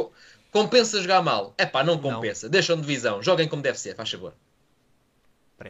Compensa 0.50 1.00
jogar 1.00 1.22
mal? 1.22 1.54
É 1.58 1.66
pá, 1.66 1.82
não 1.82 1.98
compensa. 1.98 2.46
Não. 2.46 2.50
Deixam 2.50 2.80
de 2.80 2.86
visão, 2.86 3.22
joguem 3.22 3.48
como 3.48 3.62
deve 3.62 3.78
ser, 3.78 3.94
faz 3.94 4.10
favor. 4.10 4.34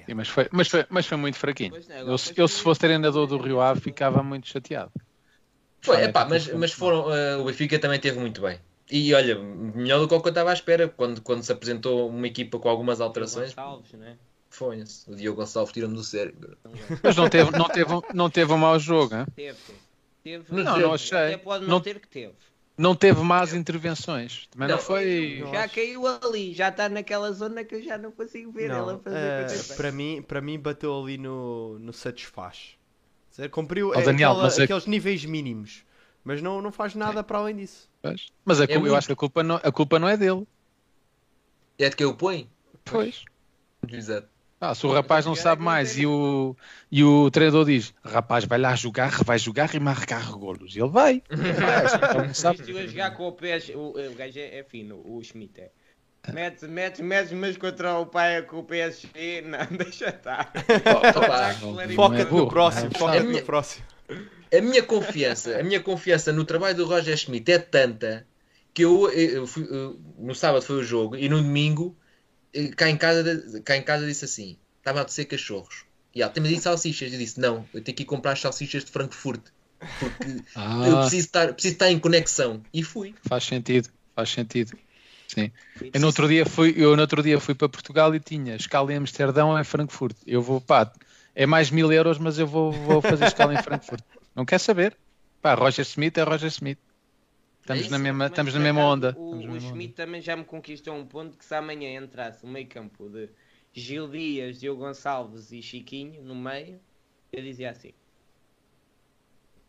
Sim, 0.06 0.14
mas, 0.14 0.28
foi, 0.28 0.48
mas, 0.52 0.68
foi, 0.68 0.86
mas 0.90 1.06
foi 1.06 1.16
muito 1.16 1.38
fraquinho. 1.38 1.74
É, 1.88 2.02
eu, 2.02 2.16
eu, 2.36 2.48
se 2.48 2.62
fosse 2.62 2.78
treinador 2.78 3.26
do 3.26 3.38
Rio 3.38 3.58
Ave, 3.60 3.80
ficava 3.80 4.22
muito 4.22 4.46
chateado. 4.46 4.92
Foi, 5.80 6.02
é 6.02 6.12
pá, 6.12 6.26
mas, 6.26 6.46
mas 6.48 6.72
foram, 6.72 7.06
uh, 7.06 7.40
o 7.40 7.44
Benfica 7.44 7.78
também 7.78 7.98
teve 7.98 8.18
muito 8.18 8.42
bem. 8.42 8.60
E 8.90 9.12
olha, 9.14 9.38
melhor 9.38 10.00
do 10.00 10.08
que 10.08 10.14
o 10.14 10.20
que 10.20 10.28
eu 10.28 10.30
estava 10.30 10.50
à 10.50 10.54
espera 10.54 10.88
quando, 10.88 11.20
quando 11.20 11.42
se 11.42 11.52
apresentou 11.52 12.08
uma 12.08 12.26
equipa 12.26 12.58
com 12.58 12.68
algumas 12.68 13.00
alterações. 13.00 13.54
Gonçalves, 13.54 13.92
né? 13.92 14.16
Foi, 14.50 14.82
o 15.06 15.14
Diogo 15.14 15.40
Gonçalves 15.40 15.72
tira-me 15.72 15.94
do 15.94 16.02
cérebro. 16.02 16.56
Mas 17.02 17.16
não 17.16 17.28
teve, 17.28 17.50
não 17.50 17.68
teve, 17.68 17.90
não 18.14 18.30
teve 18.30 18.52
um 18.52 18.58
mau 18.58 18.78
jogo, 18.78 19.14
hein? 19.14 19.26
Teve, 19.36 19.58
teve. 20.24 20.44
Não, 20.50 20.78
não 20.78 20.94
achei. 20.94 21.36
Pode 21.36 21.64
não, 21.64 21.72
não 21.72 21.80
ter 21.80 22.00
que 22.00 22.08
teve. 22.08 22.34
Não 22.78 22.94
teve 22.94 23.20
más 23.22 23.52
intervenções. 23.52 24.46
Também 24.52 24.68
não, 24.68 24.76
não 24.76 24.82
foi. 24.82 25.44
Já 25.50 25.68
caiu 25.68 26.06
ali, 26.06 26.54
já 26.54 26.68
está 26.68 26.88
naquela 26.88 27.32
zona 27.32 27.64
que 27.64 27.74
eu 27.74 27.82
já 27.82 27.98
não 27.98 28.12
consigo 28.12 28.52
ver 28.52 28.68
não, 28.68 28.76
ela 28.76 28.98
fazer. 28.98 29.72
Uh, 29.72 29.76
para, 29.76 29.90
mim, 29.90 30.22
para 30.22 30.40
mim, 30.40 30.58
bateu 30.58 30.96
ali 30.96 31.18
no, 31.18 31.78
no 31.80 31.92
satisfaz. 31.92 32.78
Cumpriu 33.50 33.90
oh, 33.90 34.00
Daniel, 34.00 34.32
aquela, 34.32 34.60
é 34.60 34.64
aqueles 34.64 34.86
níveis 34.86 35.24
mínimos. 35.24 35.84
Mas 36.24 36.40
não, 36.40 36.62
não 36.62 36.72
faz 36.72 36.94
nada 36.94 37.22
para 37.22 37.38
além 37.38 37.56
disso. 37.56 37.87
Mas, 38.02 38.26
mas 38.44 38.60
a, 38.60 38.64
é 38.64 38.76
eu 38.76 38.94
acho 38.94 39.06
que 39.06 39.12
a 39.12 39.16
culpa, 39.16 39.42
não, 39.42 39.56
a 39.56 39.72
culpa 39.72 39.98
não 39.98 40.08
é 40.08 40.16
dele. 40.16 40.46
É 41.78 41.88
de 41.88 41.96
quem 41.96 42.06
o 42.06 42.14
põe? 42.14 42.48
Pois. 42.84 43.24
Exato. 43.88 44.28
Ah, 44.60 44.74
se 44.74 44.84
o 44.84 44.92
rapaz 44.92 45.24
não 45.24 45.36
sabe 45.36 45.62
mais 45.62 45.96
e 45.96 46.04
o, 46.04 46.56
e 46.90 47.04
o 47.04 47.30
treinador 47.30 47.64
diz: 47.64 47.94
rapaz, 48.02 48.44
vai 48.44 48.58
lá 48.58 48.74
jogar, 48.74 49.22
vai 49.22 49.38
jogar 49.38 49.72
e 49.72 49.78
marcar 49.78 50.32
golos. 50.32 50.74
Ele 50.74 50.88
vai. 50.88 51.22
Se 52.34 52.72
eu 52.72 52.88
jogar 52.88 53.12
com 53.12 53.28
o 53.28 53.32
PS, 53.32 53.68
o, 53.72 53.90
o 53.90 54.14
gajo 54.16 54.38
é, 54.38 54.58
é 54.58 54.64
fino, 54.64 55.00
o 55.04 55.22
Schmidt 55.22 55.60
é. 55.60 55.70
Metes, 56.32 56.68
metes, 56.68 57.00
metes, 57.00 57.32
mas 57.32 57.56
contra 57.56 57.98
o 58.00 58.06
pai 58.06 58.42
com 58.42 58.58
o 58.58 58.64
PSG, 58.64 59.42
não, 59.42 59.64
deixa 59.78 60.08
estar. 60.08 60.52
Foca-te 61.94 62.32
no 62.32 62.48
próximo, 62.48 62.90
foca-te 62.98 63.26
no 63.26 63.42
próximo 63.42 63.86
a 64.52 64.60
minha 64.60 64.82
confiança, 64.82 65.58
a 65.58 65.62
minha 65.62 65.80
confiança 65.80 66.32
no 66.32 66.44
trabalho 66.44 66.76
do 66.76 66.86
Roger 66.86 67.16
Schmidt 67.16 67.50
é 67.52 67.58
tanta 67.58 68.26
que 68.72 68.84
eu, 68.84 69.10
eu 69.10 69.46
fui, 69.46 69.66
no 70.18 70.34
sábado 70.34 70.62
foi 70.62 70.76
o 70.76 70.84
jogo 70.84 71.16
e 71.16 71.28
no 71.28 71.42
domingo 71.42 71.96
eh, 72.52 72.68
cá 72.68 72.88
em 72.88 72.96
casa, 72.96 73.60
cá 73.64 73.76
em 73.76 73.82
casa 73.82 74.06
disse 74.06 74.24
assim: 74.24 74.56
estava 74.78 75.00
a 75.00 75.04
descer 75.04 75.24
cachorros. 75.24 75.84
E 76.14 76.22
ah, 76.22 76.28
temos 76.28 76.48
aí 76.48 76.60
salsichas. 76.60 77.12
Eu 77.12 77.18
disse: 77.18 77.40
não, 77.40 77.66
eu 77.74 77.82
tenho 77.82 77.96
que 77.96 78.02
ir 78.02 78.06
comprar 78.06 78.32
as 78.32 78.40
salsichas 78.40 78.84
de 78.84 78.90
Frankfurt 78.90 79.42
porque 79.98 80.42
ah. 80.54 80.86
eu 80.86 81.00
preciso 81.00 81.26
estar, 81.26 81.52
preciso 81.52 81.74
estar 81.74 81.90
em 81.90 81.98
conexão. 81.98 82.62
E 82.72 82.82
fui. 82.82 83.14
Faz 83.22 83.44
sentido, 83.44 83.88
faz 84.14 84.30
sentido. 84.30 84.76
Sim. 85.26 85.50
Eu 85.92 86.00
no 86.00 86.06
outro 86.06 86.26
dia 86.26 86.46
fui, 86.46 86.74
eu 86.76 86.96
no 86.96 87.02
outro 87.02 87.22
dia 87.22 87.38
fui 87.38 87.54
para 87.54 87.68
Portugal 87.68 88.14
e 88.14 88.20
tinha 88.20 88.56
escala 88.56 88.92
em 88.92 88.96
Amsterdão 88.96 89.58
em 89.58 89.64
Frankfurt. 89.64 90.16
Eu 90.26 90.40
vou, 90.40 90.60
pá, 90.60 90.90
é 91.34 91.44
mais 91.44 91.70
mil 91.70 91.92
euros, 91.92 92.18
mas 92.18 92.38
eu 92.38 92.46
vou, 92.46 92.72
vou 92.72 93.02
fazer 93.02 93.26
escala 93.26 93.54
em 93.54 93.58
Frankfurt. 93.62 94.02
Não 94.38 94.44
quer 94.44 94.60
saber. 94.60 94.96
Pá, 95.42 95.54
Roger 95.54 95.84
Smith 95.84 96.16
é 96.16 96.22
Roger 96.22 96.46
Smith. 96.46 96.78
Estamos, 97.60 97.86
é 97.86 97.90
na, 97.90 97.98
mesma, 97.98 98.26
estamos 98.26 98.54
na 98.54 98.60
mesma 98.60 98.84
onda. 98.84 99.12
O, 99.18 99.34
o 99.34 99.56
Smith 99.56 99.90
onda. 99.90 99.96
também 99.96 100.20
já 100.20 100.36
me 100.36 100.44
conquistou 100.44 100.94
um 100.94 101.04
ponto 101.04 101.36
que 101.36 101.44
se 101.44 101.56
amanhã 101.56 102.00
entrasse 102.00 102.44
o 102.44 102.46
meio 102.46 102.68
campo 102.68 103.08
de 103.08 103.28
Gil 103.72 104.06
Dias, 104.06 104.60
Diogo 104.60 104.82
Gonçalves 104.82 105.50
e 105.50 105.60
Chiquinho 105.60 106.22
no 106.22 106.36
meio, 106.36 106.80
eu 107.32 107.42
dizia 107.42 107.70
assim. 107.70 107.92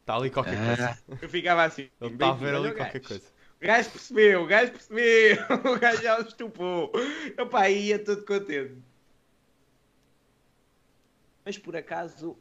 Está 0.02 0.18
ali 0.18 0.30
qualquer 0.30 0.60
ah. 0.60 0.66
coisa. 0.68 1.20
Eu 1.20 1.30
ficava 1.30 1.64
assim. 1.64 1.90
Ele 2.00 2.14
está 2.14 2.30
a 2.30 2.34
ver 2.34 2.54
ali 2.54 2.72
qualquer 2.72 3.02
coisa. 3.02 3.28
O 3.60 3.66
gajo 3.66 3.90
percebeu, 3.90 4.44
o 4.44 4.46
gajo 4.46 4.72
percebeu, 4.72 5.38
o 5.66 5.80
gajo 5.80 6.04
já 6.04 6.20
o 6.20 6.22
estupou. 6.22 6.92
Opa, 7.40 7.70
ia 7.72 7.98
todo 7.98 8.24
contente. 8.24 8.78
Mas 11.44 11.58
por 11.58 11.76
acaso, 11.76 12.38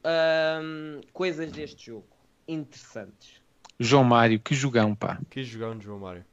hum, 0.62 1.00
coisas 1.14 1.50
deste 1.50 1.86
jogo 1.86 2.17
interessantes. 2.48 3.38
João 3.78 4.02
Mário, 4.02 4.40
que 4.40 4.54
jogão, 4.54 4.94
pá. 4.94 5.20
Que 5.30 5.44
jogão 5.44 5.76
de 5.78 5.84
João 5.84 6.00
Mário. 6.00 6.24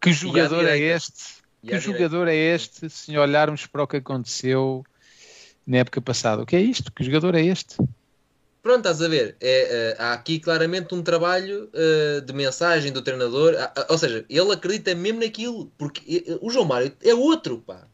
Que 0.00 0.12
jogador 0.12 0.66
é 0.66 0.78
este? 0.78 1.42
Que 1.66 1.78
jogador 1.78 2.28
é 2.28 2.36
este, 2.36 2.90
se 2.90 3.16
olharmos 3.16 3.66
para 3.66 3.82
o 3.82 3.86
que 3.86 3.96
aconteceu 3.96 4.84
na 5.66 5.78
época 5.78 6.00
passada? 6.00 6.42
O 6.42 6.46
que 6.46 6.54
é 6.54 6.60
isto? 6.60 6.92
Que 6.92 7.02
jogador 7.02 7.34
é 7.34 7.42
este? 7.42 7.76
Pronto, 8.62 8.78
estás 8.78 9.02
a 9.02 9.08
ver. 9.08 9.36
É, 9.42 9.94
uh, 9.98 10.02
há 10.02 10.12
aqui 10.14 10.38
claramente 10.38 10.94
um 10.94 11.02
trabalho 11.02 11.68
uh, 11.74 12.20
de 12.22 12.32
mensagem 12.32 12.90
do 12.92 13.02
treinador. 13.02 13.52
Uh, 13.52 13.84
ou 13.90 13.98
seja, 13.98 14.24
ele 14.28 14.52
acredita 14.52 14.94
mesmo 14.94 15.20
naquilo. 15.20 15.70
Porque 15.76 16.38
o 16.40 16.50
João 16.50 16.64
Mário 16.64 16.90
é 17.02 17.14
outro, 17.14 17.58
pá. 17.58 17.86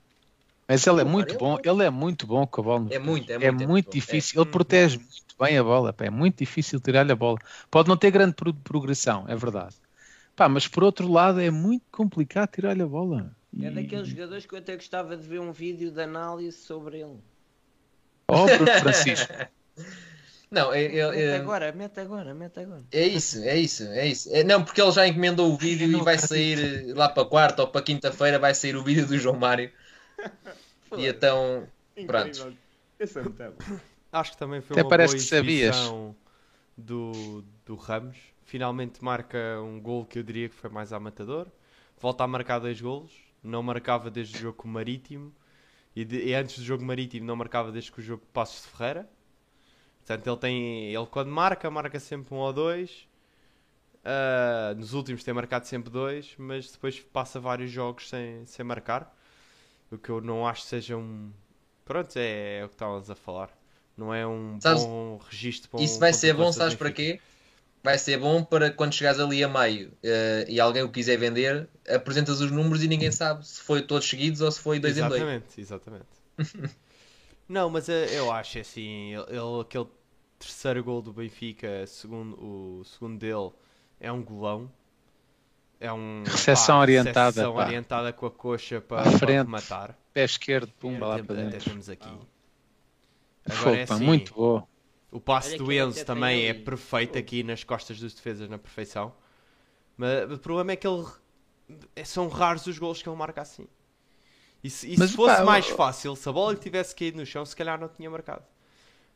Mas 0.68 0.86
ele 0.86 1.00
é 1.00 1.04
muito 1.04 1.36
bom, 1.36 1.58
ele 1.64 1.84
é 1.84 1.90
muito 1.90 2.24
bom 2.24 2.46
com 2.46 2.60
a 2.60 2.64
bola. 2.64 2.86
É 2.90 3.00
muito, 3.00 3.32
é 3.32 3.38
muito, 3.38 3.62
é 3.64 3.66
muito 3.66 3.90
difícil. 3.90 4.40
Ele 4.40 4.50
protege 4.50 4.98
muito 4.98 5.29
bem 5.40 5.56
a 5.58 5.64
bola, 5.64 5.92
pá. 5.92 6.04
é 6.04 6.10
muito 6.10 6.38
difícil 6.38 6.78
tirar-lhe 6.80 7.12
a 7.12 7.16
bola. 7.16 7.38
Pode 7.70 7.88
não 7.88 7.96
ter 7.96 8.10
grande 8.10 8.34
progressão, 8.62 9.24
é 9.26 9.34
verdade. 9.34 9.74
Pá, 10.36 10.48
mas 10.48 10.68
por 10.68 10.84
outro 10.84 11.10
lado 11.10 11.40
é 11.40 11.50
muito 11.50 11.84
complicado 11.90 12.50
tirar-lhe 12.50 12.82
a 12.82 12.86
bola. 12.86 13.34
É 13.60 13.70
daqueles 13.70 14.08
jogadores 14.08 14.46
que 14.46 14.54
eu 14.54 14.58
até 14.58 14.76
gostava 14.76 15.16
de 15.16 15.26
ver 15.26 15.40
um 15.40 15.52
vídeo 15.52 15.90
de 15.90 16.00
análise 16.00 16.56
sobre 16.56 17.00
ele. 17.00 17.18
Oh, 18.28 18.44
Bruno 18.44 18.80
Francisco. 18.80 19.32
Não, 20.50 20.74
é, 20.74 20.84
é, 20.84 21.10
mete 21.10 21.40
agora, 21.40 21.72
mete 21.72 22.00
agora, 22.00 22.34
mete 22.34 22.58
agora. 22.58 22.82
É 22.90 23.06
isso, 23.06 23.38
é 23.44 23.56
isso, 23.56 23.84
é 23.84 24.06
isso. 24.08 24.34
É, 24.34 24.42
não, 24.42 24.64
porque 24.64 24.82
ele 24.82 24.90
já 24.90 25.06
encomendou 25.06 25.52
o 25.52 25.56
vídeo 25.56 25.86
e 25.88 26.02
vai 26.02 26.18
sair 26.18 26.92
lá 26.92 27.08
para 27.08 27.24
quarta 27.24 27.62
ou 27.62 27.68
para 27.68 27.80
quinta-feira 27.80 28.36
vai 28.36 28.52
sair 28.52 28.74
o 28.74 28.82
vídeo 28.82 29.06
do 29.06 29.16
João 29.16 29.36
Mário. 29.36 29.70
e 30.98 31.06
então, 31.06 31.68
pronto. 32.04 32.52
Esse 32.98 33.20
é 33.20 33.22
Acho 34.12 34.32
que 34.32 34.38
também 34.38 34.60
foi 34.60 34.74
Até 34.74 34.82
uma 34.82 34.88
parece 34.88 35.14
boa 35.14 35.22
que 35.22 35.28
sabias. 35.28 35.76
Do, 36.76 37.44
do 37.64 37.74
Ramos. 37.74 38.16
Finalmente 38.42 39.04
marca 39.04 39.60
um 39.62 39.80
gol 39.80 40.04
que 40.04 40.18
eu 40.18 40.22
diria 40.22 40.48
que 40.48 40.54
foi 40.54 40.70
mais 40.70 40.92
amatador. 40.92 41.46
Volta 41.98 42.24
a 42.24 42.26
marcar 42.26 42.58
dois 42.58 42.80
golos. 42.80 43.12
Não 43.42 43.62
marcava 43.62 44.10
desde 44.10 44.36
o 44.36 44.40
jogo 44.40 44.56
com 44.56 44.68
o 44.68 44.70
Marítimo. 44.70 45.32
E, 45.94 46.04
de, 46.04 46.24
e 46.24 46.34
antes 46.34 46.58
do 46.58 46.64
jogo 46.64 46.84
Marítimo 46.84 47.26
não 47.26 47.36
marcava 47.36 47.70
desde 47.70 47.92
que 47.92 48.00
o 48.00 48.02
jogo 48.02 48.22
Passos 48.32 48.62
de 48.62 48.68
Ferreira. 48.68 49.08
Portanto, 49.98 50.26
ele 50.26 50.36
tem. 50.36 50.94
Ele 50.94 51.06
quando 51.06 51.28
marca, 51.30 51.70
marca 51.70 52.00
sempre 52.00 52.34
um 52.34 52.38
ou 52.38 52.52
dois. 52.52 53.08
Uh, 54.00 54.74
nos 54.76 54.94
últimos 54.94 55.22
tem 55.22 55.34
marcado 55.34 55.66
sempre 55.66 55.90
dois, 55.90 56.34
mas 56.38 56.72
depois 56.72 56.98
passa 56.98 57.38
vários 57.38 57.70
jogos 57.70 58.08
sem, 58.08 58.46
sem 58.46 58.64
marcar. 58.64 59.14
O 59.92 59.98
que 59.98 60.08
eu 60.08 60.20
não 60.20 60.46
acho 60.46 60.62
que 60.62 60.68
seja 60.68 60.96
um. 60.96 61.30
Pronto, 61.84 62.16
é, 62.16 62.60
é 62.60 62.64
o 62.64 62.68
que 62.68 62.74
estávamos 62.74 63.10
a 63.10 63.14
falar. 63.14 63.59
Não 63.96 64.14
é 64.14 64.26
um 64.26 64.58
sabes, 64.60 64.84
bom 64.84 65.20
registro 65.28 65.70
para 65.70 65.80
Isso 65.82 65.98
vai 65.98 66.12
ser 66.12 66.32
bom, 66.34 66.52
sabes 66.52 66.74
para 66.74 66.90
quê? 66.90 67.20
Vai 67.82 67.98
ser 67.98 68.18
bom 68.18 68.44
para 68.44 68.70
quando 68.70 68.94
chegares 68.94 69.18
ali 69.18 69.42
a 69.42 69.48
meio 69.48 69.88
uh, 69.88 70.48
e 70.48 70.60
alguém 70.60 70.82
o 70.82 70.88
quiser 70.88 71.16
vender, 71.16 71.68
apresentas 71.88 72.40
os 72.40 72.50
números 72.50 72.82
e 72.82 72.88
ninguém 72.88 73.10
sabe 73.10 73.46
se 73.46 73.60
foi 73.60 73.82
todos 73.82 74.08
seguidos 74.08 74.40
ou 74.40 74.50
se 74.50 74.60
foi 74.60 74.78
dois 74.78 74.96
exatamente, 74.96 75.22
em 75.22 75.38
dois. 75.38 75.58
Exatamente, 75.58 76.06
exatamente. 76.38 76.76
não, 77.48 77.70
mas 77.70 77.88
eh, 77.88 78.18
eu 78.18 78.30
acho 78.30 78.58
assim, 78.58 79.14
ele, 79.14 79.60
aquele 79.60 79.86
terceiro 80.38 80.82
gol 80.82 81.02
do 81.02 81.12
Benfica, 81.12 81.86
segundo, 81.86 82.34
o 82.42 82.84
segundo 82.84 83.18
dele, 83.18 83.50
é 84.00 84.10
um 84.10 84.22
golão. 84.22 84.70
É 85.78 85.92
um. 85.92 86.24
Recepção 86.26 86.76
pá, 86.76 86.82
orientada. 86.82 87.52
Pá. 87.52 87.66
orientada 87.66 88.12
com 88.12 88.26
a 88.26 88.30
coxa 88.30 88.80
para, 88.80 89.18
para 89.18 89.44
matar. 89.44 89.98
Pé 90.12 90.24
esquerdo, 90.24 90.72
pumba 90.78 91.06
é, 91.06 91.08
lá 91.08 91.22
para 91.22 91.36
dentro. 91.36 91.70
temos 91.70 91.88
aqui. 91.88 92.10
Agora 93.58 93.76
é 93.76 93.82
assim, 93.82 94.04
muito 94.04 94.34
boa. 94.34 94.66
O 95.10 95.20
passe 95.20 95.56
do 95.56 95.72
Enzo 95.72 96.04
também 96.04 96.46
é 96.46 96.54
perfeito 96.54 97.18
aqui 97.18 97.42
nas 97.42 97.64
costas 97.64 97.98
dos 97.98 98.14
defesas 98.14 98.48
na 98.48 98.58
perfeição. 98.58 99.12
Mas 99.96 100.30
o 100.32 100.38
problema 100.38 100.72
é 100.72 100.76
que 100.76 100.86
ele. 100.86 101.06
São 102.04 102.28
raros 102.28 102.66
os 102.66 102.78
gols 102.78 103.02
que 103.02 103.08
ele 103.08 103.16
marca 103.16 103.42
assim. 103.42 103.66
E 104.62 104.70
se, 104.70 104.92
e 104.92 104.96
se 104.96 105.08
fosse 105.14 105.36
pá, 105.36 105.44
mais 105.44 105.68
eu... 105.68 105.76
fácil, 105.76 106.14
se 106.14 106.28
a 106.28 106.32
bola 106.32 106.52
lhe 106.52 106.58
tivesse 106.58 106.94
caído 106.94 107.18
no 107.18 107.26
chão, 107.26 107.44
se 107.44 107.56
calhar 107.56 107.80
não 107.80 107.88
tinha 107.88 108.10
marcado. 108.10 108.44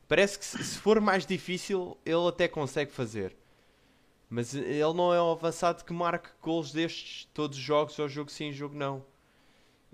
Parece 0.09 0.39
que 0.39 0.44
se 0.44 0.78
for 0.78 1.01
mais 1.01 1.27
difícil, 1.27 1.97
ele 2.05 2.28
até 2.28 2.48
consegue 2.48 2.93
fazer. 2.93 3.36
Mas 4.28 4.55
ele 4.55 4.93
não 4.94 5.15
é 5.15 5.23
um 5.23 5.31
avançado 5.31 5.85
que 5.85 5.93
marque 5.93 6.28
gols 6.43 6.73
destes 6.73 7.28
todos 7.32 7.56
os 7.56 7.62
jogos, 7.65 7.98
ou 7.98 8.09
jogo 8.09 8.31
sim, 8.31 8.52
jogo 8.52 8.74
não. 8.74 9.05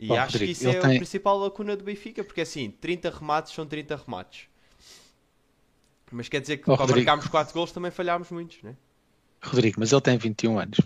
E 0.01 0.07
Bom, 0.07 0.15
acho 0.15 0.33
Rodrigo, 0.33 0.45
que 0.47 0.51
isso 0.53 0.69
é 0.69 0.81
tem... 0.81 0.97
a 0.97 0.99
principal 0.99 1.39
lacuna 1.39 1.77
do 1.77 1.85
Benfica, 1.85 2.25
porque 2.25 2.41
assim, 2.41 2.71
30 2.81 3.11
remates 3.11 3.53
são 3.53 3.67
30 3.67 3.97
remates. 3.97 4.47
Mas 6.11 6.29
quer 6.29 6.41
dizer 6.41 6.57
que 6.57 6.63
oh, 6.63 6.75
para 6.75 6.87
Rodrigo. 6.87 7.07
marcarmos 7.07 7.27
4 7.27 7.53
gols 7.53 7.71
também 7.71 7.91
falhámos 7.91 8.31
muitos, 8.31 8.63
né? 8.63 8.75
Rodrigo, 9.43 9.79
mas 9.79 9.93
ele 9.93 10.01
tem 10.01 10.17
21 10.17 10.59
anos. 10.59 10.81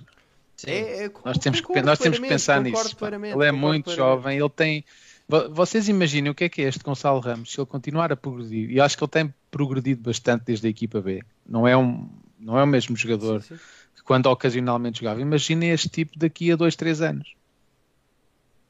É, 0.66 1.04
é, 1.04 1.10
nós 1.24 1.38
temos 1.38 1.60
que, 1.60 1.82
nós 1.82 1.98
temos 1.98 2.18
que 2.18 2.28
pensar 2.28 2.60
nisso. 2.60 2.96
Ele 3.34 3.44
é 3.44 3.52
muito 3.52 3.94
jovem, 3.94 4.38
ele 4.38 4.50
tem 4.50 4.84
vocês 5.26 5.88
imaginem 5.88 6.30
o 6.30 6.34
que 6.34 6.44
é 6.44 6.48
que 6.48 6.62
é 6.62 6.68
este 6.68 6.84
Gonçalo 6.84 7.18
Ramos 7.18 7.50
se 7.50 7.58
ele 7.58 7.66
continuar 7.66 8.12
a 8.12 8.16
progredir, 8.16 8.70
e 8.70 8.80
acho 8.80 8.96
que 8.96 9.02
ele 9.02 9.10
tem 9.10 9.34
progredido 9.50 10.02
bastante 10.02 10.44
desde 10.44 10.66
a 10.66 10.70
equipa 10.70 11.00
B. 11.00 11.22
Não 11.46 11.66
é, 11.66 11.74
um, 11.74 12.08
não 12.38 12.58
é 12.58 12.62
o 12.62 12.66
mesmo 12.66 12.94
jogador 12.94 13.42
sim, 13.42 13.56
sim. 13.56 13.60
que 13.96 14.02
quando 14.02 14.26
ocasionalmente 14.26 15.00
jogava. 15.00 15.20
Imaginem 15.20 15.70
este 15.70 15.88
tipo 15.88 16.18
daqui 16.18 16.52
a 16.52 16.56
2, 16.56 16.76
3 16.76 17.00
anos. 17.00 17.34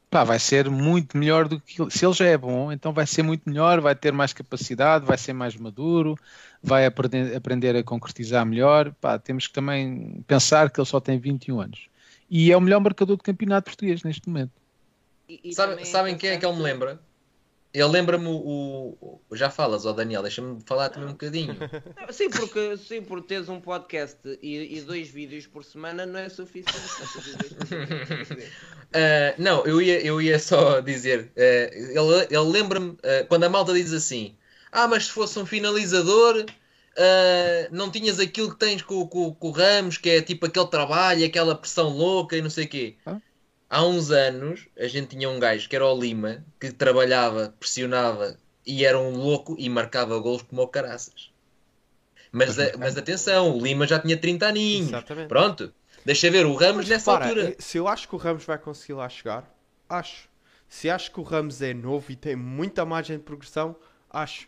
Pá, 0.09 0.23
vai 0.23 0.39
ser 0.39 0.69
muito 0.69 1.17
melhor 1.17 1.47
do 1.47 1.59
que. 1.59 1.75
Se 1.89 2.05
ele 2.05 2.13
já 2.13 2.25
é 2.25 2.37
bom, 2.37 2.71
então 2.71 2.93
vai 2.93 3.05
ser 3.05 3.23
muito 3.23 3.49
melhor, 3.49 3.81
vai 3.81 3.95
ter 3.95 4.13
mais 4.13 4.31
capacidade, 4.31 5.05
vai 5.05 5.17
ser 5.17 5.33
mais 5.33 5.55
maduro, 5.55 6.17
vai 6.61 6.85
aprender, 6.85 7.35
aprender 7.35 7.75
a 7.75 7.83
concretizar 7.83 8.45
melhor. 8.45 8.93
Pá, 9.01 9.19
temos 9.19 9.47
que 9.47 9.53
também 9.53 10.23
pensar 10.27 10.69
que 10.69 10.79
ele 10.79 10.87
só 10.87 10.99
tem 10.99 11.19
21 11.19 11.59
anos. 11.59 11.89
E 12.29 12.51
é 12.51 12.57
o 12.57 12.61
melhor 12.61 12.79
marcador 12.79 13.17
de 13.17 13.23
campeonato 13.23 13.65
português 13.65 14.03
neste 14.03 14.27
momento. 14.27 14.51
E, 15.27 15.53
Sabe, 15.53 15.81
é 15.81 15.85
sabem 15.85 16.17
quem 16.17 16.29
é 16.29 16.37
que 16.37 16.45
ele 16.45 16.55
me 16.55 16.61
lembra? 16.61 16.99
Ele 17.75 17.89
lembra-me 17.89 18.27
o, 18.27 18.97
o, 19.01 19.35
Já 19.35 19.49
falas, 19.49 19.85
ó 19.85 19.91
Daniel, 19.91 20.21
deixa-me 20.21 20.61
falar 20.65 20.87
também 20.87 21.09
um 21.09 21.11
bocadinho. 21.11 21.57
Sim, 22.09 22.29
porque 22.29 22.77
sim, 22.77 23.01
por 23.01 23.21
teres 23.21 23.49
um 23.49 23.59
podcast 23.59 24.17
e, 24.41 24.77
e 24.77 24.81
dois 24.81 25.09
vídeos 25.09 25.45
por 25.45 25.61
semana 25.61 26.05
não 26.05 26.17
é 26.17 26.29
suficiente. 26.29 27.03
uh, 27.81 29.35
não, 29.37 29.65
eu 29.65 29.81
ia, 29.81 29.99
eu 29.99 30.21
ia 30.21 30.39
só 30.39 30.79
dizer. 30.79 31.31
Uh, 31.35 31.35
ele 31.35 32.27
ele 32.29 32.49
lembra-me 32.49 32.91
uh, 32.91 33.27
quando 33.27 33.43
a 33.43 33.49
malta 33.49 33.73
diz 33.73 33.91
assim: 33.91 34.37
Ah, 34.71 34.87
mas 34.87 35.07
se 35.07 35.11
fosse 35.11 35.37
um 35.37 35.45
finalizador. 35.45 36.45
não 37.71 37.91
tinhas 37.91 38.21
aquilo 38.21 38.51
que 38.51 38.59
tens 38.59 38.81
com, 38.81 39.05
com, 39.05 39.33
com 39.33 39.47
o 39.49 39.51
Ramos, 39.51 39.97
que 39.97 40.09
é 40.09 40.21
tipo 40.21 40.45
aquele 40.45 40.67
trabalho, 40.67 41.25
aquela 41.25 41.53
pressão 41.53 41.89
louca 41.89 42.37
e 42.37 42.41
não 42.41 42.49
sei 42.49 42.63
o 42.63 42.69
quê 42.69 42.95
há 43.75 43.85
uns 43.85 44.09
anos 44.09 44.67
a 44.79 44.87
gente 44.87 45.09
tinha 45.09 45.29
um 45.29 45.37
gajo 45.37 45.67
que 45.67 45.75
era 45.75 45.85
o 45.85 45.99
Lima 45.99 46.45
que 46.59 46.71
trabalhava, 46.71 47.53
pressionava 47.59 48.37
e 48.65 48.85
era 48.85 48.97
um 48.97 49.17
louco 49.17 49.55
e 49.59 49.67
marcava 49.69 50.17
gols 50.17 50.41
como 50.43 50.61
o 50.61 50.67
caraças. 50.67 51.31
Mas, 52.31 52.57
a, 52.57 52.77
mas 52.77 52.97
atenção, 52.97 53.55
o 53.55 53.61
Lima 53.61 53.85
já 53.85 53.99
tinha 53.99 54.17
30 54.17 54.47
aninhos. 54.47 54.87
Exatamente. 54.87 55.27
Pronto, 55.27 55.73
deixa 56.05 56.31
ver 56.31 56.45
o 56.45 56.53
Ramos 56.55 56.77
mas, 56.77 56.89
nessa 56.89 57.11
para, 57.11 57.25
altura. 57.25 57.55
Se 57.59 57.77
eu 57.77 57.87
acho 57.87 58.07
que 58.07 58.15
o 58.15 58.17
Ramos 58.17 58.45
vai 58.45 58.57
conseguir 58.57 58.93
lá 58.93 59.09
chegar, 59.09 59.53
acho. 59.89 60.29
Se 60.69 60.89
acho 60.89 61.11
que 61.11 61.19
o 61.19 61.23
Ramos 61.23 61.61
é 61.61 61.73
novo 61.73 62.11
e 62.11 62.15
tem 62.15 62.35
muita 62.35 62.85
margem 62.85 63.17
de 63.17 63.23
progressão, 63.23 63.75
acho. 64.09 64.47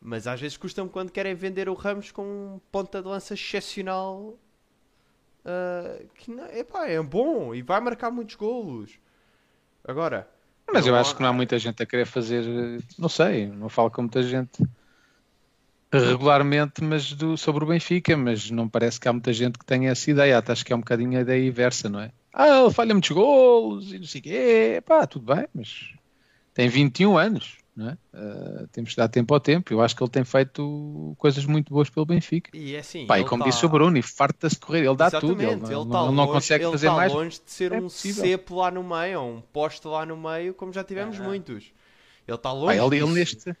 Mas 0.00 0.26
às 0.26 0.40
vezes 0.40 0.56
custa-me 0.56 0.88
quando 0.88 1.10
querem 1.10 1.34
vender 1.34 1.68
o 1.68 1.74
Ramos 1.74 2.12
com 2.12 2.22
um 2.22 2.60
ponta 2.70 3.02
de 3.02 3.08
lança 3.08 3.34
excepcional 3.34 4.36
uh, 5.44 6.08
que 6.14 6.30
não, 6.30 6.46
epá, 6.46 6.86
é 6.86 7.00
bom 7.02 7.54
e 7.54 7.62
vai 7.62 7.80
marcar 7.80 8.10
muitos 8.10 8.34
golos. 8.34 8.98
Agora. 9.86 10.28
Mas 10.72 10.86
eu 10.86 10.94
acho 10.94 11.14
que 11.14 11.22
não 11.22 11.28
há 11.28 11.32
muita 11.32 11.58
gente 11.58 11.82
a 11.82 11.86
querer 11.86 12.06
fazer, 12.06 12.44
não 12.98 13.08
sei, 13.08 13.46
não 13.46 13.68
falo 13.68 13.90
com 13.90 14.02
muita 14.02 14.22
gente 14.22 14.62
regularmente 15.92 16.82
mas 16.82 17.12
do, 17.12 17.36
sobre 17.36 17.64
o 17.64 17.66
Benfica, 17.66 18.16
mas 18.16 18.50
não 18.50 18.68
parece 18.68 18.98
que 18.98 19.06
há 19.06 19.12
muita 19.12 19.32
gente 19.32 19.58
que 19.58 19.64
tenha 19.64 19.90
essa 19.90 20.10
ideia, 20.10 20.38
até 20.38 20.52
acho 20.52 20.64
que 20.64 20.72
é 20.72 20.76
um 20.76 20.80
bocadinho 20.80 21.18
a 21.18 21.20
ideia 21.20 21.46
inversa, 21.46 21.88
não 21.88 22.00
é? 22.00 22.10
Ah, 22.32 22.48
ele 22.48 22.72
falha 22.72 22.94
muitos 22.94 23.10
golos 23.10 23.92
e 23.92 23.98
não 23.98 24.06
sei 24.06 24.20
o 24.20 24.24
quê, 24.24 24.82
pá, 24.86 25.06
tudo 25.06 25.34
bem, 25.34 25.46
mas 25.54 25.92
tem 26.54 26.68
21 26.68 27.18
anos, 27.18 27.58
é? 27.78 27.96
Uh, 28.12 28.68
temos 28.68 28.90
que 28.90 28.96
dar 28.96 29.08
tempo 29.08 29.32
ao 29.32 29.40
tempo. 29.40 29.72
Eu 29.72 29.80
acho 29.80 29.96
que 29.96 30.02
ele 30.02 30.10
tem 30.10 30.24
feito 30.24 31.14
coisas 31.16 31.46
muito 31.46 31.72
boas 31.72 31.88
pelo 31.88 32.04
Benfica. 32.04 32.50
E 32.54 32.74
é 32.74 32.80
assim, 32.80 33.06
Pá, 33.06 33.18
e 33.18 33.24
como 33.24 33.42
tá... 33.42 33.48
disse 33.48 33.64
o 33.64 33.68
Bruno, 33.68 33.96
e 33.96 34.02
farta-se 34.02 34.58
correr, 34.58 34.84
ele 34.84 34.94
dá 34.94 35.06
Exatamente, 35.06 35.38
tudo. 35.38 35.42
Ele, 35.42 35.64
ele, 35.64 35.72
não, 35.72 35.88
tá 35.88 36.02
longe, 36.02 36.16
não 36.16 36.26
consegue 36.26 36.64
ele 36.64 36.72
fazer 36.72 36.88
tá 36.88 36.94
mais. 36.94 37.12
longe 37.12 37.40
de 37.42 37.50
ser 37.50 37.72
é 37.72 37.78
um 37.78 37.82
possível. 37.82 38.24
cepo 38.24 38.56
lá 38.56 38.70
no 38.70 38.82
meio, 38.82 39.20
ou 39.20 39.36
um 39.36 39.40
poste 39.40 39.86
lá 39.86 40.04
no 40.04 40.16
meio, 40.16 40.52
como 40.52 40.72
já 40.72 40.84
tivemos 40.84 41.18
ah. 41.18 41.22
muitos. 41.22 41.72
Ele 42.28 42.36
está 42.36 42.52
longe. 42.52 42.78
Pá, 42.78 42.86
ele, 42.86 42.96
ele, 43.02 43.12
neste, 43.12 43.56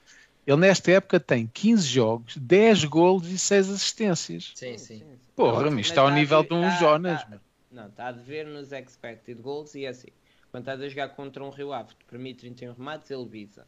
ele 0.46 0.56
nesta 0.58 0.90
época 0.90 1.18
tem 1.18 1.46
15 1.46 1.86
jogos, 1.86 2.36
10 2.36 2.84
golos 2.84 3.28
e 3.28 3.38
6 3.38 3.70
assistências. 3.70 4.52
Sim, 4.54 4.76
sim. 4.76 5.02
Porra, 5.34 5.68
isto 5.68 5.80
está 5.80 6.02
ao 6.02 6.10
nível 6.10 6.42
de 6.42 6.52
um 6.52 6.62
tá, 6.62 6.76
Jonas. 6.78 7.24
Tá, 7.24 7.40
não, 7.70 7.86
está 7.86 8.08
a 8.08 8.12
dever 8.12 8.46
nos 8.46 8.72
expected 8.72 9.40
goals 9.40 9.74
e 9.74 9.86
é 9.86 9.88
assim. 9.88 10.08
Quando 10.50 10.64
estás 10.64 10.82
a 10.82 10.88
jogar 10.88 11.08
contra 11.08 11.42
um 11.42 11.48
Rio 11.48 11.72
Ave 11.72 11.94
que 11.94 12.04
permite 12.04 12.40
31 12.40 12.74
remates, 12.74 13.10
ele 13.10 13.26
visa. 13.26 13.66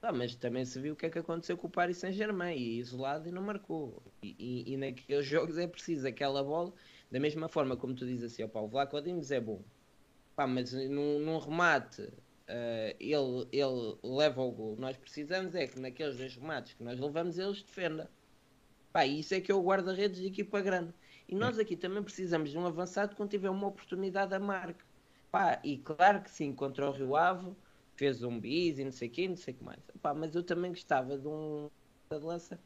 Ah, 0.00 0.12
mas 0.12 0.34
também 0.36 0.64
se 0.64 0.80
viu 0.80 0.92
o 0.92 0.96
que 0.96 1.06
é 1.06 1.10
que 1.10 1.18
aconteceu 1.18 1.56
com 1.56 1.66
o 1.66 1.70
Paris 1.70 1.98
Saint-Germain 1.98 2.56
e 2.56 2.78
isolado 2.78 3.28
e 3.28 3.32
não 3.32 3.42
marcou. 3.42 4.00
E, 4.22 4.36
e, 4.38 4.72
e, 4.72 4.76
naqueles 4.76 5.26
jogos 5.26 5.58
é 5.58 5.66
preciso 5.66 6.06
aquela 6.06 6.42
bola, 6.42 6.72
da 7.10 7.18
mesma 7.18 7.48
forma 7.48 7.76
como 7.76 7.94
tu 7.94 8.06
dizes 8.06 8.32
assim, 8.32 8.44
opa, 8.44 8.60
o 8.60 8.68
Vlaco 8.68 9.00
Dimos 9.00 9.30
é 9.32 9.40
bom. 9.40 9.62
Pá, 10.36 10.46
mas 10.46 10.72
num, 10.72 11.18
num 11.18 11.38
remate 11.38 12.02
uh, 12.02 12.96
ele, 13.00 13.48
ele 13.52 13.98
leva 14.04 14.40
o 14.40 14.52
gol. 14.52 14.76
Nós 14.78 14.96
precisamos 14.96 15.54
é 15.54 15.66
que 15.66 15.80
naqueles 15.80 16.16
dois 16.16 16.34
remates 16.36 16.74
que 16.74 16.84
nós 16.84 16.98
levamos 16.98 17.38
eles 17.38 17.62
defenda. 17.62 18.10
Pá, 18.92 19.04
isso 19.04 19.34
é 19.34 19.40
que 19.40 19.50
é 19.50 19.54
o 19.54 19.62
guarda-redes 19.62 20.20
de 20.20 20.26
equipa 20.26 20.60
grande. 20.60 20.94
E 21.28 21.34
nós 21.34 21.58
aqui 21.58 21.76
também 21.76 22.02
precisamos 22.02 22.50
de 22.50 22.58
um 22.58 22.66
avançado 22.66 23.14
quando 23.16 23.30
tiver 23.30 23.50
uma 23.50 23.66
oportunidade 23.66 24.34
a 24.34 24.38
marca. 24.38 24.84
Pá, 25.30 25.60
e 25.62 25.76
claro 25.78 26.22
que 26.22 26.30
sim, 26.30 26.54
contra 26.54 26.88
o 26.88 26.92
Rio 26.92 27.16
Ave, 27.16 27.52
fez 27.98 28.22
um 28.22 28.38
bis 28.38 28.78
e 28.78 28.84
não 28.84 28.92
sei 28.92 29.08
o 29.08 29.10
quê, 29.10 29.28
não 29.28 29.36
sei 29.36 29.52
o 29.52 29.56
que 29.56 29.64
mais. 29.64 29.80
Pá, 30.00 30.14
mas 30.14 30.34
eu 30.34 30.42
também 30.42 30.70
gostava 30.70 31.18
de 31.18 31.26
um 31.26 31.68
de 32.10 32.18
lança 32.18 32.58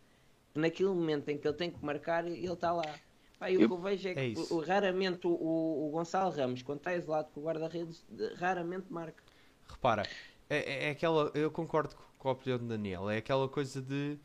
naquele 0.55 0.91
momento 0.91 1.29
em 1.31 1.39
que 1.39 1.49
ele 1.49 1.57
tem 1.57 1.71
que 1.71 1.83
marcar, 1.85 2.27
ele 2.27 2.47
está 2.47 2.71
lá. 2.71 2.95
Pá, 3.39 3.51
e 3.51 3.57
o 3.57 3.67
que 3.67 3.73
eu 3.73 3.79
vejo 3.79 4.09
é 4.09 4.15
que 4.15 4.21
é 4.21 4.67
raramente 4.67 5.27
o, 5.27 5.31
o, 5.31 5.91
Gonçalo 5.91 6.31
Ramos, 6.31 6.63
quando 6.63 6.79
está 6.79 6.95
isolado 6.95 7.31
com 7.33 7.41
o 7.41 7.45
guarda-redes, 7.45 8.05
raramente 8.37 8.93
marca. 8.93 9.23
Repara, 9.67 10.07
é, 10.51 10.59
é, 10.59 10.89
é, 10.89 10.91
aquela. 10.91 11.31
Eu 11.35 11.51
concordo 11.51 11.97
com 12.19 12.29
a 12.29 12.33
opinião 12.33 12.59
de 12.59 12.67
Daniel, 12.67 13.09
é 13.09 13.17
aquela 13.17 13.49
coisa 13.49 13.81
de. 13.81 14.19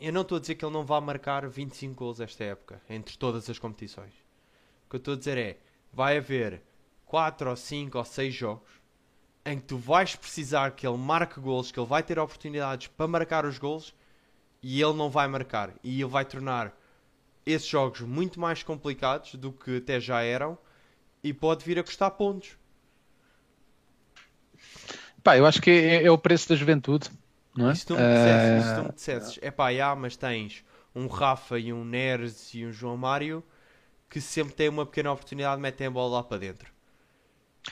Eu 0.00 0.12
não 0.12 0.22
estou 0.22 0.38
a 0.38 0.40
dizer 0.40 0.56
que 0.56 0.64
ele 0.64 0.72
não 0.72 0.84
vá 0.84 1.00
marcar 1.00 1.48
25 1.48 1.94
gols 1.94 2.18
esta 2.18 2.42
época, 2.42 2.82
entre 2.90 3.16
todas 3.16 3.48
as 3.48 3.58
competições. 3.58 4.12
O 4.86 4.90
que 4.90 4.96
eu 4.96 4.98
estou 4.98 5.14
a 5.14 5.16
dizer 5.16 5.38
é: 5.38 5.58
vai 5.92 6.18
haver 6.18 6.62
4 7.06 7.48
ou 7.48 7.56
5 7.56 7.96
ou 7.96 8.04
6 8.04 8.34
jogos 8.34 8.79
em 9.44 9.58
que 9.58 9.66
tu 9.66 9.78
vais 9.78 10.14
precisar 10.16 10.72
que 10.72 10.86
ele 10.86 10.98
marque 10.98 11.40
gols, 11.40 11.72
que 11.72 11.78
ele 11.78 11.86
vai 11.86 12.02
ter 12.02 12.18
oportunidades 12.18 12.88
para 12.88 13.06
marcar 13.06 13.44
os 13.44 13.58
gols 13.58 13.94
e 14.62 14.80
ele 14.80 14.94
não 14.94 15.10
vai 15.10 15.26
marcar. 15.26 15.72
E 15.82 16.00
ele 16.00 16.10
vai 16.10 16.24
tornar 16.24 16.76
esses 17.44 17.66
jogos 17.66 18.00
muito 18.00 18.38
mais 18.38 18.62
complicados 18.62 19.34
do 19.34 19.50
que 19.50 19.78
até 19.78 19.98
já 19.98 20.22
eram 20.22 20.58
e 21.22 21.32
pode 21.32 21.64
vir 21.64 21.78
a 21.78 21.82
custar 21.82 22.10
pontos. 22.12 22.58
Pá, 25.22 25.36
eu 25.36 25.46
acho 25.46 25.60
que 25.60 25.70
é, 25.70 26.04
é 26.04 26.10
o 26.10 26.18
preço 26.18 26.48
da 26.48 26.56
juventude, 26.56 27.10
não 27.54 27.70
é? 27.70 27.74
Se 27.74 27.84
tu 27.84 27.94
me 27.94 28.00
dissesses, 28.00 28.64
uh... 28.64 28.68
se 28.68 28.74
tu 28.74 28.82
me 28.82 28.92
dissesses 28.92 29.38
é 29.42 29.50
pá, 29.50 29.72
já, 29.72 29.94
mas 29.94 30.16
tens 30.16 30.64
um 30.94 31.06
Rafa 31.06 31.58
e 31.58 31.72
um 31.72 31.84
Neres 31.84 32.54
e 32.54 32.64
um 32.64 32.72
João 32.72 32.96
Mário 32.96 33.44
que 34.08 34.20
sempre 34.20 34.54
têm 34.54 34.68
uma 34.68 34.84
pequena 34.84 35.12
oportunidade 35.12 35.60
metem 35.60 35.86
a 35.86 35.90
bola 35.90 36.16
lá 36.16 36.22
para 36.22 36.38
dentro. 36.38 36.72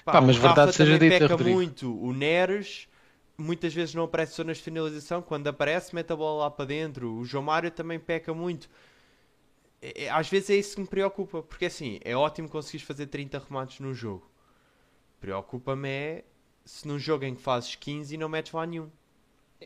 Pá, 0.05 0.21
Pá 0.21 0.21
mas 0.21 0.37
o 0.37 0.41
verdade 0.41 0.73
Rafa 0.73 0.73
seja 0.73 0.99
também 0.99 0.99
dita, 0.99 1.27
peca 1.27 1.29
Rodrigo. 1.29 1.51
muito. 1.53 1.97
O 2.03 2.13
Neres 2.13 2.89
muitas 3.37 3.73
vezes 3.75 3.95
não 3.95 4.05
aparece 4.05 4.35
zonas 4.37 4.59
de 4.59 4.63
finalização. 4.65 5.23
Quando 5.23 5.47
aparece, 5.49 5.95
mete 5.95 6.13
a 6.13 6.17
bola 6.17 6.45
lá 6.45 6.51
para 6.51 6.65
dentro. 6.67 7.15
O 7.15 7.25
João 7.25 7.45
Mário 7.45 7.71
também 7.71 7.99
peca 7.99 8.35
muito. 8.35 8.69
É, 9.81 10.05
é, 10.05 10.11
às 10.11 10.29
vezes 10.29 10.51
é 10.51 10.57
isso 10.57 10.75
que 10.77 10.83
me 10.83 10.89
preocupa. 10.89 11.43
Porque 11.43 11.67
assim, 11.67 12.01
é 12.05 12.17
ótimo 12.17 12.49
conseguires 12.49 12.87
fazer 12.87 13.07
30 13.07 13.39
remates 13.39 13.81
num 13.81 13.95
jogo. 13.95 14.31
Preocupa-me 15.21 15.89
é 15.89 16.25
se 16.65 16.87
num 16.87 16.99
jogo 16.99 17.25
em 17.25 17.35
que 17.35 17.43
fazes 17.43 17.75
15 17.75 18.15
e 18.15 18.19
não 18.19 18.29
metes 18.29 18.53
lá 18.53 18.67
nenhum. 18.67 18.91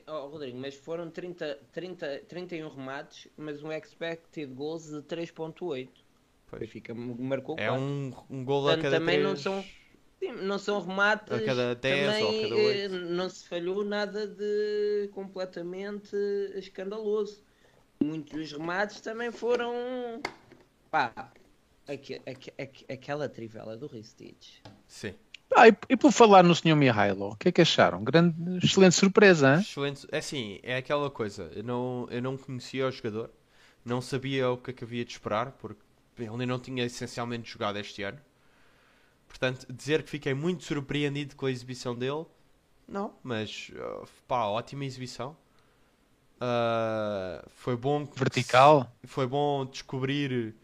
Oh, 0.06 0.28
Rodrigo, 0.28 0.56
mas 0.58 0.74
foram 0.74 1.10
30, 1.10 1.58
30, 1.70 2.22
31 2.26 2.68
remates, 2.68 3.28
mas 3.36 3.62
um 3.62 3.70
expected 3.70 4.54
goals 4.54 4.86
de 4.86 5.02
3.8. 5.02 5.88
Fica, 6.66 6.94
marcou 6.94 7.56
É 7.58 7.72
um, 7.72 8.12
um 8.28 8.44
gol 8.44 8.68
a 8.68 8.76
cada 8.76 8.98
também 8.98 9.16
3... 9.16 9.28
não 9.28 9.36
são 9.36 9.64
Sim, 10.22 10.30
não 10.42 10.56
são 10.56 10.80
remates. 10.80 11.32
A 11.32 11.44
cada 11.44 11.74
10 11.74 12.06
também, 12.06 12.24
ou 12.24 12.42
cada 12.42 12.54
8. 12.54 12.78
Eh, 12.78 12.88
não 12.88 13.28
se 13.28 13.48
falhou 13.48 13.84
nada 13.84 14.28
de 14.28 15.10
completamente 15.12 16.14
escandaloso. 16.54 17.42
Muitos 18.00 18.32
dos 18.32 18.52
remates 18.52 19.00
também 19.00 19.32
foram. 19.32 20.22
Pá, 20.92 21.12
aqu 21.88 22.20
aqu 22.24 22.50
aqu 22.56 22.84
aquela 22.88 23.28
trivela 23.28 23.76
do 23.76 23.88
Ristich. 23.88 24.62
Sim. 24.86 25.12
Ah, 25.56 25.68
e, 25.68 25.76
e, 25.88 25.96
por 25.96 26.12
falar 26.12 26.44
no 26.44 26.54
Sr. 26.54 26.76
Mihailo, 26.76 27.30
o 27.30 27.36
que 27.36 27.48
é 27.48 27.52
que 27.52 27.60
acharam? 27.60 28.04
Grande, 28.04 28.64
excelente 28.64 28.94
surpresa, 28.94 29.56
hein? 29.56 29.60
Excelente. 29.60 30.06
É 30.12 30.18
assim, 30.18 30.60
é 30.62 30.76
aquela 30.76 31.10
coisa. 31.10 31.50
Eu 31.52 31.64
não, 31.64 32.06
eu 32.10 32.22
não 32.22 32.36
conhecia 32.36 32.86
o 32.86 32.90
jogador, 32.92 33.28
não 33.84 34.00
sabia 34.00 34.48
o 34.50 34.56
que, 34.56 34.70
é 34.70 34.72
que 34.72 34.84
havia 34.84 35.04
de 35.04 35.10
esperar, 35.10 35.50
porque 35.52 35.82
ele 36.16 36.46
não 36.46 36.60
tinha 36.60 36.84
essencialmente 36.84 37.50
jogado 37.50 37.76
este 37.78 38.04
ano. 38.04 38.20
Portanto, 39.32 39.66
dizer 39.72 40.02
que 40.02 40.10
fiquei 40.10 40.34
muito 40.34 40.62
surpreendido 40.62 41.34
com 41.34 41.46
a 41.46 41.50
exibição 41.50 41.96
dele, 41.96 42.26
não, 42.86 43.14
mas 43.22 43.70
uh, 43.74 44.06
pá, 44.28 44.44
ótima 44.44 44.84
exibição. 44.84 45.36
Uh, 46.36 47.48
foi 47.54 47.76
bom 47.76 48.04
vertical. 48.04 48.92
Foi 49.04 49.26
bom 49.26 49.64
descobrir 49.64 50.54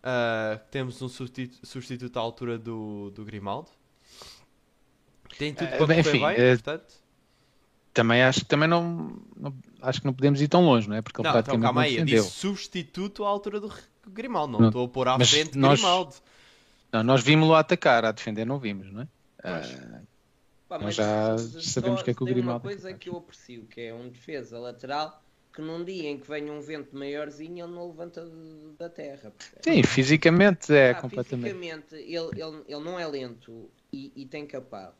uh, 0.00 0.58
que 0.58 0.70
temos 0.70 1.00
um 1.00 1.08
substituto, 1.08 1.64
substituto 1.64 2.18
à 2.18 2.20
altura 2.20 2.58
do, 2.58 3.10
do 3.10 3.24
Grimaldo. 3.24 3.70
Tem 5.38 5.54
tudo 5.54 5.68
para 5.68 5.84
uh, 5.84 6.00
enfim, 6.00 6.20
bem, 6.20 6.20
uh, 6.20 6.62
portanto. 6.62 6.94
Também 7.94 8.22
acho 8.22 8.40
que 8.40 8.46
também 8.46 8.68
não, 8.68 9.18
não, 9.36 9.54
acho 9.82 10.00
que 10.00 10.06
não 10.06 10.12
podemos 10.12 10.40
ir 10.40 10.48
tão 10.48 10.64
longe, 10.64 10.88
não 10.88 10.96
é? 10.96 11.02
Porque 11.02 11.20
ele 11.20 11.28
não, 11.28 11.32
praticamente 11.32 11.58
então, 11.58 11.74
calma 11.74 11.82
aí, 11.82 11.96
eu 11.96 12.04
disse 12.04 12.30
substituto 12.30 13.24
à 13.24 13.28
altura 13.28 13.60
do 13.60 13.72
Grimaldo, 14.08 14.52
não, 14.52 14.60
não 14.60 14.68
estou 14.68 14.84
a 14.84 14.88
pôr 14.88 15.08
à 15.08 15.18
frente 15.18 15.56
nós, 15.56 15.80
Grimaldo. 15.80 16.14
Não, 16.92 17.02
nós 17.02 17.22
vimos-lo 17.22 17.54
atacar, 17.54 18.04
a 18.04 18.12
defender 18.12 18.44
não 18.44 18.58
vimos, 18.58 18.92
não 18.92 19.02
é? 19.02 19.04
Uh, 19.04 20.06
Pá, 20.68 20.78
nós 20.78 20.94
já 20.94 21.36
sabemos 21.60 22.02
que 22.02 22.10
é 22.10 22.14
que 22.14 22.22
o 22.22 22.26
Grimaldo. 22.26 22.62
Tem 22.62 22.76
uma 22.76 22.80
coisa 22.80 22.96
que 22.96 23.08
eu 23.08 23.16
aprecio, 23.16 23.64
que 23.64 23.80
é 23.80 23.94
um 23.94 24.08
defesa 24.08 24.58
lateral 24.58 25.22
que 25.52 25.60
num 25.60 25.84
dia 25.84 26.08
em 26.08 26.18
que 26.18 26.28
venha 26.28 26.52
um 26.52 26.60
vento 26.60 26.96
maiorzinho 26.96 27.64
ele 27.64 27.74
não 27.74 27.88
levanta 27.88 28.24
da 28.78 28.88
terra. 28.88 29.32
Sim, 29.62 29.82
fisicamente 29.82 30.72
é 30.72 30.90
ah, 30.90 30.94
completamente. 30.94 31.52
Fisicamente 31.52 31.94
ele, 31.96 32.40
ele, 32.40 32.64
ele 32.68 32.84
não 32.84 32.98
é 32.98 33.06
lento 33.06 33.68
e, 33.92 34.12
e 34.14 34.26
tem 34.26 34.46
capaz. 34.46 34.94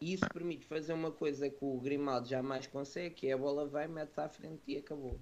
E 0.00 0.12
isso 0.12 0.26
permite 0.32 0.66
fazer 0.66 0.92
uma 0.92 1.10
coisa 1.10 1.48
que 1.48 1.64
o 1.64 1.78
Grimaldo 1.78 2.28
jamais 2.28 2.66
consegue, 2.66 3.14
que 3.14 3.28
é 3.28 3.32
a 3.32 3.38
bola 3.38 3.66
vai, 3.66 3.86
mete 3.86 4.18
à 4.18 4.28
frente 4.28 4.60
e 4.66 4.76
acabou. 4.76 5.18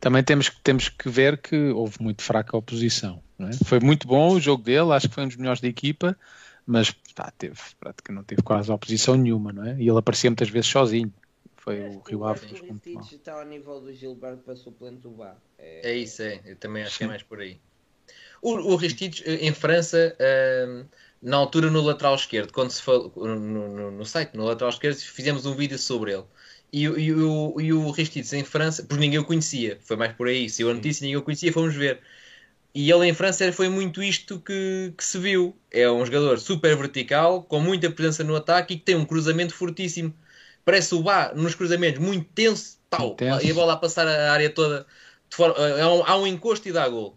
Também 0.00 0.22
temos, 0.22 0.50
temos 0.62 0.88
que 0.88 1.08
ver 1.08 1.38
que 1.38 1.56
houve 1.70 1.96
muito 2.00 2.22
fraca 2.22 2.56
oposição. 2.56 3.22
É? 3.38 3.64
Foi 3.64 3.80
muito 3.80 4.06
bom 4.06 4.34
o 4.34 4.40
jogo 4.40 4.62
dele, 4.62 4.92
acho 4.92 5.08
que 5.08 5.14
foi 5.14 5.24
um 5.24 5.28
dos 5.28 5.36
melhores 5.36 5.60
da 5.60 5.68
equipa, 5.68 6.16
mas 6.66 6.90
pá, 7.14 7.32
teve, 7.36 7.58
prática, 7.78 8.12
não 8.12 8.22
teve 8.22 8.42
quase 8.42 8.70
oposição 8.70 9.16
nenhuma, 9.16 9.52
não 9.52 9.64
é? 9.66 9.76
E 9.78 9.88
ele 9.88 9.98
aparecia 9.98 10.30
muitas 10.30 10.48
vezes 10.48 10.70
sozinho. 10.70 11.12
Foi 11.56 11.80
o 11.80 12.00
Rio 12.00 12.24
Ave. 12.24 12.46
O 12.46 13.00
está 13.00 13.32
ao 13.40 13.46
nível 13.46 13.80
do 13.80 13.92
Gilberto 13.92 14.42
para 14.44 14.54
suplente 14.54 15.00
do 15.00 15.10
Bar. 15.10 15.36
É... 15.58 15.92
é 15.92 15.96
isso, 15.96 16.22
é. 16.22 16.40
Eu 16.44 16.56
também 16.56 16.82
acho 16.82 16.92
Sim. 16.92 16.98
que 16.98 17.04
é 17.04 17.06
mais 17.06 17.22
por 17.22 17.40
aí. 17.40 17.58
O, 18.42 18.50
o 18.72 18.76
Ristich, 18.76 19.24
em 19.26 19.52
França, 19.54 20.14
uh, 20.20 20.86
na 21.22 21.38
altura 21.38 21.70
no 21.70 21.80
lateral 21.80 22.14
esquerdo, 22.14 22.52
quando 22.52 22.70
se 22.70 22.82
falou 22.82 23.10
no, 23.16 23.38
no, 23.38 23.90
no, 23.90 24.04
site, 24.04 24.36
no 24.36 24.44
lateral 24.44 24.68
esquerdo, 24.68 24.96
fizemos 24.96 25.46
um 25.46 25.54
vídeo 25.54 25.78
sobre 25.78 26.12
ele. 26.12 26.24
E, 26.72 26.82
e, 26.82 27.12
o, 27.12 27.60
e 27.60 27.72
o 27.72 27.94
em 28.32 28.44
França, 28.44 28.82
porque 28.82 29.00
ninguém 29.00 29.18
o 29.18 29.24
conhecia, 29.24 29.78
foi 29.82 29.96
mais 29.96 30.12
por 30.12 30.26
aí. 30.26 30.50
Se 30.50 30.62
eu 30.62 30.70
a 30.70 30.74
notícia 30.74 31.04
ninguém 31.04 31.16
o 31.16 31.22
conhecia, 31.22 31.52
fomos 31.52 31.74
ver. 31.74 32.00
E 32.74 32.90
ele 32.90 33.06
em 33.06 33.14
França 33.14 33.52
foi 33.52 33.68
muito 33.68 34.02
isto 34.02 34.40
que, 34.40 34.92
que, 34.96 35.04
se 35.04 35.16
viu. 35.16 35.56
É 35.70 35.88
um 35.88 36.04
jogador 36.04 36.38
super 36.40 36.76
vertical, 36.76 37.44
com 37.44 37.60
muita 37.60 37.88
presença 37.88 38.24
no 38.24 38.34
ataque 38.34 38.74
e 38.74 38.78
que 38.78 38.84
tem 38.84 38.96
um 38.96 39.04
cruzamento 39.04 39.54
fortíssimo. 39.54 40.12
Parece 40.64 40.94
o 40.94 41.02
Bá 41.02 41.32
nos 41.34 41.54
cruzamentos, 41.54 42.00
muito 42.00 42.26
tenso, 42.34 42.78
tal, 42.90 43.16
e 43.42 43.50
a 43.50 43.54
bola 43.54 43.74
a 43.74 43.76
passar 43.76 44.08
a 44.08 44.32
área 44.32 44.50
toda. 44.50 44.86
Forma, 45.30 45.56
é 45.56 45.86
um, 45.86 46.02
há 46.04 46.16
um 46.16 46.26
encosto 46.26 46.68
e 46.68 46.72
dá 46.72 46.88
gol. 46.88 47.16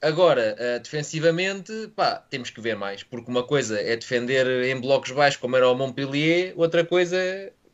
Agora, 0.00 0.56
uh, 0.58 0.80
defensivamente, 0.80 1.72
pá, 1.94 2.16
temos 2.30 2.50
que 2.50 2.60
ver 2.60 2.76
mais, 2.76 3.02
porque 3.02 3.30
uma 3.30 3.42
coisa 3.42 3.80
é 3.80 3.96
defender 3.96 4.46
em 4.64 4.80
blocos 4.80 5.10
baixos, 5.10 5.40
como 5.40 5.56
era 5.56 5.68
o 5.68 5.74
Montpellier, 5.74 6.54
outra 6.56 6.84
coisa 6.84 7.16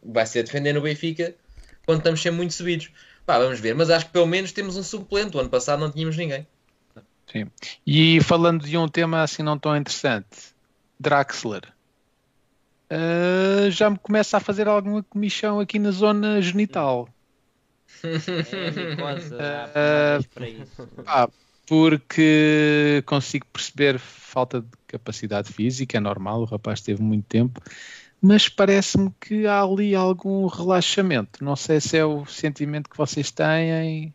vai 0.05 0.27
ser 0.27 0.43
defender 0.43 0.73
no 0.73 0.81
Benfica 0.81 1.35
quando 1.87 1.99
estamos 1.99 2.21
sempre 2.21 2.39
muito 2.39 2.55
subidos. 2.55 2.91
Pá, 3.27 3.39
vamos 3.39 3.59
ver, 3.59 3.75
mas 3.75 3.91
acho 3.91 4.07
que 4.07 4.13
pelo 4.13 4.27
menos 4.27 4.53
temos 4.53 4.77
um 4.77 4.83
suplente. 4.83 5.37
O 5.37 5.41
ano 5.41 5.49
passado 5.49 5.81
não 5.81 5.91
tínhamos 5.91 6.17
ninguém. 6.17 6.47
Sim. 7.31 7.51
E 7.87 8.21
falando 8.21 8.67
de 8.67 8.77
um 8.77 8.87
tema 8.87 9.23
assim 9.23 9.43
não 9.43 9.59
tão 9.59 9.77
interessante, 9.77 10.55
Draxler. 11.01 11.63
Uh, 12.91 13.71
já 13.71 13.89
me 13.89 13.99
começa 13.99 14.37
a 14.37 14.41
fazer 14.41 14.69
alguma 14.69 15.03
comissão 15.03 15.59
aqui 15.59 15.79
na 15.79 15.91
zona 15.91 16.41
genital. 16.43 17.09
É, 19.39 20.19
uh, 20.19 21.33
porque 21.67 23.03
consigo 23.07 23.47
perceber 23.47 23.99
falta 23.99 24.61
de 24.61 24.69
capacidade 24.87 25.51
física, 25.53 25.97
é 25.97 26.01
normal, 26.01 26.43
o 26.43 26.45
rapaz 26.45 26.81
teve 26.81 27.03
muito 27.03 27.25
tempo, 27.25 27.61
mas 28.25 28.49
parece-me 28.49 29.13
que 29.21 29.47
há 29.47 29.61
ali 29.61 29.95
algum 29.95 30.47
relaxamento. 30.47 31.45
Não 31.45 31.55
sei 31.55 31.79
se 31.79 31.99
é 31.99 32.07
o 32.07 32.25
sentimento 32.25 32.89
que 32.89 32.97
vocês 32.97 33.31
têm. 33.31 34.15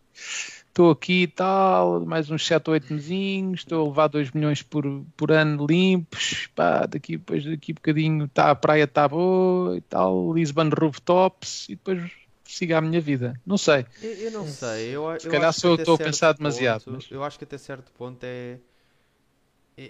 Estou 0.68 0.90
aqui 0.90 1.24
e 1.24 1.28
tal, 1.28 2.04
mais 2.08 2.32
uns 2.32 2.44
7 2.48 2.70
ou 2.70 2.74
8 2.74 2.92
mesinhos, 2.92 3.60
estou 3.60 3.86
a 3.86 3.88
levar 3.88 4.08
2 4.08 4.32
milhões 4.32 4.64
por, 4.64 4.84
por 5.16 5.32
ano 5.32 5.64
limpos, 5.68 6.50
pá, 6.56 6.88
daqui, 6.88 7.18
depois 7.18 7.46
daqui 7.46 7.72
um 7.72 7.76
bocadinho 7.76 8.28
tá, 8.30 8.50
a 8.50 8.56
praia 8.56 8.86
está 8.86 9.08
boa 9.08 9.78
e 9.78 9.82
tal, 9.82 10.34
Lisbon 10.34 10.70
rooftops, 10.70 11.70
e 11.70 11.76
depois 11.76 12.12
siga 12.46 12.80
a 12.80 12.82
minha 12.82 13.00
vida. 13.00 13.40
Não 13.46 13.60
sei. 13.60 13.86
Eu, 14.02 14.12
eu 14.12 14.32
não 14.32 14.48
sei. 14.48 14.90
Eu, 14.90 15.20
Se 15.20 15.30
calhar 15.30 15.54
eu 15.64 15.76
estou 15.76 15.94
a 15.94 15.98
pensar 16.00 16.34
demasiado. 16.34 16.86
mas... 16.88 17.12
Eu 17.12 17.24
acho 17.24 17.38
que 17.38 17.44
até 17.44 17.60
certo 17.60 17.92
ponto 17.92 18.24
é. 18.24 18.58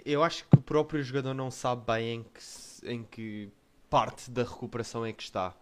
Eu 0.04 0.22
acho 0.22 0.44
que 0.44 0.58
o 0.58 0.60
próprio 0.60 1.02
jogador 1.02 1.32
não 1.32 1.50
sabe 1.50 1.84
bem 1.86 2.16
em 2.16 2.22
que, 2.22 2.86
em 2.86 3.02
que 3.02 3.52
parte 3.90 4.30
da 4.30 4.44
recuperação 4.44 5.04
é 5.04 5.12
que 5.12 5.24
está. 5.24 5.52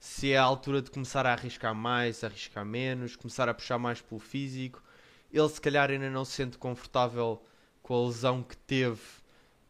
se 0.00 0.32
é 0.32 0.36
a 0.36 0.42
altura 0.42 0.82
de 0.82 0.90
começar 0.90 1.24
a 1.24 1.32
arriscar 1.32 1.74
mais, 1.74 2.22
arriscar 2.24 2.64
menos, 2.64 3.16
começar 3.16 3.48
a 3.48 3.54
puxar 3.54 3.78
mais 3.78 4.00
pelo 4.02 4.20
físico. 4.20 4.82
Ele 5.32 5.48
se 5.48 5.60
calhar 5.60 5.90
ainda 5.90 6.10
não 6.10 6.24
se 6.24 6.32
sente 6.32 6.58
confortável 6.58 7.42
com 7.82 7.94
a 7.94 8.06
lesão 8.06 8.42
que 8.42 8.56
teve 8.56 9.00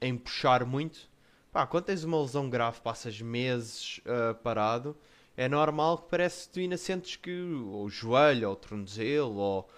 em 0.01 0.17
puxar 0.17 0.65
muito. 0.65 1.09
Pá, 1.53 1.67
quando 1.67 1.85
tens 1.85 2.03
uma 2.03 2.21
lesão 2.21 2.51
grave, 2.51 2.81
passas 2.81 3.21
meses 3.21 3.99
uh, 3.99 4.35
parado, 4.37 4.97
é 5.37 5.49
normal 5.49 5.99
que 5.99 6.11
parece 6.11 6.47
que 6.47 6.55
tu 6.55 6.61
ainda 6.61 6.77
sentes 6.77 7.17
que 7.17 7.31
o 7.31 7.89
joelho, 7.89 8.49
ou 8.49 8.55
o 8.55 8.57
tornozelo, 8.57 9.37
ou 9.37 9.71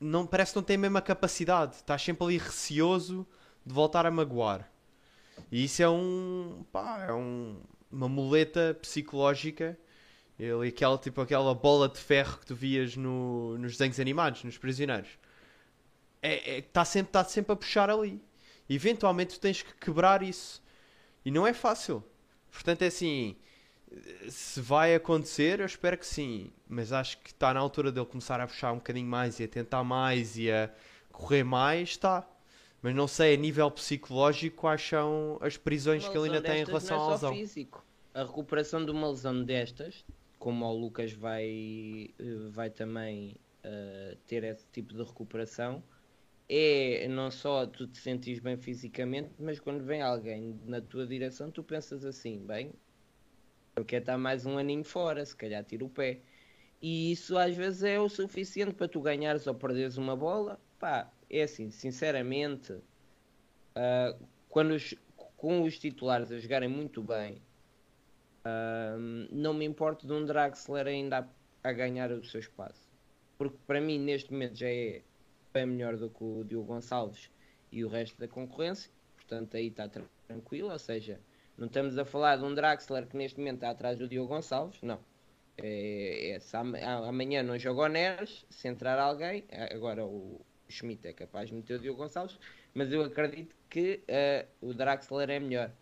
não, 0.00 0.26
parece 0.26 0.52
que 0.52 0.56
não 0.56 0.62
tem 0.62 0.76
a 0.76 0.80
mesma 0.80 1.02
capacidade. 1.02 1.76
Estás 1.76 2.02
sempre 2.02 2.24
ali 2.24 2.38
receoso 2.38 3.26
de 3.64 3.74
voltar 3.74 4.06
a 4.06 4.10
magoar. 4.10 4.70
E 5.50 5.64
isso 5.64 5.82
é 5.82 5.88
um. 5.88 6.64
Pá, 6.72 7.06
é 7.08 7.12
um, 7.12 7.60
uma 7.90 8.08
muleta 8.08 8.76
psicológica. 8.80 9.78
Ele, 10.38 10.68
aquela, 10.68 10.98
tipo 10.98 11.20
aquela 11.20 11.54
bola 11.54 11.88
de 11.88 11.98
ferro 11.98 12.38
que 12.38 12.46
tu 12.46 12.54
vias 12.54 12.96
no, 12.96 13.56
nos 13.58 13.72
desenhos 13.72 13.98
animados, 13.98 14.44
nos 14.44 14.58
prisioneiros. 14.58 15.10
É, 16.20 16.58
é, 16.58 16.62
tá 16.62 16.84
sempre, 16.84 17.12
tá 17.12 17.24
sempre 17.24 17.52
a 17.52 17.56
puxar 17.56 17.88
ali. 17.88 18.20
Eventualmente 18.68 19.34
tu 19.34 19.40
tens 19.40 19.62
que 19.62 19.74
quebrar 19.74 20.22
isso. 20.22 20.62
E 21.24 21.30
não 21.30 21.46
é 21.46 21.54
fácil. 21.54 22.04
Portanto, 22.50 22.82
é 22.82 22.86
assim 22.86 23.36
se 24.28 24.60
vai 24.60 24.94
acontecer, 24.94 25.60
eu 25.60 25.66
espero 25.66 25.96
que 25.96 26.06
sim. 26.06 26.52
Mas 26.68 26.92
acho 26.92 27.18
que 27.18 27.30
está 27.30 27.54
na 27.54 27.60
altura 27.60 27.92
dele 27.92 28.06
começar 28.06 28.40
a 28.40 28.46
puxar 28.46 28.72
um 28.72 28.76
bocadinho 28.76 29.06
mais 29.06 29.38
e 29.40 29.44
a 29.44 29.48
tentar 29.48 29.84
mais 29.84 30.36
e 30.36 30.50
a 30.50 30.70
correr 31.12 31.44
mais, 31.44 31.90
está. 31.90 32.26
Mas 32.86 32.94
não 32.94 33.08
sei 33.08 33.34
a 33.34 33.36
nível 33.36 33.68
psicológico 33.68 34.58
quais 34.58 34.80
são 34.80 35.38
as 35.40 35.56
prisões 35.56 36.06
que 36.06 36.16
ele 36.16 36.26
ainda 36.26 36.40
tem 36.40 36.62
em 36.62 36.64
relação 36.64 36.96
não 36.96 37.04
é 37.04 37.08
à 37.08 37.10
lesão. 37.10 37.34
Físico. 37.34 37.84
A 38.14 38.22
recuperação 38.22 38.84
de 38.84 38.92
uma 38.92 39.10
lesão 39.10 39.42
destas, 39.42 40.04
como 40.38 40.64
o 40.64 40.72
Lucas 40.72 41.12
vai, 41.12 42.14
eh, 42.16 42.48
vai 42.48 42.70
também 42.70 43.34
uh, 43.64 44.16
ter 44.28 44.44
esse 44.44 44.64
tipo 44.68 44.94
de 44.94 45.02
recuperação, 45.02 45.82
é 46.48 47.08
não 47.08 47.28
só 47.28 47.66
tu 47.66 47.88
te 47.88 47.98
sentires 47.98 48.38
bem 48.38 48.56
fisicamente, 48.56 49.30
mas 49.36 49.58
quando 49.58 49.82
vem 49.82 50.00
alguém 50.00 50.56
na 50.64 50.80
tua 50.80 51.08
direção, 51.08 51.50
tu 51.50 51.64
pensas 51.64 52.04
assim, 52.04 52.38
bem, 52.46 52.72
eu 53.74 53.84
quero 53.84 54.04
estar 54.04 54.16
mais 54.16 54.46
um 54.46 54.58
aninho 54.58 54.84
fora, 54.84 55.26
se 55.26 55.34
calhar 55.34 55.64
tiro 55.64 55.86
o 55.86 55.90
pé. 55.90 56.20
E 56.80 57.10
isso 57.10 57.36
às 57.36 57.56
vezes 57.56 57.82
é 57.82 57.98
o 57.98 58.08
suficiente 58.08 58.74
para 58.74 58.86
tu 58.86 59.00
ganhares 59.00 59.44
ou 59.48 59.56
perderes 59.56 59.96
uma 59.96 60.14
bola. 60.14 60.60
Pá, 60.78 61.10
é 61.30 61.42
assim, 61.42 61.70
sinceramente, 61.70 62.72
uh, 62.72 64.26
quando 64.48 64.72
os, 64.72 64.94
com 65.36 65.62
os 65.62 65.78
titulares 65.78 66.30
a 66.30 66.38
jogarem 66.38 66.68
muito 66.68 67.02
bem, 67.02 67.42
uh, 68.44 68.98
não 69.30 69.52
me 69.52 69.64
importo 69.64 70.06
de 70.06 70.12
um 70.12 70.24
Draxler 70.24 70.86
ainda 70.86 71.28
a, 71.62 71.68
a, 71.68 71.72
ganhar 71.72 72.10
o 72.12 72.24
seu 72.24 72.40
espaço. 72.40 72.88
Porque 73.36 73.58
para 73.66 73.80
mim, 73.80 73.98
neste 73.98 74.32
momento, 74.32 74.54
já 74.54 74.68
é 74.68 75.02
bem 75.52 75.66
melhor 75.66 75.96
do 75.96 76.08
que 76.08 76.24
o 76.24 76.44
Diogo 76.44 76.72
Gonçalves 76.72 77.30
e 77.70 77.84
o 77.84 77.88
resto 77.88 78.18
da 78.18 78.28
concorrência. 78.28 78.90
Portanto, 79.16 79.56
aí 79.56 79.66
está 79.66 79.88
tranquilo. 80.26 80.70
Ou 80.70 80.78
seja, 80.78 81.20
não 81.58 81.66
estamos 81.66 81.98
a 81.98 82.04
falar 82.04 82.36
de 82.36 82.44
um 82.44 82.54
Draxler 82.54 83.06
que 83.06 83.16
neste 83.16 83.38
momento 83.38 83.56
está 83.56 83.70
atrás 83.70 83.98
do 83.98 84.08
Diogo 84.08 84.28
Gonçalves, 84.28 84.80
não. 84.82 85.00
É, 85.58 86.36
é, 86.36 86.40
amanhã 87.08 87.42
não 87.42 87.58
joga 87.58 87.82
o 87.82 87.88
Neres, 87.88 88.44
se 88.50 88.68
entrar 88.68 88.98
alguém, 88.98 89.44
agora 89.70 90.04
o 90.04 90.44
Schmidt 90.68 91.06
é 91.06 91.12
capaz 91.12 91.48
de 91.48 91.54
meter 91.54 91.78
o 91.78 91.78
Diogo 91.78 92.02
Gonçalves, 92.02 92.38
mas 92.74 92.92
eu 92.92 93.02
acredito 93.02 93.54
que 93.68 94.02
uh, 94.08 94.68
o 94.68 94.74
Draxler 94.74 95.30
é 95.30 95.38
melhor. 95.38 95.72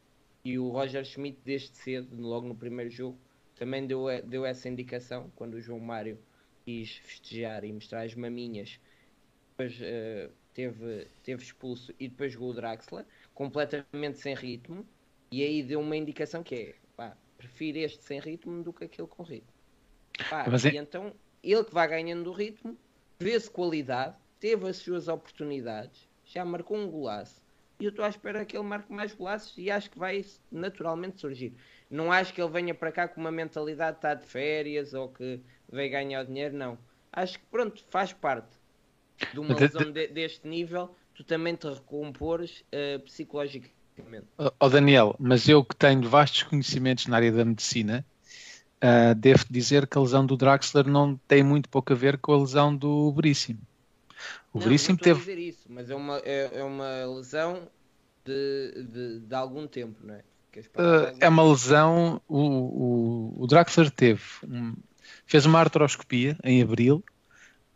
E 0.45 0.59
o 0.59 0.69
Roger 0.69 1.05
Schmidt, 1.05 1.39
desde 1.45 1.75
cedo, 1.77 2.21
logo 2.21 2.47
no 2.47 2.55
primeiro 2.55 2.91
jogo, 2.91 3.19
também 3.57 3.87
deu, 3.87 4.07
deu 4.25 4.45
essa 4.45 4.69
indicação 4.69 5.33
quando 5.37 5.55
o 5.55 5.61
João 5.61 5.81
Mário 5.81 6.19
quis 6.65 6.97
festejar 6.97 7.65
e 7.65 7.73
mostrar 7.73 8.03
as 8.03 8.15
maminhas. 8.15 8.79
Depois 9.51 9.81
uh, 9.81 10.31
teve, 10.53 11.07
teve 11.23 11.43
expulso 11.43 11.95
e 11.99 12.09
depois 12.09 12.33
jogou 12.33 12.51
o 12.51 12.55
Draxler, 12.55 13.07
completamente 13.33 14.19
sem 14.19 14.35
ritmo 14.35 14.87
e 15.35 15.43
aí 15.43 15.63
deu 15.65 15.81
uma 15.81 15.97
indicação 15.97 16.45
que 16.45 16.55
é, 16.55 16.75
pá, 16.97 17.17
prefiro 17.37 17.79
este 17.79 18.05
sem 18.05 18.21
ritmo 18.21 18.63
do 18.63 18.73
que 18.73 18.85
aquele 18.85 19.09
com 19.09 19.25
ritmo. 19.25 19.53
Pá, 20.31 20.47
Mas 20.49 20.65
e 20.65 20.69
é... 20.69 20.77
então, 20.77 21.13
ele 21.43 21.65
que 21.65 21.75
vai 21.75 21.89
ganhando 21.89 22.31
o 22.31 22.33
ritmo, 22.33 22.79
vê-se 23.19 23.51
qualidade, 23.51 24.17
teve 24.41 24.69
as 24.69 24.77
suas 24.77 25.09
oportunidades, 25.09 26.09
já 26.25 26.45
marcou 26.45 26.77
um 26.77 26.91
golaço. 26.91 27.43
E 27.81 27.85
eu 27.85 27.91
estou 27.91 28.05
à 28.05 28.09
espera 28.09 28.45
que 28.45 28.57
ele 28.57 28.67
marque 28.67 28.93
mais 28.93 29.15
golaços 29.15 29.57
e 29.59 29.71
acho 29.71 29.91
que 29.91 29.99
vai 29.99 30.25
naturalmente 30.51 31.21
surgir. 31.21 31.55
Não 31.91 32.13
acho 32.13 32.33
que 32.33 32.41
ele 32.41 32.51
venha 32.51 32.75
para 32.75 32.93
cá 32.93 33.09
com 33.09 33.21
uma 33.21 33.33
mentalidade 33.33 33.93
de 33.93 33.99
estar 33.99 34.15
de 34.15 34.27
férias 34.27 34.95
ou 34.95 35.09
que 35.09 35.41
veio 35.71 35.91
ganhar 35.91 36.25
dinheiro, 36.25 36.57
não. 36.57 36.79
Acho 37.13 37.39
que 37.39 37.45
pronto, 37.47 37.85
faz 37.91 38.13
parte 38.13 38.57
de 39.33 39.41
uma 39.41 39.59
lesão 39.59 39.91
de, 39.91 40.09
deste 40.09 40.47
nível, 40.47 40.95
tu 41.15 41.25
também 41.25 41.55
te 41.55 41.67
recompores 41.69 42.65
uh, 42.73 43.01
psicologicamente 43.01 43.75
Ó 44.39 44.51
oh, 44.59 44.69
Daniel, 44.69 45.15
mas 45.19 45.49
eu 45.49 45.65
que 45.65 45.77
tenho 45.77 46.09
vastos 46.09 46.43
conhecimentos 46.43 47.07
na 47.07 47.17
área 47.17 47.31
da 47.31 47.45
medicina, 47.45 48.05
uh, 48.83 49.15
devo 49.15 49.45
dizer 49.49 49.87
que 49.87 49.97
a 49.97 50.01
lesão 50.01 50.27
do 50.27 50.37
Draxler 50.37 50.89
não 50.89 51.17
tem 51.29 51.43
muito 51.43 51.69
pouco 51.69 51.93
a 51.93 51.97
ver 51.97 52.19
com 52.19 52.33
a 52.33 52.39
lesão 52.39 52.75
do 52.75 53.13
Veríssimo. 53.13 53.61
O 54.55 54.59
não, 54.59 54.65
Veríssimo 54.65 54.97
teve. 54.97 55.19
dizer 55.19 55.39
isso, 55.39 55.67
mas 55.69 55.91
é 55.91 55.97
uma, 55.97 56.19
é, 56.19 56.61
é 56.61 56.63
uma 56.63 57.05
lesão 57.07 57.69
de, 58.25 58.85
de, 58.85 59.21
de, 59.21 59.35
algum 59.35 59.67
tempo, 59.67 59.99
não 60.01 60.15
é? 60.15 60.23
Uh, 60.57 61.17
é 61.19 61.29
uma 61.29 61.43
lesão. 61.43 62.23
O, 62.29 62.39
o, 62.39 63.43
o 63.43 63.47
Draxler 63.49 63.91
teve. 63.91 64.23
Um, 64.45 64.77
fez 65.27 65.45
uma 65.45 65.59
artroscopia 65.59 66.39
em 66.45 66.63
abril 66.63 67.05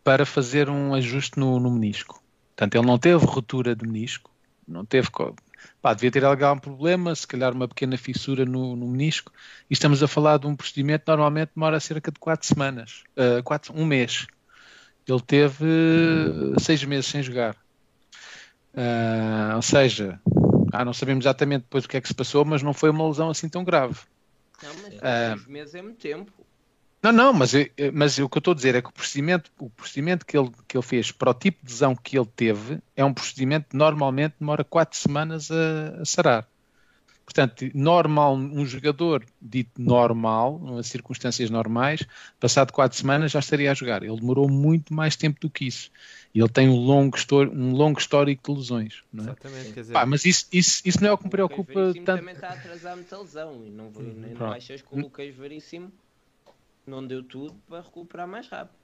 para 0.04 0.24
fazer 0.24 0.70
um 0.70 0.94
ajuste 0.94 1.36
no, 1.40 1.58
no 1.58 1.68
menisco. 1.68 2.22
Portanto, 2.54 2.76
ele 2.76 2.86
não 2.86 2.96
teve 2.96 3.26
ruptura 3.26 3.74
de 3.74 3.84
menisco, 3.84 4.30
não 4.66 4.84
teve 4.84 5.08
pá, 5.82 5.94
devia 5.94 6.12
ter 6.12 6.24
algum 6.24 6.58
problema, 6.58 7.14
se 7.14 7.26
calhar 7.26 7.52
uma 7.52 7.66
pequena 7.66 7.98
fissura 7.98 8.44
no, 8.44 8.76
no 8.76 8.86
menisco, 8.86 9.32
e 9.68 9.72
estamos 9.72 10.02
a 10.02 10.08
falar 10.08 10.38
de 10.38 10.46
um 10.46 10.54
procedimento 10.54 11.04
que 11.04 11.10
normalmente 11.10 11.50
demora 11.54 11.80
cerca 11.80 12.12
de 12.12 12.18
4 12.20 12.46
semanas, 12.46 13.02
uh, 13.16 13.42
quatro, 13.42 13.74
um 13.74 13.84
mês. 13.84 14.26
Ele 15.08 15.20
teve 15.20 15.64
uh, 15.64 16.60
seis 16.60 16.84
meses 16.84 17.06
sem 17.06 17.22
jogar. 17.22 17.56
Uh, 18.74 19.56
ou 19.56 19.62
seja, 19.62 20.20
ah, 20.70 20.84
não 20.84 20.92
sabemos 20.92 21.24
exatamente 21.24 21.62
depois 21.62 21.86
o 21.86 21.88
que 21.88 21.96
é 21.96 22.00
que 22.00 22.08
se 22.08 22.14
passou, 22.14 22.44
mas 22.44 22.62
não 22.62 22.74
foi 22.74 22.90
uma 22.90 23.08
lesão 23.08 23.30
assim 23.30 23.48
tão 23.48 23.64
grave. 23.64 23.98
Não, 24.62 24.70
mas 24.82 24.94
uh, 24.94 25.38
seis 25.38 25.46
meses 25.46 25.74
é 25.74 25.82
muito 25.82 25.98
tempo. 25.98 26.30
Não, 27.02 27.12
não, 27.12 27.32
mas, 27.32 27.52
mas 27.94 28.18
o 28.18 28.28
que 28.28 28.38
eu 28.38 28.40
estou 28.40 28.52
a 28.52 28.54
dizer 28.56 28.74
é 28.74 28.82
que 28.82 28.88
o 28.88 28.92
procedimento, 28.92 29.52
o 29.58 29.70
procedimento 29.70 30.26
que, 30.26 30.36
ele, 30.36 30.50
que 30.66 30.76
ele 30.76 30.84
fez 30.84 31.12
para 31.12 31.30
o 31.30 31.34
tipo 31.34 31.64
de 31.64 31.72
lesão 31.72 31.94
que 31.94 32.18
ele 32.18 32.28
teve 32.34 32.80
é 32.96 33.04
um 33.04 33.14
procedimento 33.14 33.68
que 33.70 33.76
normalmente 33.76 34.34
demora 34.40 34.64
4 34.64 34.98
semanas 34.98 35.48
a, 35.50 36.00
a 36.02 36.04
sarar. 36.04 36.48
Portanto, 37.28 37.70
normal, 37.74 38.34
um 38.36 38.64
jogador 38.64 39.22
dito 39.40 39.78
normal, 39.78 40.78
em 40.78 40.82
circunstâncias 40.82 41.50
normais, 41.50 42.02
passado 42.40 42.72
4 42.72 42.96
semanas 42.96 43.30
já 43.30 43.38
estaria 43.38 43.70
a 43.70 43.74
jogar. 43.74 44.02
Ele 44.02 44.16
demorou 44.16 44.48
muito 44.48 44.94
mais 44.94 45.14
tempo 45.14 45.38
do 45.38 45.50
que 45.50 45.66
isso. 45.66 45.90
E 46.34 46.40
ele 46.40 46.48
tem 46.48 46.70
um 46.70 46.76
longo, 46.76 47.18
um 47.52 47.72
longo 47.72 47.98
histórico 47.98 48.50
de 48.50 48.58
lesões. 48.58 49.02
Não 49.12 49.24
é? 49.24 49.26
Exatamente, 49.26 49.72
quer 49.74 49.80
dizer... 49.80 49.92
Pá, 49.92 50.06
mas 50.06 50.24
isso, 50.24 50.46
isso, 50.50 50.80
isso 50.86 51.02
não 51.02 51.10
é 51.10 51.12
o 51.12 51.18
que 51.18 51.24
me 51.24 51.30
preocupa 51.30 51.78
o 51.78 51.92
tanto. 51.92 52.16
também 52.16 52.34
está 52.34 52.48
a 52.48 52.52
atrasar 52.54 52.96
muita 52.96 53.18
lesão. 53.18 53.62
E 53.66 53.70
não, 53.70 53.90
não, 53.90 54.30
não 54.30 54.52
achas 54.52 54.80
que 54.80 54.88
o 54.90 54.98
Lucas 54.98 55.34
Veríssimo 55.34 55.92
não 56.86 57.06
deu 57.06 57.22
tudo 57.22 57.54
para 57.68 57.82
recuperar 57.82 58.26
mais 58.26 58.48
rápido. 58.48 58.77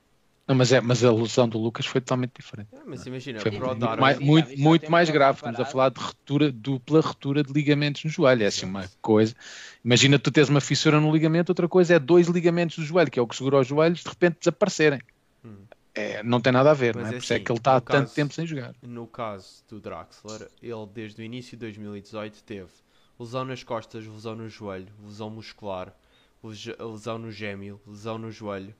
Não, 0.47 0.55
mas, 0.55 0.73
é, 0.73 0.81
mas 0.81 1.03
a 1.03 1.11
lesão 1.11 1.49
do 1.49 1.59
Lucas 1.59 1.87
foi 1.87 2.03
totalmente 2.03 2.33
diferente. 2.39 2.69
É, 2.73 2.81
mas 2.85 3.07
imagina, 3.07 3.41
foi 3.41 3.51
muito, 3.51 3.81
mais, 3.99 4.19
muito, 4.19 4.59
muito 4.59 4.91
mais 4.91 5.09
grave. 5.09 5.39
Estamos 5.39 5.59
a 5.59 5.65
falar 5.65 5.89
de 5.89 6.01
retura, 6.01 6.53
dupla 6.53 7.01
retura 7.01 7.43
de 7.43 7.51
ligamentos 7.51 8.05
no 8.05 8.11
joelho. 8.11 8.43
É 8.43 8.47
assim 8.47 8.66
uma 8.66 8.85
coisa. 9.01 9.35
Imagina 9.83 10.19
tu 10.19 10.31
tens 10.31 10.51
uma 10.51 10.61
fissura 10.61 11.01
no 11.01 11.11
ligamento, 11.11 11.49
outra 11.49 11.66
coisa 11.66 11.95
é 11.95 11.99
dois 11.99 12.27
ligamentos 12.29 12.77
do 12.77 12.85
joelho, 12.85 13.11
que 13.11 13.19
é 13.19 13.23
o 13.23 13.27
que 13.27 13.35
segura 13.35 13.61
os 13.61 13.66
joelhos, 13.66 14.01
de 14.01 14.09
repente 14.09 14.37
desaparecerem. 14.41 15.01
Hum. 15.43 15.65
É, 15.95 16.23
não 16.23 16.41
tem 16.41 16.53
nada 16.53 16.73
a 16.73 16.75
ver, 16.75 16.95
mas 16.95 17.05
não 17.05 17.12
é? 17.12 17.15
é 17.15 17.19
Por 17.19 17.25
isso 17.25 17.33
é 17.33 17.37
assim, 17.37 17.45
que 17.45 17.53
ele 17.53 17.59
está 17.59 17.77
há 17.77 17.81
caso, 17.81 18.05
tanto 18.05 18.15
tempo 18.15 18.35
sem 18.35 18.47
jogar. 18.47 18.75
No 18.83 19.07
caso 19.07 19.65
do 19.69 19.81
Draxler, 19.81 20.49
ele 20.61 20.87
desde 20.93 21.23
o 21.23 21.25
início 21.25 21.53
de 21.53 21.61
2018 21.61 22.43
teve 22.43 22.71
lesão 23.19 23.45
nas 23.45 23.62
costas, 23.62 24.07
lesão 24.07 24.35
no 24.35 24.49
joelho, 24.49 24.93
lesão 25.03 25.31
muscular, 25.31 25.95
lesão 26.43 27.16
no 27.16 27.31
gêmeo, 27.31 27.81
lesão 27.87 28.19
no 28.19 28.31
joelho, 28.31 28.75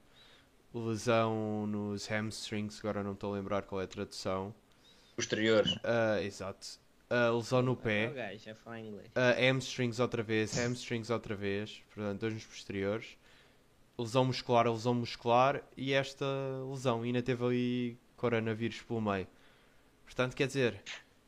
lesão 0.75 1.67
nos 1.67 2.07
hamstrings, 2.07 2.79
agora 2.81 3.03
não 3.03 3.13
estou 3.13 3.33
a 3.33 3.37
lembrar 3.37 3.63
qual 3.63 3.81
é 3.81 3.85
a 3.85 3.89
tradução. 3.89 4.55
Posterior. 5.17 5.65
Uh, 5.67 6.23
exato. 6.23 6.67
Uh, 7.11 7.37
lesão 7.37 7.63
no 7.63 7.77
pé. 7.77 8.13
Uh, 9.11 9.51
hamstrings 9.51 10.01
outra 10.01 10.23
vez, 10.23 10.59
hamstrings 10.59 11.11
outra 11.11 11.35
vez, 11.35 11.83
portanto, 11.95 12.21
dois 12.21 12.35
nos 12.35 12.45
posteriores. 12.45 13.17
Lesão 13.97 14.25
muscular, 14.25 14.69
lesão 14.69 14.95
muscular 14.95 15.63
e 15.77 15.93
esta 15.93 16.27
lesão. 16.69 17.03
ainda 17.03 17.23
teve 17.23 17.45
ali 17.45 17.99
coronavírus 18.17 18.83
pelo 18.83 19.01
meio. 19.01 19.29
Portanto, 20.05 20.35
quer 20.35 20.49
dizer, 20.49 20.83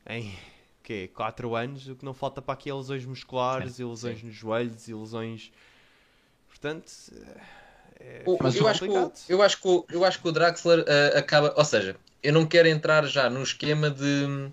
em 0.09 0.37
quê? 0.83 1.09
4 1.15 1.55
anos, 1.55 1.89
o 1.89 1.95
que 1.95 2.05
não 2.05 2.13
falta 2.13 2.43
para 2.43 2.55
aqui 2.55 2.69
é 2.69 2.75
lesões 2.75 3.05
musculares 3.05 3.79
e 3.79 3.85
lesões 3.85 4.19
sim. 4.19 4.27
nos 4.27 4.35
joelhos 4.35 4.89
e 4.89 4.95
lesões 4.95 5.53
Portanto, 6.57 6.91
é, 8.01 8.23
o, 8.27 8.39
eu, 8.55 8.69
acho 8.69 8.85
o, 8.85 9.13
eu, 9.29 9.43
acho 9.43 9.61
que 9.61 9.69
o, 9.69 9.87
eu 9.91 10.05
acho 10.05 10.21
que 10.21 10.29
o 10.29 10.33
Draxler 10.33 10.81
uh, 10.81 11.19
acaba. 11.19 11.55
Ou 11.57 11.65
seja, 11.65 11.97
eu 12.23 12.33
não 12.33 12.47
quero 12.47 12.69
entrar 12.69 13.05
já 13.07 13.31
no 13.31 13.43
esquema 13.43 13.91
de. 13.91 14.51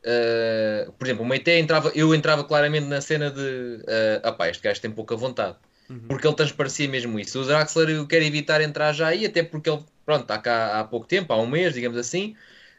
Uh, 0.00 0.92
por 0.92 1.06
exemplo, 1.06 1.24
o 1.24 1.28
Meite 1.28 1.50
entrava, 1.50 1.92
eu 1.94 2.14
entrava 2.14 2.42
claramente 2.44 2.86
na 2.86 3.00
cena 3.00 3.30
de 3.30 3.40
uh, 3.40 4.28
opá, 4.28 4.48
este 4.48 4.62
gajo 4.62 4.80
tem 4.80 4.90
pouca 4.90 5.14
vontade. 5.16 5.56
Uhum. 5.88 6.00
Porque 6.08 6.26
ele 6.26 6.36
transparecia 6.36 6.88
mesmo 6.88 7.18
isso. 7.18 7.40
O 7.40 7.44
Draxler 7.44 7.90
eu 7.90 8.06
quero 8.06 8.24
evitar 8.24 8.60
entrar 8.60 8.92
já 8.92 9.08
aí, 9.08 9.26
até 9.26 9.42
porque 9.42 9.68
ele 9.68 9.82
pronto, 10.04 10.22
está 10.22 10.38
cá 10.38 10.80
há 10.80 10.84
pouco 10.84 11.06
tempo, 11.06 11.32
há 11.32 11.36
um 11.36 11.46
mês, 11.46 11.74
digamos 11.74 11.98
assim. 11.98 12.34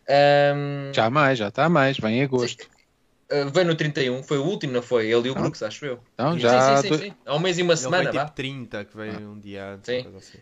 Um... 0.10 0.94
Já 0.94 1.10
mais, 1.10 1.38
já 1.38 1.48
está 1.48 1.70
mais, 1.70 1.98
vem 1.98 2.20
em 2.20 2.24
agosto. 2.24 2.68
Uh, 3.32 3.50
veio 3.50 3.68
no 3.68 3.76
31, 3.76 4.24
foi 4.24 4.38
o 4.38 4.44
último, 4.44 4.74
não 4.74 4.82
foi? 4.82 5.06
Ele 5.06 5.30
e 5.30 5.32
o 5.32 5.36
não. 5.36 5.42
Brooks, 5.42 5.64
acho 5.64 5.86
eu. 5.86 6.00
Não, 6.18 6.38
já. 6.38 6.78
Sim, 6.78 6.82
sim, 6.82 6.94
sim, 6.94 7.04
sim. 7.06 7.14
Há 7.26 7.36
um 7.36 7.40
mês 7.40 7.58
e 7.58 7.62
uma 7.62 7.74
Ele 7.74 7.80
semana, 7.80 8.12
vá. 8.12 8.26
Tipo 8.26 8.36
30, 8.36 8.86
que 8.86 8.98
veio 8.98 9.14
ah. 9.14 9.32
um 9.32 9.40
dia 9.40 9.70
antes. 9.70 9.86
Sim. 9.86 10.14
Assim. 10.18 10.38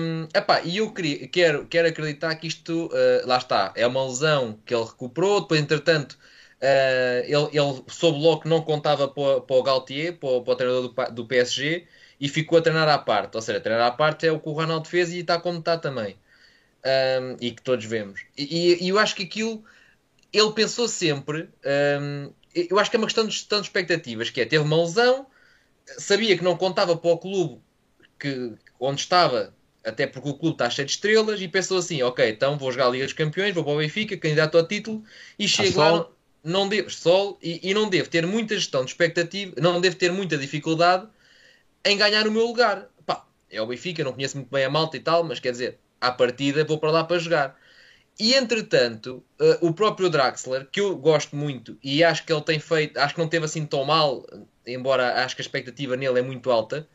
Um, 0.00 0.28
epá, 0.34 0.60
e 0.62 0.76
eu 0.76 0.92
queria, 0.92 1.26
quero, 1.28 1.66
quero 1.66 1.88
acreditar 1.88 2.34
que 2.34 2.46
isto, 2.46 2.86
uh, 2.86 3.26
lá 3.26 3.38
está, 3.38 3.72
é 3.74 3.86
uma 3.86 4.04
lesão 4.06 4.58
que 4.66 4.74
ele 4.74 4.84
recuperou, 4.84 5.40
depois, 5.40 5.60
entretanto, 5.60 6.18
uh, 6.60 7.24
ele, 7.24 7.58
ele 7.58 7.82
soube 7.88 8.18
logo 8.18 8.42
que 8.42 8.48
não 8.48 8.60
contava 8.60 9.08
para, 9.08 9.40
para 9.40 9.56
o 9.56 9.62
Galtier, 9.62 10.18
para, 10.18 10.40
para 10.42 10.52
o 10.52 10.56
treinador 10.56 10.88
do, 10.92 11.12
do 11.12 11.26
PSG, 11.26 11.86
e 12.20 12.28
ficou 12.28 12.58
a 12.58 12.62
treinar 12.62 12.88
à 12.88 12.98
parte. 12.98 13.36
Ou 13.36 13.42
seja, 13.42 13.60
treinar 13.60 13.86
à 13.86 13.90
parte 13.90 14.26
é 14.26 14.32
o 14.32 14.40
que 14.40 14.48
o 14.48 14.52
Ronaldo 14.52 14.88
fez 14.88 15.12
e 15.12 15.20
está 15.20 15.40
como 15.40 15.58
está 15.58 15.76
também. 15.78 16.16
Um, 16.84 17.36
e 17.40 17.50
que 17.50 17.62
todos 17.62 17.84
vemos. 17.84 18.20
E, 18.36 18.84
e, 18.84 18.88
eu 18.88 18.98
acho 18.98 19.16
que 19.16 19.24
aquilo 19.24 19.64
ele 20.32 20.52
pensou 20.52 20.88
sempre. 20.88 21.48
Um, 22.00 22.32
eu 22.54 22.78
acho 22.78 22.90
que 22.90 22.96
é 22.96 22.98
uma 22.98 23.06
questão 23.06 23.26
de 23.26 23.32
gestão 23.32 23.60
de 23.60 23.66
expectativas, 23.66 24.30
que 24.30 24.40
é 24.40 24.44
teve 24.44 24.64
uma 24.64 24.80
lesão, 24.80 25.26
sabia 25.98 26.36
que 26.36 26.44
não 26.44 26.56
contava 26.56 26.96
para 26.96 27.10
o 27.10 27.18
clube 27.18 27.60
que, 28.18 28.54
onde 28.80 29.00
estava, 29.00 29.54
até 29.84 30.06
porque 30.06 30.28
o 30.28 30.34
clube 30.34 30.54
está 30.54 30.70
cheio 30.70 30.86
de 30.86 30.92
estrelas, 30.92 31.40
e 31.40 31.48
pensou 31.48 31.78
assim: 31.78 32.02
ok, 32.02 32.28
então 32.28 32.58
vou 32.58 32.72
jogar 32.72 32.86
a 32.86 32.90
Liga 32.90 33.04
dos 33.04 33.12
Campeões, 33.12 33.54
vou 33.54 33.62
para 33.62 33.74
o 33.74 33.78
Benfica, 33.78 34.16
candidato 34.16 34.56
ao 34.56 34.66
título, 34.66 35.04
e 35.38 35.46
chego 35.46 35.78
lá, 35.78 36.08
não 36.42 36.68
devo, 36.68 36.90
sol, 36.90 37.38
e, 37.42 37.70
e 37.70 37.74
não 37.74 37.88
devo 37.88 38.08
ter 38.08 38.26
muita 38.26 38.54
gestão 38.54 38.84
de 38.84 38.90
expectativa, 38.90 39.54
não 39.60 39.80
devo 39.80 39.96
ter 39.96 40.12
muita 40.12 40.38
dificuldade 40.38 41.06
em 41.84 41.96
ganhar 41.96 42.26
o 42.26 42.32
meu 42.32 42.46
lugar. 42.46 42.88
Pá, 43.04 43.26
é 43.50 43.60
o 43.60 43.66
Benfica, 43.66 44.02
não 44.02 44.12
conheço 44.12 44.36
muito 44.36 44.50
bem 44.50 44.64
a 44.64 44.70
malta 44.70 44.96
e 44.96 45.00
tal, 45.00 45.22
mas 45.22 45.40
quer 45.40 45.52
dizer, 45.52 45.78
à 46.00 46.10
partida 46.10 46.64
vou 46.64 46.78
para 46.78 46.90
lá 46.90 47.04
para 47.04 47.18
jogar. 47.18 47.58
E 48.18 48.34
entretanto, 48.34 49.22
uh, 49.38 49.66
o 49.66 49.74
próprio 49.74 50.08
Draxler, 50.08 50.66
que 50.70 50.80
eu 50.80 50.96
gosto 50.96 51.36
muito 51.36 51.76
e 51.82 52.02
acho 52.02 52.24
que 52.24 52.32
ele 52.32 52.42
tem 52.42 52.58
feito, 52.58 52.98
acho 52.98 53.14
que 53.14 53.20
não 53.20 53.28
teve 53.28 53.44
assim 53.44 53.66
tão 53.66 53.84
mal, 53.84 54.24
embora 54.66 55.22
acho 55.22 55.36
que 55.36 55.42
a 55.42 55.44
expectativa 55.44 55.96
nele 55.96 56.18
é 56.18 56.22
muito 56.22 56.50
alta, 56.50 56.88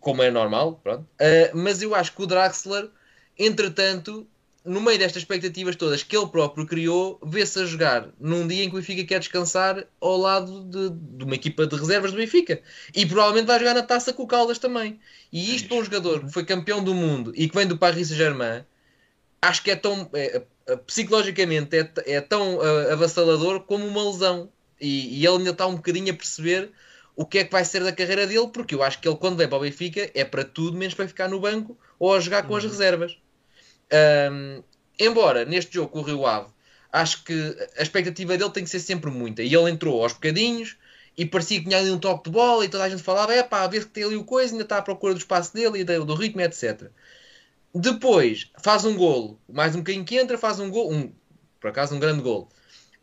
como 0.00 0.22
é 0.22 0.30
normal, 0.30 0.80
pronto. 0.82 1.02
Uh, 1.02 1.56
mas 1.56 1.80
eu 1.80 1.94
acho 1.94 2.12
que 2.12 2.22
o 2.22 2.26
Draxler, 2.26 2.90
entretanto, 3.38 4.26
no 4.64 4.80
meio 4.80 4.98
destas 4.98 5.22
expectativas 5.22 5.76
todas 5.76 6.02
que 6.02 6.16
ele 6.16 6.26
próprio 6.26 6.66
criou, 6.66 7.20
vê-se 7.24 7.60
a 7.60 7.64
jogar 7.64 8.08
num 8.18 8.46
dia 8.46 8.64
em 8.64 8.68
que 8.68 8.74
o 8.74 8.78
Benfica 8.78 9.04
quer 9.04 9.18
descansar 9.20 9.84
ao 10.00 10.16
lado 10.16 10.64
de, 10.64 10.90
de, 10.90 11.24
uma 11.24 11.34
equipa 11.34 11.66
de 11.66 11.76
reservas 11.76 12.12
do 12.12 12.16
Benfica. 12.16 12.60
E 12.94 13.06
provavelmente 13.06 13.46
vai 13.46 13.58
jogar 13.58 13.74
na 13.74 13.82
taça 13.82 14.12
com 14.12 14.22
o 14.22 14.26
Caldas 14.26 14.58
também. 14.58 15.00
E 15.32 15.54
isto 15.54 15.68
para 15.68 15.78
um 15.78 15.84
jogador 15.84 16.24
que 16.24 16.32
foi 16.32 16.44
campeão 16.44 16.82
do 16.82 16.94
mundo 16.94 17.32
e 17.34 17.48
que 17.48 17.56
vem 17.56 17.66
do 17.66 17.78
Paris 17.78 18.08
Saint-Germain 18.08 18.64
acho 19.42 19.62
que 19.62 19.72
é 19.72 19.76
tão. 19.76 20.08
É, 20.14 20.42
é, 20.66 20.76
psicologicamente 20.76 21.76
é, 21.76 21.90
é 22.06 22.20
tão 22.20 22.56
uh, 22.56 22.92
avassalador 22.92 23.60
como 23.60 23.86
uma 23.86 24.04
lesão. 24.04 24.48
E, 24.80 25.20
e, 25.20 25.26
ele 25.26 25.38
ainda 25.38 25.50
está 25.50 25.66
um 25.66 25.74
bocadinho 25.74 26.12
a 26.12 26.16
perceber 26.16 26.70
o 27.14 27.26
que 27.26 27.38
é 27.38 27.44
que 27.44 27.52
vai 27.52 27.64
ser 27.64 27.84
da 27.84 27.92
carreira 27.92 28.26
dele, 28.26 28.48
porque 28.52 28.74
eu 28.74 28.82
acho 28.82 29.00
que 29.00 29.06
ele, 29.06 29.16
quando 29.16 29.36
vem 29.36 29.48
para 29.48 29.58
o 29.58 29.60
Benfica, 29.60 30.10
é 30.14 30.24
para 30.24 30.44
tudo 30.44 30.76
menos 30.76 30.94
para 30.94 31.06
ficar 31.06 31.28
no 31.28 31.40
banco 31.40 31.78
ou 31.98 32.14
a 32.14 32.20
jogar 32.20 32.44
com 32.44 32.52
uhum. 32.52 32.58
as 32.58 32.64
reservas. 32.64 33.18
Um, 34.32 34.62
embora 34.98 35.44
neste 35.44 35.74
jogo 35.74 35.90
com 35.90 36.00
o 36.00 36.02
Rio 36.02 36.26
Ave, 36.26 36.48
acho 36.90 37.22
que 37.24 37.56
a 37.78 37.82
expectativa 37.82 38.36
dele 38.36 38.50
tem 38.50 38.64
que 38.64 38.70
ser 38.70 38.80
sempre 38.80 39.10
muita. 39.10 39.42
E 39.42 39.54
ele 39.54 39.70
entrou 39.70 40.02
aos 40.02 40.14
bocadinhos 40.14 40.76
e 41.16 41.26
parecia 41.26 41.58
que 41.58 41.66
tinha 41.66 41.78
ali 41.78 41.90
um 41.90 41.98
toque 41.98 42.24
de 42.24 42.30
bola 42.30 42.64
e 42.64 42.68
toda 42.68 42.84
a 42.84 42.88
gente 42.88 43.02
falava: 43.02 43.34
é 43.34 43.42
pá, 43.42 43.62
a 43.62 43.68
ver 43.68 43.84
que 43.84 43.90
tem 43.90 44.04
ali 44.04 44.16
o 44.16 44.24
coisa, 44.24 44.52
ainda 44.52 44.64
está 44.64 44.78
à 44.78 44.82
procura 44.82 45.14
do 45.14 45.18
espaço 45.18 45.52
dele 45.52 45.80
e 45.80 45.84
do 45.84 46.14
ritmo, 46.14 46.40
etc. 46.40 46.90
Depois 47.74 48.50
faz 48.62 48.84
um 48.84 48.96
golo, 48.96 49.40
mais 49.48 49.74
um 49.74 49.78
bocadinho 49.78 50.04
que 50.04 50.18
entra, 50.18 50.36
faz 50.36 50.60
um 50.60 50.70
golo, 50.70 50.92
um, 50.94 51.12
por 51.60 51.70
acaso 51.70 51.94
um 51.94 52.00
grande 52.00 52.22
golo. 52.22 52.48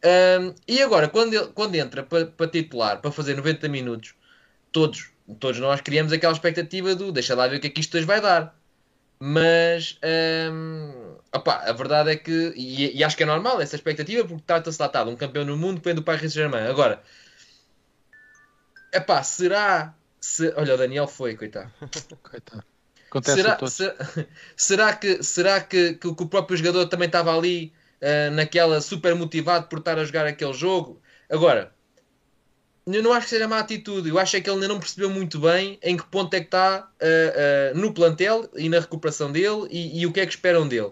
Um, 0.03 0.53
e 0.67 0.81
agora, 0.81 1.09
quando, 1.09 1.33
ele, 1.33 1.47
quando 1.47 1.75
entra 1.75 2.03
para, 2.03 2.27
para 2.27 2.47
titular, 2.47 3.01
para 3.01 3.11
fazer 3.11 3.35
90 3.35 3.67
minutos, 3.67 4.13
todos, 4.71 5.11
todos 5.39 5.59
nós 5.59 5.81
criamos 5.81 6.13
aquela 6.13 6.33
expectativa 6.33 6.95
do 6.95 7.11
deixa 7.11 7.35
lá 7.35 7.47
ver 7.47 7.57
o 7.57 7.59
que 7.59 7.67
é 7.67 7.69
que 7.69 7.81
isto 7.81 7.97
hoje 7.97 8.05
vai 8.05 8.21
dar. 8.21 8.57
Mas 9.21 9.99
um, 10.53 11.17
opa, 11.33 11.55
a 11.55 11.73
verdade 11.73 12.11
é 12.11 12.15
que, 12.15 12.53
e, 12.55 12.97
e, 12.97 13.03
acho 13.03 13.17
que 13.17 13.23
é 13.23 13.25
normal 13.25 13.59
essa 13.59 13.75
expectativa, 13.75 14.25
porque 14.25 14.43
trata-se 14.45 14.81
lá 14.81 14.87
de 14.87 15.09
um 15.09 15.15
campeão 15.15 15.43
no 15.43 15.57
mundo 15.57 15.81
vem 15.83 15.93
do 15.93 16.03
Paris 16.03 16.21
Saint-Germain. 16.21 16.67
Agora, 16.67 17.01
epá, 18.93 19.21
será. 19.23 19.93
Se, 20.21 20.53
olha, 20.55 20.75
o 20.75 20.77
Daniel 20.77 21.07
foi, 21.07 21.35
coitado. 21.35 21.71
coitado. 22.23 22.63
Acontece 23.09 23.41
será, 23.41 23.67
será, 23.67 23.95
será, 24.55 24.95
que, 24.95 25.23
será 25.23 25.61
que, 25.61 25.93
que, 25.95 26.07
o 26.07 26.15
próprio 26.15 26.55
jogador 26.55 26.85
também 26.87 27.07
estava 27.07 27.35
ali 27.35 27.73
uh, 28.01 28.31
naquela 28.31 28.79
super 28.81 29.15
motivado 29.15 29.67
por 29.67 29.79
estar 29.79 29.97
a 29.97 30.05
jogar 30.05 30.27
aquele 30.27 30.53
jogo? 30.53 31.01
Agora, 31.29 31.73
eu 32.85 33.03
não 33.03 33.11
acho 33.13 33.25
que 33.25 33.29
seja 33.31 33.47
má 33.47 33.59
atitude. 33.59 34.09
Eu 34.09 34.19
acho 34.19 34.37
é 34.37 34.41
que 34.41 34.49
ele 34.49 34.55
ainda 34.55 34.67
não 34.67 34.79
percebeu 34.79 35.09
muito 35.09 35.39
bem 35.39 35.79
em 35.81 35.97
que 35.97 36.05
ponto 36.05 36.33
é 36.33 36.39
que 36.39 36.47
está 36.47 36.87
uh, 37.01 37.75
uh, 37.75 37.79
no 37.79 37.93
plantel 37.93 38.49
e 38.55 38.69
na 38.69 38.79
recuperação 38.79 39.31
dele 39.31 39.67
e, 39.69 40.01
e, 40.01 40.05
o 40.05 40.13
que 40.13 40.19
é 40.19 40.25
que 40.25 40.31
esperam 40.31 40.67
dele. 40.67 40.91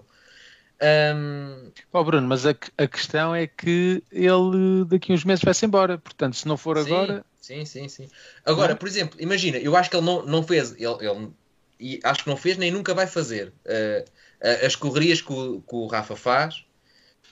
Um... 0.79 1.71
Oh, 1.91 2.03
Bruno, 2.03 2.27
mas 2.27 2.45
a, 2.45 2.55
a, 2.77 2.87
questão 2.87 3.33
é 3.33 3.47
que 3.47 4.03
ele 4.11 4.85
daqui 4.87 5.11
a 5.11 5.15
uns 5.15 5.23
meses 5.23 5.43
vai-se 5.43 5.65
embora. 5.65 5.97
Portanto, 5.97 6.35
se 6.35 6.47
não 6.47 6.55
for 6.55 6.77
sim, 6.77 6.85
agora. 6.85 7.25
Sim, 7.41 7.65
sim, 7.65 7.87
sim. 7.87 8.09
Agora, 8.45 8.73
não? 8.73 8.77
por 8.77 8.87
exemplo, 8.87 9.19
imagina, 9.19 9.57
eu 9.57 9.75
acho 9.75 9.89
que 9.89 9.95
ele 9.95 10.05
não, 10.05 10.23
não 10.25 10.43
fez. 10.43 10.73
Ele, 10.73 10.97
ele 11.01 11.31
e 11.79 11.99
acho 12.03 12.23
que 12.23 12.29
não 12.29 12.37
fez 12.37 12.57
nem 12.57 12.71
nunca 12.71 12.93
vai 12.93 13.07
fazer 13.07 13.53
uh, 13.65 14.65
as 14.65 14.75
correrias 14.75 15.21
que 15.21 15.31
o, 15.31 15.61
que 15.61 15.75
o, 15.75 15.87
Rafa 15.87 16.15
faz 16.15 16.65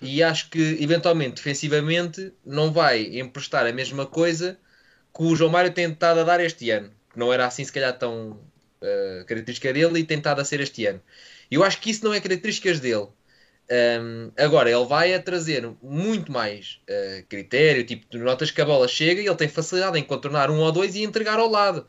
e 0.02 0.22
acho 0.22 0.50
que 0.50 0.78
eventualmente 0.82 1.36
defensivamente 1.36 2.34
não 2.46 2.72
vai 2.72 3.18
emprestar 3.20 3.66
a 3.66 3.72
mesma 3.72 4.06
coisa 4.06 4.58
que 5.16 5.24
o 5.24 5.36
João 5.36 5.52
Mário 5.52 5.72
tem 5.72 5.90
tentado 5.90 6.20
a 6.20 6.24
dar 6.24 6.40
este 6.40 6.70
ano 6.70 6.92
que 7.16 7.20
não 7.20 7.32
era 7.32 7.48
assim 7.48 7.64
se 7.64 7.72
calhar 7.72 7.98
tão 7.98 8.32
uh, 8.32 9.26
característica 9.26 9.72
dele 9.74 10.00
e 10.00 10.04
tentado 10.04 10.42
a 10.42 10.46
ser 10.46 10.60
este 10.60 10.86
ano. 10.86 11.02
Eu 11.50 11.64
acho 11.64 11.80
que 11.80 11.90
isso 11.90 12.04
não 12.04 12.14
é 12.14 12.20
características 12.20 12.80
dele. 12.82 13.08
Um, 13.72 14.32
agora 14.38 14.70
ele 14.70 14.86
vai 14.86 15.16
a 15.16 15.20
trazer 15.20 15.68
muito 15.82 16.32
mais 16.32 16.80
uh, 16.88 17.26
critério 17.28 17.84
tipo 17.84 18.16
notas 18.18 18.52
que 18.52 18.62
a 18.62 18.66
bola 18.66 18.88
chega 18.88 19.22
e 19.22 19.26
ele 19.26 19.36
tem 19.36 19.48
facilidade 19.48 19.98
em 19.98 20.04
contornar 20.04 20.52
um 20.52 20.60
ou 20.60 20.72
dois 20.72 20.94
e 20.94 21.04
entregar 21.04 21.40
ao 21.40 21.50
lado 21.50 21.88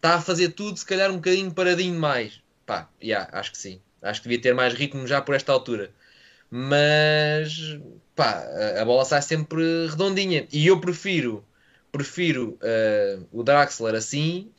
está 0.00 0.14
a 0.14 0.20
fazer 0.20 0.50
tudo, 0.50 0.78
se 0.78 0.86
calhar 0.86 1.10
um 1.10 1.16
bocadinho 1.16 1.52
paradinho 1.52 1.98
mais. 2.00 2.40
Pá, 2.64 2.88
yeah, 3.02 3.28
acho 3.32 3.52
que 3.52 3.58
sim. 3.58 3.80
Acho 4.00 4.22
que 4.22 4.28
devia 4.28 4.40
ter 4.42 4.54
mais 4.54 4.72
ritmo 4.72 5.06
já 5.06 5.20
por 5.20 5.34
esta 5.34 5.52
altura. 5.52 5.92
Mas, 6.50 7.78
pá, 8.16 8.42
a, 8.80 8.84
bola 8.84 9.04
sai 9.04 9.20
sempre 9.20 9.62
redondinha. 9.88 10.48
E 10.50 10.66
eu 10.66 10.80
prefiro, 10.80 11.44
prefiro 11.92 12.58
uh, 12.62 13.26
o 13.30 13.42
Draxler 13.42 13.94
assim 13.94 14.50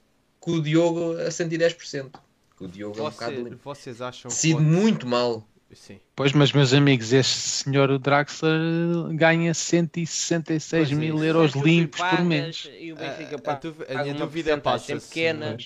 que 0.43 0.51
o 0.51 0.61
Diogo 0.61 1.13
a 1.13 1.29
110%. 1.29 2.11
Que 2.57 2.63
o 2.63 2.67
Diogo 2.67 2.99
é 2.99 3.01
um 3.01 3.09
bocado... 3.09 3.59
Vocês 3.63 3.99
acham 3.99 4.29
pode... 4.29 4.63
muito 4.63 5.07
mal. 5.07 5.47
Sim. 5.73 5.99
Pois, 6.15 6.33
mas 6.33 6.51
meus 6.51 6.73
amigos, 6.73 7.13
este 7.13 7.37
senhor 7.37 7.97
Draxler 7.97 9.13
ganha 9.13 9.53
166 9.53 10.89
pois 10.89 10.97
mil 10.97 11.23
é. 11.23 11.29
euros 11.29 11.53
limpos 11.53 12.01
por 12.01 12.21
mês. 12.23 12.69
E 12.79 12.91
o 12.91 12.95
Benfica 12.95 13.41
a, 13.45 13.51
a, 13.51 13.99
a, 13.99 14.03
minha 14.03 14.15
dúvida 14.15 14.57
passa-se. 14.57 15.07
Pequena. 15.07 15.57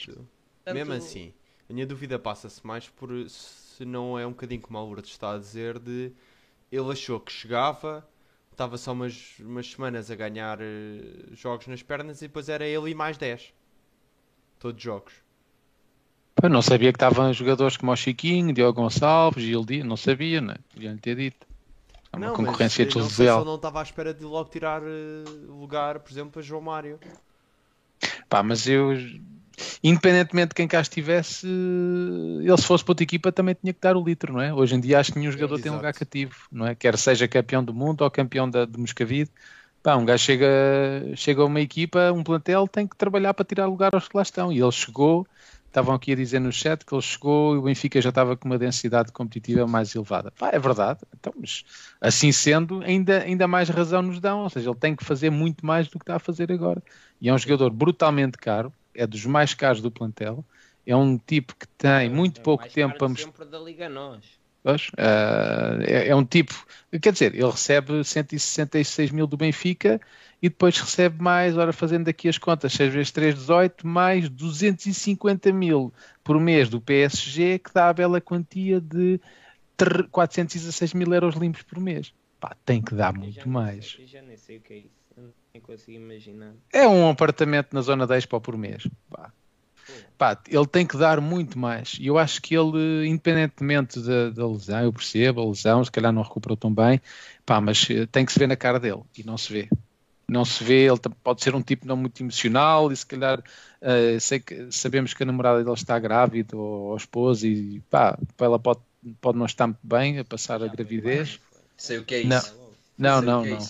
Mesmo 0.72 0.94
assim, 0.94 1.34
a 1.70 1.74
minha 1.74 1.86
dúvida 1.86 2.20
passa-se 2.20 2.66
mais 2.66 2.88
por 2.88 3.10
se 3.30 3.84
não 3.84 4.18
é 4.18 4.26
um 4.26 4.32
bocadinho 4.32 4.62
como 4.62 4.78
a 4.78 4.82
Lourdes 4.82 5.12
está 5.12 5.34
a 5.34 5.38
dizer 5.38 5.80
de 5.80 6.12
ele 6.72 6.92
achou 6.92 7.20
que 7.20 7.32
chegava, 7.32 8.08
estava 8.52 8.78
só 8.78 8.92
umas, 8.92 9.38
umas 9.40 9.70
semanas 9.70 10.10
a 10.10 10.16
ganhar 10.16 10.60
uh, 10.60 11.36
jogos 11.36 11.68
nas 11.68 11.84
pernas 11.84 12.22
e 12.22 12.28
depois 12.28 12.50
era 12.50 12.66
ele 12.66 12.92
e 12.92 12.96
mais 12.96 13.18
10. 13.18 13.54
Todos 14.60 14.82
jogos. 14.82 15.14
Eu 16.46 16.50
não 16.50 16.62
sabia 16.62 16.94
que 16.94 16.98
estavam 16.98 17.34
jogadores 17.34 17.76
como 17.76 17.92
o 17.92 17.96
Chiquinho, 17.96 18.54
Diogo 18.54 18.80
Gonçalves, 18.80 19.44
Gil 19.44 19.66
Dias, 19.66 19.84
não 19.84 19.98
sabia, 19.98 20.40
né? 20.40 20.54
Podia-lhe 20.72 21.00
ter 21.00 21.16
dito. 21.16 21.48
É 22.14 22.18
uma 22.18 22.28
não, 22.28 22.36
concorrência 22.36 22.86
mas, 22.86 23.08
desleal. 23.08 23.40
Não, 23.40 23.46
não 23.46 23.56
estava 23.56 23.80
à 23.80 23.84
espera 23.84 24.14
de 24.14 24.24
logo 24.24 24.48
tirar 24.52 24.84
uh, 24.84 24.86
lugar, 25.50 25.98
por 25.98 26.12
exemplo, 26.12 26.40
a 26.40 26.44
João 26.44 26.62
Mário. 26.62 27.00
Pá, 28.30 28.44
mas 28.44 28.68
eu, 28.68 28.94
independentemente 29.84 30.50
de 30.50 30.54
quem 30.54 30.68
cá 30.68 30.82
estivesse, 30.82 31.48
ele 31.48 32.58
se 32.58 32.64
fosse 32.64 32.84
para 32.84 32.92
outra 32.92 33.04
equipa 33.04 33.32
também 33.32 33.56
tinha 33.60 33.74
que 33.74 33.82
dar 33.82 33.98
o 33.98 34.04
litro, 34.04 34.32
não 34.32 34.40
é? 34.40 34.54
Hoje 34.54 34.76
em 34.76 34.80
dia 34.80 35.00
acho 35.00 35.14
que 35.14 35.18
nenhum 35.18 35.32
jogador 35.32 35.58
é, 35.58 35.62
tem 35.64 35.72
um 35.72 35.78
lugar 35.78 35.96
cativo, 35.96 36.36
não 36.52 36.68
é? 36.68 36.76
Quer 36.76 36.96
seja 37.00 37.28
campeão 37.28 37.64
do 37.64 37.74
mundo 37.74 38.02
ou 38.04 38.12
campeão 38.12 38.48
da, 38.48 38.66
de 38.66 38.80
Moscavide. 38.80 39.32
Pá, 39.82 39.96
um 39.96 40.06
gajo 40.06 40.24
chega, 40.24 40.48
chega 41.16 41.42
a 41.42 41.46
uma 41.46 41.60
equipa, 41.60 42.12
um 42.12 42.24
plantel, 42.24 42.68
tem 42.68 42.88
que 42.88 42.96
trabalhar 42.96 43.34
para 43.34 43.46
tirar 43.46 43.66
lugar 43.66 43.96
aos 43.96 44.08
que 44.08 44.16
lá 44.16 44.22
estão. 44.22 44.54
E 44.54 44.62
ele 44.62 44.72
chegou 44.72 45.28
estavam 45.76 45.94
aqui 45.94 46.14
a 46.14 46.16
dizer 46.16 46.40
no 46.40 46.52
chat 46.52 46.86
que 46.86 46.96
ele 46.96 47.02
chegou 47.02 47.56
e 47.56 47.58
o 47.58 47.64
Benfica 47.64 48.02
já 48.02 48.10
estava 48.10 48.38
com 48.38 48.48
uma 48.48 48.58
densidade 48.58 49.12
competitiva 49.12 49.68
mais 49.68 49.94
elevada. 49.94 50.32
Pá, 50.32 50.50
é 50.54 50.58
verdade. 50.58 51.02
Então, 51.14 51.34
mas 51.38 51.66
assim 52.00 52.32
sendo, 52.32 52.82
ainda, 52.82 53.20
ainda 53.22 53.46
mais 53.48 53.68
razão 53.68 54.02
nos 54.02 54.20
dão. 54.22 54.44
Ou 54.44 54.50
seja, 54.50 54.70
ele 54.70 54.80
tem 54.80 54.96
que 54.96 55.04
fazer 55.04 55.30
muito 55.30 55.66
mais 55.66 55.88
do 55.88 56.00
que 56.00 56.04
está 56.04 56.16
a 56.16 56.20
fazer 56.20 56.50
agora. 56.52 56.82
E 57.20 57.28
é 57.28 57.34
um 57.34 57.38
jogador 57.38 57.70
brutalmente 57.72 58.38
caro, 58.38 58.72
é 58.94 59.06
dos 59.06 59.26
mais 59.26 59.54
caros 59.54 59.82
do 59.82 59.92
plantel. 59.92 60.46
É 60.88 60.96
um 60.96 61.18
tipo 61.18 61.56
que 61.56 61.68
tem 61.68 62.10
muito 62.10 62.40
é 62.40 62.44
pouco 62.44 62.70
tempo 62.70 62.98
para 62.98 63.10
mostrar. 63.10 63.46
da 63.46 63.60
Liga 63.60 63.90
Nós. 63.90 64.24
Pois, 64.66 64.88
uh, 64.98 65.80
é, 65.86 66.08
é, 66.08 66.16
um 66.16 66.26
tipo, 66.26 66.66
quer 67.00 67.14
dizer, 67.14 67.36
ele 67.36 67.52
recebe 67.52 68.04
166 68.04 69.12
mil 69.12 69.28
do 69.28 69.38
Benfica 69.38 70.02
e 70.42 70.50
depois 70.50 70.80
recebe 70.80 71.22
mais, 71.22 71.56
ora 71.56 71.72
fazendo 71.72 72.08
aqui 72.08 72.28
as 72.28 72.40
contas, 72.40 72.74
6 72.74 72.92
vezes 72.92 73.12
3, 73.12 73.36
18, 73.36 73.86
mais 73.86 74.28
250 74.28 75.54
mil 75.54 75.94
por 76.24 76.40
mês 76.40 76.68
do 76.68 76.82
PSG, 76.82 77.60
que 77.60 77.72
dá 77.72 77.90
a 77.90 77.94
bela 77.94 78.20
quantia 78.20 78.82
de 78.82 79.22
416 80.10 80.96
mil 80.96 81.14
euros 81.14 81.36
limpos 81.36 81.62
por 81.62 81.80
mês. 81.80 82.12
Pá, 82.40 82.56
tem 82.66 82.82
que 82.82 82.96
dar 82.96 83.14
muito 83.14 83.48
mais. 83.48 83.92
Sei, 83.92 84.08
já 84.08 84.24
nem 84.24 84.36
sei 84.36 84.58
o 84.58 84.62
que 84.62 84.74
é 84.74 84.78
isso, 84.78 85.34
nem 85.54 85.62
consigo 85.62 86.00
imaginar. 86.00 86.54
É 86.74 86.88
um 86.88 87.08
apartamento 87.08 87.72
na 87.72 87.82
zona 87.82 88.08
10 88.08 88.26
para 88.26 88.42
por 88.42 88.58
mês. 88.58 88.88
Pá. 89.12 89.32
Pá, 90.18 90.38
ele 90.48 90.66
tem 90.66 90.86
que 90.86 90.98
dar 90.98 91.20
muito 91.20 91.60
mais. 91.60 91.98
E 92.00 92.08
eu 92.08 92.18
acho 92.18 92.42
que 92.42 92.56
ele, 92.56 93.08
independentemente 93.08 94.00
da, 94.00 94.30
da, 94.30 94.48
lesão, 94.48 94.84
eu 94.84 94.94
percebo, 94.94 95.42
a 95.42 95.46
lesão, 95.46 95.84
se 95.84 95.92
calhar 95.92 96.12
não 96.12 96.22
recuperou 96.22 96.56
tão 96.56 96.74
bem, 96.74 97.02
pá, 97.46 97.60
mas 97.60 97.88
eh, 97.90 98.06
tem 98.06 98.26
que 98.26 98.32
se 98.32 98.40
ver 98.40 98.48
na 98.48 98.56
cara 98.56 98.80
dele. 98.80 99.02
E 99.18 99.24
não 99.24 99.38
se 99.38 99.52
vê. 99.52 99.70
Não 100.28 100.44
se 100.44 100.64
vê, 100.64 100.88
ele 100.88 101.00
pode 101.24 101.44
ser 101.44 101.54
um 101.54 101.62
tipo 101.62 101.86
não 101.86 101.96
muito 101.96 102.22
emocional 102.24 102.92
e 102.92 102.96
se 102.96 103.06
calhar 103.06 103.40
uh, 103.40 104.20
sei 104.20 104.40
que, 104.40 104.72
sabemos 104.72 105.14
que 105.14 105.22
a 105.22 105.26
namorada 105.26 105.64
dele 105.64 105.76
está 105.76 106.00
grávida 106.00 106.58
ou, 106.58 106.90
ou 106.90 106.98
esposa 106.98 107.48
e 107.48 107.80
pá, 107.92 108.18
ela 108.40 108.58
pode, 108.58 108.80
pode 109.22 109.38
não 109.38 109.46
estar 109.46 109.68
muito 109.68 109.80
bem 109.84 110.18
a 110.18 110.26
passar 110.26 110.64
a 110.64 110.68
gravidez. 110.68 111.40
Sei 111.78 112.00
o 112.00 112.04
que 112.04 112.16
é 112.16 112.22
isso. 112.22 112.56
Não, 112.98 113.22
não, 113.22 113.42
não. 113.42 113.46
É 113.46 113.50
não. 113.52 113.68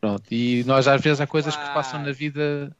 Pronto, 0.00 0.24
e 0.32 0.64
nós 0.64 0.88
às 0.88 1.00
vezes 1.00 1.20
há 1.20 1.26
coisas 1.26 1.54
que 1.54 1.64
passam 1.74 2.02
na 2.02 2.10
vida 2.10 2.74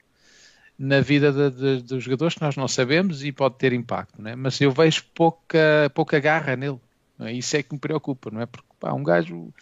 na 0.83 1.01
vida 1.01 1.31
de, 1.31 1.51
de, 1.51 1.83
dos 1.85 2.03
jogadores 2.03 2.35
que 2.35 2.43
nós 2.43 2.57
não 2.57 2.67
sabemos 2.67 3.23
e 3.23 3.31
pode 3.31 3.55
ter 3.55 3.73
impacto, 3.73 4.21
né? 4.21 4.35
mas 4.35 4.61
eu 4.61 4.73
vejo 4.73 5.05
pouca, 5.15 5.89
pouca 5.95 6.19
garra 6.19 6.57
nele. 6.57 6.81
É? 7.21 7.33
Isso 7.33 7.57
é 7.57 7.63
que 7.63 7.73
me 7.73 7.79
preocupa, 7.79 8.33
não 8.33 8.41
é? 8.41 8.47
Porque 8.47 8.67
pá, 8.81 8.93
um 8.93 9.05
gajo 9.05 9.55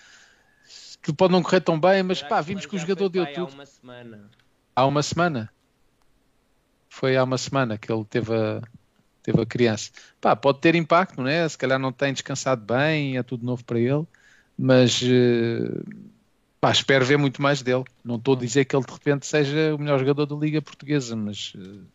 que 1.03 1.13
pode 1.13 1.31
não 1.31 1.43
correr 1.43 1.61
tão 1.61 1.79
bem, 1.79 2.03
mas 2.03 2.23
pá, 2.23 2.41
vimos 2.41 2.65
que 2.65 2.75
o 2.75 2.79
jogador 2.79 3.11
deu 3.11 3.27
tudo. 3.27 3.53
Há 3.53 3.55
uma 3.55 3.67
semana. 3.67 4.31
Há 4.75 4.87
uma 4.87 5.03
semana. 5.03 5.53
Foi 6.89 7.15
há 7.19 7.23
uma 7.23 7.37
semana 7.37 7.77
que 7.77 7.93
ele 7.93 8.05
teve 8.07 8.35
a, 8.35 8.63
teve 9.23 9.43
a 9.43 9.45
criança. 9.45 9.91
Pá, 10.23 10.35
pode 10.35 10.61
ter 10.61 10.75
impacto, 10.75 11.21
não 11.21 11.29
é? 11.29 11.47
Se 11.47 11.59
calhar 11.59 11.79
não 11.79 11.93
tem 11.93 12.15
descansado 12.15 12.65
bem, 12.65 13.19
é 13.19 13.23
tudo 13.23 13.45
novo 13.45 13.63
para 13.63 13.79
ele, 13.79 14.07
mas 14.57 15.03
uh, 15.03 15.85
Pá, 16.61 16.71
espero 16.71 17.05
ver 17.07 17.17
muito 17.17 17.41
mais 17.41 17.63
dele. 17.63 17.85
Não 18.05 18.17
estou 18.17 18.35
a 18.35 18.39
dizer 18.39 18.67
que 18.67 18.77
ele 18.77 18.85
de 18.85 18.93
repente 18.93 19.27
seja 19.27 19.75
o 19.75 19.79
melhor 19.79 19.99
jogador 19.99 20.27
da 20.27 20.37
Liga 20.37 20.61
Portuguesa, 20.61 21.17
mas 21.17 21.55
uh, 21.55 21.87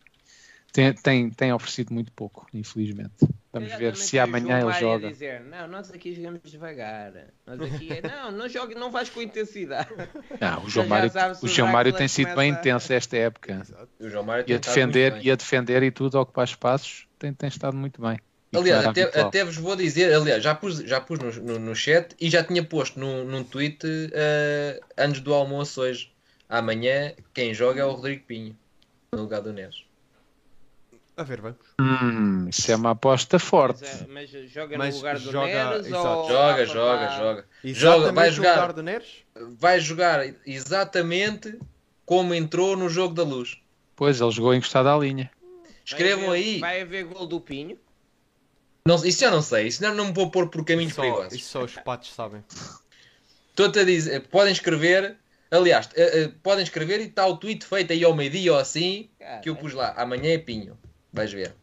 tem, 0.72 0.92
tem, 0.92 1.30
tem 1.30 1.52
oferecido 1.52 1.94
muito 1.94 2.10
pouco, 2.12 2.46
infelizmente. 2.52 3.14
Vamos 3.52 3.72
ver 3.74 3.96
se 3.96 4.18
amanhã 4.18 4.60
ele 4.60 4.72
joga. 4.72 5.08
Dizer, 5.08 5.40
não, 5.40 5.66
nós 5.68 5.90
aqui 5.90 6.12
jogamos 6.12 6.40
devagar. 6.44 7.12
Nós 7.46 7.60
aqui, 7.62 7.90
é, 7.90 8.02
não, 8.02 8.32
não, 8.32 8.48
joga, 8.48 8.74
não 8.74 8.90
vais 8.90 9.08
com 9.08 9.22
intensidade. 9.22 9.88
Não, 10.38 10.64
o 10.64 10.68
João 10.68 10.86
Mário, 10.86 11.10
o 11.40 11.48
João 11.48 11.68
Mário 11.68 11.92
tem 11.92 12.08
sido 12.08 12.34
bem 12.34 12.50
intenso 12.50 12.92
esta 12.92 13.16
época. 13.16 13.62
O 13.98 14.10
João 14.10 14.24
Mário 14.24 14.44
e 14.46 14.52
a 14.52 14.58
defender, 14.58 15.24
e 15.24 15.30
a 15.30 15.36
defender 15.36 15.82
e 15.82 15.90
tudo, 15.90 16.20
ocupar 16.20 16.44
espaços, 16.44 17.06
tem, 17.18 17.32
tem 17.32 17.48
estado 17.48 17.74
muito 17.74 18.02
bem. 18.02 18.18
Aliás, 18.54 18.86
até, 18.86 19.02
até, 19.02 19.44
vos 19.44 19.56
vou 19.56 19.76
dizer, 19.76 20.14
aliás, 20.14 20.42
já 20.42 20.54
pus, 20.54 20.78
já 20.78 21.00
pus 21.00 21.18
no, 21.18 21.32
no, 21.42 21.58
no 21.58 21.74
chat 21.74 22.14
e 22.20 22.30
já 22.30 22.42
tinha 22.42 22.64
posto 22.64 22.98
no, 22.98 23.24
num 23.24 23.42
tweet 23.42 23.84
uh, 23.86 24.84
antes 24.96 25.20
do 25.20 25.34
almoço 25.34 25.80
hoje. 25.80 26.12
Amanhã, 26.48 27.12
quem 27.34 27.52
joga 27.52 27.82
é 27.82 27.84
o 27.84 27.92
Rodrigo 27.92 28.24
Pinho, 28.24 28.56
no 29.12 29.22
lugar 29.22 29.40
do 29.42 29.52
Neres. 29.52 29.84
A 31.16 31.22
ver, 31.22 31.40
vamos. 31.40 31.58
Hum, 31.80 32.48
isso 32.48 32.70
é 32.70 32.76
uma 32.76 32.90
aposta 32.90 33.38
forte. 33.38 33.82
Mas, 34.08 34.30
mas 34.32 34.50
joga 34.50 34.78
mas 34.78 34.94
no 34.94 34.98
lugar 34.98 35.18
do 35.18 35.32
joga, 35.32 35.46
Neres 35.46 35.92
ou... 35.92 36.28
Joga, 36.28 36.66
joga, 36.66 37.08
joga. 37.16 37.44
joga 37.64 38.12
vai 38.12 38.30
jogar, 38.30 38.54
lugar 38.54 38.72
do 38.72 38.82
Neres? 38.82 39.24
Vai 39.58 39.80
jogar 39.80 40.20
exatamente 40.46 41.58
como 42.04 42.34
entrou 42.34 42.76
no 42.76 42.88
jogo 42.88 43.14
da 43.14 43.24
luz. 43.24 43.58
Pois, 43.96 44.20
ele 44.20 44.30
jogou 44.30 44.54
encostado 44.54 44.88
à 44.88 44.96
linha. 44.96 45.30
Escrevam 45.84 46.26
vai 46.26 46.38
haver, 46.38 46.48
aí. 46.48 46.60
Vai 46.60 46.80
haver 46.82 47.04
gol 47.04 47.26
do 47.26 47.40
Pinho? 47.40 47.78
Não, 48.86 48.94
isso 49.04 49.20
já 49.20 49.30
não 49.30 49.42
sei, 49.42 49.66
isso 49.66 49.82
não, 49.82 49.94
não 49.94 50.06
me 50.06 50.12
vou 50.12 50.30
pôr 50.30 50.48
por 50.48 50.64
caminhos 50.64 50.92
isso 50.92 51.00
perigosos. 51.00 51.32
Isso 51.32 51.50
só 51.50 51.64
os 51.64 51.74
patos 51.74 52.12
sabem. 52.12 52.42
Estou-te 53.50 53.80
a 53.80 53.84
dizer, 53.84 54.20
podem 54.28 54.52
escrever, 54.52 55.16
aliás, 55.50 55.86
uh, 55.86 56.26
uh, 56.26 56.32
podem 56.42 56.62
escrever 56.62 57.00
e 57.00 57.04
está 57.04 57.26
o 57.26 57.36
tweet 57.36 57.64
feito 57.64 57.92
aí 57.92 58.04
ao 58.04 58.14
meio-dia 58.14 58.52
ou 58.52 58.58
assim, 58.58 59.08
Cara, 59.18 59.40
que 59.40 59.48
eu 59.48 59.56
pus 59.56 59.72
lá, 59.72 59.92
amanhã 59.96 60.34
é 60.34 60.38
Pinho, 60.38 60.78
vais 61.12 61.32
ver. 61.32 61.54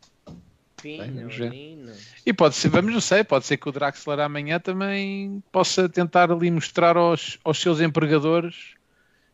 Pinho, 0.81 1.29
Bem, 1.29 1.85
E 2.25 2.33
pode 2.33 2.55
ser, 2.55 2.67
vamos 2.67 2.93
não 2.93 2.99
sei, 2.99 3.23
pode 3.23 3.45
ser 3.45 3.55
que 3.55 3.69
o 3.69 3.71
Draxler 3.71 4.19
amanhã 4.19 4.59
também 4.59 5.41
possa 5.49 5.87
tentar 5.87 6.29
ali 6.29 6.51
mostrar 6.51 6.97
aos, 6.97 7.39
aos 7.41 7.61
seus 7.61 7.79
empregadores 7.79 8.73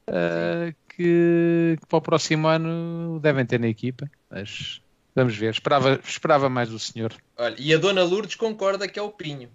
uh, 0.08 0.76
que, 0.90 1.76
que, 1.80 1.86
para 1.88 1.98
o 1.98 2.02
próximo 2.02 2.48
ano 2.48 3.20
devem 3.20 3.46
ter 3.48 3.60
na 3.60 3.68
equipa, 3.68 4.08
mas 4.30 4.80
Vamos 5.16 5.36
ver. 5.36 5.52
Esperava, 5.52 6.00
esperava 6.04 6.50
mais 6.50 6.70
do 6.70 6.80
senhor. 6.80 7.14
Olha, 7.38 7.56
e 7.58 7.74
a 7.74 7.78
Dona 7.78 8.04
Lourdes 8.04 8.36
concorda 8.36 8.88
que 8.88 9.00
é 9.00 9.02
o 9.02 9.12
Pinho. 9.12 9.50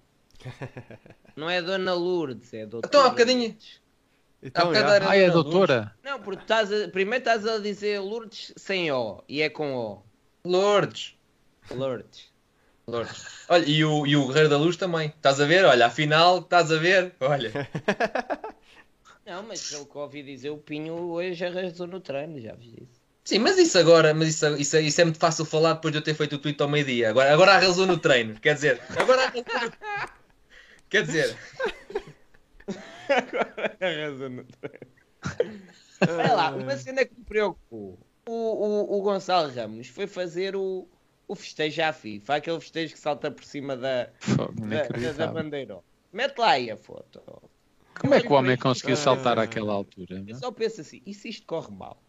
Não 1.36 1.48
é 1.48 1.60
Dona 1.62 1.94
Lourdes, 1.94 2.52
é 2.52 2.62
a 2.62 2.66
Doutora. 2.66 2.88
Então 2.88 3.06
há 3.06 3.10
bocadinho. 3.10 3.56
Então, 4.42 4.74
é. 4.74 4.78
Ah, 5.08 5.16
é 5.16 5.26
a 5.26 5.30
doutora? 5.30 5.74
Lourdes. 5.74 5.92
Não, 6.04 6.20
porque 6.20 6.42
estás 6.42 6.70
a... 6.70 6.88
primeiro 6.88 7.22
estás 7.22 7.46
a 7.46 7.58
dizer 7.58 7.98
Lourdes 8.00 8.52
sem 8.56 8.92
O 8.92 9.24
e 9.26 9.40
é 9.40 9.48
com 9.48 9.74
O. 9.74 10.02
Lourdes. 10.44 11.16
Lourdes. 11.70 12.30
Lourdes. 12.86 13.46
Olha, 13.48 13.64
e 13.64 13.82
o, 13.82 14.06
e 14.06 14.14
o 14.16 14.26
Guerreiro 14.26 14.50
da 14.50 14.58
Luz 14.58 14.76
também. 14.76 15.08
Estás 15.08 15.40
a 15.40 15.46
ver? 15.46 15.64
Olha, 15.64 15.86
afinal, 15.86 16.40
estás 16.40 16.70
a 16.70 16.76
ver? 16.76 17.14
Olha. 17.20 17.50
Não, 19.24 19.42
mas 19.42 19.70
pelo 19.70 19.86
que 19.86 19.96
ouvi 19.96 20.22
dizer, 20.22 20.50
o 20.50 20.58
Pinho 20.58 20.94
hoje 20.94 21.46
arrasou 21.46 21.86
no 21.86 21.98
treino, 21.98 22.38
já 22.38 22.54
vos 22.54 22.66
disse. 22.66 23.03
Sim, 23.24 23.38
mas 23.38 23.56
isso 23.56 23.78
agora, 23.78 24.12
mas 24.12 24.28
isso, 24.28 24.46
isso, 24.56 24.76
isso 24.76 25.00
é 25.00 25.04
muito 25.04 25.18
fácil 25.18 25.46
falar 25.46 25.74
depois 25.74 25.92
de 25.92 25.98
eu 25.98 26.02
ter 26.02 26.14
feito 26.14 26.36
o 26.36 26.38
tweet 26.38 26.62
ao 26.62 26.68
meio-dia. 26.68 27.08
Agora, 27.08 27.32
agora 27.32 27.52
arrasou 27.52 27.86
no 27.86 27.96
treino. 27.96 28.38
Quer 28.38 28.54
dizer, 28.54 28.82
agora 28.98 29.22
arrasou 29.22 29.42
no... 29.42 29.72
Quer 30.90 31.02
dizer. 31.04 31.36
agora 33.08 33.76
arrasou 33.80 34.28
no 34.28 34.44
treino. 34.44 35.62
Olha 36.02 36.34
lá, 36.34 36.50
uma 36.50 36.76
cena 36.76 37.04
que 37.06 37.14
me 37.16 37.24
preocupou. 37.24 37.98
O, 38.26 38.32
o, 38.32 38.98
o 38.98 39.02
Gonçalo 39.02 39.50
Ramos 39.54 39.88
foi 39.88 40.06
fazer 40.06 40.54
o, 40.54 40.86
o 41.26 41.34
festejo 41.34 41.82
à 41.82 41.92
FIFA, 41.94 42.36
aquele 42.36 42.60
festejo 42.60 42.92
que 42.92 43.00
salta 43.00 43.30
por 43.30 43.44
cima 43.44 43.74
da, 43.74 44.04
da, 44.04 44.82
da, 44.82 45.12
da 45.12 45.26
bandeira. 45.28 45.78
Mete 46.12 46.38
lá 46.38 46.50
aí 46.50 46.70
a 46.70 46.76
foto. 46.76 47.22
Como 47.98 48.12
é 48.12 48.20
que 48.20 48.28
o 48.28 48.32
homem 48.32 48.56
conseguiu 48.58 48.96
saltar 48.96 49.38
àquela 49.38 49.72
altura? 49.72 50.22
Eu 50.26 50.36
só 50.36 50.52
penso 50.52 50.82
assim, 50.82 51.00
e 51.06 51.14
se 51.14 51.30
isto 51.30 51.46
corre 51.46 51.74
mal? 51.74 52.03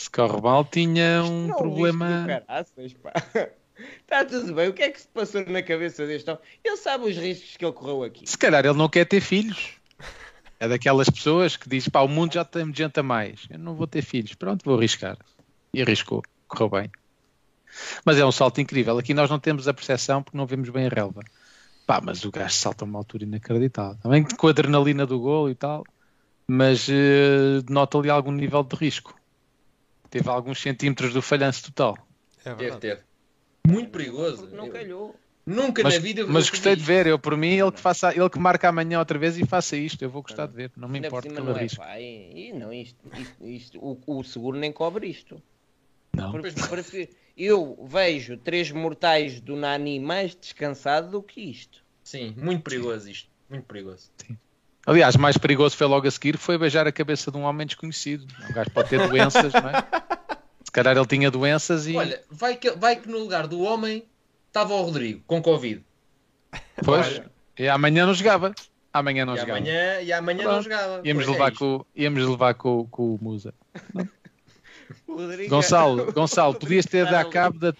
Se 0.00 0.08
corre 0.08 0.40
mal, 0.40 0.64
tinha 0.64 1.22
um 1.22 1.48
não, 1.48 1.56
problema. 1.58 2.42
Está 4.00 4.24
tudo 4.24 4.54
bem. 4.54 4.68
O 4.70 4.72
que 4.72 4.82
é 4.82 4.88
que 4.88 4.98
se 4.98 5.08
passou 5.08 5.44
na 5.44 5.62
cabeça 5.62 6.06
deste 6.06 6.30
homem? 6.30 6.42
Ele 6.64 6.76
sabe 6.78 7.04
os 7.04 7.18
riscos 7.18 7.58
que 7.58 7.62
ele 7.62 7.74
correu 7.74 8.02
aqui. 8.02 8.26
Se 8.26 8.38
calhar 8.38 8.64
ele 8.64 8.78
não 8.78 8.88
quer 8.88 9.04
ter 9.04 9.20
filhos. 9.20 9.74
É 10.58 10.66
daquelas 10.66 11.10
pessoas 11.10 11.54
que 11.54 11.68
diz: 11.68 11.86
pá, 11.86 12.00
o 12.00 12.08
mundo 12.08 12.32
já 12.32 12.46
tem 12.46 12.74
gente 12.74 12.98
a 12.98 13.02
mais. 13.02 13.42
Eu 13.50 13.58
não 13.58 13.74
vou 13.74 13.86
ter 13.86 14.00
filhos. 14.00 14.32
Pronto, 14.32 14.64
vou 14.64 14.78
arriscar. 14.78 15.18
E 15.74 15.82
arriscou. 15.82 16.22
Correu 16.48 16.70
bem. 16.70 16.90
Mas 18.02 18.16
é 18.16 18.24
um 18.24 18.32
salto 18.32 18.58
incrível. 18.58 18.96
Aqui 18.96 19.12
nós 19.12 19.28
não 19.28 19.38
temos 19.38 19.68
a 19.68 19.74
percepção 19.74 20.22
porque 20.22 20.38
não 20.38 20.46
vemos 20.46 20.70
bem 20.70 20.86
a 20.86 20.88
relva. 20.88 21.20
Pá, 21.86 22.00
mas 22.02 22.24
o 22.24 22.30
gajo 22.30 22.54
salta 22.54 22.86
a 22.86 22.86
uma 22.86 22.98
altura 22.98 23.24
inacreditável. 23.24 23.98
Também 24.02 24.24
com 24.24 24.46
a 24.46 24.50
adrenalina 24.50 25.04
do 25.04 25.20
gol 25.20 25.50
e 25.50 25.54
tal. 25.54 25.84
Mas 26.48 26.88
uh, 26.88 27.62
nota 27.68 27.98
ali 27.98 28.08
algum 28.08 28.32
nível 28.32 28.62
de 28.62 28.74
risco. 28.76 29.19
Teve 30.10 30.28
alguns 30.28 30.60
centímetros 30.60 31.12
do 31.12 31.22
falhanço 31.22 31.72
total. 31.72 31.96
É 32.44 32.52
teve, 32.54 32.76
teve. 32.78 33.00
Muito 33.66 33.90
perigoso. 33.90 34.42
Porque 34.42 34.56
não 34.56 34.68
calhou. 34.68 35.16
Nunca 35.46 35.82
mas, 35.82 35.94
na 35.94 36.00
vida 36.00 36.26
Mas 36.26 36.50
gostei 36.50 36.76
de 36.76 36.82
ver, 36.82 37.06
eu 37.06 37.18
por 37.18 37.36
mim, 37.36 37.58
ele 37.58 37.72
que, 37.72 37.80
faça, 37.80 38.14
ele 38.14 38.28
que 38.28 38.38
marca 38.38 38.68
amanhã 38.68 38.98
outra 38.98 39.18
vez 39.18 39.38
e 39.38 39.44
faça 39.44 39.76
isto, 39.76 40.02
eu 40.02 40.10
vou 40.10 40.22
gostar 40.22 40.46
de 40.46 40.54
ver, 40.54 40.70
não 40.76 40.88
me 40.88 40.98
importa 40.98 41.28
pelo 41.28 41.56
é, 41.56 41.62
risco. 41.62 41.82
Pá, 41.82 41.98
e, 41.98 42.50
e, 42.50 42.52
não, 42.52 42.72
isto, 42.72 42.98
isto, 43.18 43.46
isto 43.46 43.78
o, 43.78 43.98
o, 44.06 44.22
seguro 44.22 44.58
nem 44.58 44.70
cobre 44.70 45.08
isto. 45.08 45.42
Não. 46.14 46.32
eu 47.36 47.84
vejo 47.88 48.36
três 48.36 48.70
mortais 48.70 49.40
do 49.40 49.56
Nani 49.56 49.98
mais 49.98 50.34
descansado 50.34 51.10
do 51.10 51.22
que 51.22 51.40
isto. 51.40 51.82
Sim, 52.04 52.34
muito 52.36 52.62
perigoso 52.62 53.10
isto, 53.10 53.30
muito 53.48 53.64
perigoso. 53.64 54.10
Sim. 54.18 54.36
Aliás, 54.86 55.14
mais 55.16 55.36
perigoso 55.36 55.76
foi 55.76 55.86
logo 55.86 56.06
a 56.08 56.10
seguir, 56.10 56.36
foi 56.38 56.56
beijar 56.58 56.86
a 56.86 56.92
cabeça 56.92 57.30
de 57.30 57.36
um 57.36 57.42
homem 57.42 57.66
desconhecido. 57.66 58.26
Um 58.48 58.52
gajo 58.52 58.70
pode 58.70 58.88
ter 58.88 59.06
doenças, 59.08 59.52
não 59.52 59.68
é? 59.70 59.84
Se 60.64 60.70
calhar 60.72 60.96
ele 60.96 61.06
tinha 61.06 61.30
doenças 61.30 61.86
e. 61.86 61.96
Olha, 61.96 62.20
vai 62.30 62.56
que, 62.56 62.70
vai 62.72 62.96
que 62.96 63.08
no 63.08 63.18
lugar 63.18 63.46
do 63.46 63.60
homem 63.60 64.04
estava 64.48 64.72
o 64.74 64.82
Rodrigo 64.82 65.22
com 65.26 65.42
Covid. 65.42 65.84
Pois. 66.84 67.20
E 67.58 67.68
amanhã 67.68 68.06
não 68.06 68.14
jogava. 68.14 68.54
Amanhã 68.92 69.24
não 69.24 69.34
e 69.34 69.38
jogava. 69.38 69.58
amanhã, 69.58 70.00
e 70.00 70.12
amanhã 70.12 70.44
não 70.44 70.62
jogava. 70.62 71.00
Íamos 71.04 71.24
Pois 71.24 71.28
é 71.28 71.38
levar, 71.38 71.52
isto. 71.52 71.58
com, 71.58 71.86
íamos 71.94 72.26
levar 72.26 72.54
com, 72.54 72.86
com 72.90 73.14
o 73.14 73.18
Musa. 73.22 73.54
Rodrigo- 75.06 75.50
Gonçalo, 75.50 76.10
Gonçalo, 76.12 76.54
podias 76.54 76.86
ter 76.86 77.04
Está 77.04 77.18
dado 77.22 77.30
cabo 77.30 77.58
da, 77.58 77.74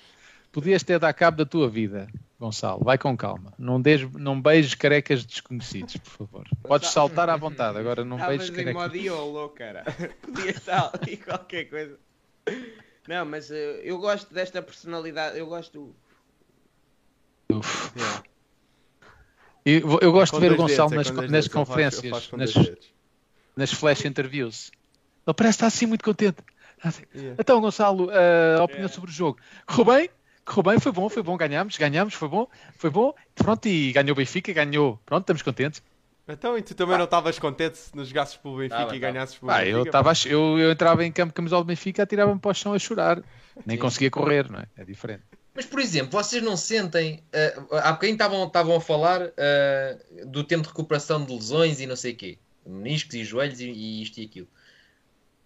podias 0.53 0.83
ter 0.83 0.99
dado 0.99 1.15
cabo 1.15 1.37
da 1.39 1.45
tua 1.47 1.69
vida. 1.69 2.09
Gonçalo, 2.41 2.83
vai 2.83 2.97
com 2.97 3.15
calma. 3.15 3.53
Não, 3.59 3.79
des, 3.81 4.01
não 4.15 4.41
beijes 4.41 4.75
carecas 4.75 5.25
desconhecidos, 5.27 5.99
por 5.99 6.11
favor. 6.11 6.49
Podes 6.63 6.89
saltar 6.89 7.29
à 7.29 7.37
vontade, 7.37 7.77
agora 7.79 8.03
não 8.03 8.17
Estavas 8.17 8.39
beijes 8.39 8.55
em 8.55 8.57
carecas. 8.65 8.83
modo 8.83 8.97
YOLO, 8.97 9.49
cara. 9.51 9.85
Podia 10.23 10.51
estar 10.51 10.91
ali 10.99 11.19
qualquer 11.19 11.65
coisa. 11.67 11.99
Não, 13.07 13.27
mas 13.27 13.51
eh, 13.51 13.83
eu 13.85 13.99
gosto 13.99 14.33
desta 14.33 14.63
personalidade. 14.63 15.39
Eu 15.39 15.47
gosto. 15.47 15.95
Uf. 17.53 17.93
Yeah. 17.97 18.23
E 19.67 19.81
vou- 19.81 19.99
eu 20.01 20.11
gosto 20.13 20.33
Com 20.33 20.41
de 20.41 20.49
ver 20.49 20.55
o 20.55 20.57
Gonçalo 20.57 20.91
dedos, 20.91 21.07
é 21.09 21.11
nas, 21.11 21.17
dois 21.19 21.31
nas 21.31 21.49
conferências, 21.49 22.11
faz 22.11 22.27
com 22.27 22.37
nas, 22.39 22.55
nas 23.57 23.73
flash 23.73 24.05
interviews. 24.07 24.71
Ele 25.27 25.35
parece 25.35 25.57
estar 25.57 25.67
assim 25.67 25.85
muito 25.87 26.05
contente. 26.05 26.39
Assim, 26.83 27.03
Yeah. 27.15 27.37
Então, 27.39 27.61
Gonçalo, 27.61 28.07
uh, 28.07 28.61
a 28.61 28.65
opinião 28.65 28.87
É. 28.87 28.89
sobre 28.89 29.11
o 29.11 29.13
jogo. 29.13 29.39
Correu 29.67 29.85
bem? 29.85 30.11
Correu 30.45 30.63
bem, 30.63 30.81
foi 30.81 30.93
bom, 30.93 31.09
foi 31.09 31.23
bom, 31.23 31.37
ganhámos, 31.37 31.77
ganhámos, 31.77 32.15
foi 32.15 32.29
bom, 32.29 32.49
foi 32.77 32.91
bom. 32.91 33.15
Pronto, 33.35 33.67
e 33.69 33.93
ganhou 33.93 34.13
o 34.13 34.15
Benfica, 34.15 34.53
ganhou. 34.53 34.99
Pronto, 35.07 35.23
estamos 35.23 35.43
contentes. 35.43 35.83
Então, 36.29 36.57
e 36.57 36.63
tu 36.63 36.75
também 36.75 36.97
não 36.97 37.05
estavas 37.05 37.39
contente 37.39 37.77
se 37.77 37.97
nos 37.97 38.09
jogasses 38.09 38.37
pelo 38.37 38.57
Benfica 38.59 38.77
Tava, 38.77 38.97
e 38.97 39.01
tava. 39.01 39.13
ganhasses 39.13 39.37
pelo 39.37 39.53
eu, 39.53 39.79
Benfica? 39.79 39.91
tava, 39.91 40.11
a 40.11 40.15
ch- 40.15 40.27
eu, 40.27 40.59
eu 40.59 40.71
entrava 40.71 41.05
em 41.05 41.11
campo 41.11 41.33
camisola 41.33 41.65
do 41.65 41.67
Benfica, 41.67 42.03
atirava-me 42.05 42.39
para 42.39 42.51
o 42.51 42.55
chão 42.55 42.73
a 42.73 42.79
chorar. 42.79 43.23
Nem 43.67 43.77
Sim. 43.77 43.81
conseguia 43.81 44.11
correr, 44.11 44.49
não 44.51 44.61
é? 44.61 44.67
É 44.77 44.85
diferente. 44.85 45.25
Mas, 45.55 45.67
por 45.67 45.81
exemplo, 45.81 46.13
vocês 46.13 46.43
não 46.43 46.57
sentem. 46.57 47.23
Uh, 47.69 47.75
há 47.77 47.93
bocadinho 47.93 48.15
estavam, 48.15 48.47
estavam 48.47 48.77
a 48.77 48.81
falar 48.81 49.23
uh, 49.23 50.27
do 50.27 50.45
tempo 50.45 50.63
de 50.63 50.69
recuperação 50.69 51.25
de 51.25 51.33
lesões 51.33 51.81
e 51.81 51.87
não 51.87 51.97
sei 51.97 52.13
o 52.13 52.17
quê. 52.17 52.39
Meniscos 52.65 53.15
e 53.15 53.25
joelhos 53.25 53.61
e, 53.61 53.67
e 53.69 54.03
isto 54.03 54.19
e 54.19 54.25
aquilo. 54.25 54.47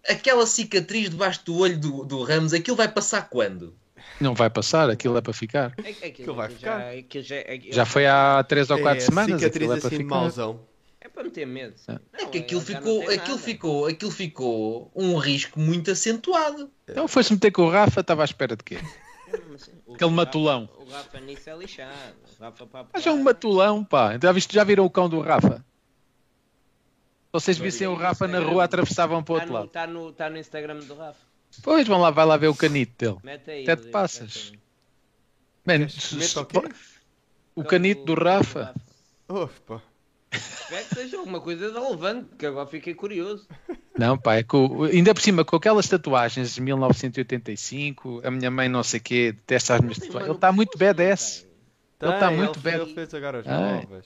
Aquela 0.07 0.45
cicatriz 0.45 1.09
debaixo 1.09 1.43
do 1.43 1.57
olho 1.57 1.79
do, 1.79 2.05
do 2.05 2.21
Ramos, 2.23 2.53
aquilo 2.53 2.77
vai 2.77 2.87
passar 2.87 3.27
quando? 3.27 3.75
Não 4.19 4.33
vai 4.33 4.49
passar, 4.49 4.89
aquilo 4.89 5.17
é 5.17 5.21
para 5.21 5.33
ficar. 5.33 5.73
É, 5.83 5.89
é, 5.89 6.07
Aquilo 6.07 6.35
vai 6.35 6.49
já, 6.49 6.55
ficar. 6.55 6.89
aquilo 6.91 7.23
já, 7.23 7.35
é, 7.35 7.59
Já 7.69 7.85
foi 7.85 8.07
há 8.07 8.43
3 8.47 8.69
ou 8.71 8.79
4 8.79 8.97
é, 8.97 9.05
semanas. 9.05 9.39
cicatriz 9.41 9.55
aquilo 9.69 9.73
é 9.73 9.79
para 9.79 9.87
assim, 9.87 9.97
ficar. 9.97 10.15
mauzão. 10.15 10.59
é 11.01 11.09
para 11.09 11.23
meter 11.23 11.45
medo. 11.45 11.73
sim. 11.77 11.91
É. 11.91 11.99
Não, 12.21 12.27
É 12.27 12.31
que 12.31 12.37
aquilo 12.37 12.61
já 12.61 12.67
ficou, 12.67 13.01
aquilo, 13.01 13.17
nada. 13.17 13.37
ficou, 13.37 13.85
aquilo 13.87 14.11
ficou 14.11 14.91
um 14.95 15.17
risco 15.17 15.59
muito 15.59 15.91
acentuado. 15.91 16.71
Então 16.87 17.07
foi-se 17.07 17.33
meter 17.33 17.51
com 17.51 17.63
o 17.63 17.69
Rafa, 17.69 17.99
estava 18.01 18.21
à 18.21 18.25
espera 18.25 18.55
de 18.55 18.63
quê? 18.63 18.75
É. 18.77 19.35
O 19.85 19.93
Aquele 19.95 20.09
Rafa- 20.09 20.09
matulão. 20.09 20.69
O 20.77 20.89
Rafa 20.89 21.19
nisso 21.19 21.49
é 21.49 21.55
lixado. 21.57 21.91
O 22.39 22.43
Rafa 22.43 22.65
para 22.67 22.85
Mas 22.93 23.05
é 23.05 23.11
um 23.11 23.21
matulão, 23.21 23.83
pá. 23.83 24.17
Já, 24.21 24.31
viste, 24.31 24.53
já 24.53 24.63
viram 24.63 24.85
o 24.85 24.89
cão 24.89 25.09
do 25.09 25.19
Rafa? 25.19 25.57
Se 25.57 27.31
vocês 27.41 27.57
vissem 27.57 27.85
o 27.87 27.95
Rafa 27.95 28.27
na 28.29 28.39
rua, 28.39 28.63
atravessavam 28.63 29.21
para 29.21 29.33
o 29.33 29.37
Está 29.37 29.43
outro 29.45 29.53
lado. 29.59 29.69
tá 29.69 29.85
no, 29.87 30.11
tá 30.13 30.29
no 30.29 30.37
Instagram 30.37 30.79
do 30.79 30.95
Rafa. 30.95 31.19
Pois, 31.63 31.87
vão 31.87 31.99
lá, 32.01 32.11
vai 32.11 32.25
lá 32.25 32.37
ver 32.37 32.47
o 32.47 32.55
canito 32.55 32.93
dele. 32.97 33.17
Mete 33.23 33.51
aí. 33.51 33.63
Até 33.63 33.75
te 33.75 33.87
passas. 33.89 34.51
Man, 35.65 35.89
se- 35.89 36.15
o 37.55 37.61
o 37.61 37.63
canito 37.63 38.03
do 38.05 38.13
Rafa. 38.13 38.73
Opa. 39.27 39.81
Espero 40.31 40.85
que 40.89 40.95
seja 40.95 41.17
alguma 41.17 41.39
coisa 41.39 41.71
de 41.71 41.79
relevante, 41.79 42.35
que 42.37 42.45
agora 42.45 42.67
fiquei 42.67 42.93
curioso. 42.93 43.47
Não, 43.97 44.17
pá, 44.17 44.35
é 44.35 44.43
que 44.43 44.55
o- 44.55 44.83
ainda 44.83 45.13
por 45.13 45.21
cima 45.21 45.45
com 45.45 45.55
aquelas 45.55 45.87
tatuagens 45.87 46.53
de 46.55 46.61
1985, 46.61 48.21
a 48.23 48.29
minha 48.31 48.51
mãe 48.51 48.67
não 48.67 48.83
sei 48.83 48.99
o 48.99 49.03
quê, 49.03 49.31
detesta 49.31 49.75
as 49.75 49.81
minhas 49.81 49.97
tatuagens. 49.97 50.27
Ele 50.29 50.35
está 50.37 50.51
muito 50.51 50.77
badass. 50.77 51.47
Ele 52.01 52.11
tá 52.11 52.27
Tem, 52.27 52.37
muito 52.37 52.59
ele, 52.59 52.63
bad- 52.63 52.81
ele 52.83 52.93
fez 52.93 53.13
agora 53.13 53.39
as 53.39 53.45
novas. 53.45 54.05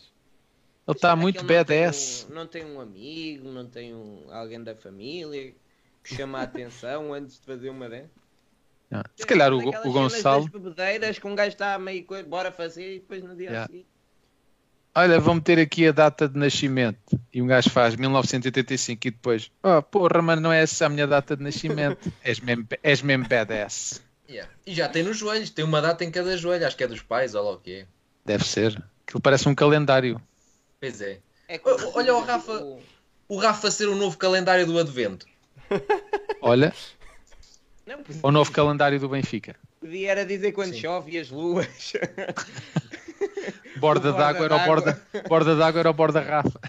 Ele 0.88 0.95
está 0.97 1.15
muito 1.15 1.39
Aquele 1.41 1.57
não 1.57 1.65
tem 1.65 1.77
badass. 1.81 2.27
um- 2.30 2.34
Não 2.34 2.47
tem 2.47 2.65
um 2.65 2.80
amigo, 2.81 3.49
não 3.51 3.65
tem 3.65 3.93
um, 3.95 4.26
alguém 4.31 4.63
da 4.63 4.76
família 4.76 5.53
que 6.03 6.15
chama 6.15 6.39
a 6.39 6.43
atenção 6.43 7.13
antes 7.13 7.39
de 7.39 7.45
fazer 7.45 7.69
uma 7.69 7.89
dessas. 7.89 8.09
Não. 8.89 9.03
Se 9.15 9.26
calhar 9.26 9.53
o, 9.53 9.57
o 9.59 9.91
Gonçalo. 9.93 10.43
das 10.43 10.51
bebedeiras 10.51 11.19
que 11.19 11.27
um 11.27 11.35
gajo 11.35 11.49
está 11.49 11.77
meio 11.77 12.03
coisa, 12.05 12.27
bora 12.27 12.51
fazer 12.51 12.95
e 12.95 12.99
depois 12.99 13.23
no 13.23 13.35
dia 13.35 13.47
Yeah. 13.49 13.63
a 13.65 13.67
seguir. 13.67 13.85
Olha, 14.95 15.19
vão 15.19 15.35
meter 15.35 15.59
aqui 15.59 15.88
a 15.88 15.91
data 15.91 16.27
de 16.27 16.38
nascimento. 16.38 17.19
E 17.31 17.41
um 17.41 17.47
gajo 17.47 17.69
faz 17.69 17.95
1985 17.95 19.07
e 19.07 19.11
depois, 19.11 19.51
oh, 19.61 19.81
porra, 19.84 20.21
mano, 20.21 20.41
não 20.41 20.51
é 20.51 20.63
essa 20.63 20.88
a 20.88 20.89
minha 20.89 21.05
data 21.05 21.38
de 21.38 21.43
nascimento. 21.43 22.11
és, 22.23 22.39
mesmo, 22.39 22.67
és 22.81 23.01
mesmo 23.03 23.27
badass. 23.27 24.01
Yeah. 24.27 24.51
E 24.65 24.73
já 24.73 24.89
tem 24.89 25.03
nos 25.03 25.17
joelhos, 25.17 25.51
tem 25.51 25.63
uma 25.63 25.81
data 25.81 26.03
em 26.03 26.09
cada 26.11 26.35
joelho, 26.35 26.65
acho 26.65 26.76
que 26.76 26.84
é 26.84 26.88
dos 26.88 27.01
pais, 27.01 27.34
lá 27.34 27.41
o 27.41 27.57
quê. 27.57 27.85
Deve 28.26 28.43
ser. 28.43 28.71
Aquilo 29.07 29.21
parece 29.21 29.47
um 29.47 29.55
calendário. 29.55 30.19
Pois 30.80 30.99
é. 31.01 31.19
É 31.47 31.57
que 31.59 31.69
olha 31.93 32.15
o 32.15 32.21
Rafa. 32.21 32.53
o- 32.63 32.81
O 33.27 33.38
Rafa 33.38 33.69
ser 33.69 33.88
o 33.88 33.95
novo 33.95 34.17
calendário 34.17 34.65
do 34.65 34.77
Advento. 34.80 35.27
Olha, 36.41 36.73
Não, 37.85 38.03
podia, 38.03 38.21
o 38.23 38.31
novo 38.31 38.51
calendário 38.51 38.99
do 38.99 39.09
Benfica. 39.09 39.55
podia 39.79 40.11
era 40.11 40.25
dizer 40.25 40.51
quando 40.51 40.73
Sim. 40.73 40.81
chove 40.81 41.11
e 41.11 41.19
as 41.19 41.29
luas. 41.29 41.93
Borda 43.75 44.09
O 44.09 44.13
d'água 44.17 44.45
era 44.45 44.55
o 44.55 44.65
borda 44.65 45.01
borda, 45.27 45.55
d'água 45.55 45.79
era 45.79 45.89
o 45.89 45.93
borda 45.93 46.19
Rafa. 46.21 46.59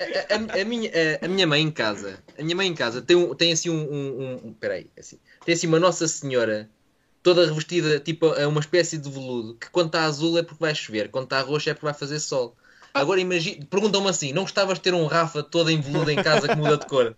A, 0.00 0.58
a- 0.58 0.60
a 0.62 0.64
minha, 0.64 0.90
a, 1.22 1.24
a 1.26 1.28
minha 1.28 1.46
mãe 1.46 1.62
em 1.62 1.70
casa, 1.70 2.18
a 2.38 2.42
minha 2.42 2.56
mãe 2.56 2.66
em 2.68 2.74
casa 2.74 3.02
tem, 3.02 3.16
um, 3.16 3.34
tem 3.34 3.52
assim 3.52 3.68
um, 3.70 3.82
um, 3.92 4.46
um- 4.48 4.52
peraí, 4.54 4.90
assim, 4.98 5.18
tem 5.44 5.54
assim 5.54 5.66
uma 5.66 5.78
Nossa 5.78 6.06
Senhora 6.08 6.70
toda 7.22 7.46
revestida 7.46 8.00
tipo 8.00 8.26
a 8.26 8.48
uma 8.48 8.60
espécie 8.60 8.96
de 8.98 9.10
veludo 9.10 9.56
que 9.56 9.68
quando 9.70 9.86
está 9.88 10.04
azul 10.04 10.38
é 10.38 10.42
porque 10.42 10.60
vai 10.62 10.74
chover, 10.74 11.10
quando 11.10 11.24
está 11.24 11.40
roxo 11.42 11.68
é 11.68 11.74
porque 11.74 11.84
vai 11.86 11.94
fazer 11.94 12.18
sol. 12.18 12.56
Agora 12.94 13.20
imagina, 13.20 13.64
perguntam-me 13.66 14.08
assim, 14.08 14.32
não 14.32 14.42
gostavas 14.42 14.78
de 14.78 14.82
ter 14.84 14.94
um 14.94 15.06
Rafa 15.06 15.42
todo 15.42 15.70
em 15.70 15.80
veludo 15.80 16.10
em 16.10 16.20
casa 16.22 16.48
que 16.48 16.56
muda 16.56 16.76
de 16.78 16.86
cor? 16.86 17.16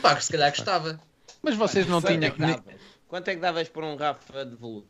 Pá, 0.00 0.18
se 0.20 0.32
calhar 0.32 0.50
gostava. 0.50 1.00
Mas 1.42 1.56
vocês 1.56 1.86
não 1.86 1.98
é 1.98 2.02
tinham. 2.02 2.32
que 2.32 2.40
davas? 2.40 2.80
Quanto 3.08 3.28
é 3.28 3.34
que 3.34 3.40
davas 3.40 3.68
por 3.68 3.84
um 3.84 3.96
Rafa 3.96 4.44
de 4.44 4.56
veludo? 4.56 4.88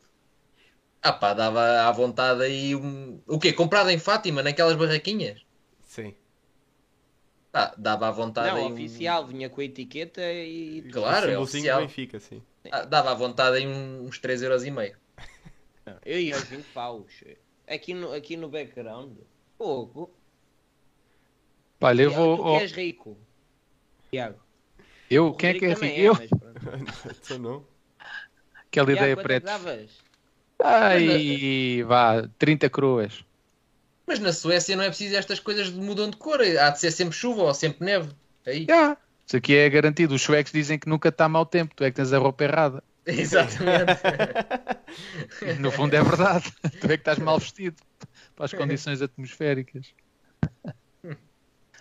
Ah 1.01 1.11
pá, 1.11 1.33
dava 1.33 1.81
à 1.81 1.91
vontade 1.91 2.43
aí 2.43 2.73
um... 2.73 3.21
O 3.27 3.37
quê? 3.37 3.51
Comprado 3.51 3.89
em 3.89 3.99
Fátima, 3.99 4.41
naquelas 4.41 4.77
barraquinhas? 4.77 5.41
Sim. 5.81 6.15
Ah, 7.51 7.73
dava 7.77 8.07
à 8.07 8.11
vontade 8.11 8.47
Não, 8.47 8.55
aí 8.55 8.63
um- 8.63 8.73
oficial, 8.73 9.27
vinha 9.27 9.49
com 9.49 9.61
a 9.61 9.63
etiqueta 9.63 10.21
e. 10.21 10.81
Claro, 10.91 11.27
o 11.27 11.31
é 11.31 11.37
oficial. 11.37 11.81
Benfica, 11.81 12.19
sim. 12.19 12.41
Ah, 12.71 12.83
dava 12.83 13.11
à 13.11 13.13
vontade 13.13 13.57
aí 13.57 13.67
uns 13.67 14.19
3,5€. 14.19 14.95
Eu 16.05 16.19
ia 16.19 16.35
aos 16.35 16.45
20 16.45 16.65
paus. 16.73 17.23
Aqui 17.67 17.93
no, 17.93 18.11
aqui 18.13 18.37
no 18.37 18.49
background. 18.49 19.17
Pouco. 19.57 20.09
Olha, 21.81 22.03
eu 22.03 22.11
vou. 22.11 22.37
Tu 22.37 22.43
oh, 22.43 22.59
és 22.59 22.71
rico. 22.71 23.17
Tiago. 24.09 24.42
Eu, 25.13 25.27
O 25.27 25.33
quem 25.35 25.49
é 25.51 25.53
que 25.53 25.65
é 25.65 25.69
rico? 25.69 25.79
também 25.79 25.99
Eu? 25.99 26.13
mas 26.15 27.29
não. 27.39 27.65
Aquela 28.67 28.87
Tiago, 28.87 28.91
ideia 28.91 29.11
é 29.13 29.15
preta. 29.15 29.51
Ai, 30.63 31.83
vá, 31.83 32.27
30 32.37 32.69
cruas. 32.69 33.23
Mas 34.07 34.19
na 34.19 34.33
Suécia 34.33 34.75
não 34.75 34.83
é 34.83 34.87
preciso 34.89 35.15
estas 35.15 35.39
coisas 35.39 35.67
de 35.71 35.79
mudam 35.79 36.09
de 36.09 36.17
cor. 36.17 36.41
Há 36.41 36.69
de 36.69 36.79
ser 36.79 36.91
sempre 36.91 37.15
chuva 37.15 37.43
ou 37.43 37.53
sempre 37.53 37.85
neve. 37.85 38.09
Aí. 38.45 38.65
Já. 38.67 38.97
Isso 39.25 39.37
aqui 39.37 39.55
é 39.55 39.69
garantido. 39.69 40.13
Os 40.15 40.21
suecos 40.21 40.51
dizem 40.51 40.77
que 40.77 40.89
nunca 40.89 41.09
está 41.09 41.29
mau 41.29 41.45
tempo. 41.45 41.73
Tu 41.75 41.83
é 41.83 41.89
que 41.91 41.95
tens 41.95 42.11
a 42.11 42.17
roupa 42.17 42.43
errada. 42.43 42.83
Exatamente. 43.05 44.01
No 45.59 45.71
fundo 45.71 45.95
é 45.95 46.03
verdade. 46.03 46.51
tu 46.79 46.85
é 46.85 46.89
que 46.89 46.93
estás 47.01 47.17
mal 47.17 47.39
vestido 47.39 47.75
para 48.35 48.45
as 48.45 48.53
condições 48.53 49.01
atmosféricas. 49.01 49.87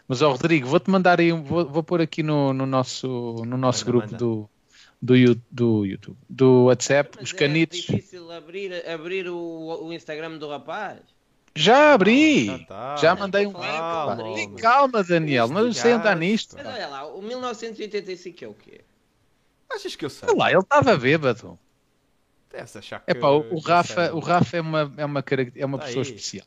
Mas, 0.09 0.21
ó 0.23 0.31
Rodrigo, 0.33 0.67
vou-te 0.69 0.91
mandar 0.91 1.21
aí, 1.21 1.33
um- 1.33 1.43
vou, 1.43 1.67
vou 1.69 1.83
pôr 1.83 2.01
aqui 2.01 2.23
no, 2.23 2.53
no 2.53 2.67
nosso, 2.67 3.43
no 3.47 3.57
nosso 3.57 3.81
Manda, 3.87 3.91
grupo 3.91 4.07
manda. 4.07 4.19
do, 4.19 4.51
do, 5.01 5.41
do 5.51 5.87
YouTube, 5.87 6.19
do 6.29 6.65
WhatsApp, 6.65 7.11
Mas 7.21 7.29
os 7.29 7.35
é 7.35 7.39
canitos. 7.39 7.79
difícil 7.79 8.31
abrir, 8.31 8.87
abrir 8.89 9.29
o, 9.29 9.37
o 9.87 9.93
Instagram 9.93 10.39
do 10.39 10.49
rapaz. 10.49 11.01
Já 11.55 11.93
abri! 11.93 12.47
Já 12.47 12.59
tá. 12.61 12.97
Já 12.97 13.15
mandei 13.15 13.47
um 13.47 13.53
link. 14.35 14.61
Calma, 14.61 15.05
Daniel, 15.05 15.49
mas 15.49 15.67
eu 15.67 15.75
sei 15.75 15.93
andar 15.93 16.17
nisto. 16.17 16.57
Mas 16.57 16.67
olha 16.67 16.89
lá, 16.89 17.07
o 17.07 17.21
1985 17.23 18.45
é 18.45 18.49
o 18.49 18.55
quê? 18.55 18.81
Achas 19.71 19.95
que 19.97 20.05
eu 20.05 20.11
sei? 20.11 20.29
Olha 20.31 20.39
lá, 20.39 20.51
ele 20.51 20.61
estava 20.61 20.97
bêbado. 20.97 21.59
Deves 22.51 22.77
achar 22.77 23.01
que 23.01 23.11
É 23.11 23.15
pá, 23.15 23.29
o, 23.29 23.55
o 23.55 23.59
Rafa, 23.61 24.07
sei. 24.07 24.15
o 24.15 24.19
Rafa 24.19 24.57
é 24.57 24.61
uma, 24.61 24.93
é 24.97 25.05
uma, 25.05 25.25
é 25.57 25.67
uma 25.67 25.79
Tá 25.79 25.85
pessoa 25.87 26.05
aí. 26.05 26.09
especial. 26.11 26.47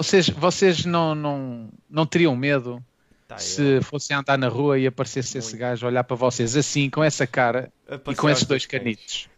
Vocês, 0.00 0.30
vocês 0.30 0.86
não, 0.86 1.14
não, 1.14 1.68
não 1.88 2.06
teriam 2.06 2.34
medo 2.34 2.82
Tá 3.28 3.36
se 3.36 3.82
fossem 3.82 4.16
andar 4.16 4.38
na 4.38 4.48
rua 4.48 4.78
e 4.78 4.86
aparecesse 4.86 5.36
esse 5.36 5.50
Muito. 5.50 5.60
gajo 5.60 5.86
olhar 5.86 6.02
para 6.02 6.16
vocês 6.16 6.56
assim, 6.56 6.88
com 6.88 7.04
essa 7.04 7.26
cara 7.26 7.70
e 8.08 8.14
com 8.14 8.30
esses 8.30 8.44
dois 8.44 8.64
canitos? 8.64 9.28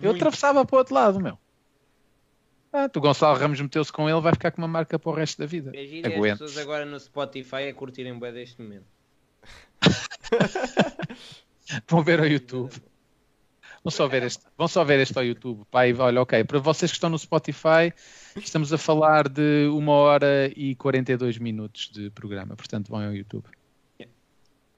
Eu 0.00 0.06
Muito. 0.06 0.16
atravessava 0.16 0.64
para 0.64 0.74
o 0.74 0.78
outro 0.78 0.94
lado, 0.94 1.20
meu. 1.20 1.38
Ah, 2.72 2.88
tu 2.88 3.02
Gonçalo 3.02 3.38
Ramos 3.38 3.60
meteu-se 3.60 3.92
com 3.92 4.08
ele, 4.08 4.20
vai 4.20 4.32
ficar 4.32 4.50
com 4.50 4.62
uma 4.62 4.66
marca 4.66 4.98
para 4.98 5.10
o 5.10 5.14
resto 5.14 5.38
da 5.38 5.46
vida. 5.46 5.70
Imagina 5.74 6.08
as 6.08 6.38
pessoas 6.38 6.56
agora 6.56 6.86
no 6.86 6.98
Spotify 6.98 7.68
a 7.68 7.74
curtirem 7.74 8.18
bem 8.18 8.32
deste 8.32 8.62
momento. 8.62 8.86
Vão 11.86 12.02
ver 12.02 12.18
ao 12.18 12.26
YouTube. 12.26 12.72
Vão 13.84 13.90
só 13.90 14.06
ver 14.08 14.22
este, 14.24 14.44
vão 14.56 14.68
só 14.68 14.84
ver 14.84 14.98
este 15.00 15.16
ao 15.16 15.24
YouTube. 15.24 15.64
Pai, 15.70 15.92
olha, 15.94 16.20
ok. 16.20 16.42
Para 16.44 16.58
vocês 16.58 16.90
que 16.90 16.96
estão 16.96 17.08
no 17.08 17.18
Spotify, 17.18 17.92
estamos 18.36 18.72
a 18.72 18.78
falar 18.78 19.28
de 19.28 19.68
uma 19.72 19.92
hora 19.92 20.50
e 20.56 20.74
42 20.74 21.38
minutos 21.38 21.88
de 21.90 22.10
programa. 22.10 22.56
Portanto, 22.56 22.88
vão 22.90 23.04
ao 23.04 23.14
YouTube. 23.14 23.44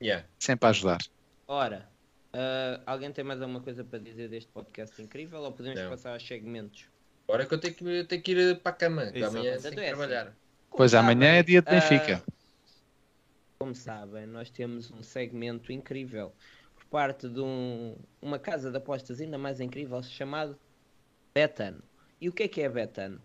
Yeah. 0.03 0.27
Sempre 0.39 0.67
a 0.67 0.71
ajudar. 0.71 0.99
Ora, 1.47 1.89
uh, 2.33 2.83
alguém 2.87 3.13
tem 3.13 3.23
mais 3.25 3.41
alguma 3.43 3.61
coisa 3.61 3.85
para 3.85 3.99
dizer 3.99 4.29
deste 4.29 4.51
podcast 4.51 5.01
incrível 5.03 5.41
ou 5.41 5.53
podemos 5.53 5.79
Não. 5.81 5.91
passar 5.91 6.13
aos 6.15 6.27
segmentos? 6.27 6.87
Agora 7.29 7.45
que 7.47 7.55
eu 7.55 7.59
tenho 7.61 7.75
que, 7.75 8.05
tenho 8.05 8.23
que 8.23 8.33
ir 8.33 8.61
para 8.61 8.73
a 8.73 8.75
cama. 8.75 9.07
que 9.07 9.19
Exato. 9.19 9.37
Amanhã 9.37 9.51
Então 9.57 9.63
tenho 9.63 9.75
que 9.75 9.81
é 9.81 9.85
assim. 9.89 9.97
trabalhar. 9.97 10.37
Pois 10.71 10.95
amanhã 10.95 11.29
é 11.33 11.43
dia 11.43 11.61
de 11.61 11.71
Benfica. 11.71 12.23
como 13.59 13.75
sabem, 13.75 14.27
nós 14.27 14.49
temos 14.51 14.91
um 14.91 15.03
segmento 15.03 15.71
incrível 15.71 16.33
parte 16.91 17.29
de 17.29 17.41
um- 17.41 17.97
uma 18.21 18.39
casa 18.39 18.71
de 18.71 18.77
apostas 18.77 19.21
ainda 19.21 19.39
mais 19.39 19.61
incrível 19.61 20.03
chamado 20.03 20.59
Betano. 21.33 21.83
E 22.21 22.29
o 22.29 22.33
que 22.33 22.43
é 22.43 22.49
que 22.49 22.61
é 22.61 22.69
Betano? 22.69 23.21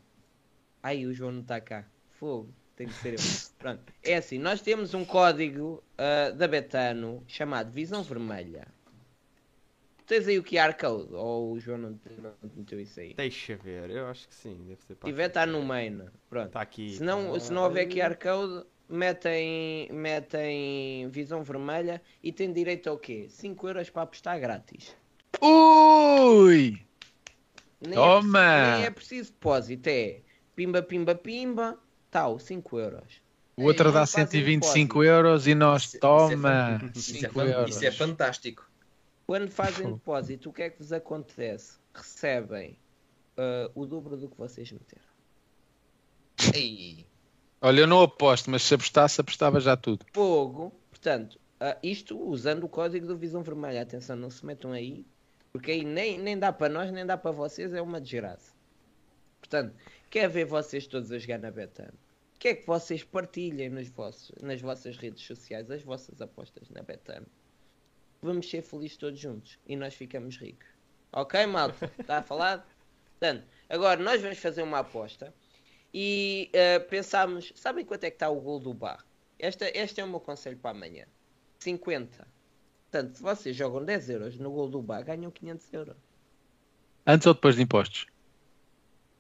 Ai, 0.82 1.06
o 1.06 1.14
João 1.14 1.32
não 1.32 1.42
está 1.42 1.60
cá. 1.60 1.86
Fogo, 2.12 2.54
tem 2.76 2.88
que 2.88 2.94
ser 2.94 3.14
eu. 3.14 3.16
Pronto. 3.58 3.82
É 4.04 4.16
assim, 4.18 4.38
nós 4.38 4.62
temos 4.62 4.94
um 4.94 5.04
código 5.04 5.84
ah, 5.98 6.30
da 6.32 6.48
Betano 6.48 7.24
chamado 7.28 7.72
Visão 7.72 8.04
Vermelha. 8.04 8.68
Tens 10.06 10.28
aí 10.28 10.38
o 10.38 10.44
QR 10.44 10.76
Code? 10.80 11.12
Ou 11.16 11.54
o 11.54 11.60
João 11.60 11.80
não 11.80 11.90
não 12.42 12.50
te 12.50 12.58
meteu 12.60 12.80
isso 12.80 13.00
aí? 13.00 13.16
Deixa 13.16 13.56
ver, 13.58 13.90
eu 13.90 14.06
acho 14.06 14.28
que 14.28 14.36
sim, 14.36 14.56
deve 14.68 14.82
ser 14.84 14.94
Se 14.94 15.00
para 15.00 15.10
tiver, 15.10 15.26
está 15.28 15.48
no 15.48 15.64
main. 15.64 16.04
Pronto. 16.30 16.46
Está 16.48 16.62
aqui. 16.62 16.92
Se 16.92 17.04
não, 17.04 17.40
se 17.40 17.52
não 17.52 17.64
houver 17.64 17.88
QR 17.88 18.16
Code, 18.16 18.68
metem, 18.90 19.90
metem 19.92 21.08
visão 21.10 21.44
vermelha 21.44 22.02
e 22.24 22.32
tem 22.32 22.52
direito 22.54 22.90
ao 22.90 22.98
quê? 22.98 23.28
5 23.30 23.68
euros 23.68 23.90
para 23.90 24.04
apostar 24.04 24.40
grátis. 24.40 24.96
Ui! 25.42 26.80
Nem 27.82 27.94
Toma! 27.94 28.40
É, 28.44 28.76
nem 28.78 28.86
é 28.86 28.90
preciso 28.90 29.32
depósito, 29.32 29.88
é 29.90 30.22
pimba, 30.56 30.82
pimba, 30.82 31.14
pimba, 31.16 31.78
tal, 32.10 32.40
5 32.40 32.80
euros. 32.80 33.22
O 33.58 33.64
outro 33.64 33.88
Ei, 33.90 33.94
dá 33.94 34.00
não 34.02 34.08
fazem 34.08 34.26
125 34.26 35.00
depósito. 35.00 35.04
euros 35.04 35.48
e 35.48 35.56
nós, 35.56 35.82
Isso- 35.84 35.88
isso 35.90 35.98
é 35.98 36.00
toma, 36.00 36.92
Isso 36.96 37.12
é, 37.12 37.20
5 37.22 37.34
fan- 37.34 37.46
euros. 37.46 37.76
isso 37.76 37.86
é 37.86 37.92
fantástico. 37.92 38.70
Quando 39.28 39.50
fazem 39.50 39.92
depósito, 39.94 40.50
o 40.50 40.54
que 40.54 40.62
é 40.64 40.70
que 40.70 40.78
vos 40.80 40.92
acontece? 40.92 41.78
Recebem 41.94 42.78
ah, 43.38 43.70
o 43.76 43.86
dobro 43.86 44.18
do 44.18 44.28
que 44.30 44.38
vocês 44.38 44.72
meteram. 44.72 45.04
Ei. 46.54 47.06
Olha, 47.66 47.80
eu 47.80 47.88
não 47.88 48.04
aposto, 48.04 48.52
mas 48.52 48.62
se 48.62 48.76
apostasse, 48.76 49.20
apostava 49.20 49.60
já 49.60 49.76
tudo. 49.76 50.06
Fogo, 50.14 50.72
portanto, 50.92 51.40
ah, 51.60 51.76
isto 51.82 52.16
usando 52.16 52.66
o 52.66 52.70
código 52.70 53.08
do 53.08 53.18
Visão 53.18 53.42
Vermelha. 53.42 53.82
Atenção, 53.82 54.16
não 54.16 54.30
se 54.30 54.46
metam 54.46 54.72
aí, 54.72 55.04
porque 55.52 55.72
aí 55.72 55.84
nem, 55.84 56.20
nem 56.20 56.38
dá 56.38 56.54
para 56.54 56.72
nós, 56.72 56.92
nem 56.92 57.04
dá 57.04 57.18
para 57.18 57.32
vocês, 57.32 57.74
é 57.74 57.82
uma 57.82 58.00
desgraça. 58.00 58.54
Portanto, 59.40 59.76
quer 60.12 60.30
ver 60.30 60.46
vocês 60.46 60.86
todos 60.86 61.12
a 61.12 61.18
jogar 61.18 61.40
na 61.40 61.50
Betano? 61.50 61.98
Quer 62.38 62.54
que 62.54 62.68
vocês 62.68 63.04
partilhem 63.04 63.72
nos 63.72 63.88
vossos, 63.88 64.32
nas 64.44 64.62
vossas 64.62 64.96
redes 64.96 65.26
sociais 65.26 65.72
as 65.72 65.82
vossas 65.82 66.22
apostas 66.22 66.70
na 66.70 66.84
Betano? 66.84 67.26
Vamos 68.22 68.48
ser 68.48 68.62
felizes 68.62 68.98
todos 68.98 69.20
juntos 69.20 69.58
e 69.66 69.76
nós 69.76 69.96
ficamos 69.96 70.38
ricos. 70.38 70.68
Ok, 71.12 71.44
malta? 71.48 71.92
Está 71.98 72.22
falado? 72.22 72.64
Portanto, 73.18 73.44
agora 73.68 74.00
nós 74.00 74.22
vamos 74.22 74.38
fazer 74.38 74.62
uma 74.62 74.78
aposta 74.78 75.34
e 75.98 76.50
eh, 76.52 76.80
pensámos, 76.80 77.54
sabem 77.56 77.86
quanto 77.86 78.04
é 78.04 78.10
que 78.10 78.18
está 78.18 78.30
o 78.30 78.42
gol 78.42 78.60
do 78.60 78.74
Bar? 78.74 79.06
Esta, 79.40 79.66
este 79.74 80.02
é 80.02 80.04
o 80.04 80.08
meu 80.10 80.20
conselho 80.20 80.58
para 80.58 80.72
amanhã. 80.72 81.06
50. 81.60 82.28
Portanto, 82.92 83.16
se 83.16 83.24
vocês 83.24 83.56
jogam 83.56 83.82
10 83.82 84.10
euros 84.10 84.38
no 84.38 84.52
gol 84.52 84.68
do 84.68 84.82
Bar, 84.82 85.06
ganham 85.06 85.32
500 85.32 85.74
euros. 85.74 85.96
Antes 87.08 87.26
ou 87.26 87.34
depois 87.34 87.56
de 87.56 87.62
impostos? 87.62 88.08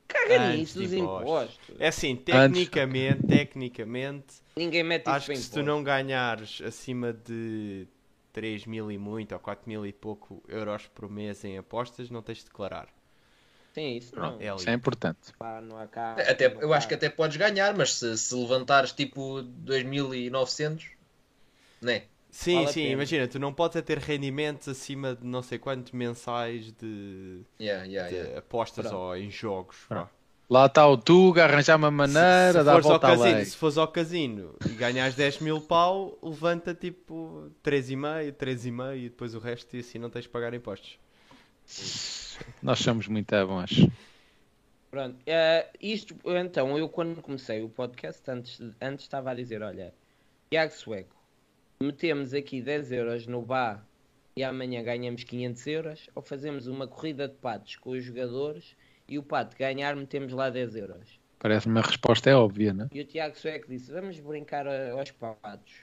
Caga 0.05 0.47
Antes 0.47 0.59
nisso 0.59 0.79
dos 0.79 0.91
impostos. 0.91 1.21
impostos. 1.21 1.75
É 1.79 1.87
assim, 1.87 2.13
tecnicamente, 2.17 3.25
tecnicamente, 3.25 4.43
Ninguém 4.57 4.83
mete 4.83 5.07
acho 5.07 5.31
que 5.31 5.37
se 5.37 5.49
tu 5.49 5.63
não 5.63 5.81
ganhares 5.81 6.61
acima 6.61 7.13
de 7.13 7.87
3 8.33 8.65
mil 8.65 8.91
e 8.91 8.97
muito 8.97 9.31
ou 9.31 9.39
4 9.39 9.65
mil 9.65 9.85
e 9.85 9.93
pouco 9.93 10.43
euros 10.49 10.87
por 10.87 11.09
mês 11.09 11.41
em 11.45 11.57
apostas, 11.57 12.09
não 12.09 12.21
tens 12.21 12.39
de 12.39 12.45
declarar. 12.45 12.93
Sim, 13.75 13.97
isso 13.97 14.15
não. 14.15 14.39
É. 14.39 14.55
Isso 14.55 14.69
é 14.69 14.73
importante. 14.73 15.33
Pá, 15.37 15.59
não 15.59 15.77
há 15.77 15.85
cá, 15.85 16.13
Até, 16.13 16.47
não 16.53 16.61
eu 16.61 16.73
acho 16.73 16.87
que 16.87 16.93
até 16.93 17.09
podes 17.09 17.35
ganhar, 17.35 17.75
mas 17.75 17.93
se, 17.95 18.17
se 18.17 18.33
levantares 18.33 18.93
tipo 18.93 19.41
2900, 19.41 20.85
né? 21.81 22.03
Sim, 22.31 22.61
Vale 22.61 22.73
sim, 22.73 22.89
imagina, 22.91 23.27
tu 23.27 23.37
não 23.37 23.53
podes 23.53 23.75
é 23.77 23.81
ter 23.81 23.97
rendimentos 23.97 24.67
acima 24.69 25.13
de 25.15 25.25
não 25.25 25.41
sei 25.41 25.57
quantos 25.59 25.91
mensais 25.91 26.71
de, 26.73 27.41
Yeah, 27.59 27.85
yeah, 27.85 28.09
de 28.09 28.15
yeah. 28.15 28.39
apostas 28.39 28.87
Pronto. 28.87 28.97
ou 28.97 29.15
em 29.17 29.29
jogos. 29.29 29.75
Lá 30.49 30.67
está 30.67 30.87
o 30.87 30.97
Tuga, 30.97 31.43
arranjar 31.45 31.75
uma 31.77 31.89
Se, 31.89 31.93
maneira, 31.93 32.59
se, 32.59 32.63
dar 32.63 32.71
a 32.77 32.81
fores 32.81 32.89
ao 32.89 32.99
casino, 32.99 33.35
lei. 33.35 33.45
se 33.45 33.57
fores 33.57 33.77
ao 33.77 33.87
casino 33.87 34.55
e 34.65 34.69
ganhas 34.69 35.15
10 35.15 35.39
mil 35.39 35.59
pau, 35.61 36.17
levanta 36.21 36.73
tipo 36.73 37.49
3,5, 37.63 38.33
3,5 38.33 38.97
e 38.97 39.03
depois 39.09 39.33
o 39.33 39.39
resto 39.39 39.75
e 39.75 39.79
assim 39.79 39.97
não 39.97 40.09
tens 40.09 40.23
de 40.23 40.29
pagar 40.29 40.53
impostos. 40.53 40.97
Nós 42.61 42.79
somos 42.79 43.07
muito 43.07 43.33
bons. 43.47 43.87
Pronto, 44.91 45.17
eh, 45.25 45.67
isto, 45.81 46.15
então, 46.25 46.77
eu 46.77 46.87
quando 46.87 47.21
comecei 47.21 47.61
o 47.61 47.69
podcast, 47.69 48.21
antes, 48.31 48.61
antes 48.81 49.03
estava 49.05 49.31
a 49.31 49.33
dizer, 49.33 49.61
olha, 49.61 49.93
Tiago 50.49 50.71
Sueco, 50.71 51.15
metemos 51.81 52.33
aqui 52.33 52.61
10 52.61 52.91
euros 52.93 53.27
no 53.27 53.41
bar 53.41 53.85
e 54.37 54.43
amanhã 54.43 54.81
ganhamos 54.83 55.23
500 55.23 55.67
euros, 55.67 56.09
ou 56.15 56.21
fazemos 56.21 56.67
uma 56.67 56.87
corrida 56.87 57.27
de 57.27 57.35
patos 57.35 57.75
com 57.75 57.89
os 57.91 58.03
jogadores 58.03 58.75
e 59.07 59.17
o 59.19 59.23
pato 59.23 59.57
ganhar 59.57 59.95
metemos 59.95 60.31
lá 60.31 60.49
10 60.49 60.75
euros. 60.77 61.19
Parece-me 61.39 61.75
uma 61.75 61.81
resposta 61.81 62.29
é 62.29 62.35
óbvia, 62.35 62.73
né? 62.73 62.87
E 62.93 63.01
o 63.01 63.05
Tiago 63.05 63.37
Sueco 63.37 63.67
disse, 63.67 63.91
vamos 63.91 64.19
brincar 64.19 64.65
a- 64.65 64.91
aos 64.91 65.11
patos. 65.11 65.73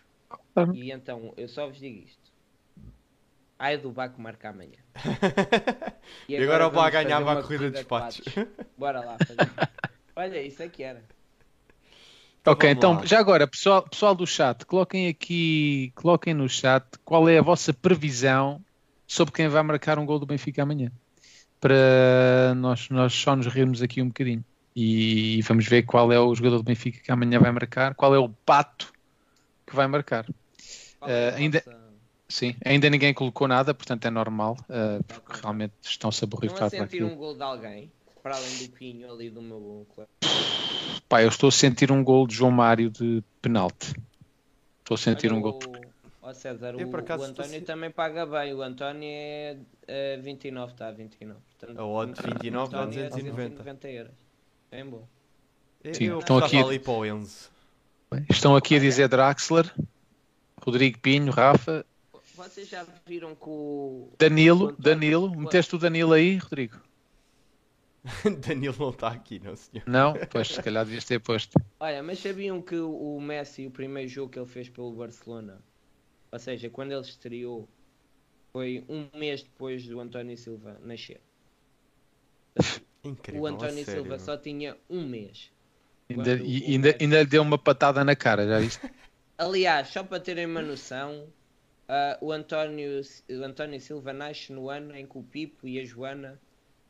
Claro. 0.55 0.75
E 0.75 0.91
então, 0.91 1.35
eu 1.37 1.47
só 1.49 1.69
vos 1.69 1.79
digo 1.79 1.99
isto. 2.07 2.22
Ai 3.63 3.79
do 3.79 3.93
Baco 3.93 4.21
marca 4.21 4.49
amanhã. 4.49 4.79
E 6.29 6.37
agora 6.37 6.67
o 6.67 6.71
Bá 6.71 6.77
vamos 6.83 6.93
fazer 6.93 7.05
ganhava 7.05 7.31
a 7.31 7.35
uma 7.37 7.43
corrida 7.43 7.71
dos 7.71 7.79
de 7.81 7.87
patos. 7.87 8.21
Bora 8.77 9.01
lá 9.01 9.17
fazer. 9.25 9.71
Olha, 10.17 10.43
isso 10.43 10.63
é 10.65 10.69
que 10.69 10.83
era. 10.83 11.01
Então 12.41 12.55
ok, 12.55 12.69
vamos 12.71 12.79
então, 12.79 12.93
lá. 12.95 13.07
já 13.07 13.21
agora, 13.21 13.47
pessoal, 13.47 13.83
pessoal 13.83 14.17
do 14.17 14.27
chat, 14.27 14.67
coloquem 14.67 15.07
aqui, 15.09 15.93
coloquem 15.95 16.35
no 16.35 16.49
chat 16.49 16.85
qual 17.05 17.29
é 17.29 17.39
a 17.39 17.43
vossa 17.43 17.73
previsão 17.73 18.61
sobre 19.07 19.33
quem 19.33 19.47
vai 19.47 19.63
marcar 19.63 19.97
um 19.97 20.05
gol 20.05 20.19
do 20.19 20.27
Benfica 20.27 20.65
amanhã. 20.65 20.91
Para 21.61 22.55
nós, 22.57 22.89
nós 22.91 23.13
só 23.15 23.37
nos 23.37 23.47
rirmos 23.47 23.81
aqui 23.81 24.03
um 24.03 24.09
bocadinho. 24.09 24.45
E 24.75 25.41
vamos 25.43 25.69
ver 25.69 25.83
qual 25.85 26.13
é 26.13 26.19
o 26.19 26.35
jogador 26.35 26.57
do 26.57 26.65
Benfica 26.65 26.99
que 27.01 27.13
amanhã 27.13 27.39
vai 27.39 27.53
marcar, 27.53 27.95
qual 27.95 28.13
é 28.13 28.19
o 28.19 28.29
pato 28.29 28.93
que 29.65 29.77
vai 29.77 29.87
marcar. 29.87 30.27
Eh, 31.07 31.35
ainda- 31.37 31.63
Sim, 32.33 32.57
ainda 32.65 32.89
ninguém 32.89 33.13
colocou 33.13 33.47
nada, 33.47 33.75
portanto 33.75 34.07
é 34.07 34.11
normal, 34.11 34.57
eh, 34.71 35.01
porque 35.07 35.41
realmente 35.43 35.75
estão-se 35.83 36.25
a 36.25 36.27
a 36.27 36.29
borrifar 36.29 36.59
para 36.61 36.71
sentir 36.71 36.83
aquilo. 37.05 37.09
um 37.11 37.17
gol 37.17 37.35
de 37.37 37.43
alguém, 37.43 37.93
para 38.23 38.37
além 38.37 38.57
do 38.57 38.69
Pinho 38.71 39.13
ali 39.13 39.29
do 39.29 39.43
meu 39.43 39.87
clube. 39.95 40.09
Pá, 41.07 41.23
eu 41.23 41.29
estou 41.29 41.49
a 41.49 41.53
sentir 41.53 41.93
um 41.93 42.03
gol 42.03 42.27
de 42.27 42.35
João 42.35 42.51
Mário 42.51 42.89
de 42.91 43.23
penalti. 43.43 43.93
Estou 44.79 44.95
a 44.95 44.99
sentir 44.99 45.27
Olha, 45.31 45.39
um 45.39 45.43
gol. 45.43 45.59
o- 46.23 46.33
César, 46.33 46.75
Eu, 46.79 46.89
o, 46.89 46.91
o 46.91 47.23
António 47.23 47.33
a 47.43 47.45
se- 47.45 47.61
também 47.61 47.91
paga 47.91 48.25
bem. 48.25 48.55
O 48.55 48.63
António 48.63 49.03
é, 49.07 49.59
é 49.87 50.17
29, 50.17 50.73
está 50.73 50.89
a 50.89 50.93
29. 50.93 51.39
Portanto, 51.59 51.79
A 51.79 51.85
odd 51.85 52.13
de 52.15 52.23
29 52.23 52.71
dá 52.73 52.83
António 52.85 53.01
é 53.01 53.09
290. 53.11 53.57
190 53.57 53.89
euros. 53.91 54.15
Bem 54.71 54.87
bom. 54.89 55.07
Eu, 55.85 55.95
Sim, 55.95 56.05
eu 56.07 56.19
estão 56.21 56.39
aqui- 56.39 56.57
ali 56.57 56.79
para 56.79 56.93
o 56.93 57.05
Enzo. 57.05 57.51
Estão 58.31 58.57
aqui 58.57 58.77
a 58.77 58.79
dizer 58.79 59.09
Draxler, 59.09 59.71
Rodrigo 60.65 60.99
Pinho, 61.01 61.31
Rafa, 61.33 61.85
Vocês 62.43 62.69
já 62.69 62.85
viram 63.07 63.35
que 63.35 63.49
o. 63.49 64.13
Danilo, 64.19 64.75
Danilo. 64.79 65.31
Meteste 65.35 65.75
o 65.77 65.79
Danilo 65.79 66.13
aí, 66.13 66.37
Rodrigo? 66.37 66.81
Danilo 68.47 68.75
não 68.79 68.91
está 68.91 69.09
aqui, 69.09 69.39
não 69.39 69.55
senhor. 69.55 69.85
Não? 69.87 70.15
Pois, 70.31 70.49
se 70.49 70.63
calhar 70.63 70.85
devias 70.85 71.05
ter 71.05 71.21
posto. 71.21 71.59
Olha, 71.79 72.03
mas 72.03 72.19
sabiam 72.19 72.61
que 72.61 72.75
o 72.77 73.21
Messi, 73.21 73.67
o 73.67 73.71
primeiro 73.71 74.09
jogo 74.09 74.33
que 74.33 74.39
ele 74.39 74.49
fez 74.49 74.69
pelo 74.69 74.93
Barcelona, 74.93 75.63
ou 76.33 76.39
seja, 76.39 76.69
quando 76.69 76.91
ele 76.93 77.01
estreou, 77.03 77.69
foi 78.53 78.85
um 78.89 79.09
mês 79.17 79.43
depois 79.43 79.87
do 79.87 80.01
António 80.01 80.37
Silva 80.37 80.79
nascer. 80.83 81.21
Incrível, 83.05 83.43
O 83.43 83.47
António 83.47 83.85
sério, 83.85 84.03
Silva 84.03 84.19
so 84.19 84.37
tinha 84.37 84.77
um 84.91 85.07
mês. 85.07 85.51
Ainda, 86.11 86.35
e 86.35 86.65
ainda, 86.67 86.89
Messi- 86.89 86.99
ainda 87.05 87.19
lhe 87.21 87.27
deu 87.29 87.43
uma 87.43 87.59
patada 87.59 88.05
na 88.05 88.15
cara, 88.17 88.47
já 88.47 88.59
viste? 88.59 88.81
Aliás, 89.39 89.89
só 89.89 90.05
para 90.05 90.21
terem 90.21 90.47
uma 90.47 90.61
noção, 90.63 91.27
ah, 91.93 92.17
o, 92.23 92.33
António, 92.33 93.03
o 93.29 93.45
António 93.45 93.79
Silva 93.79 94.15
nasce 94.15 94.51
no 94.51 94.71
ano 94.71 94.97
em 94.97 95.05
que 95.07 95.19
o 95.19 95.23
Pipo 95.23 95.69
e 95.69 95.79
a 95.79 95.85
Joana 95.85 96.41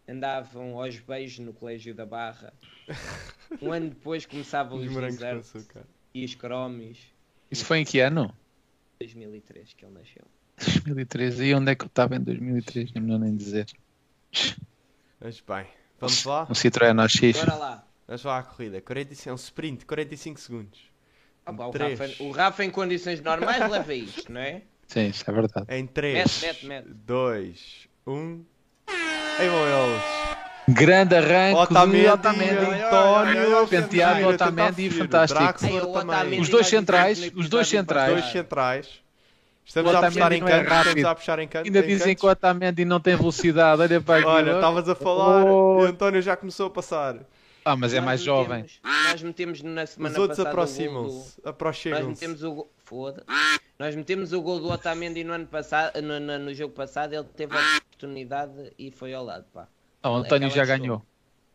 andavam 0.09 0.81
aos 0.81 1.01
beijos 1.01 1.41
no 1.41 1.53
Colégio 1.53 1.93
da 1.93 2.07
Barra. 2.07 2.53
Um 3.61 3.73
ano 3.73 3.89
depois 3.89 4.25
começavam 4.25 4.79
Os 4.79 4.87
os 4.87 4.95
desertos 4.95 5.57
açúcar. 5.57 5.83
e 6.15 6.25
os 6.25 6.37
cromes. 6.37 6.99
Isso 7.51 7.65
foi 7.65 7.81
em 7.81 7.85
que 7.85 7.99
ano? 7.99 8.33
2003 9.01 9.73
que 9.73 9.85
ele 9.85 9.95
nasceu. 9.95 10.25
2003. 10.57 11.41
E 11.41 11.55
onde 11.55 11.73
é 11.73 11.75
que 11.75 11.83
eu 11.83 11.89
estava 11.89 12.15
em 12.15 12.21
2003? 12.21 12.93
Nem 12.93 13.03
melhor 13.03 13.19
nem 13.19 13.37
dizer. 13.37 13.67
Mas 15.21 15.41
bem, 15.41 15.67
vamos 15.99 16.25
lá? 16.25 16.45
Um 16.45 16.55
Citroën 16.55 17.03
AX. 17.03 17.45
Bora 17.45 17.57
lá. 17.57 17.87
Vamos 18.07 18.23
lá 18.23 18.39
à 18.39 18.43
corrida. 18.45 18.81
45, 18.81 19.29
é 19.29 19.33
um 19.33 19.35
sprint, 19.35 19.85
45 19.85 20.39
segundos. 20.39 20.81
Opa, 21.45 21.67
o. 21.67 21.71
Rafa, 21.73 22.23
o 22.23 22.31
Rafa 22.31 22.65
em 22.65 22.71
condições 22.71 23.21
normais 23.21 23.69
leva 23.69 23.93
isto, 23.95 24.31
não 24.31 24.41
é? 24.41 24.63
Sim, 24.87 25.09
isso 25.09 25.25
é 25.27 25.33
verdade. 25.33 25.67
Em 25.71 25.83
Mete, 25.83 25.93
3, 25.93 26.43
mete, 26.43 26.67
mete. 26.67 26.89
2, 26.89 27.89
1. 28.07 28.45
Aí 29.39 29.49
vão 29.49 29.67
eles. 29.67 30.03
Grande 30.69 31.17
arranque 31.17 31.61
Otamendi, 31.61 32.07
do 32.07 32.13
Otamendi. 32.13 32.83
António, 32.83 33.67
Penteado 33.67 34.29
Otamendi, 34.29 34.91
fantástico. 34.91 35.43
Os 36.41 36.49
dois 36.49 36.67
centrais, 36.69 37.33
os 37.35 37.49
dois 37.49 37.67
centrais. 37.67 38.13
Dois 38.13 38.33
centrais. 38.33 39.03
Estamos 39.65 39.95
a 39.95 39.99
Otamendi 39.99 40.37
em 40.37 40.41
não 40.41 40.49
é 40.49 40.65
canto, 40.65 40.89
estamos 40.89 41.05
a 41.05 41.11
apostar 41.11 41.39
em 41.41 41.49
canto. 41.49 41.67
Ainda 41.67 41.79
em 41.81 41.87
dizem 41.87 42.15
que 42.15 42.27
o 42.27 42.29
Otamendi 42.29 42.85
não 42.85 43.01
tem 43.01 43.17
velocidade. 43.17 43.81
Olha 43.81 44.01
para 44.01 44.19
aqui. 44.19 44.27
Olha, 44.27 44.53
estavas 44.53 44.89
a 44.89 44.95
falar 44.95 45.45
Oh. 45.45 45.81
e 45.81 45.85
o 45.85 45.87
António 45.87 46.21
já 46.23 46.37
começou 46.37 46.67
a 46.67 46.71
passar. 46.71 47.17
Ah, 47.65 47.77
mas 47.77 47.95
é 47.95 48.01
mais 48.01 48.21
jovem. 48.23 48.63
metemos- 48.63 48.81
Nós 49.11 49.23
metemos 49.23 49.63
na 49.63 49.87
semana 49.87 50.13
Os 50.15 50.19
outros 50.19 50.41
aproximam-se, 50.41 51.15
do- 51.17 51.43
Nós 51.45 51.47
aproximam-se. 51.47 52.07
metemos 52.09 52.43
o 52.43 52.53
gol. 52.53 52.73
Foda. 52.85 53.25
Nós 53.79 53.95
metemos 53.97 54.33
o 54.33 54.41
gol 54.43 54.61
do 54.61 54.71
Otamendi 54.71 55.25
no 55.25 55.33
ano 55.33 55.47
passado, 55.47 56.01
no, 56.03 56.21
no- 56.21 56.39
no 56.39 56.55
jogo 56.55 56.75
passado, 56.75 57.15
ele 57.15 57.25
teve 57.25 57.57
a 57.57 57.61
oportunidade 57.79 58.73
e 58.79 58.91
foi 58.91 59.15
ao 59.15 59.25
lado, 59.25 59.45
pá. 59.53 59.67
Ah, 60.03 60.11
o 60.11 60.15
António 60.17 60.51
já 60.51 60.65
ganhou. 60.65 61.03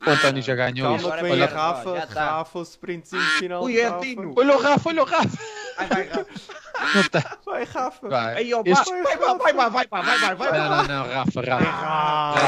O 0.06 0.10
António 0.10 0.42
já 0.42 0.56
ganhou. 0.56 0.84
Calma 0.88 0.98
isto. 0.98 1.06
Agora 1.08 1.22
que 1.22 1.28
vai 1.28 1.38
vem 1.38 1.44
a 1.44 1.50
a 1.50 1.54
Rafa, 1.74 1.96
já 2.00 2.08
tá. 2.08 2.32
Rafa, 2.38 2.60
o 2.60 2.62
sprintzinho 2.64 3.22
final. 3.40 3.64
Ui, 3.64 3.78
é 3.80 3.88
Rafa. 3.88 4.02
Tino. 4.02 4.34
Olha 4.38 4.56
o 4.56 4.62
Rafa, 4.62 4.90
olha 4.90 5.02
o 5.02 5.06
Rafa. 5.06 5.38
Ai, 5.78 5.88
vai, 5.88 6.08
Rafa. 6.08 6.26
Não 6.96 7.04
tá. 7.10 7.38
Vai, 7.46 7.64
Rafa. 7.66 8.10
Vai. 8.10 8.36
Aí, 8.38 8.54
ó, 8.54 8.62
Este- 8.66 8.92
vai, 8.92 9.18
vai, 9.18 9.18
vai, 9.18 9.54
vai, 9.54 9.70
vai, 9.70 9.88
vai, 9.88 9.88
vai, 9.88 10.20
vai, 10.20 10.36
vai, 10.36 10.52
Não, 10.60 10.70
não, 10.70 10.84
não, 10.88 11.14
Rafa, 11.14 11.42
Rafa. 11.42 11.66
Rafa. 11.66 12.40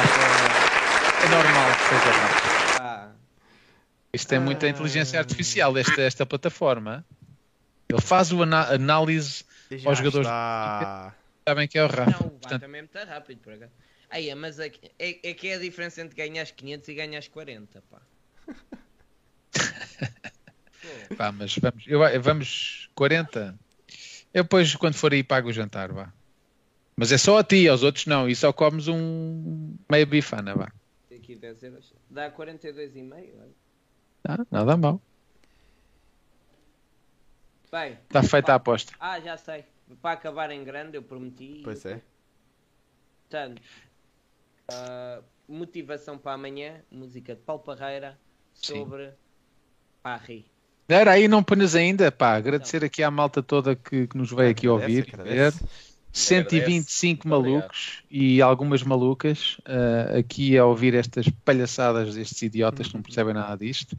É 1.25 1.29
normal 1.29 1.75
que 1.75 1.83
seja 1.83 2.11
Rafa. 2.17 2.58
Ah, 4.11 4.15
Isto 4.15 4.33
é 4.33 4.39
muita 4.39 4.67
inteligência 4.67 5.19
artificial, 5.19 5.77
esta, 5.77 6.01
esta 6.01 6.25
plataforma. 6.25 7.05
Ele 7.87 8.01
faz 8.01 8.31
o 8.31 8.41
análise, 8.41 9.43
Já 9.71 9.89
Aos 9.89 9.97
jogadores- 9.99 10.27
está. 10.27 11.15
sabem 11.47 11.67
que 11.67 11.77
é 11.77 11.83
o 11.83 11.87
Rafa. 11.87 12.11
Não, 12.11 12.27
o 12.27 12.29
Portanto, 12.31 12.61
também 12.61 12.79
é 12.79 12.81
muito 12.83 12.97
rápido, 13.07 13.39
por 13.39 13.53
acaso. 13.53 13.71
Aí, 14.09 14.33
mas 14.33 14.59
é, 14.59 14.69
que- 14.69 14.91
é, 14.97 15.29
é 15.29 15.33
que 15.33 15.47
é 15.47 15.55
a 15.55 15.59
diferença 15.59 16.01
entre 16.01 16.15
ganhas 16.15 16.49
500 16.51 16.87
e 16.89 16.93
ganhas 16.95 17.27
40, 17.27 17.83
pá. 17.89 18.01
Pá, 21.17 21.31
mas 21.31 21.55
vamos, 21.57 21.83
eu, 21.87 21.99
vamos 22.21 22.89
40. 22.95 23.57
Eu 24.33 24.43
depois, 24.43 24.75
quando 24.75 24.93
for 24.95 25.11
aí, 25.13 25.23
pago 25.23 25.49
o 25.49 25.53
jantar, 25.53 25.91
vá. 25.91 26.11
Mas 26.95 27.11
é 27.11 27.17
só 27.17 27.37
a 27.37 27.43
ti, 27.43 27.67
aos 27.67 27.83
outros 27.83 28.05
não. 28.05 28.27
E 28.29 28.35
só 28.35 28.51
comes 28.53 28.87
um 28.87 29.75
meia 29.89 30.05
bifana, 30.05 30.55
vá. 30.55 30.71
aqui 31.13 31.35
10 31.35 31.63
euros. 31.63 31.93
Dá 32.09 32.31
42,5, 32.31 33.11
olha. 33.13 33.49
Ah, 34.27 34.45
nada 34.51 34.77
mal. 34.77 35.01
Bem, 37.71 37.93
Está 38.07 38.23
feita 38.23 38.51
a 38.51 38.55
aposta. 38.55 38.93
ah, 38.99 39.19
já 39.19 39.37
sei. 39.37 39.63
Para 40.01 40.11
acabar 40.13 40.51
em 40.51 40.63
grande, 40.63 40.97
eu 40.97 41.03
prometi. 41.03 41.61
Pois 41.63 41.85
é. 41.85 42.01
Portanto, 43.29 43.61
ah, 44.71 45.21
motivação 45.47 46.17
para 46.17 46.33
amanhã, 46.33 46.81
música 46.91 47.35
de 47.35 47.41
Paulo 47.41 47.61
Parreira 47.61 48.17
sobre 48.53 49.11
Paris. 50.01 50.45
Era 50.87 51.11
aí, 51.11 51.27
não 51.27 51.43
ponhas 51.43 51.75
ainda, 51.75 52.11
pá. 52.11 52.35
Agradecer 52.35 52.83
aqui 52.83 53.03
à 53.03 53.11
malta 53.11 53.43
toda 53.43 53.75
que, 53.75 54.07
que 54.07 54.17
nos 54.17 54.31
veio 54.31 54.49
aqui 54.49 54.67
ouvir. 54.67 55.07
Agradece, 55.13 55.61
agradece. 55.61 55.88
Ver. 56.11 56.19
125 56.19 57.27
Muito 57.27 57.37
obrigado. 57.37 57.59
malucos 57.61 58.03
e 58.09 58.41
algumas 58.41 58.83
malucas 58.83 59.57
ah, 59.65 60.17
aqui 60.19 60.57
a 60.57 60.65
ouvir 60.65 60.93
estas 60.95 61.27
palhaçadas 61.45 62.15
destes 62.15 62.41
idiotas 62.41 62.87
que 62.87 62.95
não 62.95 63.01
percebem 63.01 63.33
nada 63.33 63.57
disto. 63.57 63.95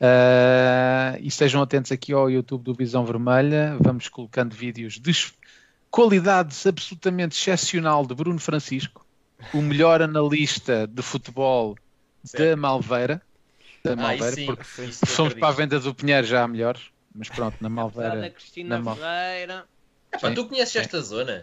Ah, 0.00 1.16
e 1.20 1.28
estejam 1.28 1.62
atentos 1.62 1.92
aqui 1.92 2.12
ao 2.12 2.30
YouTube 2.30 2.62
do 2.64 2.74
Visão 2.74 3.04
Vermelha. 3.04 3.76
Vamos 3.80 4.08
colocando 4.08 4.54
vídeos 4.54 4.98
de 4.98 5.12
qualidades 5.90 6.66
absolutamente 6.66 7.38
excepcional 7.38 8.04
de 8.06 8.14
Bruno 8.14 8.38
Francisco, 8.38 9.06
o 9.52 9.60
melhor 9.60 10.00
analista 10.02 10.86
de 10.86 11.02
futebol 11.02 11.74
da 12.24 12.28
Certo. 12.28 12.58
Malveira. 12.58 13.22
Da 13.84 13.94
Malveira, 13.96 14.32
sim. 14.32 14.46
porque 14.46 14.64
fomos 15.06 15.34
para 15.34 15.48
a 15.48 15.52
venda 15.52 15.78
do 15.80 15.94
Pinheiro 15.94 16.26
já 16.26 16.44
há 16.44 16.48
melhores. 16.48 16.82
Mas 17.14 17.28
pronto, 17.28 17.56
na 17.60 17.68
da 17.68 17.74
Malveira. 17.74 18.34
Na 18.64 18.78
Mal- 18.80 18.96
Ferreira. 18.96 19.64
Epá, 20.14 20.28
Sim. 20.28 20.34
tu 20.34 20.46
conheces 20.46 20.76
esta 20.76 21.00
zona? 21.00 21.42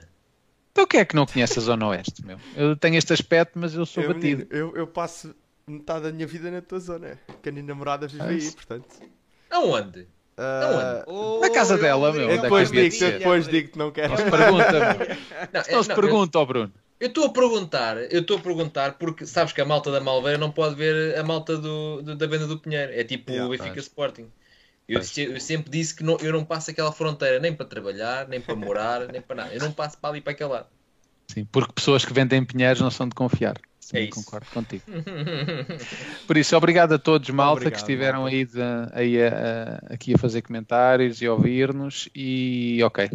Então 0.71 0.85
quem 0.85 0.99
é 0.99 1.05
que 1.05 1.15
não 1.15 1.25
conhece 1.25 1.57
a 1.59 1.61
Zona 1.61 1.87
Oeste, 1.87 2.23
meu? 2.25 2.37
Eu 2.55 2.75
tenho 2.75 2.95
este 2.95 3.11
aspecto, 3.11 3.57
mas 3.57 3.73
eu 3.73 3.85
sou 3.85 4.03
Eu, 4.03 4.13
batido. 4.13 4.45
menino, 4.47 4.47
eu, 4.51 4.75
eu 4.77 4.87
passo 4.87 5.35
metade 5.67 6.03
da 6.03 6.11
minha 6.11 6.27
vida 6.27 6.49
na 6.51 6.61
tua 6.61 6.79
zona. 6.79 7.19
Que 7.41 7.49
a 7.49 7.51
minha 7.51 7.65
namorada 7.65 8.07
vive 8.07 8.23
aí, 8.23 8.37
isso. 8.37 8.55
portanto. 8.55 8.87
Aonde? 9.49 10.07
Ah, 10.37 11.03
Oh, 11.07 11.39
Na 11.41 11.49
casa 11.49 11.77
dela, 11.77 12.13
meu, 12.13 12.21
eu 12.29 12.29
é 12.31 12.37
depois 12.37 12.69
que 12.71 12.77
havia 12.77 12.89
de 12.89 12.95
digo, 12.97 13.11
ser? 13.11 13.17
depois 13.19 13.47
digo 13.47 13.71
que 13.71 13.77
não 13.77 13.91
quero. 13.91 14.09
Não 14.09 14.17
se 14.17 14.23
pergunta, 14.29 14.71
meu. 14.71 14.81
Não, 15.51 15.61
é- 15.67 15.71
Não 15.73 15.83
se 15.83 15.89
não, 15.89 15.95
pergunta 15.95 16.37
ao 16.37 16.45
Bruno. 16.45 16.71
Eu 16.99 17.07
estou 17.07 17.25
a 17.25 17.29
perguntar, 17.29 17.97
eu 18.11 18.21
estou 18.21 18.37
a 18.37 18.41
perguntar 18.41 18.93
porque 18.97 19.25
sabes 19.25 19.51
que 19.53 19.59
a 19.61 19.65
malta 19.65 19.89
da 19.91 19.99
Malveira 20.01 20.37
não 20.37 20.51
pode 20.51 20.75
ver 20.75 21.17
a 21.17 21.23
malta 21.23 21.57
do, 21.57 22.01
do- 22.01 22.15
da 22.15 22.27
venda 22.27 22.45
do 22.47 22.57
Pinheiro. 22.59 22.93
É 22.93 23.03
tipo 23.03 23.31
Yeah, 23.31 23.47
o 23.47 23.49
Benfica. 23.57 23.79
Sporting. 23.79 24.27
Eu, 24.89 24.99
eu 25.33 25.39
sempre 25.39 25.69
disse 25.69 25.95
que 25.95 26.03
não- 26.03 26.17
eu 26.17 26.33
não 26.33 26.43
passo 26.43 26.71
aquela 26.71 26.91
fronteira 26.91 27.39
nem 27.39 27.53
para 27.53 27.65
trabalhar, 27.65 28.27
nem 28.27 28.41
para 28.41 28.55
morar, 28.55 29.07
nem 29.07 29.21
para 29.21 29.35
nada. 29.35 29.53
Eu 29.53 29.59
não 29.59 29.71
passo 29.71 29.97
para 29.99 30.09
ali 30.09 30.19
para 30.21 30.31
aquele 30.33 30.49
lado. 30.49 30.67
Sim, 31.27 31.45
porque 31.51 31.71
pessoas 31.73 32.03
que 32.03 32.11
vendem 32.11 32.43
pinheiros 32.43 32.81
não 32.81 32.89
são 32.89 33.07
de 33.07 33.13
confiar. 33.13 33.55
Sim, 33.79 33.97
É 33.97 34.01
isso. 34.01 34.13
concordo 34.23 34.47
contigo. 34.51 34.83
Por 36.27 36.37
isso, 36.37 36.55
obrigado 36.55 36.93
a 36.93 36.99
todos, 36.99 37.29
malta, 37.29 37.53
Obrigado, 37.61 37.71
que 37.73 37.77
estiveram 37.79 38.25
aí, 38.25 38.45
de- 38.45 38.59
aí 38.93 39.21
a- 39.21 39.29
a- 39.89 39.93
aqui 39.93 40.13
a 40.13 40.17
fazer 40.17 40.41
comentários 40.41 41.21
e 41.21 41.25
a 41.27 41.33
ouvir-nos. 41.33 42.09
E 42.15 42.81
ok, 42.83 43.09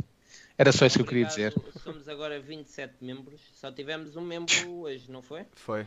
era 0.59 0.73
só 0.73 0.87
isso 0.87 0.97
que 0.99 1.03
eu 1.03 1.07
queria 1.07 1.27
dizer. 1.27 1.55
Somos 1.83 2.09
agora 2.09 2.41
27 2.41 2.95
membros. 3.01 3.41
Só 3.55 3.71
tivemos 3.73 4.17
um 4.17 4.21
membro 4.23 4.81
hoje, 4.81 5.05
não 5.11 5.23
foi? 5.23 5.43
Foi. 5.55 5.87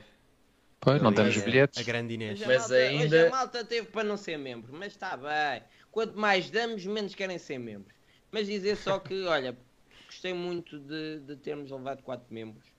Pois, 0.80 1.02
não 1.02 1.12
temos 1.12 1.36
bilhetes. 1.42 1.80
A 1.80 1.84
grande 1.84 2.14
Inês. 2.14 2.40
Mas 2.46 2.60
malta, 2.60 2.76
ainda- 2.76 3.04
hoje 3.18 3.28
a 3.28 3.30
malta 3.30 3.66
teve 3.66 3.88
para 3.88 4.04
não 4.04 4.16
ser 4.16 4.38
membro, 4.38 4.72
mas 4.74 4.94
está 4.94 5.18
bem. 5.18 5.64
Quanto 5.98 6.16
mais 6.16 6.52
damos, 6.52 6.86
menos 6.86 7.16
querem 7.16 7.40
ser 7.40 7.58
membros. 7.58 7.96
Mas 8.32 8.46
dizer 8.46 8.78
só 8.78 9.00
que, 9.00 9.20
olha, 9.26 9.58
gostei 10.06 10.32
muito 10.32 10.78
de, 10.78 11.22
de 11.22 11.36
termos 11.38 11.72
levado 11.72 12.04
4 12.04 12.32
membros. 12.32 12.72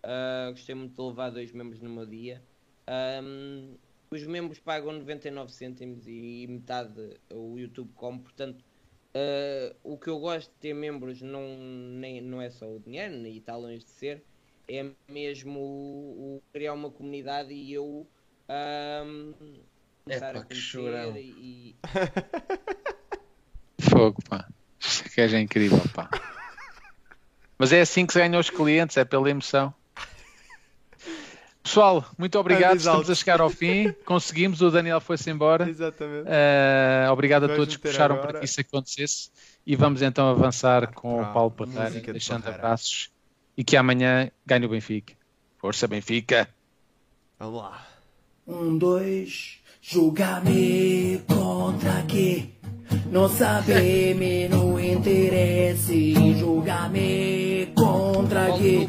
Ah, 0.00 0.46
gostei 0.52 0.72
muito 0.72 0.94
de 0.94 1.02
levar 1.02 1.30
dois 1.30 1.50
membros 1.50 1.80
no 1.80 1.90
meu 1.90 2.06
dia. 2.06 2.40
Ahm, 2.86 3.74
os 4.12 4.24
membros 4.28 4.60
pagam 4.60 4.92
99 4.92 5.50
cêntimos 5.50 6.06
e 6.06 6.46
metade 6.48 7.18
o 7.34 7.58
YouTube 7.58 7.90
come, 7.96 8.20
portanto. 8.20 8.64
ah, 9.12 9.74
o 9.82 9.98
que 9.98 10.06
eu 10.06 10.20
gosto 10.20 10.52
de 10.52 10.58
ter 10.58 10.72
membros 10.72 11.20
não, 11.20 11.58
nem, 11.58 12.20
não 12.20 12.40
é 12.40 12.48
só 12.48 12.72
o 12.72 12.78
dinheiro, 12.78 13.26
e 13.26 13.38
está 13.38 13.56
longe 13.56 13.82
de 13.84 13.90
ser, 13.90 14.24
é 14.68 14.88
mesmo 15.08 15.58
o, 15.58 16.36
o 16.36 16.42
criar 16.52 16.74
uma 16.74 16.92
comunidade 16.92 17.52
e 17.52 17.72
eu 17.72 18.06
ahm, 18.48 19.32
Epá, 20.08 20.30
a 20.30 20.44
que 20.44 20.54
chorão. 20.54 21.16
e, 21.16 21.76
Fogo, 23.80 24.22
pá. 24.28 24.46
Isto 24.80 25.08
que 25.10 25.20
é 25.20 25.40
incrível, 25.40 25.80
pá. 25.94 26.08
Mas 27.58 27.72
é 27.72 27.80
assim 27.80 28.04
que 28.04 28.12
se 28.12 28.18
ganham 28.18 28.40
os 28.40 28.50
clientes, 28.50 28.96
é 28.96 29.04
pela 29.04 29.30
emoção. 29.30 29.72
Pessoal, 31.62 32.04
muito 32.18 32.36
obrigado. 32.38 32.76
Estamos 32.78 33.08
a 33.08 33.14
chegar 33.14 33.40
ao 33.40 33.48
fim. 33.48 33.92
Conseguimos, 34.04 34.60
o 34.60 34.70
Daniel 34.70 35.00
foi-se 35.00 35.30
embora. 35.30 35.68
Exatamente. 35.68 36.24
Eh, 36.26 37.06
obrigado 37.10 37.44
a 37.44 37.54
todos 37.54 37.76
que 37.76 37.82
puxaram 37.82 38.16
agora. 38.16 38.30
para 38.32 38.38
que 38.40 38.46
isso 38.46 38.60
acontecesse. 38.60 39.30
E 39.64 39.76
vamos 39.76 40.02
então 40.02 40.28
avançar 40.28 40.92
com 40.92 41.18
Para 41.18 41.30
o 41.30 41.32
Paulo 41.32 41.54
a 41.54 41.58
Parreira, 41.58 41.84
música 41.84 42.06
de 42.06 42.12
deixando 42.12 42.42
Parreira. 42.42 42.64
abraços. 42.64 43.10
E 43.56 43.62
que 43.62 43.76
amanhã 43.76 44.28
ganhe 44.44 44.66
o 44.66 44.68
Benfica. 44.68 45.14
Força, 45.58 45.86
Benfica! 45.86 46.48
Vamos 47.38 47.62
lá. 47.62 47.86
Um, 48.44 48.76
dois, 48.76 49.60
julga-me 49.82 51.20
contra 51.26 52.02
que 52.06 52.54
não 53.10 53.28
saber-me, 53.28 54.48
não 54.48 54.78
interesse. 54.78 56.14
Julga-me 56.38 57.72
contra 57.74 58.52
que 58.52 58.88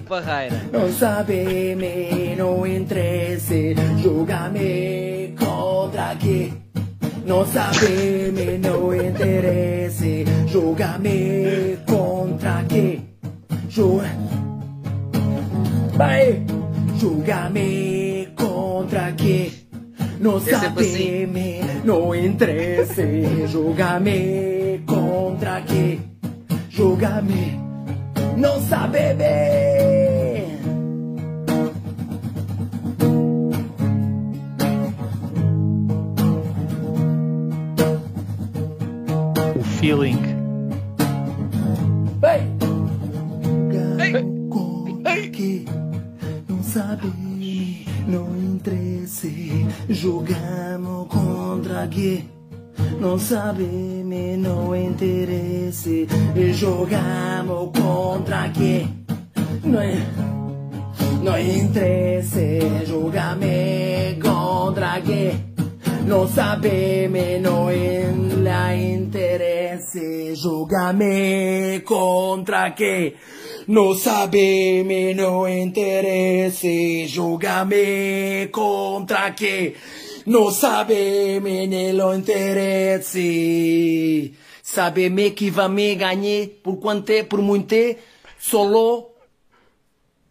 não 0.72 0.94
saber-me, 0.94 2.36
não 2.38 2.66
interesse. 2.66 3.76
Julga-me 4.02 5.36
contra 5.38 6.16
que 6.16 6.54
não 7.26 7.46
saber-me, 7.48 8.60
não 8.60 8.94
interesse. 8.94 10.26
Julga-me 10.48 11.78
contra 11.88 12.64
que 12.70 13.02
julga 13.68 14.10
Vai, 15.96 16.44
julga-me 17.00 18.28
contra 18.36 19.12
no 20.24 20.40
tipo 20.40 20.56
assim. 20.56 21.26
sapeme, 21.28 21.60
no 21.84 22.16
interesse, 22.16 23.46
julga-me 23.46 24.82
contra 24.86 25.60
que 25.64 26.00
julga-me, 26.70 27.60
não 28.38 28.62
sabeme. 28.62 29.26
O 39.58 39.64
feeling. 39.78 40.22
Ei! 42.24 42.48
Ei! 44.00 44.16
Ei! 45.06 45.32
Ei! 45.36 45.66
Não 46.48 46.64
sabe 46.64 47.33
não 48.14 48.38
interessa. 48.38 49.28
Jogamos 49.90 51.08
contra 51.08 51.88
quem 51.88 52.30
não 53.00 53.18
sabe, 53.18 53.64
me 53.64 54.38
não 54.38 54.76
interessa. 54.76 55.90
Jogamos 56.54 57.72
contra 57.78 58.50
quem 58.50 59.06
não 59.64 59.82
é. 59.82 59.98
Não 61.24 61.40
interessa, 61.40 62.86
jogame 62.86 64.20
contra 64.22 65.02
quem 65.02 65.54
não 66.06 66.28
sabe, 66.28 67.08
me 67.08 67.40
não 67.40 67.68
la 68.44 68.76
interesse, 68.76 70.36
jogame 70.36 71.80
contra 71.86 72.70
que 72.72 73.16
não 73.68 73.94
sabe, 73.96 74.84
me 74.84 75.14
não 75.14 75.48
interesse, 75.48 77.06
jogame 77.08 78.50
contra 78.52 79.30
que 79.32 79.76
não 80.26 80.52
sabe, 80.52 81.40
me 81.40 81.94
não 81.94 82.14
interesse. 82.16 83.24
Sabe 84.62 85.10
me 85.10 85.32
que 85.32 85.50
vai 85.52 85.70
me 85.70 85.96
ganhar 85.96 86.48
por 86.64 86.78
quanto 86.78 87.10
é, 87.12 87.24
por 87.24 87.42
muito 87.42 87.74
é, 87.74 87.98
solo 88.40 89.12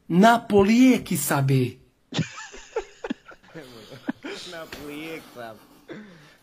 Napoli 0.09 0.95
é 0.95 0.99
que 0.99 1.17
sabe. 1.17 1.81
Napoli 4.51 5.11
é 5.11 5.19
que 5.19 5.35
sabe. 5.35 5.59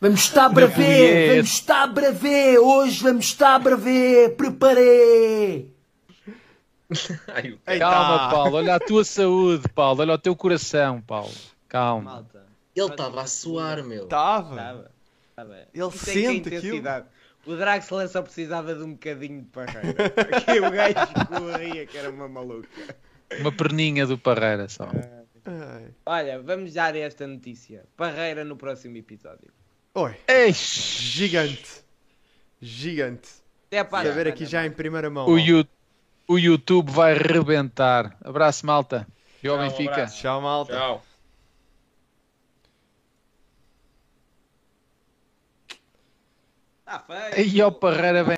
Vamos 0.02 0.22
estar 0.22 0.50
para 0.50 0.66
ver, 0.66 1.36
vamos 1.36 1.52
estar 1.52 1.94
para 1.94 2.12
ver, 2.12 2.58
hoje 2.58 3.04
vamos 3.04 3.26
estar 3.26 3.62
para 3.62 3.76
ver, 3.76 4.38
preparei. 4.38 5.78
Ai, 7.28 7.52
o- 7.52 7.60
Eita. 7.68 7.80
Calma, 7.80 8.30
Paulo. 8.30 8.56
Olha 8.58 8.76
a 8.76 8.80
tua 8.80 9.04
saúde, 9.04 9.68
Paulo. 9.70 10.02
Olha 10.02 10.14
o 10.14 10.18
teu 10.18 10.36
coração, 10.36 11.02
Paulo. 11.02 11.34
Calma. 11.68 12.12
Malta. 12.14 12.46
Ele 12.76 12.88
estava 12.88 13.22
a 13.22 13.28
suar, 13.28 13.84
meu. 13.84 14.08
Tava. 14.08 14.90
Estava. 15.30 15.68
Ele 15.74 15.86
Isso 15.88 16.10
é 16.10 16.12
é 16.12 16.14
sente 16.14 16.28
aquilo. 16.28 16.56
intensidade. 16.58 17.06
O 17.46 17.56
Draxler 17.56 18.08
só 18.10 18.22
precisava 18.22 18.76
de 18.76 18.84
um 18.84 18.92
bocadinho 18.94 19.42
de 19.42 19.48
parreira. 19.48 20.10
Porque 20.10 20.60
o 20.60 20.72
gajo 20.72 21.26
corria 21.28 21.86
que 21.86 21.98
era 21.98 22.10
uma 22.10 22.28
maluca. 22.28 22.68
Uma 23.40 23.52
perninha 23.52 24.06
do 24.06 24.18
Parreira 24.18 24.68
só. 24.68 24.90
Ai. 25.46 25.86
Olha, 26.06 26.42
vamos 26.42 26.74
dar 26.74 26.96
esta 26.96 27.26
notícia. 27.28 27.86
Parreira 27.96 28.44
no 28.44 28.56
próximo 28.58 28.98
episódio. 28.98 29.52
Oi. 29.96 30.16
Eish. 30.28 31.00
Gigante. 31.00 31.84
Gigante. 32.62 33.30
Até 33.68 33.84
para 33.84 34.12
ver 34.12 34.28
aqui 34.28 34.46
já 34.46 34.66
em 34.66 34.72
primeira 34.72 35.10
mão. 35.10 35.28
O, 35.28 35.38
Yu- 35.38 35.66
o 36.30 36.38
YouTube 36.38 36.92
vai 36.92 37.16
rebentar. 37.16 38.16
Abraço, 38.24 38.64
malta. 38.64 39.08
E 39.44 39.48
ao 39.48 39.58
Tchau, 39.58 39.66
um 39.66 39.70
Benfica. 39.70 39.92
abraço. 39.94 40.18
Tchau, 40.20 40.42
malta. 40.42 40.74
Tchau. 40.74 41.04
Está 46.80 47.00
feio. 47.00 47.36
Aí 47.36 47.64
o 47.64 47.72
Parreira 47.72 48.24
vem. 48.24 48.38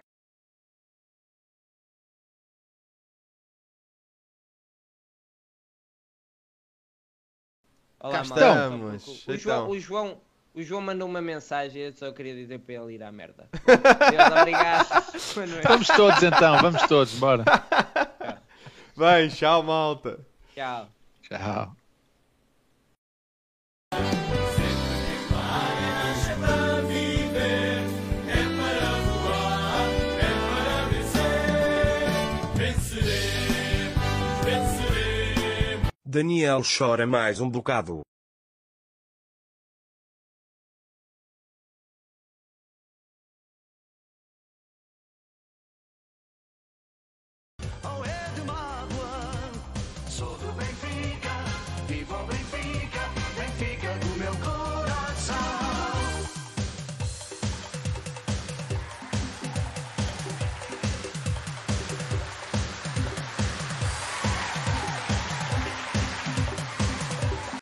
Olá, 8.00 8.14
Cá 8.14 8.22
estamos. 8.24 9.28
O, 9.28 9.38
João, 9.38 9.70
o, 9.70 9.80
João, 9.80 10.22
o 10.54 10.62
João 10.62 10.82
mandou 10.82 11.08
uma 11.08 11.22
mensagem. 11.22 11.82
Eu 11.84 11.94
só 11.94 12.12
queria 12.12 12.36
dizer 12.36 12.60
para 12.60 12.76
ele 12.76 12.96
ir 12.96 13.04
à 13.04 13.12
merda. 13.12 13.48
Deus, 13.52 14.40
obrigado. 14.40 14.88
Vamos 15.68 15.88
todos 15.88 16.24
então, 16.24 16.58
vamos 16.62 16.82
todos, 16.84 17.14
bora. 17.16 17.44
Bem, 18.98 19.30
tchau, 19.30 19.64
malta. 19.64 20.20
Tchau. 20.54 20.90
Tchau. 21.22 21.76
Daniel 36.06 36.62
chora 36.62 37.08
mais 37.08 37.40
um 37.40 37.50
bocado. 37.50 38.02